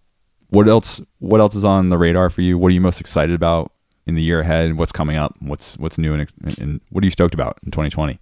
what 0.51 0.67
else? 0.67 1.01
What 1.19 1.39
else 1.39 1.55
is 1.55 1.65
on 1.65 1.89
the 1.89 1.97
radar 1.97 2.29
for 2.29 2.41
you? 2.41 2.57
What 2.57 2.67
are 2.67 2.73
you 2.73 2.81
most 2.81 3.01
excited 3.01 3.33
about 3.33 3.71
in 4.05 4.15
the 4.15 4.21
year 4.21 4.41
ahead? 4.41 4.77
What's 4.77 4.91
coming 4.91 5.17
up? 5.17 5.35
What's 5.39 5.77
what's 5.77 5.97
new 5.97 6.13
and, 6.13 6.31
and 6.59 6.81
what 6.89 7.03
are 7.03 7.07
you 7.07 7.11
stoked 7.11 7.33
about 7.33 7.57
in 7.63 7.71
2020? 7.71 8.19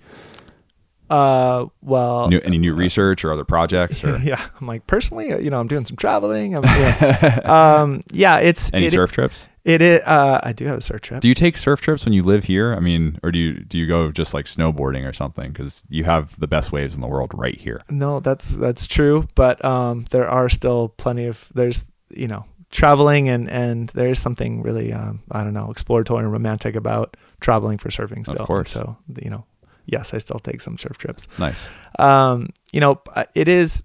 Uh, 1.09 1.65
well, 1.81 2.29
New, 2.29 2.39
any 2.41 2.59
new 2.59 2.75
research 2.75 3.25
or 3.25 3.33
other 3.33 3.43
projects? 3.43 4.03
Or 4.03 4.17
yeah, 4.23 4.47
I'm 4.61 4.67
like 4.67 4.85
personally, 4.85 5.33
uh, 5.33 5.39
you 5.39 5.49
know, 5.49 5.59
I'm 5.59 5.67
doing 5.67 5.85
some 5.85 5.97
traveling. 5.97 6.55
I'm, 6.55 6.63
yeah. 6.63 7.39
um, 7.81 8.01
yeah, 8.11 8.37
it's 8.37 8.71
any 8.73 8.85
it, 8.85 8.91
surf 8.91 9.11
trips? 9.11 9.49
It 9.65 9.81
is. 9.81 10.01
Uh, 10.01 10.39
I 10.43 10.53
do 10.53 10.65
have 10.65 10.77
a 10.77 10.81
surf 10.81 11.01
trip. 11.01 11.21
Do 11.21 11.27
you 11.27 11.33
take 11.33 11.57
surf 11.57 11.81
trips 11.81 12.05
when 12.05 12.13
you 12.13 12.21
live 12.21 12.43
here? 12.43 12.75
I 12.75 12.79
mean, 12.79 13.19
or 13.23 13.31
do 13.31 13.39
you 13.39 13.59
do 13.63 13.79
you 13.79 13.87
go 13.87 14.11
just 14.11 14.35
like 14.35 14.45
snowboarding 14.45 15.09
or 15.09 15.13
something? 15.13 15.51
Because 15.51 15.83
you 15.89 16.03
have 16.03 16.39
the 16.39 16.47
best 16.47 16.71
waves 16.71 16.93
in 16.93 17.01
the 17.01 17.07
world 17.07 17.31
right 17.33 17.57
here. 17.57 17.81
No, 17.89 18.19
that's 18.19 18.55
that's 18.55 18.85
true, 18.85 19.27
but 19.33 19.63
um, 19.65 20.05
there 20.11 20.29
are 20.29 20.47
still 20.47 20.89
plenty 20.89 21.25
of 21.25 21.49
there's 21.55 21.85
you 22.11 22.27
know 22.27 22.45
traveling 22.71 23.29
and 23.29 23.49
and 23.49 23.89
there 23.89 24.09
is 24.09 24.19
something 24.19 24.61
really 24.61 24.93
um, 24.93 25.21
I 25.31 25.43
don't 25.43 25.53
know 25.53 25.71
exploratory 25.71 26.23
and 26.23 26.31
romantic 26.31 26.75
about 26.75 27.17
traveling 27.39 27.77
for 27.77 27.89
surfing 27.89 28.25
still. 28.25 28.41
Of 28.41 28.47
course. 28.47 28.71
So 28.71 28.97
you 29.21 29.29
know, 29.29 29.45
yes, 29.85 30.13
I 30.13 30.19
still 30.19 30.39
take 30.39 30.61
some 30.61 30.77
surf 30.77 30.97
trips. 30.97 31.27
Nice. 31.37 31.69
Um, 31.97 32.49
you 32.71 32.79
know, 32.79 33.01
it 33.33 33.47
is. 33.47 33.83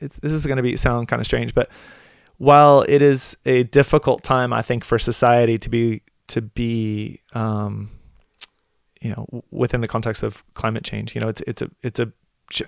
It's, 0.00 0.16
this 0.18 0.32
is 0.32 0.46
going 0.46 0.58
to 0.58 0.62
be 0.62 0.76
sound 0.76 1.08
kind 1.08 1.20
of 1.20 1.26
strange, 1.26 1.54
but 1.54 1.70
while 2.38 2.82
it 2.82 3.00
is 3.00 3.36
a 3.46 3.62
difficult 3.64 4.22
time, 4.22 4.52
I 4.52 4.62
think 4.62 4.84
for 4.84 4.98
society 4.98 5.58
to 5.58 5.70
be 5.70 6.02
to 6.28 6.42
be 6.42 7.20
um, 7.34 7.90
you 9.00 9.10
know 9.10 9.44
within 9.50 9.80
the 9.80 9.88
context 9.88 10.22
of 10.22 10.44
climate 10.54 10.84
change, 10.84 11.14
you 11.14 11.20
know, 11.20 11.28
it's 11.28 11.42
it's 11.46 11.62
a 11.62 11.70
it's 11.82 12.00
a 12.00 12.12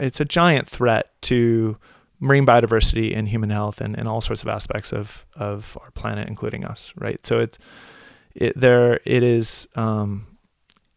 it's 0.01 0.21
a 0.21 0.25
giant 0.25 0.69
threat 0.69 1.13
to 1.23 1.77
marine 2.21 2.47
biodiversity 2.47 3.17
and 3.17 3.29
human 3.29 3.51
health 3.51 3.81
and, 3.81 3.97
and 3.99 4.09
all 4.09 4.21
sorts 4.21 4.43
of 4.43 4.49
aspects 4.49 4.93
of 4.93 5.27
of 5.37 5.77
our 5.81 5.91
planet, 5.93 6.29
including 6.29 6.65
us, 6.65 6.93
right? 6.97 7.25
So 7.27 7.39
it's 7.39 7.59
it 8.35 8.59
there 8.59 9.01
it 9.05 9.23
is 9.23 9.69
um, 9.75 10.27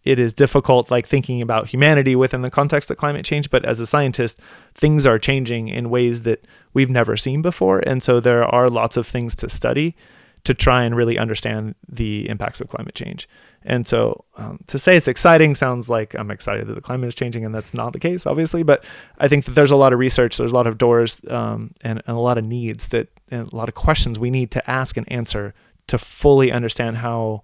it 0.04 0.20
is 0.20 0.34
difficult 0.34 0.90
like 0.90 1.08
thinking 1.08 1.42
about 1.42 1.70
humanity 1.70 2.16
within 2.16 2.42
the 2.42 2.50
context 2.50 2.90
of 2.92 2.98
climate 2.98 3.26
change 3.26 3.50
but 3.50 3.66
as 3.66 3.80
a 3.80 3.86
scientist 3.86 4.40
things 4.74 5.06
are 5.06 5.20
changing 5.20 5.68
in 5.68 5.90
ways 5.90 6.24
that 6.24 6.46
we've 6.74 6.90
never 6.90 7.16
seen 7.16 7.42
before 7.42 7.80
and 7.80 8.02
so 8.02 8.20
there 8.20 8.44
are 8.44 8.70
lots 8.70 8.98
of 8.98 9.06
things 9.08 9.36
to 9.36 9.50
study 9.50 9.96
to 10.44 10.54
try 10.54 10.84
and 10.84 10.96
really 10.96 11.18
understand 11.18 11.76
the 11.88 12.28
impacts 12.30 12.62
of 12.62 12.68
climate 12.68 12.96
change 12.96 13.28
and 13.64 13.86
so 13.86 14.26
um, 14.38 14.60
to 14.68 14.80
say 14.80 14.98
it's 14.98 15.08
exciting 15.08 15.54
sounds 15.54 15.90
like 15.90 16.16
i'm 16.16 16.32
excited 16.32 16.68
that 16.68 16.74
the 16.74 16.82
climate 16.82 17.08
is 17.08 17.16
changing 17.16 17.46
and 17.46 17.54
that's 17.54 17.74
not 17.74 17.94
the 17.94 18.00
case 18.00 18.26
obviously 18.26 18.64
but 18.64 18.84
i 19.20 19.28
think 19.28 19.46
that 19.46 19.52
there's 19.52 19.72
a 19.72 19.78
lot 19.78 19.94
of 19.94 20.00
research 20.00 20.38
there's 20.38 20.54
a 20.54 20.56
lot 20.56 20.68
of 20.68 20.78
doors 20.78 21.22
um, 21.30 21.74
and, 21.82 22.02
and 22.08 22.18
a 22.18 22.20
lot 22.20 22.38
of 22.38 22.44
needs 22.44 22.88
that 22.90 23.08
and 23.30 23.52
a 23.52 23.56
lot 23.56 23.70
of 23.70 23.76
questions 23.76 24.18
we 24.18 24.30
need 24.30 24.52
to 24.52 24.70
ask 24.70 24.98
and 24.98 25.10
answer 25.12 25.54
to 25.88 25.98
fully 25.98 26.52
understand 26.52 26.98
how 26.98 27.44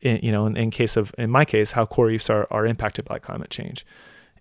in, 0.00 0.20
you 0.22 0.32
know, 0.32 0.46
in, 0.46 0.56
in, 0.56 0.70
case 0.70 0.96
of, 0.96 1.14
in 1.18 1.30
my 1.30 1.44
case, 1.44 1.72
how 1.72 1.86
coral 1.86 2.10
reefs 2.10 2.30
are, 2.30 2.46
are 2.50 2.66
impacted 2.66 3.04
by 3.04 3.18
climate 3.18 3.50
change. 3.50 3.86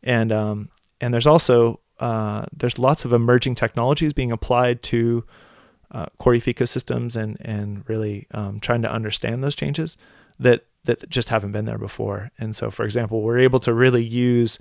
And, 0.04 0.32
um, 0.32 0.70
and 1.02 1.14
there's 1.14 1.28
also, 1.28 1.80
uh, 2.00 2.46
there's 2.56 2.78
lots 2.78 3.06
of 3.06 3.14
emerging 3.14 3.56
technologies 3.56 4.14
being 4.14 4.32
applied 4.32 4.84
to 4.84 5.24
uh, 5.96 6.08
coral 6.18 6.34
reef 6.34 6.46
ecosystems 6.46 7.16
and, 7.16 7.38
and 7.40 7.88
really 7.88 8.28
um, 8.32 8.60
trying 8.60 8.82
to 8.82 8.92
understand 8.92 9.42
those 9.42 9.56
changes 9.56 9.96
that, 10.38 10.66
that 10.84 11.10
just 11.10 11.30
haven't 11.30 11.54
been 11.54 11.66
there 11.66 11.78
before. 11.78 12.32
And 12.38 12.54
so, 12.54 12.70
for 12.70 12.84
example, 12.84 13.22
we're 13.22 13.40
able 13.40 13.60
to 13.60 13.74
really 13.74 14.04
use 14.04 14.60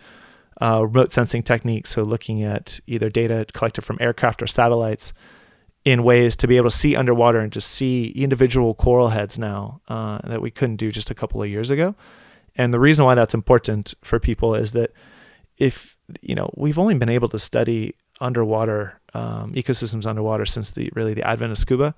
uh, 0.63 0.87
remote 0.87 1.11
sensing 1.11 1.43
techniques. 1.43 1.91
So 1.91 2.03
looking 2.05 2.45
at 2.45 2.79
either 2.87 3.09
data 3.09 3.47
collected 3.53 3.83
from 3.83 3.99
aircraft 4.01 4.43
or 4.43 4.47
satellites 4.47 5.13
in 5.85 6.05
ways 6.05 6.37
to 6.37 6.47
be 6.47 6.57
able 6.57 6.71
to 6.71 6.77
see 6.77 6.95
underwater 6.95 7.41
and 7.41 7.53
just 7.53 7.69
see 7.69 8.07
individual 8.15 8.73
coral 8.75 9.09
heads 9.09 9.37
now 9.37 9.81
uh, 9.89 10.19
that 10.25 10.41
we 10.41 10.53
couldn't 10.53 10.77
do 10.77 10.93
just 10.93 11.11
a 11.11 11.15
couple 11.15 11.43
of 11.43 11.51
years 11.51 11.69
ago. 11.69 11.97
And 12.55 12.73
the 12.73 12.79
reason 12.79 13.05
why 13.05 13.17
that's 13.17 13.35
important 13.35 13.95
for 14.03 14.21
people 14.21 14.55
is 14.55 14.71
that 14.73 14.93
if 15.59 15.97
you 16.21 16.35
know 16.35 16.51
we've 16.57 16.79
only 16.79 16.95
been 16.95 17.09
able 17.09 17.29
to 17.29 17.39
study 17.39 17.95
underwater 18.21 19.01
um, 19.13 19.53
ecosystems 19.55 20.07
underwater 20.07 20.47
since 20.47 20.71
the 20.71 20.91
really 20.95 21.15
the 21.15 21.27
advent 21.27 21.53
of 21.53 21.59
scuba, 21.59 21.95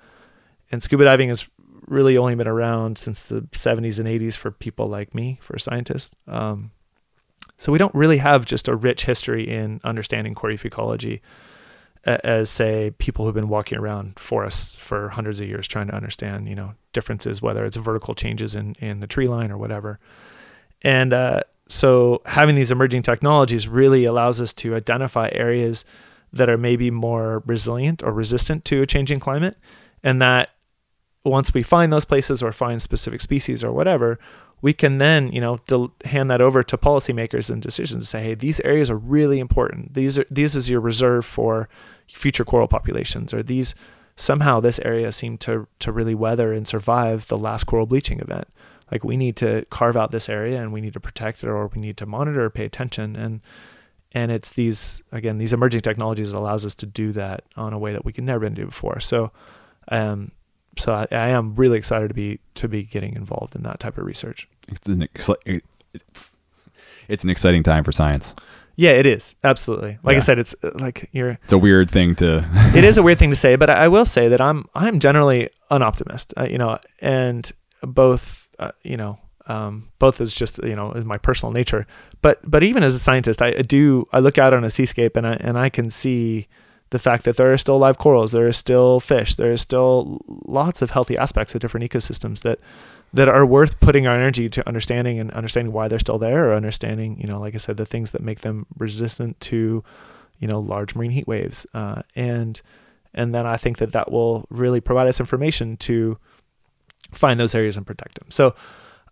and 0.71 0.83
scuba 0.83 1.05
diving 1.05 1.29
has 1.29 1.49
really 1.87 2.19
only 2.19 2.35
been 2.35 2.49
around 2.49 2.99
since 2.99 3.25
the 3.25 3.43
70s 3.53 3.99
and 3.99 4.09
80s 4.09 4.37
for 4.37 4.51
people 4.51 4.89
like 4.89 5.15
me, 5.15 5.39
for 5.41 5.57
scientists. 5.59 6.17
Um, 6.27 6.73
so 7.59 7.71
we 7.71 7.79
don't 7.79 7.95
really 7.95 8.19
have 8.19 8.45
just 8.45 8.69
a 8.69 8.75
rich 8.75 9.05
history 9.05 9.49
in 9.49 9.81
understanding 9.85 10.35
coral 10.35 10.59
ecology 10.63 11.23
as 12.05 12.49
say 12.49 12.93
people 12.99 13.25
who've 13.25 13.35
been 13.35 13.49
walking 13.49 13.79
around 13.79 14.19
forests 14.19 14.77
for 14.77 15.09
hundreds 15.09 15.41
of 15.41 15.49
years 15.49 15.67
trying 15.67 15.89
to 15.89 15.95
understand 15.95 16.49
you 16.49 16.55
know 16.55 16.73
differences 16.93 17.43
whether 17.43 17.65
it's 17.65 17.77
vertical 17.77 18.15
changes 18.15 18.55
in 18.55 18.77
in 18.79 19.01
the 19.01 19.09
tree 19.09 19.27
line 19.27 19.51
or 19.51 19.59
whatever 19.59 19.99
and 20.83 21.13
uh, 21.13 21.41
so 21.69 22.23
having 22.27 22.55
these 22.55 22.71
emerging 22.71 23.03
technologies 23.03 23.67
really 23.67 24.05
allows 24.05 24.41
us 24.41 24.53
to 24.53 24.75
identify 24.75 25.29
areas 25.33 25.85
that 26.33 26.49
are 26.49 26.59
maybe 26.59 26.91
more 26.91 27.43
resilient 27.47 28.03
or 28.03 28.13
resistant 28.13 28.65
to 28.65 28.83
a 28.83 28.87
changing 28.87 29.21
climate 29.21 29.57
and 30.03 30.21
that 30.21 30.51
once 31.25 31.53
we 31.53 31.63
find 31.63 31.93
those 31.93 32.05
places 32.05 32.43
or 32.43 32.53
find 32.53 32.81
specific 32.81 33.21
species 33.21 33.65
or 33.65 33.73
whatever 33.73 34.19
we 34.63 34.73
can 34.73 34.99
then 34.99 35.31
you 35.33 35.41
know 35.41 35.59
del- 35.67 35.93
hand 36.05 36.31
that 36.31 36.41
over 36.41 36.63
to 36.63 36.77
policymakers 36.77 37.51
and 37.51 37.63
decisions 37.63 37.95
and 37.95 38.07
say 38.07 38.23
hey 38.23 38.35
these 38.35 38.61
areas 38.61 38.91
are 38.91 38.97
really 38.97 39.39
important. 39.39 39.95
These 39.95 40.19
are 40.19 40.27
these 40.31 40.57
is 40.57 40.71
your 40.71 40.81
reserve 40.81 41.25
for 41.25 41.69
future 42.09 42.45
coral 42.45 42.69
populations 42.69 43.35
or 43.35 43.43
these 43.43 43.75
somehow 44.17 44.61
this 44.61 44.79
area 44.81 45.13
seemed 45.13 45.41
to 45.41 45.67
to 45.81 45.93
really 45.93 46.15
weather 46.15 46.53
and 46.53 46.67
survive 46.67 47.29
the 47.29 47.37
last 47.37 47.65
coral 47.65 47.87
bleaching 47.87 48.21
event 48.21 48.49
like 48.91 49.05
we 49.05 49.17
need 49.17 49.37
to 49.37 49.65
carve 49.71 49.97
out 49.97 50.13
this 50.13 50.29
area 50.29 50.61
and 50.61 50.73
we 50.73 50.81
need 50.81 50.93
to 50.93 51.01
protect 51.01 51.43
it 51.43 51.49
or 51.49 51.67
we 51.69 51.81
need 51.81 51.97
to 51.97 52.07
monitor 52.07 52.45
or 52.45 52.51
pay 52.51 52.65
attention 52.65 53.17
and 53.17 53.41
and 54.13 54.31
it's 54.31 54.51
these 54.51 55.03
again 55.13 55.39
these 55.39 55.53
emerging 55.53 55.81
technologies 55.81 56.33
that 56.33 56.39
allows 56.39 56.65
us 56.65 56.75
to 56.75 56.87
do 56.87 57.13
that 57.13 57.45
on 57.57 57.73
a 57.73 57.79
way 57.79 57.93
that 57.93 58.05
we 58.05 58.13
could 58.13 58.25
never 58.25 58.41
been 58.41 58.55
do 58.55 58.67
before 58.67 59.01
so 59.01 59.31
um 59.89 60.31
so 60.79 60.93
I, 60.93 61.07
I, 61.11 61.29
am 61.29 61.55
really 61.55 61.79
excited 61.79 62.09
to 62.09 62.15
be 62.15 62.39
to 62.57 62.69
be 62.69 62.83
getting 62.83 63.17
involved 63.17 63.57
in 63.57 63.63
that 63.63 63.81
type 63.81 63.97
of 63.97 64.05
research 64.05 64.49
it's 64.69 64.89
an, 64.89 65.09
it's 67.09 67.25
an 67.25 67.31
exciting 67.31 67.63
time 67.63 67.83
for 67.83 67.93
science 67.93 68.35
yeah, 68.79 68.91
it 68.91 69.07
is 69.07 69.35
absolutely. 69.43 69.99
Like 70.03 70.13
yeah. 70.13 70.19
I 70.19 70.21
said, 70.21 70.39
it's 70.39 70.55
uh, 70.63 70.71
like 70.75 71.09
you're. 71.13 71.39
It's 71.45 71.53
a 71.55 71.59
weird 71.59 71.91
thing 71.91 72.15
to. 72.17 72.47
it 72.77 72.85
is 72.85 72.99
a 72.99 73.03
weird 73.03 73.19
thing 73.19 73.31
to 73.31 73.37
say, 73.37 73.57
but 73.57 73.71
I 73.71 73.89
will 73.89 74.05
say 74.05 74.29
that 74.29 74.41
I'm 74.41 74.67
I'm 74.75 75.01
generally 75.01 75.49
an 75.71 75.81
optimist. 75.81 76.35
Uh, 76.37 76.47
you 76.49 76.59
know, 76.59 76.79
and 77.01 77.51
both 77.81 78.46
uh, 78.59 78.73
you 78.83 78.97
know 78.97 79.19
um, 79.47 79.89
both 79.99 80.21
as 80.21 80.33
just 80.33 80.63
you 80.63 80.77
know 80.77 80.93
as 80.93 81.05
my 81.05 81.17
personal 81.17 81.53
nature, 81.53 81.87
but 82.23 82.41
but 82.49 82.63
even 82.63 82.83
as 82.83 82.95
a 82.95 82.99
scientist, 82.99 83.43
I, 83.43 83.51
do 83.51 84.09
I 84.13 84.19
look 84.19 84.39
out 84.39 84.55
on 84.55 84.65
a 84.65 84.71
seascape 84.71 85.17
and 85.17 85.27
I 85.27 85.35
and 85.35 85.59
I 85.59 85.69
can 85.69 85.91
see 85.91 86.49
the 86.91 86.99
fact 86.99 87.25
that 87.25 87.37
there 87.37 87.53
are 87.53 87.59
still 87.59 87.79
live 87.79 87.99
corals, 87.99 88.33
there 88.33 88.47
are 88.47 88.53
still 88.53 89.01
fish, 89.01 89.35
there 89.35 89.53
is 89.53 89.61
still 89.61 90.21
lots 90.47 90.83
of 90.83 90.91
healthy 90.91 91.19
aspects 91.19 91.55
of 91.55 91.61
different 91.61 91.91
ecosystems 91.91 92.41
that 92.41 92.61
that 93.13 93.29
are 93.29 93.47
worth 93.47 93.81
putting 93.81 94.07
our 94.07 94.15
energy 94.15 94.49
to 94.49 94.67
understanding 94.69 95.19
and 95.19 95.31
understanding 95.33 95.73
why 95.73 95.89
they're 95.89 95.99
still 95.99 96.19
there 96.19 96.51
or 96.51 96.55
understanding, 96.55 97.19
you 97.21 97.27
know, 97.27 97.41
like 97.41 97.55
I 97.55 97.59
said, 97.59 97.77
the 97.77 97.87
things 97.87 98.11
that 98.11 98.21
make 98.21 98.41
them 98.41 98.67
resistant 98.77 99.41
to, 99.43 99.83
you 100.39 100.49
know, 100.49 100.61
large 100.61 100.95
marine 100.95 101.13
heat 101.13 101.27
waves. 101.27 101.67
Uh, 101.73 102.03
and, 102.15 102.61
and 103.15 103.35
then 103.35 103.47
I 103.47 103.57
think 103.57 103.79
that 103.79 103.93
that 103.93 104.11
will 104.11 104.47
really 104.51 104.81
provide 104.81 105.07
us 105.07 105.21
information 105.21 105.77
to 105.79 106.19
find 107.17 107.39
those 107.41 107.55
areas 107.55 107.77
and 107.77 107.87
protect 107.87 108.19
them. 108.19 108.31
So, 108.31 108.55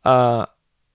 uh, 0.04 0.46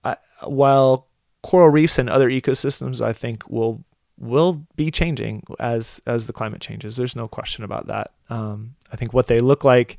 I, 0.04 0.16
while 0.44 1.08
coral 1.42 1.68
reefs 1.68 1.98
and 1.98 2.08
other 2.08 2.30
ecosystems, 2.30 3.00
I 3.00 3.12
think 3.12 3.48
will 3.48 3.84
will 4.18 4.66
be 4.76 4.90
changing 4.90 5.42
as 5.58 6.00
as 6.06 6.26
the 6.26 6.32
climate 6.32 6.60
changes. 6.60 6.96
There's 6.96 7.16
no 7.16 7.26
question 7.26 7.64
about 7.64 7.86
that. 7.86 8.12
Um, 8.28 8.76
I 8.92 8.96
think 8.96 9.12
what 9.12 9.26
they 9.26 9.40
look 9.40 9.64
like 9.64 9.98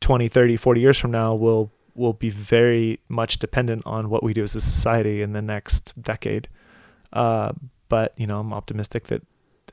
20, 0.00 0.28
30, 0.28 0.56
40 0.56 0.80
years 0.80 0.98
from 0.98 1.10
now 1.10 1.34
will 1.34 1.72
will 1.94 2.12
be 2.14 2.30
very 2.30 3.00
much 3.08 3.38
dependent 3.38 3.82
on 3.84 4.08
what 4.08 4.22
we 4.22 4.32
do 4.32 4.42
as 4.42 4.56
a 4.56 4.60
society 4.60 5.20
in 5.20 5.32
the 5.32 5.42
next 5.42 6.00
decade. 6.00 6.48
Uh, 7.12 7.52
but 7.88 8.14
you 8.16 8.26
know, 8.26 8.40
I'm 8.40 8.54
optimistic 8.54 9.08
that, 9.08 9.22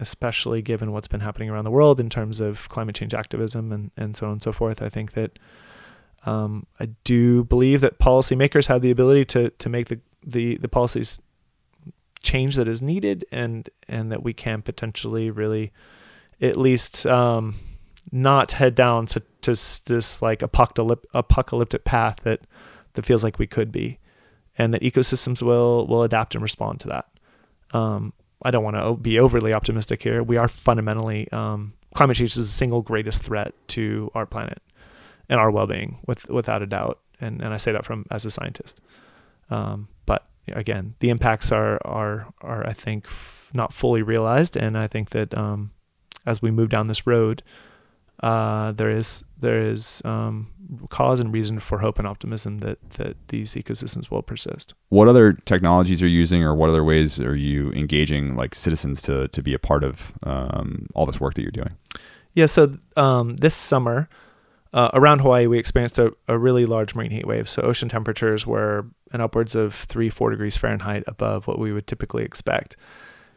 especially 0.01 0.61
given 0.61 0.91
what's 0.91 1.07
been 1.07 1.21
happening 1.21 1.49
around 1.49 1.63
the 1.63 1.71
world 1.71 1.99
in 1.99 2.09
terms 2.09 2.39
of 2.39 2.67
climate 2.69 2.95
change 2.95 3.13
activism 3.13 3.71
and 3.71 3.91
and 3.95 4.17
so 4.17 4.25
on 4.27 4.33
and 4.33 4.43
so 4.43 4.51
forth, 4.51 4.81
I 4.81 4.89
think 4.89 5.13
that 5.13 5.39
um, 6.25 6.65
I 6.79 6.85
do 7.03 7.43
believe 7.43 7.81
that 7.81 7.99
policymakers 7.99 8.67
have 8.67 8.81
the 8.81 8.91
ability 8.91 9.25
to 9.25 9.49
to 9.51 9.69
make 9.69 9.87
the 9.87 9.99
the 10.25 10.57
the 10.57 10.67
policies 10.67 11.21
change 12.21 12.55
that 12.55 12.67
is 12.67 12.81
needed 12.81 13.25
and 13.31 13.69
and 13.87 14.11
that 14.11 14.23
we 14.23 14.33
can 14.33 14.61
potentially 14.61 15.31
really 15.31 15.71
at 16.41 16.57
least 16.57 17.05
um, 17.05 17.55
not 18.11 18.51
head 18.53 18.75
down 18.75 19.05
to, 19.05 19.21
to 19.41 19.51
this 19.51 20.21
like 20.21 20.41
apocalyptic 20.41 21.09
apocalyptic 21.13 21.85
path 21.85 22.17
that 22.23 22.41
that 22.93 23.05
feels 23.05 23.23
like 23.23 23.39
we 23.39 23.47
could 23.47 23.71
be 23.71 23.99
and 24.57 24.73
that 24.73 24.81
ecosystems 24.81 25.41
will 25.41 25.87
will 25.87 26.03
adapt 26.03 26.35
and 26.35 26.41
respond 26.41 26.79
to 26.81 26.87
that 26.89 27.05
um, 27.71 28.13
I 28.41 28.51
don't 28.51 28.63
want 28.63 28.77
to 28.77 28.95
be 28.95 29.19
overly 29.19 29.53
optimistic 29.53 30.01
here. 30.01 30.23
We 30.23 30.37
are 30.37 30.47
fundamentally 30.47 31.29
um, 31.31 31.73
climate 31.93 32.17
change 32.17 32.31
is 32.31 32.35
the 32.35 32.43
single 32.43 32.81
greatest 32.81 33.23
threat 33.23 33.53
to 33.69 34.11
our 34.15 34.25
planet 34.25 34.61
and 35.29 35.39
our 35.39 35.51
well-being, 35.51 35.99
with 36.07 36.29
without 36.29 36.61
a 36.61 36.65
doubt. 36.65 36.99
And 37.21 37.41
and 37.41 37.53
I 37.53 37.57
say 37.57 37.71
that 37.71 37.85
from 37.85 38.05
as 38.09 38.25
a 38.25 38.31
scientist. 38.31 38.81
Um, 39.49 39.87
but 40.05 40.27
again, 40.47 40.95
the 40.99 41.09
impacts 41.09 41.51
are 41.51 41.77
are 41.85 42.27
are 42.41 42.65
I 42.65 42.73
think 42.73 43.05
f- 43.05 43.49
not 43.53 43.73
fully 43.73 44.01
realized, 44.01 44.55
and 44.57 44.77
I 44.77 44.87
think 44.87 45.09
that 45.09 45.37
um, 45.37 45.71
as 46.25 46.41
we 46.41 46.51
move 46.51 46.69
down 46.69 46.87
this 46.87 47.05
road, 47.05 47.43
uh, 48.23 48.71
there 48.71 48.89
is 48.89 49.23
there 49.39 49.69
is 49.69 50.01
um, 50.05 50.47
cause 50.89 51.19
and 51.19 51.33
reason 51.33 51.59
for 51.59 51.79
hope 51.79 51.99
and 51.99 52.07
optimism 52.07 52.59
that 52.59 52.77
that 52.91 53.15
these 53.27 53.53
ecosystems 53.53 54.09
will 54.09 54.21
persist. 54.21 54.73
What 54.89 55.07
other 55.07 55.33
technologies 55.33 56.01
are 56.01 56.07
you 56.07 56.19
using, 56.19 56.43
or 56.43 56.55
what 56.55 56.69
other 56.69 56.83
ways 56.83 57.19
are 57.19 57.35
you 57.35 57.71
engaging 57.73 58.35
like 58.35 58.55
citizens 58.55 59.01
to 59.03 59.27
to 59.27 59.41
be 59.41 59.53
a 59.53 59.59
part 59.59 59.83
of 59.83 60.13
um, 60.23 60.87
all 60.95 61.05
this 61.05 61.19
work 61.19 61.33
that 61.33 61.41
you're 61.41 61.51
doing? 61.51 61.75
Yeah, 62.33 62.45
so 62.45 62.77
um, 62.95 63.35
this 63.37 63.55
summer. 63.55 64.07
Uh, 64.71 64.89
around 64.93 65.19
Hawaii, 65.19 65.47
we 65.47 65.57
experienced 65.57 65.97
a, 65.97 66.13
a 66.27 66.37
really 66.37 66.65
large 66.65 66.93
marine 66.93 67.11
heat 67.11 67.25
wave. 67.25 67.49
So 67.49 67.63
ocean 67.63 67.89
temperatures 67.89 68.45
were 68.45 68.85
an 69.11 69.21
upwards 69.21 69.55
of 69.55 69.73
three, 69.73 70.09
four 70.09 70.29
degrees 70.29 70.57
Fahrenheit 70.57 71.03
above 71.07 71.47
what 71.47 71.57
we 71.57 71.71
would 71.73 71.87
typically 71.87 72.23
expect. 72.23 72.75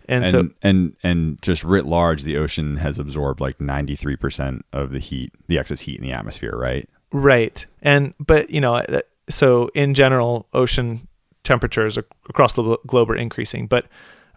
And, 0.09 0.24
and, 0.24 0.30
so 0.30 0.51
and 0.62 0.97
and 1.03 1.41
just 1.43 1.64
writ 1.64 1.87
large, 1.87 2.24
the 2.24 2.37
ocean 2.37 2.76
has 2.78 2.99
absorbed 2.99 3.41
like 3.41 3.61
ninety 3.61 3.95
three 3.95 4.16
percent 4.16 4.64
of 4.72 4.91
the 4.91 4.99
heat, 4.99 5.33
the 5.47 5.59
excess 5.59 5.83
heat 5.83 5.97
in 5.97 6.03
the 6.03 6.12
atmosphere, 6.12 6.55
right? 6.57 6.89
Right. 7.12 7.64
And 7.83 8.12
but 8.18 8.51
you 8.51 8.61
know, 8.61 8.76
uh, 8.76 9.03
so 9.30 9.70
in 9.74 9.95
general, 9.95 10.49
ocean 10.53 11.07
temperatures 11.45 11.97
across 11.97 12.55
the 12.55 12.78
globe 12.87 13.11
are 13.11 13.16
increasing, 13.16 13.66
but 13.68 13.87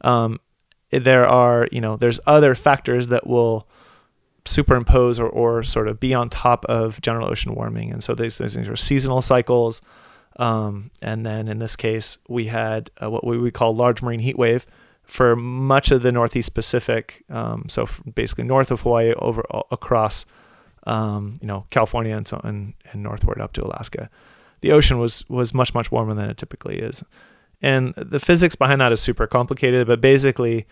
um, 0.01 0.39
there 0.91 1.27
are 1.27 1.67
you 1.71 1.81
know 1.81 1.97
there's 1.97 2.19
other 2.27 2.53
factors 2.53 3.07
that 3.07 3.25
will 3.25 3.67
superimpose 4.45 5.19
or, 5.19 5.27
or 5.27 5.63
sort 5.63 5.87
of 5.87 5.99
be 5.99 6.13
on 6.13 6.29
top 6.29 6.65
of 6.65 7.01
general 7.01 7.27
ocean 7.29 7.55
warming, 7.55 7.91
and 7.91 8.03
so 8.03 8.15
these, 8.15 8.37
these 8.37 8.55
are 8.55 8.75
seasonal 8.75 9.21
cycles. 9.21 9.81
Um, 10.37 10.91
and 11.01 11.25
then 11.25 11.47
in 11.47 11.59
this 11.59 11.75
case, 11.75 12.17
we 12.27 12.47
had 12.47 12.91
uh, 13.01 13.09
what 13.09 13.25
we 13.25 13.37
would 13.37 13.53
call 13.53 13.73
large 13.73 14.01
marine 14.01 14.19
heat 14.19 14.37
wave, 14.37 14.65
for 15.05 15.35
much 15.35 15.91
of 15.91 16.01
the 16.01 16.11
Northeast 16.11 16.53
Pacific. 16.53 17.23
Um, 17.29 17.65
so 17.69 17.87
basically 18.15 18.43
north 18.43 18.71
of 18.71 18.81
Hawaii 18.81 19.13
over 19.13 19.43
across, 19.71 20.25
um, 20.85 21.37
you 21.41 21.47
know, 21.47 21.65
California 21.69 22.15
and 22.15 22.27
so 22.27 22.41
and, 22.43 22.73
and 22.91 23.03
northward 23.03 23.39
up 23.39 23.53
to 23.53 23.65
Alaska. 23.65 24.09
The 24.61 24.71
ocean 24.71 24.97
was 24.97 25.27
was 25.29 25.53
much 25.53 25.73
much 25.73 25.91
warmer 25.91 26.15
than 26.15 26.29
it 26.29 26.37
typically 26.37 26.79
is, 26.79 27.03
and 27.61 27.93
the 27.95 28.19
physics 28.19 28.55
behind 28.55 28.81
that 28.81 28.91
is 28.91 28.99
super 28.99 29.27
complicated. 29.27 29.85
But 29.85 30.01
basically, 30.01 30.65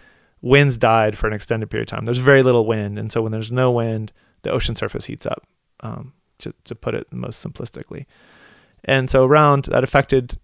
winds 0.44 0.78
died 0.78 1.18
for 1.18 1.26
an 1.26 1.34
extended 1.34 1.72
period 1.72 1.92
of 1.92 1.98
time. 1.98 2.06
There's 2.06 2.20
very 2.20 2.44
little 2.44 2.68
wind, 2.68 3.00
and 3.00 3.12
so 3.12 3.24
when 3.24 3.32
there's 3.32 3.52
no 3.52 3.72
wind, 3.72 4.14
the 4.44 4.52
ocean 4.52 4.76
surface 4.76 5.06
heats 5.06 5.26
up. 5.26 5.48
Um, 5.80 6.14
to, 6.40 6.54
to 6.66 6.76
put 6.76 6.94
it 6.94 7.08
most 7.12 7.46
simplistically, 7.46 8.06
and 8.84 9.10
so 9.10 9.24
around 9.26 9.66
that 9.66 9.84
affected 9.84 10.38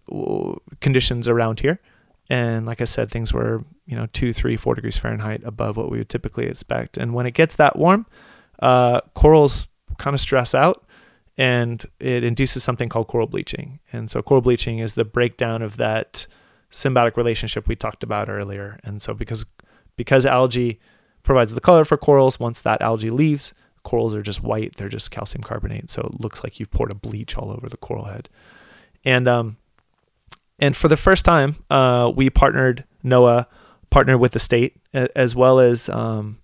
conditions 0.80 1.28
around 1.28 1.60
here 1.60 1.80
and 2.30 2.66
like 2.66 2.80
I 2.80 2.86
said, 2.86 3.10
things 3.10 3.34
were, 3.34 3.64
you 3.88 3.95
know, 3.95 4.08
two, 4.14 4.34
three, 4.34 4.56
four 4.56 4.76
degrees 4.76 4.97
Fahrenheit 4.97 5.41
above 5.43 5.78
what 5.78 5.89
we 5.89 5.97
would 5.97 6.10
typically 6.10 6.45
expect. 6.45 6.97
And 6.97 7.14
when 7.14 7.26
it 7.26 7.34
gets 7.34 7.56
that 7.56 7.76
warm, 7.76 8.06
uh, 8.62 9.02
corals 9.16 9.68
kind 9.97 10.14
of 10.14 10.20
stress 10.20 10.54
out 10.54 10.86
and 11.38 11.84
it 12.00 12.24
induces 12.24 12.64
something 12.64 12.88
called 12.88 13.08
coral 13.08 13.26
bleaching. 13.26 13.80
And 13.91 14.12
so 14.12 14.22
coral 14.22 14.41
bleaching 14.41 14.78
is 14.80 14.93
the 14.93 15.06
breakdown 15.06 15.64
of 15.64 15.78
that 15.78 16.28
symbiotic 16.72 17.18
relationship 17.18 17.68
we 17.68 17.76
talked 17.76 18.04
about 18.04 18.30
earlier. 18.30 18.80
And 18.84 19.02
so 19.02 19.16
because 19.16 19.43
because 20.00 20.26
algae 20.26 20.80
provides 21.24 21.54
the 21.54 21.60
color 21.60 21.84
for 21.84 21.97
corals, 21.97 22.39
once 22.39 22.62
that 22.62 22.82
algae 22.82 23.10
leaves, 23.10 23.54
corals 23.84 24.16
are 24.16 24.22
just 24.22 24.41
white. 24.41 24.78
They're 24.78 24.88
just 24.88 25.12
calcium 25.12 25.43
carbonate. 25.43 25.89
So 25.89 26.04
it 26.04 26.22
looks 26.22 26.41
like 26.41 26.58
you've 26.58 26.72
poured 26.72 26.89
a 26.89 26.95
bleach 26.95 27.36
all 27.38 27.52
over 27.52 27.68
the 27.68 27.76
coral 27.76 28.06
head. 28.06 28.30
And 29.04 29.28
um, 29.28 29.58
and 30.58 30.74
for 30.74 30.88
the 30.88 30.95
first 30.95 31.26
time, 31.26 31.58
uh, 31.70 32.14
we 32.16 32.30
partnered 32.30 32.86
NOAA, 33.04 33.47
partnered 33.89 34.22
with 34.22 34.32
the 34.32 34.39
state, 34.39 34.78
as 34.93 35.36
well 35.36 35.60
as, 35.60 35.89
um, 35.89 36.39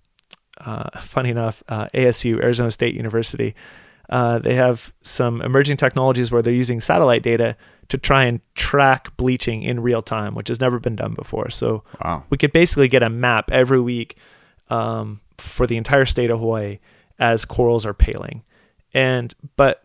uh, 0.60 1.00
funny 1.00 1.30
enough, 1.30 1.64
uh, 1.70 1.88
ASU, 1.94 2.44
Arizona 2.44 2.72
State 2.72 2.94
University. 2.94 3.56
Uh, 4.10 4.40
they 4.40 4.56
have 4.56 4.94
some 5.02 5.42
emerging 5.42 5.78
technologies 5.78 6.32
where 6.32 6.42
they're 6.42 6.54
using 6.54 6.80
satellite 6.80 7.24
data 7.24 7.56
to 7.90 7.98
try 7.98 8.26
and 8.26 8.42
track 8.56 9.16
bleaching 9.18 9.64
in 9.64 9.82
real 9.82 10.02
time, 10.02 10.34
which 10.34 10.48
has 10.48 10.60
never 10.60 10.80
been 10.80 10.96
done 10.96 11.14
before. 11.14 11.50
So 11.50 11.84
wow. 12.04 12.24
we 12.30 12.38
could 12.38 12.52
basically 12.52 12.88
get 12.88 13.04
a 13.04 13.10
map 13.10 13.52
every 13.52 13.80
week 13.80 14.18
um, 14.70 15.22
for 15.38 15.68
the 15.68 15.78
entire 15.78 16.06
state 16.06 16.30
of 16.30 16.40
Hawaii 16.40 16.80
as 17.20 17.46
corals 17.46 17.86
are 17.86 17.94
paling. 17.94 18.44
And 18.94 19.34
but 19.56 19.84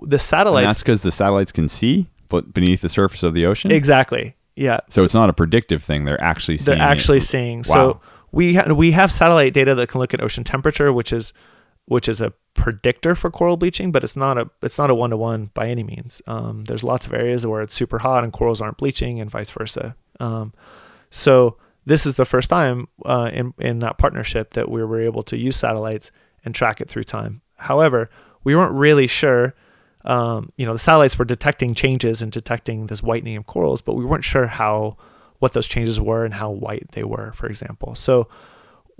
the 0.00 0.18
satellites. 0.18 0.64
And 0.64 0.68
that's 0.70 0.78
because 0.80 1.02
the 1.02 1.12
satellites 1.12 1.52
can 1.52 1.68
see 1.68 2.08
but 2.28 2.54
beneath 2.54 2.80
the 2.80 2.88
surface 2.88 3.22
of 3.22 3.34
the 3.34 3.44
ocean. 3.44 3.70
Exactly. 3.70 4.34
Yeah. 4.56 4.80
So, 4.88 5.00
so 5.00 5.04
it's 5.04 5.14
not 5.14 5.28
a 5.28 5.34
predictive 5.34 5.84
thing. 5.84 6.04
They're 6.04 6.22
actually 6.22 6.58
seeing. 6.58 6.78
They're 6.78 6.88
actually 6.88 7.18
it. 7.18 7.24
seeing. 7.24 7.58
Wow. 7.58 7.62
So 7.62 8.00
we 8.32 8.54
ha- 8.54 8.72
we 8.72 8.92
have 8.92 9.12
satellite 9.12 9.52
data 9.52 9.74
that 9.74 9.88
can 9.88 10.00
look 10.00 10.14
at 10.14 10.22
ocean 10.22 10.42
temperature, 10.42 10.92
which 10.92 11.12
is 11.12 11.32
which 11.86 12.08
is 12.08 12.20
a 12.20 12.32
predictor 12.54 13.14
for 13.14 13.30
coral 13.30 13.56
bleaching, 13.56 13.92
but 13.92 14.04
it's 14.04 14.16
not 14.16 14.38
a 14.38 14.50
it's 14.62 14.78
not 14.78 14.90
a 14.90 14.94
one 14.94 15.10
to 15.10 15.16
one 15.16 15.50
by 15.54 15.66
any 15.66 15.82
means. 15.82 16.22
Um, 16.26 16.64
there's 16.64 16.84
lots 16.84 17.06
of 17.06 17.14
areas 17.14 17.46
where 17.46 17.62
it's 17.62 17.74
super 17.74 17.98
hot 17.98 18.24
and 18.24 18.32
corals 18.32 18.60
aren't 18.60 18.78
bleaching, 18.78 19.20
and 19.20 19.30
vice 19.30 19.50
versa. 19.50 19.96
Um, 20.20 20.52
so 21.10 21.56
this 21.84 22.06
is 22.06 22.14
the 22.14 22.24
first 22.24 22.50
time 22.50 22.88
uh, 23.04 23.30
in 23.32 23.54
in 23.58 23.80
that 23.80 23.98
partnership 23.98 24.54
that 24.54 24.70
we 24.70 24.84
were 24.84 25.00
able 25.00 25.22
to 25.24 25.36
use 25.36 25.56
satellites 25.56 26.10
and 26.44 26.54
track 26.54 26.80
it 26.80 26.88
through 26.88 27.04
time. 27.04 27.42
However, 27.56 28.10
we 28.44 28.54
weren't 28.56 28.72
really 28.72 29.06
sure 29.06 29.54
um, 30.04 30.48
you 30.56 30.66
know, 30.66 30.72
the 30.72 30.78
satellites 30.78 31.18
were 31.18 31.24
detecting 31.24 31.74
changes 31.74 32.22
and 32.22 32.32
detecting 32.32 32.86
this 32.86 33.02
whitening 33.02 33.36
of 33.36 33.46
corals, 33.46 33.82
but 33.82 33.94
we 33.94 34.04
weren't 34.04 34.24
sure 34.24 34.46
how 34.46 34.96
what 35.38 35.52
those 35.52 35.66
changes 35.66 36.00
were 36.00 36.24
and 36.24 36.34
how 36.34 36.50
white 36.50 36.92
they 36.92 37.02
were, 37.04 37.32
for 37.32 37.46
example. 37.46 37.94
So 37.94 38.28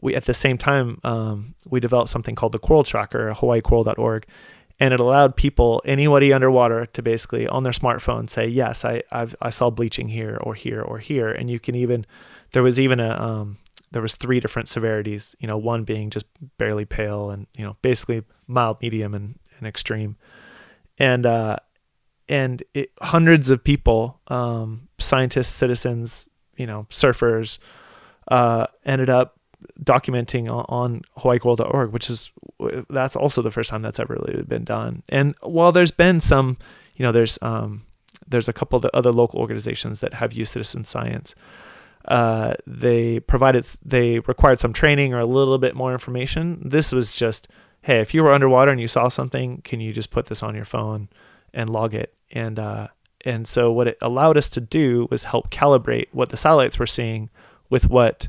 we 0.03 0.15
at 0.15 0.27
the 0.27 0.35
same 0.35 0.59
time 0.59 1.01
um, 1.05 1.55
we 1.65 1.81
developed 1.81 2.11
something 2.11 2.35
called 2.35 2.53
the 2.53 2.59
Coral 2.59 2.85
Tracker, 2.85 3.33
HawaiiCoral.org, 3.33 4.27
and 4.79 4.93
it 4.93 5.01
allowed 5.01 5.37
people, 5.37 5.81
anybody 5.87 6.33
underwater, 6.33 6.85
to 6.87 7.03
basically 7.03 7.49
on 7.49 7.63
their 7.63 7.73
smartphone 7.73 8.29
say, 8.29 8.47
"Yes, 8.47 8.85
I 8.85 9.01
I've, 9.11 9.35
i 9.41 9.49
saw 9.49 9.71
bleaching 9.71 10.09
here 10.09 10.39
or 10.43 10.55
here 10.55 10.83
or 10.83 10.99
here," 10.99 11.31
and 11.31 11.49
you 11.49 11.59
can 11.59 11.75
even 11.75 12.05
there 12.53 12.63
was 12.63 12.79
even 12.79 13.01
a 13.01 13.11
um, 13.11 13.59
there 13.93 14.03
was 14.03 14.15
three 14.15 14.41
different 14.41 14.69
severities. 14.69 15.35
You 15.39 15.49
know, 15.49 15.57
one 15.57 15.85
being 15.85 16.11
just 16.11 16.27
barely 16.59 16.85
pale, 16.85 17.31
and 17.31 17.47
you 17.55 17.65
know, 17.65 17.77
basically 17.81 18.25
mild, 18.47 18.83
medium, 18.83 19.15
and, 19.15 19.39
and 19.59 19.67
extreme 19.67 20.17
and 20.99 21.27
uh, 21.27 21.57
and 22.29 22.63
it, 22.75 22.91
hundreds 23.01 23.51
of 23.51 23.63
people, 23.63 24.21
um, 24.29 24.89
scientists, 24.99 25.49
citizens, 25.49 26.29
you 26.57 26.67
know, 26.67 26.87
surfers, 26.91 27.59
uh, 28.29 28.67
ended 28.85 29.11
up 29.11 29.39
documenting 29.83 30.49
on, 30.51 31.03
HawaiiCoral.org, 31.19 31.93
which 31.93 32.11
is 32.11 32.31
that's 32.91 33.17
also 33.17 33.43
the 33.43 33.51
first 33.51 33.71
time 33.71 33.83
that's 33.83 34.01
ever 34.01 34.15
really 34.15 34.43
been 34.43 34.65
done. 34.65 35.03
And 35.09 35.35
while 35.43 35.73
there's 35.73 35.91
been 35.91 36.21
some, 36.21 36.59
you 36.97 37.05
know, 37.05 37.13
there's 37.13 37.39
um, 37.43 37.83
there's 38.27 38.49
a 38.49 38.53
couple 38.53 38.77
of 38.77 38.85
other 38.95 39.13
local 39.13 39.41
organizations 39.41 40.01
that 40.01 40.15
have 40.15 40.33
used 40.33 40.53
citizen 40.53 40.85
science. 40.85 41.35
Uh, 42.07 42.55
they 42.67 43.21
provided 43.21 43.65
they 43.85 44.19
required 44.21 44.61
some 44.61 44.73
training 44.73 45.15
or 45.15 45.21
a 45.21 45.27
little 45.27 45.59
bit 45.59 45.75
more 45.75 45.93
information. 45.93 46.61
This 46.65 46.93
was 46.93 47.13
just 47.15 47.49
hey, 47.83 48.01
if 48.01 48.15
you 48.15 48.23
were 48.23 48.33
underwater 48.33 48.71
and 48.71 48.81
you 48.81 48.89
saw 48.89 49.09
something, 49.09 49.61
can 49.63 49.81
you 49.81 49.93
just 49.93 50.11
put 50.11 50.27
this 50.27 50.43
on 50.43 50.55
your 50.55 50.65
phone 50.65 51.09
and 51.53 51.69
log 51.69 51.95
it? 51.95 52.15
And 52.31 52.59
uh, 52.59 52.89
and 53.25 53.47
so 53.47 53.71
what 53.71 53.89
it 53.89 53.99
allowed 54.01 54.37
us 54.37 54.49
to 54.51 54.61
do 54.61 55.07
was 55.11 55.25
help 55.25 55.51
calibrate 55.51 56.09
what 56.13 56.31
the 56.31 56.37
satellites 56.37 56.79
were 56.79 56.87
seeing 56.87 57.31
with 57.71 57.89
what 57.89 58.29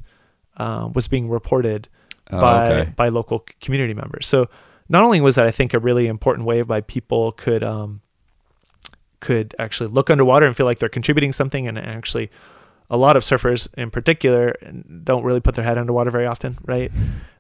uh, 0.58 0.90
was 0.94 1.08
being 1.08 1.30
reported 1.30 1.90
oh, 2.32 2.40
by 2.40 2.74
okay. 2.74 2.92
by 2.96 3.10
local 3.10 3.46
community 3.62 3.94
members. 3.94 4.28
So 4.28 4.50
not 4.90 5.04
only 5.04 5.22
was 5.22 5.36
that 5.36 5.46
I 5.46 5.52
think 5.52 5.74
a 5.74 5.80
really 5.80 6.08
important 6.08 6.46
way 6.46 6.62
by 6.62 6.82
people 6.82 7.32
could 7.34 7.64
um, 7.64 8.02
could 9.20 9.56
actually 9.58 9.90
look 9.90 10.10
underwater 10.10 10.46
and 10.46 10.56
feel 10.56 10.66
like 10.66 10.80
they're 10.80 10.90
contributing 10.90 11.32
something 11.32 11.68
and 11.68 11.78
actually 11.78 12.30
a 12.90 12.98
lot 12.98 13.16
of 13.16 13.24
surfers 13.24 13.68
in 13.76 13.90
particular 13.90 14.56
don't 15.04 15.24
really 15.24 15.40
put 15.40 15.56
their 15.56 15.66
head 15.66 15.78
underwater 15.78 16.12
very 16.12 16.26
often, 16.26 16.58
right? 16.66 16.92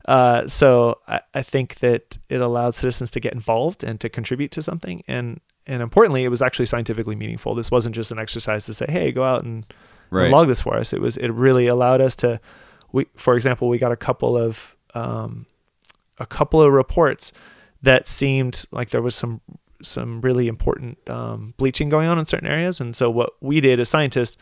Uh, 0.05 0.47
so 0.47 0.99
I, 1.07 1.21
I, 1.33 1.43
think 1.43 1.75
that 1.79 2.17
it 2.27 2.41
allowed 2.41 2.75
citizens 2.75 3.11
to 3.11 3.19
get 3.19 3.33
involved 3.33 3.83
and 3.83 3.99
to 4.01 4.09
contribute 4.09 4.51
to 4.51 4.61
something, 4.61 5.01
and 5.07 5.39
and 5.65 5.81
importantly, 5.81 6.25
it 6.25 6.29
was 6.29 6.41
actually 6.41 6.65
scientifically 6.65 7.15
meaningful. 7.15 7.55
This 7.55 7.71
wasn't 7.71 7.95
just 7.95 8.11
an 8.11 8.19
exercise 8.19 8.65
to 8.65 8.73
say, 8.73 8.85
"Hey, 8.89 9.13
go 9.13 9.23
out 9.23 9.45
and, 9.45 9.65
and 10.11 10.31
log 10.31 10.47
this 10.47 10.61
for 10.61 10.75
us." 10.75 10.91
It 10.91 10.99
was 10.99 11.15
it 11.15 11.29
really 11.29 11.67
allowed 11.67 12.01
us 12.01 12.15
to. 12.17 12.41
We, 12.93 13.07
for 13.15 13.35
example, 13.35 13.67
we 13.67 13.77
got 13.77 13.91
a 13.91 13.97
couple 13.97 14.37
of 14.37 14.75
um, 14.93 15.45
a 16.17 16.25
couple 16.25 16.61
of 16.61 16.71
reports 16.71 17.33
that 17.81 18.07
seemed 18.07 18.63
like 18.71 18.91
there 18.91 19.01
was 19.01 19.15
some 19.15 19.41
some 19.81 20.21
really 20.21 20.47
important 20.47 20.97
um, 21.09 21.53
bleaching 21.57 21.89
going 21.89 22.07
on 22.07 22.17
in 22.17 22.25
certain 22.25 22.47
areas, 22.47 22.79
and 22.79 22.95
so 22.95 23.09
what 23.09 23.33
we 23.41 23.59
did 23.59 23.81
as 23.81 23.89
scientists 23.89 24.37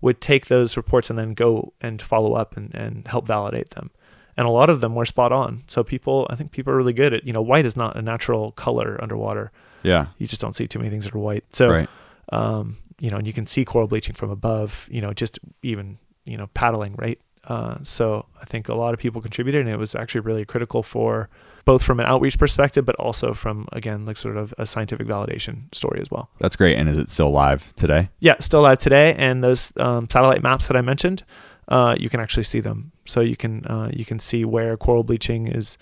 would 0.00 0.20
take 0.20 0.46
those 0.46 0.76
reports 0.76 1.10
and 1.10 1.18
then 1.18 1.34
go 1.34 1.72
and 1.80 2.00
follow 2.00 2.34
up 2.34 2.56
and, 2.56 2.74
and 2.74 3.06
help 3.08 3.26
validate 3.26 3.70
them. 3.70 3.90
And 4.36 4.46
a 4.46 4.52
lot 4.52 4.68
of 4.68 4.80
them 4.80 4.94
were 4.94 5.06
spot 5.06 5.32
on. 5.32 5.62
So 5.66 5.82
people, 5.82 6.26
I 6.28 6.34
think 6.34 6.52
people 6.52 6.72
are 6.72 6.76
really 6.76 6.92
good 6.92 7.14
at, 7.14 7.26
you 7.26 7.32
know, 7.32 7.40
white 7.40 7.64
is 7.64 7.76
not 7.76 7.96
a 7.96 8.02
natural 8.02 8.52
color 8.52 8.98
underwater. 9.02 9.50
Yeah. 9.82 10.08
You 10.18 10.26
just 10.26 10.42
don't 10.42 10.54
see 10.54 10.66
too 10.66 10.78
many 10.78 10.90
things 10.90 11.04
that 11.04 11.14
are 11.14 11.18
white. 11.18 11.44
So, 11.52 11.70
right. 11.70 11.88
um, 12.30 12.76
you 13.00 13.10
know, 13.10 13.16
and 13.16 13.26
you 13.26 13.32
can 13.32 13.46
see 13.46 13.64
coral 13.64 13.88
bleaching 13.88 14.14
from 14.14 14.30
above, 14.30 14.86
you 14.90 15.00
know, 15.00 15.14
just 15.14 15.38
even, 15.62 15.98
you 16.26 16.36
know, 16.36 16.48
paddling, 16.48 16.94
right? 16.96 17.18
Uh, 17.46 17.78
so 17.82 18.26
I 18.40 18.44
think 18.44 18.68
a 18.68 18.74
lot 18.74 18.92
of 18.92 19.00
people 19.00 19.20
contributed 19.20 19.60
and 19.60 19.70
it 19.70 19.78
was 19.78 19.94
actually 19.94 20.22
really 20.22 20.44
critical 20.44 20.82
for 20.82 21.28
both 21.64 21.82
from 21.82 21.98
an 21.98 22.06
outreach 22.06 22.38
perspective, 22.38 22.84
but 22.84 22.94
also 22.96 23.34
from, 23.34 23.66
again, 23.72 24.06
like 24.06 24.16
sort 24.16 24.36
of 24.36 24.54
a 24.56 24.66
scientific 24.66 25.06
validation 25.06 25.74
story 25.74 26.00
as 26.00 26.10
well. 26.10 26.30
That's 26.38 26.56
great. 26.56 26.78
And 26.78 26.88
is 26.88 26.96
it 26.96 27.10
still 27.10 27.30
live 27.30 27.74
today? 27.74 28.08
Yeah, 28.20 28.36
still 28.40 28.62
live 28.62 28.78
today. 28.78 29.14
And 29.14 29.42
those 29.42 29.72
um, 29.76 30.08
satellite 30.10 30.42
maps 30.42 30.68
that 30.68 30.76
I 30.76 30.80
mentioned, 30.80 31.24
uh, 31.68 31.96
you 31.98 32.08
can 32.08 32.20
actually 32.20 32.44
see 32.44 32.60
them. 32.60 32.92
So 33.04 33.20
you 33.20 33.36
can 33.36 33.64
uh, 33.66 33.90
you 33.92 34.04
can 34.04 34.18
see 34.18 34.44
where 34.44 34.76
coral 34.76 35.02
bleaching 35.02 35.48
is 35.48 35.76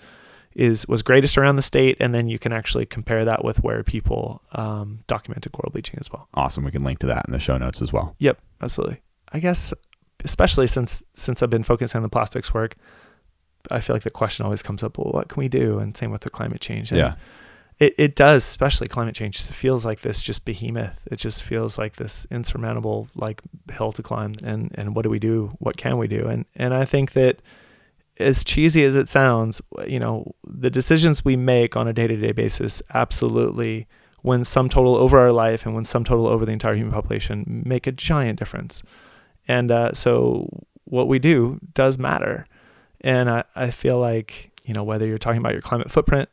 is 0.55 0.87
was 0.87 1.03
greatest 1.03 1.37
around 1.37 1.57
the 1.57 1.61
state, 1.61 1.97
and 1.99 2.15
then 2.15 2.27
you 2.27 2.39
can 2.39 2.51
actually 2.51 2.85
compare 2.85 3.25
that 3.25 3.43
with 3.43 3.61
where 3.63 3.83
people 3.83 4.41
um, 4.53 5.03
documented 5.05 5.51
coral 5.51 5.71
bleaching 5.71 5.99
as 5.99 6.11
well. 6.11 6.27
Awesome. 6.33 6.63
We 6.63 6.71
can 6.71 6.83
link 6.83 6.99
to 6.99 7.07
that 7.07 7.25
in 7.27 7.31
the 7.31 7.39
show 7.39 7.57
notes 7.57 7.81
as 7.81 7.93
well. 7.93 8.15
Yep, 8.19 8.39
absolutely. 8.61 9.01
I 9.31 9.39
guess 9.39 9.73
especially 10.25 10.67
since 10.67 11.05
since 11.13 11.41
I've 11.41 11.49
been 11.49 11.63
focusing 11.63 11.99
on 11.99 12.03
the 12.03 12.09
plastics 12.09 12.53
work, 12.53 12.75
I 13.71 13.79
feel 13.79 13.95
like 13.95 14.03
the 14.03 14.09
question 14.09 14.43
always 14.45 14.61
comes 14.61 14.83
up: 14.83 14.97
Well, 14.97 15.11
what 15.13 15.29
can 15.29 15.39
we 15.39 15.47
do? 15.47 15.79
And 15.79 15.95
same 15.95 16.11
with 16.11 16.21
the 16.21 16.29
climate 16.29 16.59
change. 16.61 16.91
And 16.91 16.99
Yeah. 16.99 17.13
it, 17.79 17.95
it 17.97 18.15
does, 18.15 18.43
especially 18.43 18.87
climate 18.87 19.15
change. 19.15 19.39
It 19.39 19.53
feels 19.53 19.85
like 19.85 20.01
this 20.01 20.19
just 20.19 20.45
behemoth. 20.45 20.99
It 21.11 21.17
just 21.17 21.43
feels 21.43 21.77
like 21.77 21.95
this 21.95 22.25
insurmountable 22.29 23.07
like 23.15 23.41
hill 23.71 23.91
to 23.93 24.03
climb. 24.03 24.33
And 24.43 24.71
and 24.75 24.95
what 24.95 25.03
do 25.03 25.09
we 25.09 25.19
do? 25.19 25.55
What 25.59 25.77
can 25.77 25.97
we 25.97 26.07
do? 26.07 26.27
And 26.27 26.45
and 26.55 26.73
I 26.73 26.85
think 26.85 27.13
that 27.13 27.41
as 28.17 28.43
cheesy 28.45 28.83
as 28.85 28.95
it 28.95 29.09
sounds, 29.09 29.61
you 29.85 29.99
know, 29.99 30.33
the 30.47 30.69
decisions 30.69 31.25
we 31.25 31.35
make 31.35 31.75
on 31.75 31.87
a 31.87 31.93
day 31.93 32.07
to 32.07 32.15
day 32.15 32.31
basis 32.31 32.81
absolutely 32.93 33.87
when 34.21 34.43
sum 34.43 34.69
total 34.69 34.95
over 34.95 35.19
our 35.19 35.31
life 35.33 35.65
and 35.65 35.75
when 35.75 35.83
sum 35.85 36.03
total 36.03 36.25
over 36.27 36.45
the 36.45 36.51
entire 36.51 36.75
human 36.75 36.93
population 36.93 37.63
make 37.65 37.85
a 37.87 37.91
giant 37.91 38.39
difference. 38.39 38.83
And 39.47 39.71
uh, 39.71 39.93
so 39.93 40.65
what 40.85 41.07
we 41.07 41.19
do 41.19 41.59
does 41.73 41.99
matter. 41.99 42.45
And 43.01 43.29
I, 43.29 43.43
I 43.55 43.71
feel 43.71 43.99
like, 43.99 44.51
you 44.65 44.73
know, 44.73 44.83
whether 44.83 45.05
you're 45.05 45.17
talking 45.17 45.39
about 45.39 45.53
your 45.53 45.61
climate 45.61 45.91
footprint, 45.91 46.29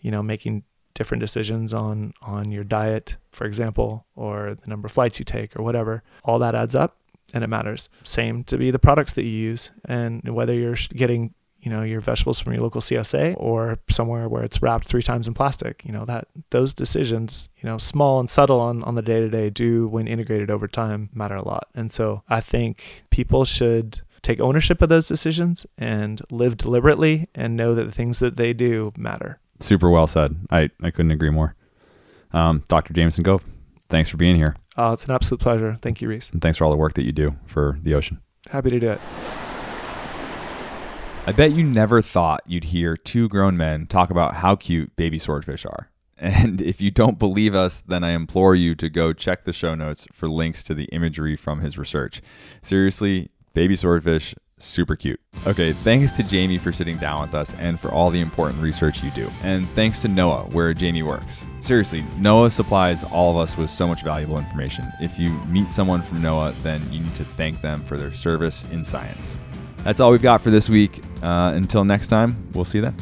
you 0.00 0.10
know, 0.10 0.22
making 0.22 0.64
different 0.94 1.20
decisions 1.20 1.72
on 1.72 2.14
on 2.22 2.52
your 2.52 2.62
diet, 2.62 3.16
for 3.32 3.46
example, 3.46 4.06
or 4.14 4.56
the 4.62 4.68
number 4.68 4.86
of 4.86 4.92
flights 4.92 5.18
you 5.18 5.24
take 5.24 5.56
or 5.56 5.62
whatever, 5.62 6.02
all 6.24 6.38
that 6.38 6.54
adds 6.54 6.74
up 6.74 6.96
and 7.32 7.42
it 7.42 7.48
matters. 7.48 7.88
Same 8.04 8.44
to 8.44 8.56
be 8.56 8.70
the 8.70 8.78
products 8.78 9.14
that 9.14 9.24
you 9.24 9.30
use 9.30 9.70
and 9.84 10.22
whether 10.28 10.54
you're 10.54 10.76
getting 10.94 11.34
you 11.64 11.70
know 11.70 11.82
your 11.82 12.00
vegetables 12.00 12.38
from 12.38 12.52
your 12.52 12.62
local 12.62 12.80
CSA 12.80 13.34
or 13.38 13.78
somewhere 13.88 14.28
where 14.28 14.44
it's 14.44 14.60
wrapped 14.62 14.86
three 14.86 15.02
times 15.02 15.26
in 15.26 15.34
plastic 15.34 15.82
you 15.84 15.92
know 15.92 16.04
that 16.04 16.28
those 16.50 16.72
decisions 16.72 17.48
you 17.56 17.68
know 17.68 17.78
small 17.78 18.20
and 18.20 18.28
subtle 18.30 18.60
on 18.60 18.84
on 18.84 18.94
the 18.94 19.02
day 19.02 19.18
to 19.20 19.28
day 19.28 19.50
do 19.50 19.88
when 19.88 20.06
integrated 20.06 20.50
over 20.50 20.68
time 20.68 21.08
matter 21.14 21.34
a 21.36 21.46
lot 21.46 21.68
and 21.74 21.90
so 21.90 22.22
I 22.28 22.40
think 22.40 23.04
people 23.10 23.44
should 23.44 24.00
take 24.22 24.40
ownership 24.40 24.80
of 24.82 24.88
those 24.88 25.08
decisions 25.08 25.66
and 25.76 26.20
live 26.30 26.56
deliberately 26.56 27.28
and 27.34 27.56
know 27.56 27.74
that 27.74 27.84
the 27.84 27.92
things 27.92 28.18
that 28.20 28.36
they 28.36 28.52
do 28.52 28.92
matter 28.96 29.40
Super 29.60 29.88
well 29.88 30.06
said. 30.06 30.36
I, 30.50 30.68
I 30.82 30.90
couldn't 30.90 31.12
agree 31.12 31.30
more. 31.30 31.54
Um, 32.32 32.64
Dr. 32.68 32.92
Jamison 32.92 33.22
Gove, 33.22 33.44
thanks 33.88 34.08
for 34.10 34.16
being 34.16 34.34
here. 34.36 34.56
uh, 34.76 34.90
it's 34.92 35.04
an 35.04 35.12
absolute 35.12 35.40
pleasure 35.40 35.78
thank 35.80 36.00
you 36.02 36.08
Reese 36.08 36.30
And 36.30 36.42
thanks 36.42 36.58
for 36.58 36.64
all 36.64 36.70
the 36.70 36.76
work 36.76 36.94
that 36.94 37.04
you 37.04 37.12
do 37.12 37.36
for 37.46 37.78
the 37.82 37.94
ocean. 37.94 38.20
happy 38.50 38.70
to 38.70 38.80
do 38.80 38.90
it 38.90 39.00
I 41.26 41.32
bet 41.32 41.52
you 41.52 41.64
never 41.64 42.02
thought 42.02 42.42
you'd 42.46 42.64
hear 42.64 42.98
two 42.98 43.30
grown 43.30 43.56
men 43.56 43.86
talk 43.86 44.10
about 44.10 44.34
how 44.34 44.56
cute 44.56 44.94
baby 44.96 45.18
swordfish 45.18 45.64
are. 45.64 45.90
And 46.16 46.62
if 46.62 46.80
you 46.80 46.90
don't 46.92 47.18
believe 47.18 47.54
us, 47.56 47.80
then 47.80 48.04
I 48.04 48.10
implore 48.10 48.54
you 48.54 48.76
to 48.76 48.88
go 48.88 49.12
check 49.12 49.44
the 49.44 49.52
show 49.52 49.74
notes 49.74 50.06
for 50.12 50.28
links 50.28 50.62
to 50.64 50.74
the 50.74 50.84
imagery 50.84 51.34
from 51.34 51.60
his 51.60 51.76
research. 51.76 52.22
Seriously, 52.62 53.30
baby 53.52 53.74
swordfish, 53.74 54.34
super 54.58 54.94
cute. 54.96 55.20
Okay, 55.46 55.72
thanks 55.72 56.12
to 56.12 56.22
Jamie 56.22 56.56
for 56.56 56.72
sitting 56.72 56.98
down 56.98 57.22
with 57.22 57.34
us 57.34 57.52
and 57.54 57.80
for 57.80 57.90
all 57.90 58.10
the 58.10 58.20
important 58.20 58.62
research 58.62 59.02
you 59.02 59.10
do. 59.10 59.28
And 59.42 59.68
thanks 59.70 59.98
to 60.00 60.08
NOAA, 60.08 60.52
where 60.52 60.72
Jamie 60.72 61.02
works. 61.02 61.42
Seriously, 61.60 62.02
NOAA 62.20 62.52
supplies 62.52 63.02
all 63.04 63.32
of 63.32 63.36
us 63.36 63.56
with 63.56 63.70
so 63.70 63.86
much 63.86 64.04
valuable 64.04 64.38
information. 64.38 64.84
If 65.00 65.18
you 65.18 65.30
meet 65.46 65.72
someone 65.72 66.00
from 66.00 66.22
NOAA, 66.22 66.54
then 66.62 66.80
you 66.92 67.00
need 67.00 67.14
to 67.16 67.24
thank 67.24 67.60
them 67.60 67.84
for 67.84 67.98
their 67.98 68.12
service 68.12 68.64
in 68.70 68.84
science. 68.84 69.38
That's 69.84 70.00
all 70.00 70.10
we've 70.10 70.22
got 70.22 70.40
for 70.40 70.50
this 70.50 70.68
week. 70.68 71.02
Uh, 71.22 71.52
until 71.54 71.84
next 71.84 72.08
time, 72.08 72.36
we'll 72.54 72.64
see 72.64 72.78
you 72.78 72.82
then. 72.82 72.96